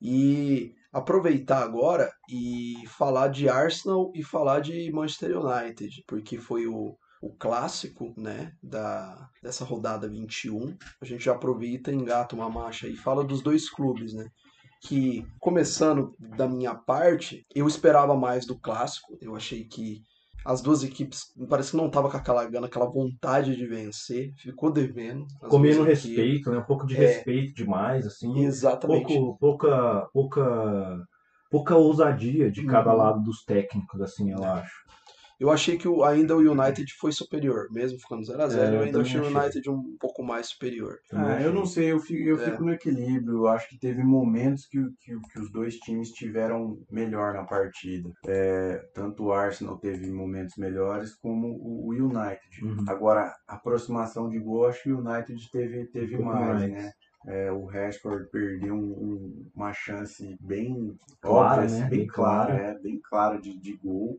E 0.00 0.72
aproveitar 0.94 1.62
agora 1.62 2.08
e 2.30 2.84
falar 2.86 3.26
de 3.28 3.48
Arsenal 3.48 4.12
e 4.14 4.22
falar 4.22 4.60
de 4.60 4.92
Manchester 4.92 5.36
United, 5.36 6.04
porque 6.06 6.38
foi 6.38 6.68
o, 6.68 6.96
o 7.20 7.34
clássico, 7.36 8.14
né, 8.16 8.52
da, 8.62 9.28
dessa 9.42 9.64
rodada 9.64 10.08
21. 10.08 10.76
A 11.02 11.04
gente 11.04 11.24
já 11.24 11.32
aproveita, 11.32 11.92
engata 11.92 12.36
uma 12.36 12.48
marcha 12.48 12.86
e 12.86 12.94
fala 12.94 13.24
dos 13.24 13.42
dois 13.42 13.68
clubes, 13.68 14.14
né? 14.14 14.28
Que, 14.82 15.26
começando 15.40 16.14
da 16.18 16.46
minha 16.46 16.74
parte, 16.74 17.44
eu 17.54 17.66
esperava 17.66 18.14
mais 18.14 18.46
do 18.46 18.56
clássico. 18.56 19.16
Eu 19.20 19.34
achei 19.34 19.64
que 19.64 20.02
as 20.44 20.60
duas 20.60 20.82
equipes, 20.84 21.32
parece 21.48 21.70
que 21.70 21.76
não 21.76 21.88
tava 21.88 22.10
com 22.10 22.16
aquela 22.16 22.44
gana, 22.44 22.66
aquela 22.66 22.86
vontade 22.86 23.56
de 23.56 23.66
vencer. 23.66 24.32
Ficou 24.36 24.70
devendo. 24.70 25.26
Comendo 25.48 25.82
respeito, 25.82 26.50
né? 26.50 26.58
Um 26.58 26.64
pouco 26.64 26.86
de 26.86 26.94
É. 26.96 26.98
respeito 26.98 27.54
demais, 27.54 28.06
assim. 28.06 28.38
Exatamente. 28.44 29.14
Pouco, 29.14 29.38
pouca, 29.38 30.08
pouca, 30.12 31.04
pouca 31.50 31.76
ousadia 31.76 32.50
de 32.50 32.64
cada 32.66 32.90
Uhum. 32.92 32.96
lado 32.98 33.22
dos 33.22 33.42
técnicos, 33.44 34.00
assim, 34.02 34.30
eu 34.30 34.44
É. 34.44 34.48
acho. 34.60 34.84
Eu 35.40 35.50
achei 35.50 35.76
que 35.76 35.88
o- 35.88 36.04
ainda 36.04 36.36
o 36.36 36.40
United 36.40 36.92
foi 36.94 37.10
superior, 37.12 37.66
mesmo 37.70 37.98
ficando 37.98 38.22
0x0. 38.24 38.60
É, 38.60 38.68
eu 38.68 38.74
eu 38.74 38.82
ainda 38.82 39.00
achei 39.00 39.20
o. 39.20 39.24
United 39.26 39.68
um 39.70 39.96
pouco 39.98 40.22
mais 40.22 40.46
superior. 40.48 40.98
Também 41.08 41.26
Ah, 41.26 41.42
eu 41.42 41.52
não 41.52 41.66
sei, 41.66 41.90
eu 41.92 41.98
fico, 41.98 42.22
eu 42.28 42.36
É. 42.40 42.50
fico 42.50 42.62
no 42.64 42.72
equilíbrio. 42.72 43.38
Eu 43.38 43.48
acho 43.48 43.68
que 43.68 43.78
teve 43.78 44.02
momentos 44.02 44.66
que, 44.66 44.78
que, 45.00 45.18
que 45.32 45.40
os 45.40 45.50
dois 45.50 45.76
times 45.78 46.10
tiveram 46.10 46.78
melhor 46.90 47.34
na 47.34 47.44
partida. 47.44 48.10
É, 48.26 48.76
tanto 48.94 49.24
o 49.24 49.32
Arsenal 49.32 49.76
teve 49.78 50.10
momentos 50.10 50.56
melhores 50.56 51.14
como 51.16 51.48
o, 51.48 51.88
o 51.88 51.92
United. 51.92 52.62
Uhum. 52.64 52.84
Agora, 52.88 53.34
aproximação 53.48 54.28
de 54.28 54.38
gol, 54.38 54.68
acho 54.68 54.82
que 54.84 54.92
o 54.92 54.98
United 55.00 55.50
teve, 55.50 55.86
teve 55.86 56.16
Um 56.16 56.24
mais, 56.24 56.60
mais. 56.60 56.70
né? 56.72 56.92
É, 57.26 57.50
o 57.50 57.64
Rashford 57.64 58.28
perdeu 58.30 58.74
um- 58.74 58.78
um- 58.92 59.46
uma 59.54 59.72
chance 59.72 60.36
bem 60.40 60.94
Clara, 61.22 61.62
óbvia, 61.62 61.64
assim, 61.64 61.80
né? 61.80 61.88
bem, 61.88 61.98
Bem 62.00 62.06
clara, 62.06 62.52
clara. 62.52 62.62
é, 62.68 62.78
bem 62.78 63.00
clara 63.02 63.40
de, 63.40 63.58
de 63.58 63.72
gol. 63.82 64.18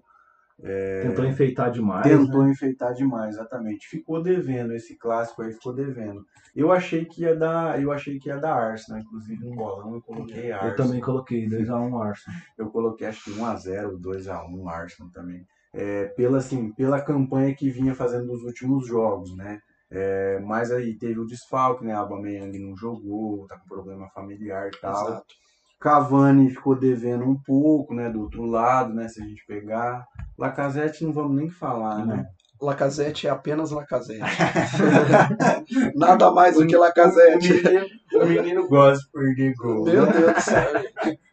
Tentou 0.61 1.25
enfeitar 1.25 1.69
demais. 1.69 2.03
Tentou 2.03 2.43
né? 2.43 2.51
enfeitar 2.51 2.93
demais, 2.93 3.35
exatamente. 3.35 3.87
Ficou 3.87 4.21
devendo 4.21 4.73
esse 4.73 4.95
clássico 4.95 5.41
aí, 5.41 5.53
ficou 5.53 5.73
devendo. 5.73 6.25
Eu 6.55 6.71
achei 6.71 7.03
que 7.03 7.23
ia 7.23 7.35
dar, 7.35 7.81
eu 7.81 7.91
achei 7.91 8.17
que 8.17 8.29
ia 8.29 8.37
dar 8.37 8.53
Arsenal, 8.53 9.01
inclusive 9.01 9.43
no 9.43 9.55
bolão 9.55 9.95
eu 9.95 10.01
coloquei 10.01 10.51
Arsenal. 10.51 10.69
Eu 10.69 10.75
também 10.75 11.01
coloquei 11.01 11.47
2x1 11.47 12.01
Arsenal. 12.01 12.39
Eu 12.57 12.69
coloquei 12.69 13.07
acho 13.07 13.23
que 13.25 13.31
1 13.31 13.45
a 13.45 13.55
0, 13.55 13.97
2 13.97 14.27
a 14.29 14.45
1 14.45 14.69
Arsenal 14.69 15.11
também. 15.11 15.45
É, 15.73 16.05
pela 16.05 16.37
assim, 16.37 16.71
pela 16.71 17.01
campanha 17.01 17.53
que 17.53 17.69
vinha 17.69 17.93
fazendo 17.93 18.27
nos 18.27 18.43
últimos 18.43 18.87
jogos, 18.87 19.35
né? 19.35 19.59
É, 19.91 20.39
mas 20.39 20.71
aí 20.71 20.97
teve 20.97 21.19
o 21.19 21.27
desfalque, 21.27 21.85
né? 21.85 21.93
Aubameyang 21.93 22.57
não 22.57 22.75
jogou, 22.75 23.45
tá 23.45 23.57
com 23.57 23.67
problema 23.67 24.09
familiar 24.09 24.69
e 24.69 24.79
tal. 24.79 25.07
Exato. 25.07 25.44
Cavani 25.85 26.49
ficou 26.49 26.75
devendo 26.75 27.25
um 27.25 27.39
pouco, 27.39 27.93
né? 27.93 28.09
Do 28.09 28.21
outro 28.21 28.43
lado, 28.43 28.91
né? 28.91 29.07
Se 29.07 29.21
a 29.21 29.23
gente 29.23 29.45
pegar. 29.45 30.03
Lacazette 30.35 31.05
não 31.05 31.13
vamos 31.13 31.37
nem 31.37 31.47
falar, 31.47 32.03
né? 32.03 32.25
Lacazette 32.59 33.27
é 33.27 33.29
apenas 33.29 33.69
Lacazette. 33.69 34.23
Nada 35.95 36.31
mais 36.31 36.55
do 36.55 36.65
que 36.65 36.75
Lacazette. 36.75 37.53
O 37.53 37.55
menino, 37.55 37.85
o 38.13 38.25
menino 38.25 38.67
gosta 38.67 39.05
de 39.05 39.11
perder 39.11 39.53
gol. 39.53 39.85
Meu 39.85 40.07
né? 40.07 40.11
Deus 40.11 40.33
do 40.33 40.41
céu. 40.41 40.73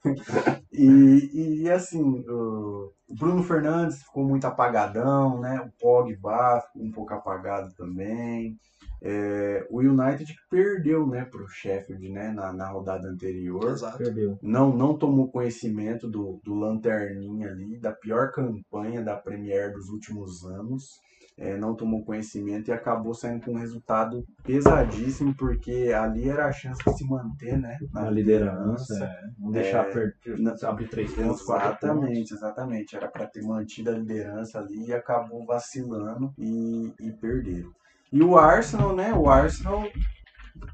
E, 0.74 1.62
e 1.62 1.70
assim, 1.70 2.24
o 2.28 2.92
Bruno 3.10 3.42
Fernandes 3.42 4.02
ficou 4.02 4.24
muito 4.24 4.46
apagadão, 4.46 5.38
né? 5.38 5.60
O 5.60 5.70
Pogba 5.80 6.60
ficou 6.62 6.82
um 6.82 6.90
pouco 6.90 7.14
apagado 7.14 7.72
também. 7.74 8.58
É, 9.04 9.66
o 9.68 9.80
United 9.80 10.32
perdeu, 10.48 11.04
né, 11.06 11.24
pro 11.24 11.48
Sheffield, 11.48 12.08
né, 12.08 12.30
na, 12.30 12.52
na 12.52 12.68
rodada 12.70 13.08
anterior. 13.08 13.70
Exato. 13.72 13.98
Perdeu. 13.98 14.38
Não, 14.40 14.76
não 14.76 14.96
tomou 14.96 15.28
conhecimento 15.28 16.08
do, 16.08 16.40
do 16.44 16.54
Lanterninha 16.54 17.48
ali, 17.48 17.80
da 17.80 17.90
pior 17.92 18.30
campanha 18.30 19.02
da 19.02 19.16
Premier 19.16 19.72
dos 19.72 19.88
últimos 19.88 20.44
anos. 20.44 21.00
É, 21.36 21.56
não 21.56 21.74
tomou 21.74 22.04
conhecimento 22.04 22.68
e 22.68 22.72
acabou 22.72 23.14
saindo 23.14 23.44
com 23.46 23.52
um 23.52 23.58
resultado 23.58 24.22
pesadíssimo, 24.44 25.34
porque 25.34 25.90
ali 25.96 26.28
era 26.28 26.46
a 26.46 26.52
chance 26.52 26.80
de 26.86 26.94
se 26.96 27.04
manter, 27.08 27.58
né, 27.58 27.78
Na 27.92 28.08
liderança. 28.10 29.04
é. 29.04 29.20
Não 29.38 29.50
deixar 29.50 29.88
É, 29.88 29.92
perder, 29.92 30.38
na- 30.38 30.54
abrir 30.68 30.88
três 30.88 31.12
pontos, 31.12 31.42
quatro 31.42 31.70
pontos. 31.70 31.82
Exatamente, 31.88 32.34
exatamente. 32.34 32.96
Era 32.96 33.08
para 33.08 33.26
ter 33.26 33.42
mantido 33.42 33.90
a 33.90 33.94
liderança 33.94 34.58
ali 34.60 34.86
e 34.86 34.92
acabou 34.92 35.44
vacilando 35.46 36.32
e, 36.38 36.92
e 37.00 37.10
perderam. 37.12 37.70
E 38.12 38.22
o 38.22 38.36
Arsenal, 38.36 38.94
né? 38.94 39.12
O 39.14 39.28
Arsenal 39.28 39.84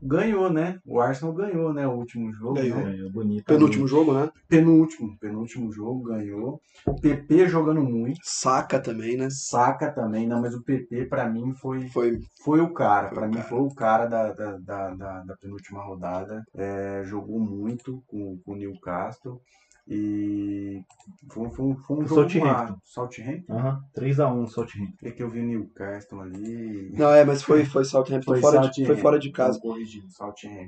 ganhou, 0.02 0.50
né? 0.50 0.78
O 0.84 1.00
Arsenal 1.00 1.32
ganhou, 1.34 1.72
né? 1.72 1.86
O 1.86 1.92
último 1.92 2.32
jogo. 2.32 2.54
Ganhou. 2.54 2.78
né? 2.78 2.92
Ganhou 2.92 3.10
bonito. 3.10 3.44
Penúltimo 3.44 3.86
jogo, 3.86 4.12
né? 4.12 4.28
Penúltimo, 4.48 5.16
penúltimo 5.18 5.72
jogo 5.72 6.04
ganhou. 6.04 6.60
O 6.86 6.94
PP 7.00 7.48
jogando 7.48 7.82
muito. 7.82 8.18
Saca 8.22 8.80
também, 8.80 9.16
né? 9.16 9.28
Saca 9.30 9.90
também, 9.92 10.26
não, 10.26 10.40
mas 10.40 10.54
o 10.54 10.62
PP 10.62 11.06
pra 11.06 11.28
mim 11.28 11.54
foi, 11.54 11.88
Foi 11.88 12.18
foi 12.44 12.60
o 12.60 12.72
cara. 12.72 13.08
Foi 13.08 13.18
Pra 13.18 13.26
o 13.26 13.28
mim 13.28 13.36
cara. 13.36 13.48
foi 13.48 13.60
o 13.60 13.74
cara 13.74 14.06
da, 14.06 14.32
da, 14.32 14.58
da, 14.58 14.94
da, 14.94 15.22
da 15.24 15.36
penúltima 15.36 15.82
rodada. 15.82 16.42
É, 16.54 17.02
jogou 17.04 17.38
muito 17.38 18.02
com, 18.06 18.38
com 18.44 18.52
o 18.52 18.56
Newcastle. 18.56 19.40
E 19.90 20.82
foi, 21.30 21.48
foi, 21.48 21.64
um- 21.64 21.76
foi 21.76 21.96
um 21.96 22.06
jogo 22.06 22.28
Southampton. 22.30 22.76
Southampton? 22.84 23.52
Aham, 23.54 23.80
3x1 23.94 24.46
Southampton. 24.48 24.92
É 25.02 25.10
que 25.10 25.22
eu 25.22 25.30
vi 25.30 25.40
o 25.40 25.44
Newcastle 25.44 26.20
ali. 26.20 26.90
Não, 26.92 27.10
é, 27.10 27.24
mas 27.24 27.42
foi, 27.42 27.64
foi 27.64 27.84
Southampton 27.84 28.32
Foi 28.32 28.40
fora, 28.40 28.58
de, 28.58 28.66
Southampton. 28.66 28.86
foi 28.86 28.96
fora 29.02 29.18
de 29.18 29.30
casa. 29.30 29.58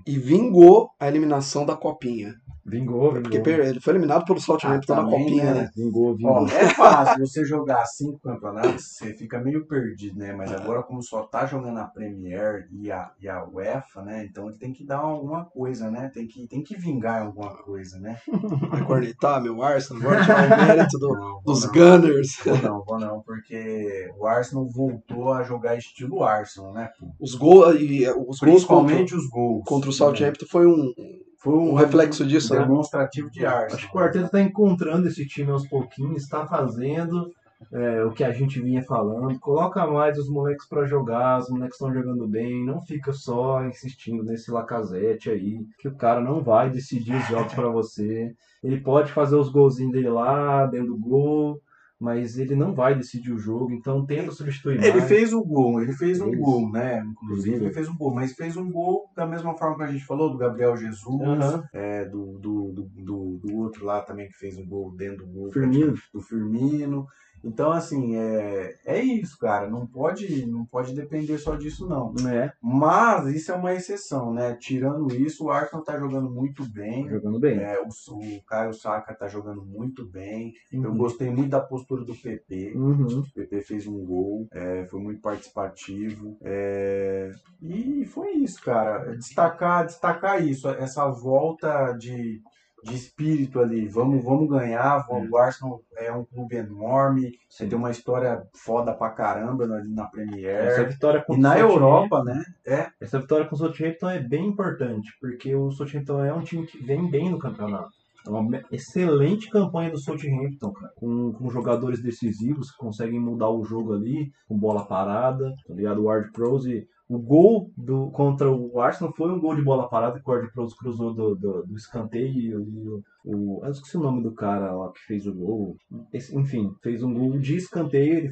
E 0.06 0.18
vingou 0.18 0.90
a 0.98 1.06
eliminação 1.06 1.66
da 1.66 1.76
Copinha. 1.76 2.34
Vingou, 2.70 3.12
vingou. 3.12 3.30
Porque 3.30 3.50
ele 3.50 3.80
foi 3.80 3.92
eliminado 3.94 4.24
pelo 4.24 4.40
Southampton 4.40 4.92
Ah, 4.92 4.96
na 4.96 5.02
também, 5.02 5.24
Copinha, 5.24 5.44
né? 5.44 5.60
né? 5.62 5.70
Vingou, 5.76 6.14
vingou. 6.16 6.32
Ó, 6.32 6.46
é 6.46 6.68
fácil 6.70 7.26
você 7.26 7.44
jogar 7.44 7.84
cinco 7.86 8.18
campeonatos, 8.20 8.84
você 8.96 9.12
fica 9.14 9.38
meio 9.40 9.66
perdido, 9.66 10.18
né? 10.18 10.32
Mas 10.32 10.52
agora, 10.52 10.82
como 10.82 11.02
só 11.02 11.22
tá 11.24 11.46
jogando 11.46 11.78
a 11.78 11.84
Premier 11.84 12.68
e 12.72 12.90
a, 12.90 13.10
e 13.20 13.28
a 13.28 13.44
UEFA, 13.44 14.02
né? 14.02 14.24
Então 14.24 14.48
ele 14.48 14.58
tem 14.58 14.72
que 14.72 14.84
dar 14.84 14.98
alguma 14.98 15.44
coisa, 15.44 15.90
né? 15.90 16.10
Tem 16.14 16.26
que, 16.26 16.46
tem 16.46 16.62
que 16.62 16.76
vingar 16.76 17.22
alguma 17.22 17.50
coisa, 17.62 17.98
né? 17.98 18.18
Vai 18.70 18.84
cornetar, 18.84 19.42
meu 19.42 19.62
Arsenal, 19.62 20.02
agora 20.02 20.22
tirar 20.24 20.46
o 20.46 20.66
mérito 20.66 20.98
do- 20.98 21.08
Não, 21.14 21.32
vou 21.32 21.42
dos 21.54 21.64
não. 21.64 21.72
Gunners. 21.72 22.36
Vou 22.44 22.56
não, 22.62 22.84
vou 22.84 22.98
não, 23.00 23.20
porque 23.22 24.10
o 24.18 24.26
Arsenal 24.26 24.68
voltou 24.68 25.32
a 25.32 25.42
jogar 25.42 25.76
estilo 25.76 26.22
Arsenal, 26.22 26.72
né? 26.72 26.88
Os, 27.20 27.34
gol, 27.34 27.74
e, 27.74 28.08
os 28.08 28.14
gols 28.16 28.38
contra, 28.40 28.46
Principalmente 28.46 29.14
os 29.14 29.26
gols. 29.28 29.64
contra 29.66 29.88
o 29.88 29.92
né? 29.92 29.96
Southampton 29.96 30.46
foi 30.46 30.66
um, 30.66 30.92
foi 31.40 31.54
um 31.54 31.72
Um 31.72 31.74
reflexo 31.74 32.24
disso, 32.26 32.54
né? 32.54 32.60
demonstrativo 32.60 33.30
de 33.30 33.44
Arsenal. 33.44 33.76
Acho 33.76 33.90
que 33.90 33.96
o 33.96 34.00
Arteta 34.00 34.26
está 34.26 34.40
encontrando 34.40 35.08
esse 35.08 35.26
time 35.26 35.50
aos 35.50 35.66
pouquinhos, 35.66 36.22
está 36.22 36.46
fazendo 36.46 37.32
é, 37.72 38.04
o 38.04 38.12
que 38.12 38.22
a 38.22 38.30
gente 38.30 38.60
vinha 38.60 38.82
falando. 38.82 39.38
Coloca 39.38 39.86
mais 39.86 40.18
os 40.18 40.28
moleques 40.28 40.66
para 40.68 40.86
jogar, 40.86 41.40
os 41.40 41.48
moleques 41.48 41.76
estão 41.76 41.92
jogando 41.92 42.28
bem. 42.28 42.64
Não 42.64 42.82
fica 42.82 43.12
só 43.12 43.64
insistindo 43.64 44.22
nesse 44.22 44.50
Lacazette 44.50 45.30
aí, 45.30 45.66
que 45.78 45.88
o 45.88 45.94
cara 45.94 46.20
não 46.20 46.42
vai 46.42 46.68
decidir 46.68 47.16
os 47.16 47.26
jogos 47.26 47.54
para 47.54 47.68
você. 47.68 48.34
Ele 48.62 48.78
pode 48.78 49.10
fazer 49.10 49.36
os 49.36 49.48
golzinhos 49.48 49.92
dele 49.92 50.10
lá, 50.10 50.66
dentro 50.66 50.88
do 50.88 50.98
gol, 50.98 51.60
mas 52.00 52.38
ele 52.38 52.56
não 52.56 52.74
vai 52.74 52.94
decidir 52.94 53.30
o 53.30 53.38
jogo. 53.38 53.70
Então 53.72 54.06
tenta 54.06 54.32
substituir 54.32 54.82
Ele 54.82 54.98
mais. 54.98 55.04
fez 55.08 55.32
o 55.34 55.44
gol, 55.44 55.82
ele 55.82 55.92
fez 55.92 56.18
um 56.20 56.34
gol, 56.34 56.72
né? 56.72 57.04
Inclusive, 57.06 57.56
ele 57.56 57.70
fez 57.70 57.88
um 57.88 57.96
gol, 57.96 58.14
mas 58.14 58.32
fez 58.32 58.56
um 58.56 58.70
gol 58.70 59.10
da 59.14 59.26
mesma 59.26 59.54
forma 59.54 59.76
que 59.76 59.82
a 59.82 59.92
gente 59.92 60.06
falou, 60.06 60.30
do 60.30 60.38
Gabriel 60.38 60.76
Jesus, 60.76 61.20
Aham. 61.20 61.62
é, 61.74 62.06
do, 62.06 62.38
do, 62.38 62.72
do, 62.72 62.82
do, 62.82 63.40
do 63.44 63.56
outro 63.58 63.84
lá 63.84 64.00
também 64.00 64.28
que 64.28 64.38
fez 64.38 64.56
um 64.56 64.66
gol 64.66 64.90
dentro 64.96 65.26
do 65.26 65.32
gol. 65.32 65.52
Firmino. 65.52 65.94
Do 66.14 66.20
Firmino. 66.22 67.06
Então, 67.42 67.72
assim, 67.72 68.16
é, 68.16 68.76
é 68.84 69.00
isso, 69.00 69.38
cara. 69.38 69.68
Não 69.68 69.86
pode, 69.86 70.46
não 70.46 70.64
pode 70.64 70.94
depender 70.94 71.38
só 71.38 71.56
disso, 71.56 71.88
não. 71.88 72.14
É, 72.28 72.52
Mas 72.62 73.26
isso 73.34 73.50
é 73.52 73.54
uma 73.54 73.72
exceção, 73.74 74.32
né? 74.32 74.54
Tirando 74.54 75.14
isso, 75.14 75.44
o 75.44 75.50
Arsenal 75.50 75.84
tá 75.84 75.98
jogando 75.98 76.30
muito 76.30 76.68
bem. 76.68 77.08
jogando 77.08 77.38
bem. 77.40 77.58
É, 77.58 77.80
o, 77.80 77.86
o 77.86 78.42
Caio 78.44 78.74
Saka 78.74 79.14
tá 79.14 79.26
jogando 79.28 79.64
muito 79.64 80.04
bem. 80.06 80.52
Eu 80.72 80.90
Uhum. 80.90 80.96
gostei 80.96 81.30
muito 81.30 81.50
da 81.50 81.60
postura 81.60 82.04
do 82.04 82.14
PP. 82.14 82.72
Uhum. 82.76 83.20
O 83.20 83.32
PP 83.34 83.62
fez 83.62 83.86
um 83.86 84.04
gol, 84.04 84.46
é, 84.52 84.86
foi 84.90 85.00
muito 85.00 85.20
participativo. 85.20 86.36
é, 86.42 87.30
e 87.62 88.04
foi 88.06 88.32
isso, 88.32 88.60
cara. 88.62 89.16
Destacar, 89.16 89.86
destacar 89.86 90.42
isso, 90.46 90.68
essa 90.68 91.08
volta 91.10 91.92
de, 91.92 92.40
de 92.84 92.94
espírito 92.94 93.60
ali. 93.60 93.86
Vamos, 93.88 94.24
vamos 94.24 94.48
ganhar. 94.48 95.04
vamos- 95.08 95.30
O 95.30 95.36
Arsenal 95.36 95.80
é 95.96 96.12
um 96.12 96.24
clube 96.24 96.56
enorme. 96.56 97.32
Você 97.48 97.66
tem 97.66 97.76
uma 97.78 97.90
história 97.90 98.42
foda 98.54 98.92
pra 98.94 99.10
caramba 99.10 99.66
na, 99.66 99.84
na 99.84 100.02
Essa 100.02 100.10
Premier. 100.10 100.88
vitória 100.88 101.24
E 101.28 101.36
na 101.36 101.58
Europa, 101.58 102.22
né? 102.24 102.42
É, 102.66 102.88
Essa 103.00 103.18
vitória 103.18 103.46
com 103.46 103.54
o 103.54 103.58
Southampton 103.58 104.08
é 104.10 104.18
bem 104.20 104.46
importante, 104.46 105.10
porque 105.20 105.54
o 105.54 105.70
Southampton 105.70 106.24
é 106.24 106.32
um 106.32 106.42
time 106.42 106.66
que 106.66 106.82
vem 106.82 107.10
bem 107.10 107.30
no 107.30 107.38
campeonato. 107.38 107.90
É 108.26 108.28
uma 108.30 108.60
excelente 108.70 109.48
campanha 109.48 109.90
do 109.90 109.98
Southampton, 109.98 110.72
cara. 110.72 110.92
Com, 110.96 111.32
com 111.32 111.48
jogadores 111.50 112.02
decisivos 112.02 112.70
que 112.70 112.76
conseguem 112.76 113.18
mudar 113.18 113.48
o 113.48 113.64
jogo 113.64 113.94
ali, 113.94 114.30
com 114.46 114.58
bola 114.58 114.84
parada, 114.86 115.54
tá 115.66 115.74
ligado? 115.74 116.00
O 116.02 116.04
Ward 116.04 116.30
Prowse. 116.32 116.86
O 117.10 117.18
gol 117.18 117.70
do, 117.76 118.08
contra 118.12 118.48
o 118.50 118.80
Arsenal 118.80 119.12
foi 119.16 119.32
um 119.32 119.40
gol 119.40 119.56
de 119.56 119.62
bola 119.62 119.88
parada 119.88 120.20
que 120.20 120.30
o 120.30 120.32
Ward 120.32 120.52
Prowse 120.52 120.76
cruzou 120.76 121.12
do, 121.12 121.34
do, 121.34 121.66
do 121.66 121.74
escanteio 121.76 122.32
e 122.32 122.54
o, 122.56 123.02
o. 123.24 123.60
Eu 123.64 123.70
esqueci 123.72 123.96
o 123.96 124.00
nome 124.00 124.22
do 124.22 124.32
cara 124.32 124.72
lá 124.72 124.92
que 124.92 125.00
fez 125.00 125.26
o 125.26 125.34
gol. 125.34 125.76
Esse- 126.12 126.36
enfim, 126.38 126.70
fez 126.82 127.02
um 127.02 127.12
gol 127.12 127.36
de 127.38 127.56
escanteio 127.56 128.30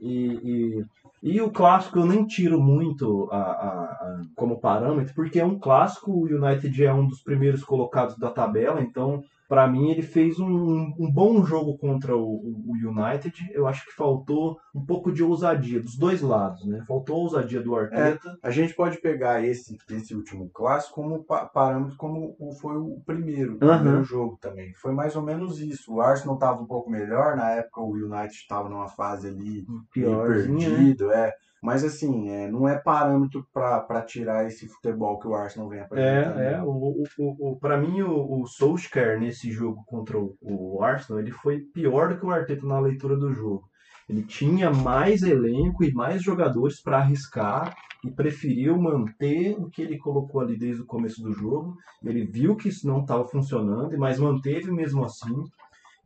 e, 0.00 0.40
e 0.82 0.84
e 1.22 1.40
o 1.40 1.50
clássico 1.50 1.98
eu 1.98 2.06
nem 2.06 2.26
tiro 2.26 2.60
muito 2.60 3.28
a, 3.32 3.36
a- 3.38 3.84
a- 3.84 4.22
como 4.36 4.60
parâmetro, 4.60 5.14
porque 5.14 5.40
é 5.40 5.44
um 5.44 5.58
clássico, 5.58 6.12
o 6.12 6.24
United 6.26 6.84
é 6.84 6.92
um 6.92 7.06
dos 7.08 7.22
primeiros 7.22 7.64
colocados 7.64 8.16
da 8.18 8.30
tabela, 8.30 8.80
então 8.82 9.22
para 9.48 9.66
mim 9.66 9.90
ele 9.90 10.02
fez 10.02 10.38
um, 10.38 10.92
um 10.98 11.10
bom 11.12 11.44
jogo 11.44 11.76
contra 11.78 12.16
o, 12.16 12.22
o 12.22 12.72
United. 12.72 13.50
Eu 13.52 13.66
acho 13.66 13.84
que 13.84 13.92
faltou 13.92 14.58
um 14.74 14.84
pouco 14.84 15.12
de 15.12 15.22
ousadia 15.22 15.80
dos 15.80 15.96
dois 15.96 16.20
lados, 16.20 16.64
né? 16.66 16.82
Faltou 16.86 17.16
a 17.16 17.20
ousadia 17.20 17.62
do 17.62 17.74
Arteta. 17.74 18.38
a 18.42 18.50
gente 18.50 18.74
pode 18.74 18.98
pegar 19.00 19.44
esse, 19.44 19.76
esse 19.90 20.14
último 20.14 20.50
clássico 20.52 20.94
como 20.96 21.24
pa- 21.24 21.46
parâmetro, 21.46 21.96
como 21.96 22.36
foi 22.60 22.76
o 22.76 23.00
primeiro, 23.06 23.54
o 23.54 23.58
primeiro 23.58 24.04
jogo 24.04 24.38
também. 24.40 24.74
Foi 24.74 24.92
mais 24.92 25.16
ou 25.16 25.22
menos 25.22 25.60
isso. 25.60 25.94
O 25.94 26.00
Arsenal 26.00 26.34
estava 26.34 26.60
um 26.60 26.66
pouco 26.66 26.90
melhor, 26.90 27.36
na 27.36 27.50
época 27.50 27.80
o 27.80 27.92
United 27.92 28.34
estava 28.34 28.68
numa 28.68 28.88
fase 28.88 29.28
ali 29.28 29.64
meio 29.66 29.84
Piorzinha, 29.92 30.68
né? 30.70 30.76
perdido, 30.76 31.10
é. 31.12 31.32
Mas 31.66 31.82
assim, 31.82 32.30
é, 32.30 32.48
não 32.48 32.68
é 32.68 32.78
parâmetro 32.78 33.44
para 33.52 34.02
tirar 34.02 34.46
esse 34.46 34.68
futebol 34.68 35.18
que 35.18 35.26
o 35.26 35.34
Arsenal 35.34 35.68
vem 35.68 35.80
apresentando. 35.80 36.38
É, 36.38 36.52
é. 36.54 36.62
O, 36.62 36.70
o, 36.70 37.02
o, 37.18 37.50
o- 37.50 37.58
pra 37.58 37.76
mim, 37.76 38.02
o, 38.02 38.40
o 38.42 38.46
Solskjaer 38.46 39.18
nesse 39.18 39.50
jogo 39.50 39.82
contra 39.84 40.16
o, 40.16 40.36
o 40.40 40.82
Arsenal, 40.84 41.20
ele 41.20 41.32
foi 41.32 41.58
pior 41.74 42.08
do 42.10 42.20
que 42.20 42.24
o 42.26 42.30
Arteta 42.30 42.64
na 42.64 42.78
leitura 42.78 43.16
do 43.16 43.32
jogo. 43.32 43.64
Ele 44.08 44.22
tinha 44.22 44.70
mais 44.70 45.22
elenco 45.22 45.82
e 45.82 45.92
mais 45.92 46.22
jogadores 46.22 46.80
para 46.80 46.98
arriscar 46.98 47.74
e 48.04 48.10
preferiu 48.12 48.80
manter 48.80 49.56
o 49.58 49.68
que 49.68 49.82
ele 49.82 49.98
colocou 49.98 50.40
ali 50.40 50.56
desde 50.56 50.82
o 50.82 50.86
começo 50.86 51.20
do 51.20 51.32
jogo. 51.32 51.74
Ele 52.04 52.24
viu 52.24 52.54
que 52.54 52.68
isso 52.68 52.86
não 52.86 53.00
estava 53.00 53.26
funcionando, 53.26 53.98
mas 53.98 54.20
manteve 54.20 54.70
mesmo 54.70 55.04
assim. 55.04 55.34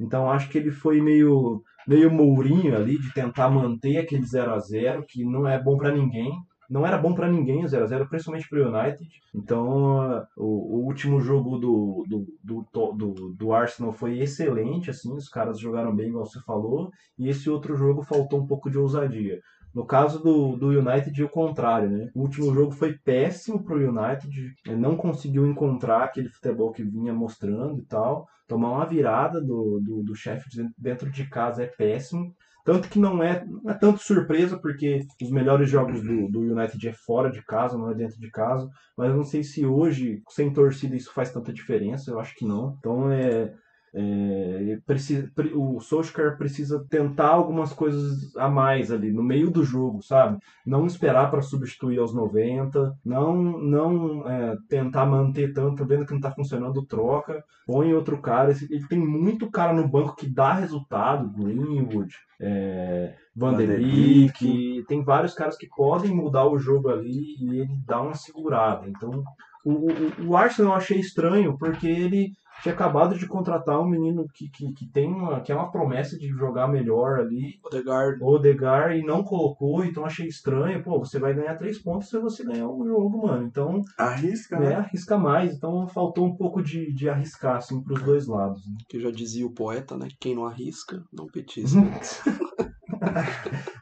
Então 0.01 0.31
acho 0.31 0.48
que 0.48 0.59
ele 0.59 0.70
foi 0.70 1.01
meio 1.01 1.62
meio 1.86 2.10
Mourinho 2.10 2.74
ali 2.77 2.98
de 2.98 3.12
tentar 3.12 3.51
manter 3.51 3.98
aquele 3.98 4.24
0 4.24 4.55
a 4.55 4.59
0 4.59 5.05
que 5.06 5.24
não 5.24 5.47
é 5.47 5.62
bom 5.62 5.77
para 5.77 5.93
ninguém. 5.93 6.32
Não 6.68 6.86
era 6.86 6.97
bom 6.97 7.12
para 7.12 7.28
ninguém 7.28 7.64
o 7.64 7.68
0 7.68 7.82
a 7.82 7.86
0 7.86 8.09
principalmente 8.09 8.48
para 8.48 8.60
o 8.60 8.68
United. 8.68 9.10
Então 9.35 10.27
o, 10.36 10.78
o 10.78 10.85
último 10.86 11.20
jogo 11.20 11.59
do, 11.59 12.05
do, 12.09 12.27
do, 12.43 12.93
do, 12.93 13.35
do 13.35 13.52
Arsenal 13.52 13.93
foi 13.93 14.20
excelente, 14.20 14.89
assim, 14.89 15.12
os 15.12 15.28
caras 15.28 15.59
jogaram 15.59 15.94
bem, 15.94 16.09
igual 16.09 16.24
você 16.24 16.40
falou, 16.40 16.90
e 17.18 17.28
esse 17.28 17.51
outro 17.51 17.77
jogo 17.77 18.02
faltou 18.02 18.40
um 18.40 18.47
pouco 18.47 18.70
de 18.70 18.78
ousadia. 18.78 19.40
No 19.75 19.85
caso 19.87 20.23
do, 20.23 20.57
do 20.57 20.69
United, 20.69 21.23
o 21.23 21.29
contrário, 21.29 21.89
né? 21.89 22.11
O 22.15 22.23
último 22.23 22.53
jogo 22.53 22.73
foi 22.73 22.99
péssimo 22.99 23.63
pro 23.63 23.77
United, 23.77 24.55
eh, 24.67 24.75
não 24.75 24.97
conseguiu 24.97 25.47
encontrar 25.47 26.05
aquele 26.05 26.29
futebol 26.29 26.73
que 26.73 26.83
vinha 26.83 27.13
mostrando 27.13 27.79
e 27.79 27.85
tal. 27.85 28.27
Tomar 28.49 28.73
uma 28.73 28.87
virada 28.87 29.41
do, 29.41 29.81
do, 29.81 30.03
do 30.03 30.15
Sheffield 30.15 30.73
dentro 30.77 31.09
de 31.11 31.25
casa 31.29 31.63
é 31.63 31.67
péssimo. 31.67 32.35
Tanto 32.65 32.89
que 32.89 32.99
não 32.99 33.23
é, 33.23 33.45
não 33.45 33.71
é 33.71 33.75
tanto 33.75 34.03
surpresa, 34.03 34.59
porque 34.59 35.07
os 35.23 35.31
melhores 35.31 35.71
jogos 35.71 36.03
do, 36.03 36.29
do 36.29 36.41
United 36.41 36.89
é 36.89 36.93
fora 36.93 37.31
de 37.31 37.43
casa, 37.43 37.79
não 37.79 37.91
é 37.91 37.95
dentro 37.95 38.21
de 38.21 38.31
casa. 38.31 38.69
Mas 38.97 39.11
eu 39.11 39.17
não 39.17 39.25
sei 39.25 39.43
se 39.43 39.65
hoje, 39.65 40.23
sem 40.29 40.53
torcida, 40.53 40.97
isso 40.97 41.13
faz 41.13 41.33
tanta 41.33 41.53
diferença. 41.53 42.11
Eu 42.11 42.19
acho 42.19 42.35
que 42.35 42.45
não. 42.45 42.77
Então 42.79 43.11
é. 43.11 43.55
É, 43.95 44.79
precisa, 44.87 45.31
pre- 45.35 45.53
o 45.55 45.81
Solskjaer 45.81 46.37
precisa 46.39 46.85
tentar 46.89 47.29
algumas 47.29 47.73
coisas 47.73 48.35
a 48.37 48.49
mais 48.49 48.93
ali 48.93 49.11
no 49.12 49.23
meio 49.23 49.51
do 49.51 49.65
jogo, 49.65 50.03
sabe? 50.03 50.39
Não 50.65 50.87
esperar 50.87 51.31
para 51.31 51.43
substituir 51.43 51.99
aos 51.99 52.15
90, 52.15 52.95
não 53.05 53.35
não 53.61 54.29
é, 54.31 54.57
tentar 54.69 55.07
manter 55.07 55.53
tanto, 55.53 55.85
vendo 55.87 56.07
que 56.07 56.12
não 56.12 56.21
tá 56.21 56.31
funcionando, 56.31 56.87
troca, 56.87 57.43
põe 57.67 57.93
outro 57.93 58.21
cara. 58.21 58.53
Ele 58.71 58.87
tem 58.89 58.99
muito 58.99 59.51
cara 59.51 59.73
no 59.73 59.89
banco 59.89 60.15
que 60.17 60.29
dá 60.29 60.53
resultado, 60.53 61.29
Greenwood, 61.31 62.15
é, 62.41 63.15
Van 63.35 63.57
Beek, 63.57 64.85
tem 64.89 65.03
vários 65.03 65.35
caras 65.35 65.57
que 65.57 65.69
podem 65.69 66.15
mudar 66.15 66.47
o 66.47 66.59
jogo 66.59 66.89
ali 66.91 67.37
e 67.41 67.61
ele 67.61 67.81
dá 67.87 68.01
uma 68.01 68.15
segurada. 68.15 68.89
Então, 68.89 69.23
o, 69.65 69.73
o, 69.73 70.29
o 70.31 70.37
Arsenal 70.37 70.73
eu 70.73 70.77
achei 70.77 70.99
estranho 70.99 71.57
porque 71.59 71.87
ele 71.89 72.33
tinha 72.62 72.74
acabado 72.74 73.19
de 73.19 73.27
contratar 73.27 73.81
um 73.81 73.89
menino 73.89 74.27
que, 74.32 74.49
que, 74.49 74.73
que 74.73 74.87
tem 74.87 75.09
uma, 75.09 75.41
que 75.41 75.53
é 75.53 75.55
uma 75.55 75.70
promessa 75.70 76.19
de 76.19 76.28
jogar 76.28 76.69
melhor 76.69 77.20
ali, 77.20 77.59
Odegaard. 77.65 78.23
o 78.23 78.27
Odegar, 78.27 78.97
e 78.97 79.03
não 79.03 79.23
colocou, 79.23 79.85
então 79.85 80.05
achei 80.05 80.27
estranho. 80.27 80.82
Pô, 80.82 80.99
você 80.99 81.19
vai 81.19 81.35
ganhar 81.35 81.57
três 81.57 81.78
pontos 81.78 82.09
se 82.09 82.19
você 82.19 82.45
ganhar 82.45 82.69
um 82.69 82.85
jogo, 82.85 83.27
mano. 83.27 83.47
Então, 83.47 83.82
Arrisca, 83.99 84.59
né, 84.59 84.70
né? 84.70 84.74
arrisca 84.77 85.19
mais. 85.19 85.55
Então 85.55 85.87
faltou 85.89 86.27
um 86.27 86.37
pouco 86.37 86.62
de, 86.62 86.93
de 86.93 87.09
arriscar, 87.09 87.57
assim, 87.57 87.82
pros 87.82 88.03
dois 88.03 88.27
lados. 88.27 88.66
né? 88.66 88.77
Que 88.89 89.01
já 89.01 89.11
dizia 89.11 89.47
o 89.47 89.55
poeta, 89.55 89.97
né? 89.97 90.09
Quem 90.19 90.35
não 90.35 90.47
arrisca, 90.47 91.03
não 91.12 91.27
petisca. 91.27 91.81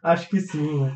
Acho 0.02 0.28
que 0.28 0.40
sim, 0.40 0.84
né? 0.84 0.94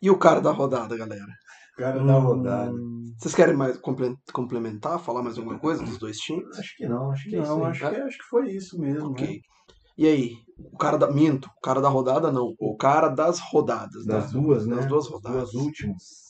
E 0.00 0.10
o 0.10 0.18
cara 0.18 0.40
da 0.40 0.52
rodada, 0.52 0.96
galera? 0.96 1.32
Cara 1.78 2.04
da 2.04 2.18
Hum, 2.18 2.20
rodada. 2.20 2.72
Vocês 3.16 3.34
querem 3.34 3.56
mais 3.56 3.76
comple- 3.78 4.16
complementar, 4.32 4.98
falar 5.00 5.22
mais 5.22 5.38
alguma 5.38 5.58
coisa 5.58 5.82
dos 5.84 5.98
dois 5.98 6.18
times? 6.18 6.58
Acho 6.58 6.76
que 6.76 6.86
não, 6.86 7.10
acho 7.10 7.28
que 7.28 7.36
é 7.36 7.40
isso. 7.40 7.48
Não, 7.50 7.64
aí. 7.64 7.70
acho 7.70 7.78
que, 7.88 7.96
acho 7.96 8.18
que 8.18 8.24
foi 8.24 8.50
isso 8.50 8.78
mesmo. 8.80 9.00
né? 9.00 9.06
Ok. 9.10 9.40
E 9.96 10.06
aí, 10.06 10.32
o 10.72 10.76
cara 10.76 10.96
da. 10.96 11.10
Minto, 11.10 11.48
o 11.56 11.60
cara 11.60 11.80
da 11.80 11.88
rodada 11.88 12.30
não. 12.30 12.54
O 12.58 12.76
cara 12.76 13.08
das 13.08 13.38
rodadas. 13.40 14.04
Das 14.06 14.30
duas, 14.30 14.66
né? 14.66 14.76
Das 14.76 14.86
duas 14.86 15.08
rodadas. 15.08 15.50
Duas 15.52 15.54
últimas. 15.54 16.27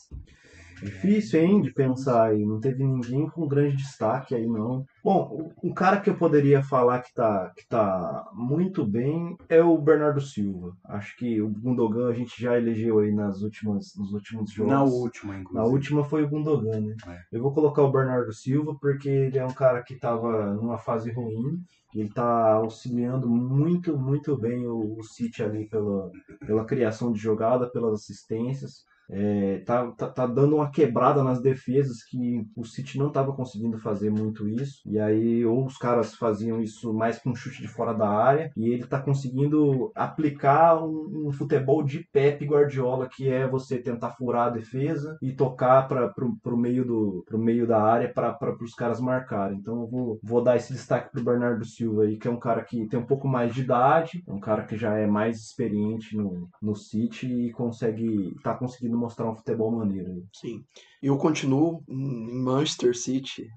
Difícil, 0.82 1.40
hein, 1.40 1.60
de 1.62 1.72
pensar 1.72 2.24
aí. 2.28 2.44
Não 2.44 2.60
teve 2.60 2.84
ninguém 2.84 3.28
com 3.28 3.46
grande 3.48 3.76
destaque 3.76 4.34
aí, 4.34 4.46
não. 4.46 4.84
Bom, 5.02 5.52
o- 5.62 5.68
um 5.68 5.72
cara 5.74 6.00
que 6.00 6.08
eu 6.10 6.16
poderia 6.16 6.62
falar 6.62 7.00
que 7.00 7.12
tá, 7.14 7.52
que 7.56 7.66
tá 7.68 8.28
muito 8.32 8.84
bem 8.86 9.36
é 9.48 9.62
o 9.62 9.76
Bernardo 9.78 10.20
Silva. 10.20 10.72
Acho 10.84 11.16
que 11.16 11.40
o 11.40 11.48
Gundogan 11.48 12.08
a 12.08 12.12
gente 12.14 12.40
já 12.40 12.56
elegeu 12.56 12.98
aí 12.98 13.12
nas 13.12 13.42
últimas, 13.42 13.94
nos 13.96 14.12
últimos 14.12 14.50
jogos. 14.52 14.72
Na 14.72 14.82
última, 14.84 15.36
inclusive. 15.36 15.54
Na 15.54 15.64
última 15.64 16.04
foi 16.04 16.22
o 16.24 16.28
Gundogan, 16.28 16.80
né? 16.80 16.96
É. 17.06 17.18
Eu 17.36 17.42
vou 17.42 17.52
colocar 17.52 17.82
o 17.82 17.92
Bernardo 17.92 18.32
Silva 18.32 18.76
porque 18.80 19.08
ele 19.08 19.38
é 19.38 19.44
um 19.44 19.52
cara 19.54 19.82
que 19.82 19.94
estava 19.94 20.52
numa 20.54 20.78
fase 20.78 21.10
ruim. 21.10 21.60
Ele 21.94 22.10
tá 22.10 22.52
auxiliando 22.52 23.26
muito, 23.28 23.96
muito 23.98 24.36
bem 24.36 24.66
o, 24.66 24.98
o 24.98 25.02
City 25.02 25.42
ali 25.42 25.66
pela, 25.68 26.10
pela 26.46 26.64
criação 26.64 27.10
de 27.12 27.18
jogada, 27.18 27.66
pelas 27.66 27.94
assistências. 27.94 28.84
É, 29.10 29.58
tá, 29.64 29.90
tá, 29.92 30.08
tá 30.08 30.26
dando 30.26 30.56
uma 30.56 30.70
quebrada 30.70 31.22
nas 31.22 31.40
defesas 31.40 32.02
que 32.04 32.46
o 32.54 32.64
City 32.64 32.98
não 32.98 33.08
estava 33.08 33.32
conseguindo 33.32 33.78
fazer 33.78 34.10
muito 34.10 34.48
isso. 34.48 34.82
E 34.86 34.98
aí, 34.98 35.44
ou 35.44 35.64
os 35.64 35.78
caras 35.78 36.14
faziam 36.14 36.60
isso 36.60 36.92
mais 36.92 37.18
com 37.18 37.30
um 37.30 37.34
chute 37.34 37.62
de 37.62 37.68
fora 37.68 37.92
da 37.94 38.08
área, 38.08 38.50
e 38.56 38.68
ele 38.68 38.86
tá 38.86 39.00
conseguindo 39.00 39.90
aplicar 39.94 40.82
um, 40.82 41.28
um 41.28 41.32
futebol 41.32 41.82
de 41.82 42.06
Pep 42.12 42.44
Guardiola, 42.44 43.08
que 43.08 43.28
é 43.28 43.46
você 43.46 43.78
tentar 43.78 44.10
furar 44.10 44.48
a 44.48 44.50
defesa 44.50 45.16
e 45.22 45.32
tocar 45.32 45.88
para 45.88 46.08
pro, 46.08 46.56
meio 46.56 46.84
do 46.84 47.24
meio 47.38 47.66
da 47.66 47.80
área 47.82 48.12
para 48.12 48.36
os 48.60 48.74
caras 48.74 49.00
marcarem. 49.00 49.58
Então 49.58 49.82
eu 49.82 49.86
vou, 49.86 50.18
vou 50.22 50.42
dar 50.42 50.56
esse 50.56 50.72
destaque 50.72 51.10
pro 51.10 51.24
Bernardo 51.24 51.64
Silva 51.64 52.02
aí, 52.02 52.16
que 52.16 52.28
é 52.28 52.30
um 52.30 52.38
cara 52.38 52.62
que 52.62 52.86
tem 52.88 52.98
um 52.98 53.06
pouco 53.06 53.28
mais 53.28 53.54
de 53.54 53.62
idade, 53.62 54.22
é 54.26 54.32
um 54.32 54.40
cara 54.40 54.64
que 54.64 54.76
já 54.76 54.94
é 54.94 55.06
mais 55.06 55.38
experiente 55.38 56.16
no, 56.16 56.48
no 56.60 56.74
City 56.74 57.26
e 57.26 57.52
consegue 57.52 58.36
tá 58.42 58.54
conseguindo 58.54 58.97
mostrar 58.98 59.30
um 59.30 59.34
futebol 59.36 59.70
maneiro. 59.70 60.10
aí. 60.12 60.22
Sim. 60.34 60.64
Eu 61.02 61.16
continuo 61.16 61.82
em 61.88 62.42
Manchester 62.42 62.96
City, 62.96 63.48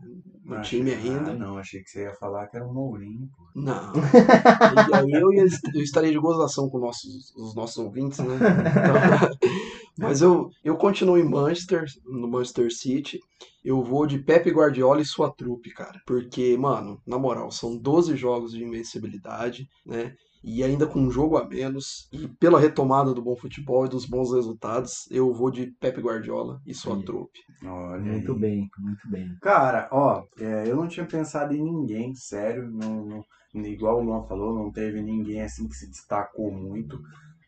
no 0.45 0.55
Achei- 0.55 0.79
time 0.79 0.93
Ah, 0.93 0.97
ainda. 0.97 1.33
não, 1.33 1.57
achei 1.57 1.81
que 1.81 1.89
você 1.89 2.03
ia 2.03 2.13
falar 2.15 2.47
que 2.47 2.55
era 2.55 2.65
um 2.67 2.73
Mourinho. 2.73 3.27
pô. 3.35 3.43
Não. 3.59 3.91
E 4.91 4.93
aí 4.95 5.11
eu, 5.21 5.33
ia, 5.33 5.45
eu 5.73 5.81
estarei 5.81 6.11
de 6.11 6.19
gozação 6.19 6.69
com 6.69 6.79
nossos, 6.79 7.33
os 7.35 7.55
nossos 7.55 7.77
ouvintes, 7.77 8.19
né? 8.19 8.35
Então, 8.35 9.39
mas 9.97 10.21
eu, 10.21 10.49
eu 10.63 10.77
continuo 10.77 11.17
em 11.17 11.27
Manchester, 11.27 11.85
no 12.05 12.27
Manchester 12.27 12.71
City. 12.73 13.19
Eu 13.63 13.83
vou 13.83 14.07
de 14.07 14.17
Pepe 14.17 14.49
Guardiola 14.51 15.01
e 15.01 15.05
sua 15.05 15.31
trupe, 15.31 15.69
cara. 15.71 15.99
Porque, 16.07 16.57
mano, 16.57 16.99
na 17.05 17.19
moral, 17.19 17.51
são 17.51 17.77
12 17.77 18.15
jogos 18.15 18.51
de 18.53 18.63
invencibilidade, 18.63 19.67
né? 19.85 20.15
E 20.43 20.63
ainda 20.63 20.87
com 20.87 20.99
um 20.99 21.11
jogo 21.11 21.37
a 21.37 21.47
menos. 21.47 22.07
E 22.11 22.27
pela 22.27 22.59
retomada 22.59 23.13
do 23.13 23.21
bom 23.21 23.35
futebol 23.35 23.85
e 23.85 23.89
dos 23.89 24.05
bons 24.05 24.33
resultados, 24.33 25.07
eu 25.11 25.31
vou 25.33 25.51
de 25.51 25.67
Pepe 25.79 26.01
Guardiola 26.01 26.59
e 26.65 26.73
sua 26.73 26.95
Sim. 26.95 27.03
trupe. 27.03 27.39
Olha 27.63 28.03
Muito 28.03 28.33
aí. 28.33 28.39
bem, 28.39 28.69
muito 28.77 29.09
bem. 29.09 29.37
Cara, 29.41 29.87
ó, 29.91 30.23
é, 30.39 30.67
eu 30.69 30.75
não 30.75 30.87
tinha 30.87 31.05
pensado 31.05 31.53
em 31.53 31.61
ninguém, 31.63 32.13
sério, 32.15 32.69
não, 32.69 33.05
não- 33.53 33.65
igual 33.65 33.99
o 33.99 34.03
Luan 34.03 34.23
falou, 34.27 34.53
não 34.53 34.71
teve 34.71 35.01
ninguém 35.01 35.41
assim 35.41 35.67
que 35.67 35.75
se 35.75 35.89
destacou 35.89 36.51
muito. 36.51 36.99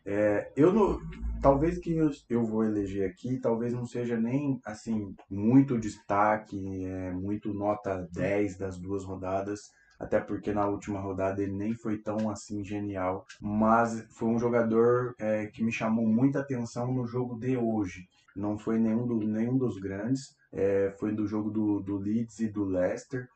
É, 0.06 0.52
eu 0.56 0.72
não, 0.72 0.98
talvez 1.40 1.78
que 1.78 1.92
eu, 1.96 2.10
eu 2.28 2.44
vou 2.44 2.64
eleger 2.64 3.08
aqui, 3.10 3.38
talvez 3.40 3.72
não 3.72 3.86
seja 3.86 4.16
nem 4.18 4.60
assim 4.64 5.14
muito 5.30 5.78
destaque, 5.78 6.56
é, 6.84 7.10
muito 7.12 7.54
nota 7.54 8.06
10 8.12 8.56
das 8.58 8.78
duas 8.78 9.04
rodadas, 9.04 9.60
até 9.98 10.20
porque 10.20 10.52
na 10.52 10.66
última 10.66 11.00
rodada 11.00 11.42
ele 11.42 11.52
nem 11.52 11.74
foi 11.74 11.98
tão 11.98 12.30
assim 12.30 12.64
genial, 12.64 13.26
mas 13.40 14.06
foi 14.10 14.28
um 14.28 14.38
jogador 14.38 15.14
é, 15.18 15.46
que 15.46 15.62
me 15.62 15.72
chamou 15.72 16.06
muita 16.06 16.40
atenção 16.40 16.92
no 16.92 17.06
jogo 17.06 17.38
de 17.38 17.56
hoje. 17.56 18.08
Não 18.34 18.58
foi 18.58 18.78
nenhum, 18.78 19.06
do, 19.06 19.18
nenhum 19.18 19.56
dos 19.56 19.78
grandes, 19.78 20.36
é, 20.52 20.92
foi 20.98 21.14
do 21.14 21.26
jogo 21.26 21.50
do, 21.50 21.80
do 21.80 21.96
Leeds 21.98 22.40
e 22.40 22.48
do 22.48 22.64
Leicester. 22.64 23.28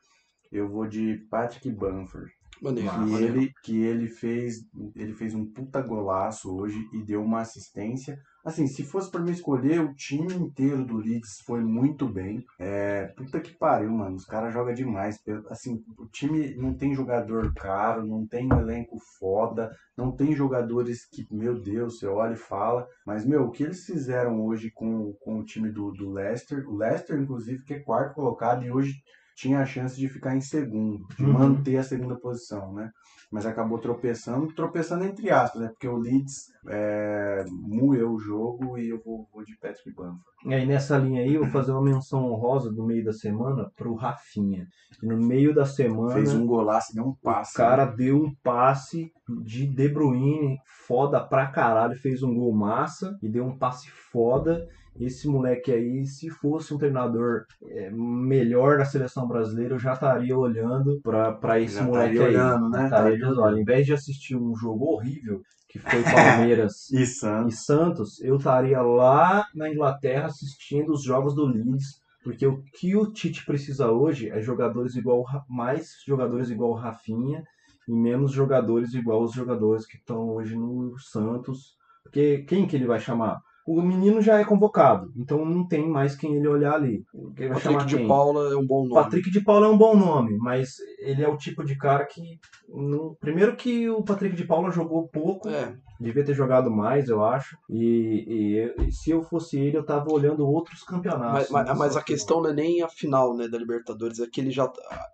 Eu 0.51 0.67
vou 0.67 0.87
de 0.87 1.25
Patrick 1.29 1.71
Bamford 1.71 2.31
Maneiro, 2.61 2.89
que 2.89 2.97
maneiro. 2.97 3.25
ele 3.25 3.53
que 3.63 3.81
ele 3.81 4.07
fez 4.09 4.65
ele 4.95 5.13
fez 5.13 5.33
um 5.33 5.45
puta 5.45 5.81
golaço 5.81 6.53
hoje 6.53 6.89
e 6.93 7.01
deu 7.01 7.23
uma 7.23 7.41
assistência 7.41 8.19
assim 8.43 8.67
se 8.67 8.83
fosse 8.83 9.09
pra 9.11 9.21
me 9.21 9.31
escolher 9.31 9.81
o 9.81 9.93
time 9.93 10.33
inteiro 10.33 10.85
do 10.85 10.97
Leeds 10.97 11.41
foi 11.45 11.61
muito 11.61 12.07
bem. 12.07 12.45
É, 12.59 13.07
puta 13.17 13.39
que 13.39 13.53
pariu 13.53 13.91
mano 13.91 14.15
os 14.15 14.25
caras 14.25 14.53
jogam 14.53 14.73
demais. 14.73 15.21
Assim 15.49 15.83
o 15.97 16.05
time 16.07 16.55
não 16.55 16.73
tem 16.73 16.93
jogador 16.93 17.53
caro 17.53 18.05
não 18.05 18.25
tem 18.25 18.51
um 18.51 18.59
elenco 18.59 18.97
foda 19.19 19.71
não 19.97 20.11
tem 20.11 20.33
jogadores 20.33 21.05
que 21.05 21.25
meu 21.31 21.59
Deus 21.59 21.99
você 21.99 22.07
olha 22.07 22.33
e 22.33 22.37
fala. 22.37 22.87
Mas 23.05 23.25
meu 23.25 23.43
o 23.43 23.51
que 23.51 23.63
eles 23.63 23.85
fizeram 23.85 24.45
hoje 24.45 24.71
com, 24.71 25.13
com 25.19 25.39
o 25.39 25.45
time 25.45 25.71
do, 25.71 25.91
do 25.91 26.09
Leicester 26.09 26.67
o 26.67 26.75
Leicester 26.75 27.19
inclusive 27.19 27.63
que 27.63 27.73
é 27.73 27.79
quarto 27.79 28.15
colocado 28.15 28.65
e 28.65 28.71
hoje 28.71 29.01
tinha 29.39 29.59
a 29.61 29.65
chance 29.65 29.95
de 29.97 30.07
ficar 30.09 30.35
em 30.35 30.41
segundo, 30.41 31.05
de 31.17 31.23
Uhum. 31.25 31.31
manter 31.33 31.77
a 31.77 31.83
segunda 31.83 32.15
posição, 32.19 32.73
né? 32.73 32.91
Mas 33.31 33.45
acabou 33.45 33.77
tropeçando, 33.77 34.47
tropeçando 34.53 35.03
entre 35.05 35.29
aspas, 35.29 35.61
né? 35.61 35.67
Porque 35.69 35.87
o 35.87 35.97
Leeds 35.97 36.51
é, 36.67 37.45
moeu 37.49 38.11
o 38.13 38.19
jogo 38.19 38.77
e 38.77 38.89
eu 38.89 38.99
vou, 39.05 39.27
vou 39.31 39.43
de 39.45 39.55
Patrick 39.57 39.91
Bamford. 39.95 40.19
E 40.45 40.53
aí 40.53 40.65
nessa 40.65 40.97
linha 40.97 41.21
aí, 41.21 41.35
eu 41.35 41.43
vou 41.43 41.51
fazer 41.51 41.71
uma 41.71 41.81
menção 41.81 42.25
honrosa 42.25 42.71
do 42.71 42.83
meio 42.83 43.03
da 43.05 43.13
semana 43.13 43.69
pro 43.77 43.93
Rafinha. 43.93 44.67
Que 44.99 45.05
no 45.05 45.15
meio 45.17 45.53
da 45.53 45.65
semana, 45.65 46.13
Fez 46.13 46.33
um 46.33 46.45
golaço, 46.45 46.93
deu 46.93 47.05
um 47.05 47.13
passe. 47.23 47.53
o 47.53 47.57
cara 47.57 47.85
deu 47.85 48.17
um 48.23 48.33
passe 48.43 49.11
de 49.45 49.67
De 49.67 49.87
Bruyne 49.87 50.57
foda 50.87 51.19
pra 51.23 51.47
caralho, 51.47 51.95
fez 51.95 52.23
um 52.23 52.33
gol 52.33 52.51
massa 52.53 53.15
e 53.21 53.29
deu 53.29 53.45
um 53.45 53.57
passe 53.57 53.89
foda. 54.11 54.67
Esse 54.99 55.27
moleque 55.27 55.71
aí, 55.71 56.05
se 56.05 56.29
fosse 56.29 56.73
um 56.73 56.77
treinador 56.77 57.45
é, 57.69 57.89
melhor 57.91 58.77
da 58.77 58.85
seleção 58.85 59.27
brasileira, 59.27 59.75
eu 59.75 59.79
já 59.79 59.93
estaria 59.93 60.37
olhando 60.37 60.99
pra 61.01 61.59
esse 61.59 61.75
Já 61.75 61.83
moleque 61.83 62.19
aí. 62.19 62.27
olhando, 62.27 62.69
né? 62.69 62.83
Estaria 62.83 63.13
Estaria 63.13 63.27
olhando. 63.27 63.43
Ao 63.43 63.57
invés 63.57 63.85
de 63.85 63.93
assistir 63.93 64.35
um 64.35 64.53
jogo 64.55 64.85
horrível, 64.93 65.41
que 65.69 65.79
foi 65.79 66.03
Palmeiras 66.03 66.89
E 66.91 67.01
e 67.03 67.05
Santos. 67.05 67.65
Santos, 67.65 68.21
eu 68.21 68.35
estaria 68.35 68.81
lá 68.81 69.45
na 69.55 69.69
Inglaterra 69.69 70.25
assistindo 70.25 70.91
os 70.91 71.03
jogos 71.03 71.33
do 71.33 71.45
Leeds, 71.45 72.01
porque 72.23 72.45
o 72.45 72.61
que 72.73 72.95
o 72.95 73.11
Tite 73.11 73.45
precisa 73.45 73.89
hoje 73.89 74.29
é 74.29 74.41
jogadores 74.41 74.95
igual 74.95 75.23
mais 75.47 75.95
jogadores 76.05 76.49
igual 76.49 76.71
o 76.71 76.75
Rafinha 76.75 77.43
e 77.87 77.93
menos 77.93 78.31
jogadores 78.31 78.93
igual 78.93 79.23
os 79.23 79.31
jogadores 79.33 79.85
que 79.85 79.95
estão 79.97 80.29
hoje 80.29 80.55
no 80.55 80.97
Santos. 80.99 81.77
Porque 82.03 82.39
quem 82.39 82.67
que 82.67 82.75
ele 82.75 82.85
vai 82.85 82.99
chamar? 82.99 83.39
O 83.71 83.83
menino 83.83 84.19
já 84.19 84.39
é 84.39 84.43
convocado, 84.43 85.11
então 85.15 85.45
não 85.45 85.67
tem 85.67 85.87
mais 85.87 86.15
quem 86.15 86.33
ele 86.35 86.47
olhar 86.47 86.73
ali. 86.73 87.03
Ele 87.37 87.49
Patrick 87.53 87.85
de 87.85 87.97
quem? 87.97 88.07
Paula 88.07 88.51
é 88.51 88.55
um 88.57 88.65
bom 88.65 88.87
nome. 88.87 89.03
Patrick 89.03 89.29
de 89.29 89.41
Paula 89.41 89.67
é 89.67 89.69
um 89.69 89.77
bom 89.77 89.95
nome, 89.95 90.35
mas 90.39 90.77
ele 90.99 91.21
é 91.23 91.27
o 91.27 91.37
tipo 91.37 91.63
de 91.63 91.75
cara 91.77 92.03
que. 92.05 92.39
não- 92.67 93.15
Primeiro 93.19 93.55
que 93.55 93.87
o 93.87 94.01
Patrick 94.01 94.35
de 94.35 94.43
Paula 94.43 94.71
jogou 94.71 95.07
pouco, 95.07 95.47
É, 95.49 95.75
devia 95.99 96.25
ter 96.25 96.33
jogado 96.33 96.71
mais, 96.71 97.09
eu 97.09 97.23
acho. 97.23 97.55
E, 97.69 98.25
e- 98.27 98.87
e 98.87 98.91
se 98.91 99.11
eu 99.11 99.21
fosse 99.21 99.59
ele, 99.59 99.77
eu 99.77 99.85
tava 99.85 100.11
olhando 100.11 100.47
outros 100.47 100.81
campeonatos. 100.83 101.49
Mas, 101.51 101.67
mas- 101.67 101.77
mas 101.77 101.95
a 101.97 102.01
questão 102.01 102.41
não 102.41 102.49
é 102.49 102.53
nem 102.53 102.81
a 102.81 102.89
final 102.89 103.35
né, 103.37 103.47
da 103.47 103.57
Libertadores, 103.59 104.19
é 104.19 104.25
que 104.25 104.41
ele 104.41 104.49
já. 104.49 104.67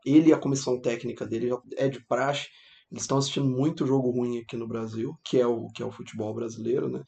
Ele 0.06 0.30
e 0.30 0.34
a 0.34 0.38
comissão 0.38 0.80
técnica 0.80 1.26
dele 1.26 1.50
já 1.50 1.58
é 1.78 1.90
de 1.90 2.00
praxe. 2.06 2.48
Eles 2.90 3.04
estão 3.04 3.18
assistindo 3.18 3.48
muito 3.50 3.86
jogo 3.86 4.12
ruim 4.12 4.38
aqui 4.40 4.56
no 4.56 4.66
Brasil, 4.68 5.14
que 5.26 5.38
é 5.42 5.46
o, 5.46 5.68
que 5.76 5.84
é 5.84 5.86
o 5.86 5.92
futebol 5.92 6.34
brasileiro, 6.34 6.88
né? 6.88 7.02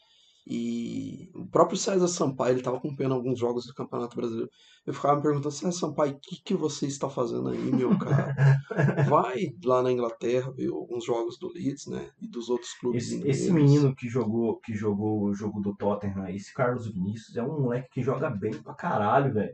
E 0.49 1.29
o 1.35 1.45
próprio 1.45 1.77
César 1.77 2.07
Sampaio, 2.07 2.53
ele 2.53 2.59
estava 2.59 2.77
acompanhando 2.77 3.15
alguns 3.15 3.37
jogos 3.37 3.65
do 3.65 3.73
Campeonato 3.73 4.15
Brasileiro. 4.15 4.49
Eu 4.85 4.93
ficava 4.93 5.17
me 5.17 5.21
perguntando, 5.21 5.51
César 5.51 5.73
Sampaio, 5.73 6.13
o 6.13 6.19
que, 6.21 6.41
que 6.41 6.53
você 6.53 6.85
está 6.85 7.09
fazendo 7.09 7.49
aí, 7.49 7.69
meu 7.69 7.97
cara? 7.99 8.33
Vai 9.09 9.47
lá 9.61 9.83
na 9.83 9.91
Inglaterra 9.91 10.49
ver 10.51 10.69
alguns 10.69 11.03
jogos 11.03 11.37
do 11.37 11.51
Leeds, 11.51 11.87
né? 11.87 12.07
E 12.21 12.29
dos 12.29 12.49
outros 12.49 12.71
clubes 12.79 13.11
Esse, 13.11 13.27
esse 13.27 13.51
menino 13.51 13.93
que 13.93 14.07
jogou, 14.07 14.57
que 14.61 14.73
jogou 14.73 15.23
o 15.23 15.33
jogo 15.33 15.59
do 15.59 15.75
Tottenham, 15.75 16.29
esse 16.29 16.53
Carlos 16.53 16.87
Vinícius, 16.87 17.35
é 17.35 17.43
um 17.43 17.59
moleque 17.63 17.89
que 17.91 18.01
joga 18.01 18.29
bem 18.29 18.53
pra 18.53 18.73
caralho, 18.73 19.33
velho. 19.33 19.53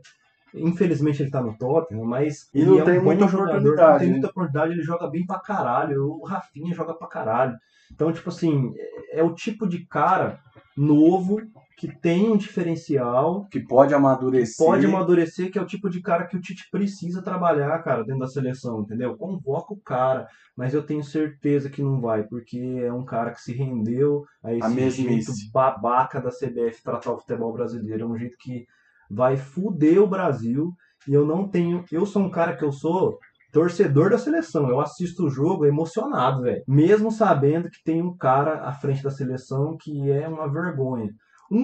Infelizmente 0.54 1.20
ele 1.20 1.30
tá 1.32 1.42
no 1.42 1.58
Tottenham, 1.58 2.04
mas 2.04 2.48
E 2.54 2.60
ele 2.60 2.70
não 2.70 2.78
é 2.78 2.82
um 2.82 2.84
tem 2.84 2.98
bom 2.98 3.04
muita 3.06 3.26
jogador, 3.26 3.50
oportunidade, 3.56 3.92
Não 3.92 3.98
tem 3.98 4.06
né? 4.06 4.12
muita 4.12 4.28
oportunidade, 4.28 4.72
ele 4.72 4.82
joga 4.82 5.10
bem 5.10 5.26
pra 5.26 5.40
caralho. 5.40 6.04
O 6.04 6.24
Rafinha 6.24 6.72
joga 6.72 6.94
pra 6.94 7.08
caralho. 7.08 7.56
Então, 7.90 8.12
tipo 8.12 8.28
assim, 8.28 8.72
é, 8.76 9.18
é 9.18 9.22
o 9.24 9.34
tipo 9.34 9.66
de 9.66 9.84
cara 9.86 10.40
novo 10.76 11.40
que 11.76 11.88
tem 11.88 12.30
um 12.30 12.36
diferencial, 12.36 13.46
Que 13.50 13.60
pode 13.60 13.92
amadurecer. 13.94 14.64
pode 14.64 14.86
amadurecer, 14.86 15.50
que 15.50 15.58
é 15.58 15.62
o 15.62 15.66
tipo 15.66 15.90
de 15.90 16.00
cara 16.00 16.26
que 16.26 16.36
o 16.36 16.40
Tite 16.40 16.68
precisa 16.70 17.20
trabalhar, 17.22 17.82
cara, 17.82 18.04
dentro 18.04 18.20
da 18.20 18.28
seleção, 18.28 18.80
entendeu? 18.82 19.16
Convoca 19.16 19.74
o 19.74 19.80
cara, 19.80 20.26
mas 20.56 20.72
eu 20.72 20.82
tenho 20.82 21.02
certeza 21.02 21.68
que 21.68 21.82
não 21.82 22.00
vai, 22.00 22.22
porque 22.22 22.58
é 22.82 22.92
um 22.92 23.04
cara 23.04 23.32
que 23.32 23.40
se 23.40 23.52
rendeu 23.52 24.24
a 24.42 24.52
esse 24.54 24.64
A 24.66 24.70
jeito 24.70 25.32
babaca 25.52 26.20
da 26.20 26.30
CBF 26.30 26.82
tratar 26.82 27.12
o 27.12 27.18
futebol 27.18 27.52
brasileiro. 27.52 28.04
É 28.04 28.06
um 28.06 28.16
jeito 28.16 28.36
que 28.38 28.64
vai 29.10 29.36
fuder 29.36 30.00
o 30.00 30.06
Brasil. 30.06 30.72
E 31.06 31.12
eu 31.12 31.26
não 31.26 31.46
tenho. 31.46 31.84
Eu 31.92 32.06
sou 32.06 32.22
um 32.22 32.30
cara 32.30 32.56
que 32.56 32.64
eu 32.64 32.72
sou 32.72 33.18
torcedor 33.54 34.10
da 34.10 34.18
seleção. 34.18 34.68
Eu 34.68 34.80
assisto 34.80 35.24
o 35.24 35.30
jogo 35.30 35.64
emocionado, 35.64 36.42
velho. 36.42 36.62
Mesmo 36.68 37.10
sabendo 37.10 37.70
que 37.70 37.82
tem 37.84 38.02
um 38.02 38.14
cara 38.16 38.60
à 38.68 38.72
frente 38.72 39.02
da 39.02 39.10
seleção 39.10 39.76
que 39.80 40.10
é 40.10 40.28
uma 40.28 40.52
vergonha. 40.52 41.10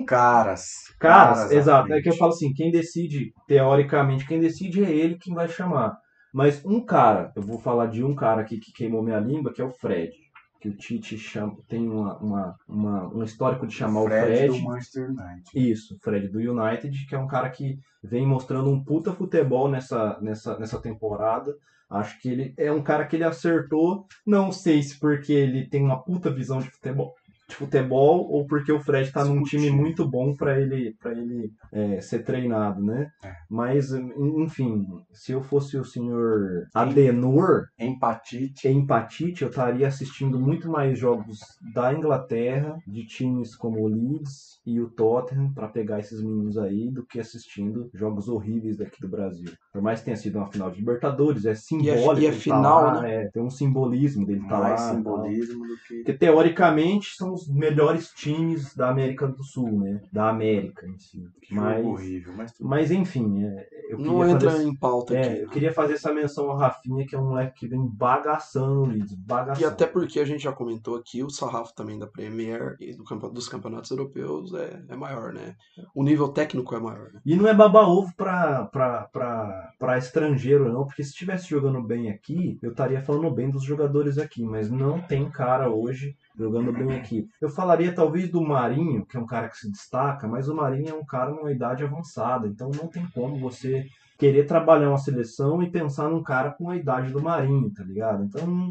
Caras. 0.05 0.63
Caras, 0.99 1.51
à 1.51 1.55
exato. 1.55 1.93
É 1.93 2.01
que 2.01 2.09
eu 2.09 2.17
falo 2.17 2.33
assim, 2.33 2.53
quem 2.53 2.71
decide, 2.71 3.33
teoricamente, 3.49 4.27
quem 4.27 4.39
decide 4.41 4.85
é 4.85 4.91
ele 4.91 5.19
quem 5.19 5.35
vai 5.35 5.49
chamar. 5.49 5.97
Mas 6.33 6.65
um 6.65 6.85
cara, 6.85 7.33
eu 7.35 7.43
vou 7.43 7.59
falar 7.59 7.87
de 7.87 8.05
um 8.05 8.15
cara 8.15 8.41
aqui 8.43 8.59
que 8.59 8.73
queimou 8.73 9.03
minha 9.03 9.19
língua, 9.19 9.53
que 9.53 9.61
é 9.61 9.65
o 9.65 9.71
Fred. 9.71 10.13
Que 10.61 10.69
o 10.69 10.77
Tite 10.77 11.17
chama, 11.17 11.57
tem 11.67 11.89
uma, 11.89 12.19
uma, 12.19 12.55
uma- 12.69 13.09
um 13.15 13.23
histórico 13.25 13.67
de 13.67 13.75
chamar 13.75 14.03
o 14.03 14.05
Fred, 14.05 14.37
Fred. 14.37 14.59
do 14.61 14.63
Manchester 14.69 15.09
United. 15.09 15.43
Isso, 15.55 15.97
Fred 16.05 16.29
do 16.29 16.39
United, 16.39 17.07
que 17.09 17.15
é 17.15 17.19
um 17.19 17.27
cara 17.27 17.49
que 17.49 17.79
vem 18.05 18.27
mostrando 18.27 18.71
um 18.71 18.85
puta 18.85 19.11
futebol 19.15 19.69
nessa, 19.71 20.19
nessa, 20.21 20.59
nessa 20.59 20.79
temporada. 20.79 21.53
Acho 21.91 22.21
que 22.21 22.29
ele 22.29 22.55
é 22.57 22.71
um 22.71 22.83
cara 22.83 23.05
que 23.05 23.17
ele 23.17 23.25
acertou. 23.25 24.07
Não 24.25 24.53
sei 24.53 24.83
se 24.83 24.99
porque 24.99 25.33
ele 25.33 25.69
tem 25.69 25.83
uma 25.83 26.03
puta 26.03 26.31
visão 26.33 26.61
de 26.61 26.71
futebol. 26.71 27.15
De 27.51 27.57
futebol 27.57 28.31
ou 28.31 28.47
porque 28.47 28.73
o 28.73 28.81
Fred 28.81 29.13
tá 29.13 29.25
num 29.25 29.43
time 29.43 29.71
muito 29.71 30.09
bom 30.09 30.35
para 30.35 30.59
ele 30.59 30.97
para 31.01 31.13
ele 31.13 31.53
é, 31.73 32.01
ser 32.01 32.25
treinado, 32.25 32.83
né? 32.83 33.11
É. 33.23 33.33
Mas 33.49 33.93
enfim, 33.93 34.87
se 35.13 35.33
eu 35.33 35.43
fosse 35.43 35.77
o 35.77 35.85
senhor 35.85 36.69
Adenor 36.75 37.67
Empatite. 37.79 38.69
empatite, 38.69 39.43
eu 39.43 39.49
estaria 39.49 39.87
assistindo 39.87 40.39
muito 40.39 40.71
mais 40.71 40.99
jogos 40.99 41.41
da 41.75 41.93
Inglaterra, 41.93 42.77
de 42.87 43.05
times 43.07 43.55
como 43.55 43.81
o 43.81 43.89
Leeds 43.89 44.61
e 44.65 44.81
o 44.81 44.89
Tottenham, 44.89 45.53
para 45.53 45.69
pegar 45.69 45.99
esses 45.99 46.23
meninos 46.23 46.59
aí, 46.59 46.91
do 46.91 47.05
que 47.05 47.19
assistindo 47.19 47.91
jogos 47.95 48.29
horríveis 48.29 48.77
daqui 48.77 49.01
do 49.01 49.09
Brasil. 49.09 49.51
Por 49.73 49.83
mais 49.83 50.01
que 50.01 50.07
tenha 50.07 50.17
sido 50.17 50.39
uma 50.39 50.51
final 50.51 50.71
de 50.71 50.79
Libertadores, 50.79 51.45
é 51.45 51.55
simbólico. 51.55 52.21
e 52.21 52.25
é 52.25 52.29
ele 52.29 52.37
tá 52.37 52.41
final, 52.41 52.83
lá, 52.85 53.03
né? 53.03 53.25
é, 53.25 53.29
tem 53.31 53.43
um 53.43 53.51
simbolismo 53.51 54.27
dele 54.27 54.47
tá 54.49 54.59
mais 54.59 54.81
lá. 54.81 54.95
simbolismo 54.95 55.67
do 55.67 55.77
que. 55.87 55.95
Porque 55.97 56.13
teoricamente 56.15 57.17
são 57.17 57.33
os 57.43 57.49
melhores 57.49 58.09
times 58.13 58.75
da 58.75 58.89
América 58.91 59.27
do 59.27 59.43
Sul, 59.43 59.81
né? 59.81 60.01
Da 60.13 60.29
América 60.31 60.87
em 60.87 60.99
si. 60.99 61.23
que 61.43 61.55
jogo 61.55 61.67
Mas, 61.67 61.85
horrível. 61.85 62.33
Mas 62.37 62.53
tudo 62.53 62.69
mas 62.69 62.91
enfim, 62.91 63.45
é, 63.45 63.69
eu 63.91 63.99
Não 63.99 64.19
queria 64.19 64.31
entra 64.33 64.51
fazer... 64.51 64.65
em 64.65 64.77
pauta 64.77 65.15
É, 65.17 65.23
aqui. 65.33 65.41
eu 65.43 65.49
queria 65.51 65.73
fazer 65.73 65.95
essa 65.95 66.13
menção 66.15 66.51
ao 66.51 66.57
Rafinha, 66.57 67.07
que 67.07 67.15
é 67.15 67.19
um 67.19 67.29
moleque 67.29 67.61
que 67.61 67.69
vem 67.69 67.87
bagaçando 67.87 68.83
o 68.83 68.87
Leeds, 68.87 69.15
bagaçando. 69.15 69.67
E 69.67 69.69
até 69.69 69.87
porque 69.87 70.21
a 70.21 70.25
gente 70.25 70.43
já 70.43 70.53
comentou 70.53 70.97
aqui, 70.97 71.23
o 71.23 71.31
sarrafo 71.31 71.75
também 71.75 71.99
da 71.99 72.07
Premier 72.07 72.77
e 72.81 72.95
do 72.95 73.05
campe- 73.05 73.33
dos 73.33 73.49
campeonatos 73.49 73.91
europeus 73.91 74.53
é, 74.55 74.83
é 74.89 74.97
maior, 74.97 75.33
né? 75.33 75.55
O 75.95 76.03
nível 76.05 76.29
técnico 76.29 76.75
é 76.75 76.81
maior, 76.81 77.13
né? 77.13 77.21
E 77.25 77.35
não 77.37 77.49
é 77.49 77.55
baba-ovo 77.55 78.13
pra, 78.17 78.65
pra, 78.67 79.03
pra, 79.13 79.73
pra 79.79 79.99
estrangeiro, 79.99 80.73
não, 80.73 80.85
porque 80.87 81.03
se 81.03 81.11
estivesse 81.11 81.49
jogando 81.49 81.83
bem 81.83 82.11
aqui, 82.11 82.59
eu 82.63 82.71
estaria 82.71 83.03
falando 83.03 83.31
bem 83.31 83.51
dos 83.51 83.65
jogadores 83.65 84.19
aqui, 84.19 84.45
mas 84.45 84.71
não 84.71 85.01
tem 85.01 85.29
cara 85.31 85.71
hoje 85.71 86.17
jogando 86.41 86.73
bem 86.73 86.97
aqui. 86.97 87.29
Eu 87.41 87.51
falaria 87.51 87.95
talvez 87.95 88.31
do 88.31 88.41
Marinho, 88.41 89.05
que 89.05 89.17
é 89.17 89.21
um 89.21 89.27
cara 89.27 89.49
que 89.49 89.59
se 89.59 89.71
destaca, 89.71 90.27
mas 90.27 90.49
o 90.49 90.55
Marinho 90.55 90.89
é 90.91 90.95
um 90.95 91.05
cara 91.05 91.31
numa 91.31 91.53
idade 91.53 91.85
avançada, 91.85 92.49
então 92.49 92.71
não 92.71 92.89
tem 92.89 93.07
como 93.15 93.39
você 93.39 93.87
querer 94.19 94.45
trabalhar 94.45 94.89
uma 94.89 94.99
seleção 94.99 95.63
e 95.63 95.71
pensar 95.71 96.09
num 96.09 96.23
cara 96.23 96.51
com 96.51 96.71
a 96.71 96.77
idade 96.77 97.13
do 97.13 97.23
Marinho, 97.23 97.73
tá 97.73 97.85
ligado? 97.85 98.25
Então 98.25 98.69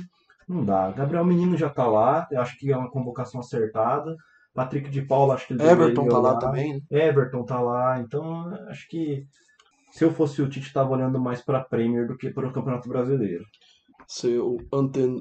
não, 0.47 0.65
dá. 0.65 0.91
Gabriel 0.91 1.23
Menino 1.23 1.55
já 1.55 1.69
tá 1.69 1.85
lá, 1.85 2.27
eu 2.31 2.41
acho 2.41 2.57
que 2.57 2.71
é 2.71 2.77
uma 2.77 2.89
convocação 2.89 3.39
acertada. 3.39 4.15
Patrick 4.53 4.89
de 4.89 5.03
Paula, 5.03 5.35
acho 5.35 5.47
que 5.47 5.53
ele 5.53 5.63
Everton 5.63 6.07
tá 6.07 6.17
lá 6.17 6.29
olhar. 6.31 6.39
também, 6.39 6.73
né? 6.73 7.07
Everton 7.07 7.43
tá 7.43 7.59
lá, 7.59 7.99
então 7.99 8.51
acho 8.67 8.87
que 8.89 9.25
se 9.91 10.03
eu 10.03 10.11
fosse 10.11 10.41
o 10.41 10.49
Tite, 10.49 10.73
tava 10.73 10.91
olhando 10.91 11.19
mais 11.19 11.41
pra 11.41 11.63
Premier 11.63 12.07
do 12.07 12.17
que 12.17 12.29
para 12.29 12.47
o 12.47 12.51
Campeonato 12.51 12.89
Brasileiro. 12.89 13.45
Seu 14.11 14.57
Anten... 14.73 15.19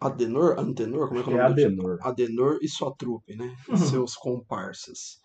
Adenor? 0.00 0.56
Antenor? 0.56 1.08
Como 1.08 1.18
é 1.18 1.22
que 1.24 1.30
é 1.30 1.34
o 1.34 1.36
É 1.36 1.42
nome 1.42 1.54
time? 1.56 1.66
Adenor. 1.66 1.98
Adenor 2.00 2.58
e 2.62 2.68
sua 2.68 2.94
trupe, 2.94 3.34
né? 3.34 3.52
Uhum. 3.68 3.76
Seus 3.76 4.14
comparsas. 4.14 5.18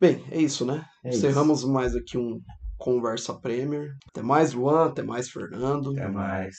Bem, 0.00 0.24
é 0.30 0.40
isso, 0.40 0.64
né? 0.64 0.82
É 1.04 1.10
isso. 1.10 1.18
Encerramos 1.18 1.62
mais 1.62 1.94
aqui 1.94 2.16
um 2.16 2.40
Conversa 2.78 3.34
Premier. 3.34 3.90
Até 4.08 4.22
mais, 4.22 4.54
Luan. 4.54 4.86
Até 4.86 5.02
mais, 5.02 5.28
Fernando. 5.28 5.94
É 5.98 6.08
mais. 6.08 6.56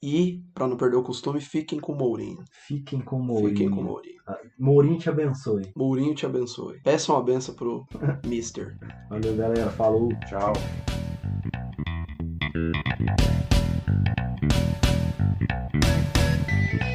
E, 0.00 0.40
pra 0.54 0.68
não 0.68 0.76
perder 0.76 0.98
o 0.98 1.02
costume, 1.02 1.40
fiquem 1.40 1.80
com 1.80 1.92
o 1.92 1.98
Mourinho. 1.98 2.44
Fiquem 2.68 3.00
com 3.00 3.16
o 3.16 3.24
Mourinho. 3.24 3.48
Fiquem 3.48 3.68
com 3.70 3.80
o 3.80 3.84
Mourinho. 3.84 4.22
Mourinho 4.56 4.98
te 4.98 5.08
abençoe. 5.08 5.72
Mourinho 5.74 6.14
te 6.14 6.24
abençoe. 6.24 6.80
Peçam 6.84 7.16
uma 7.16 7.24
benção 7.24 7.56
pro 7.56 7.84
Mister. 8.26 8.76
Valeu, 9.10 9.34
galera. 9.34 9.70
Falou. 9.72 10.08
Tchau. 10.28 10.52
Thank 15.22 16.82
you. 16.82 16.91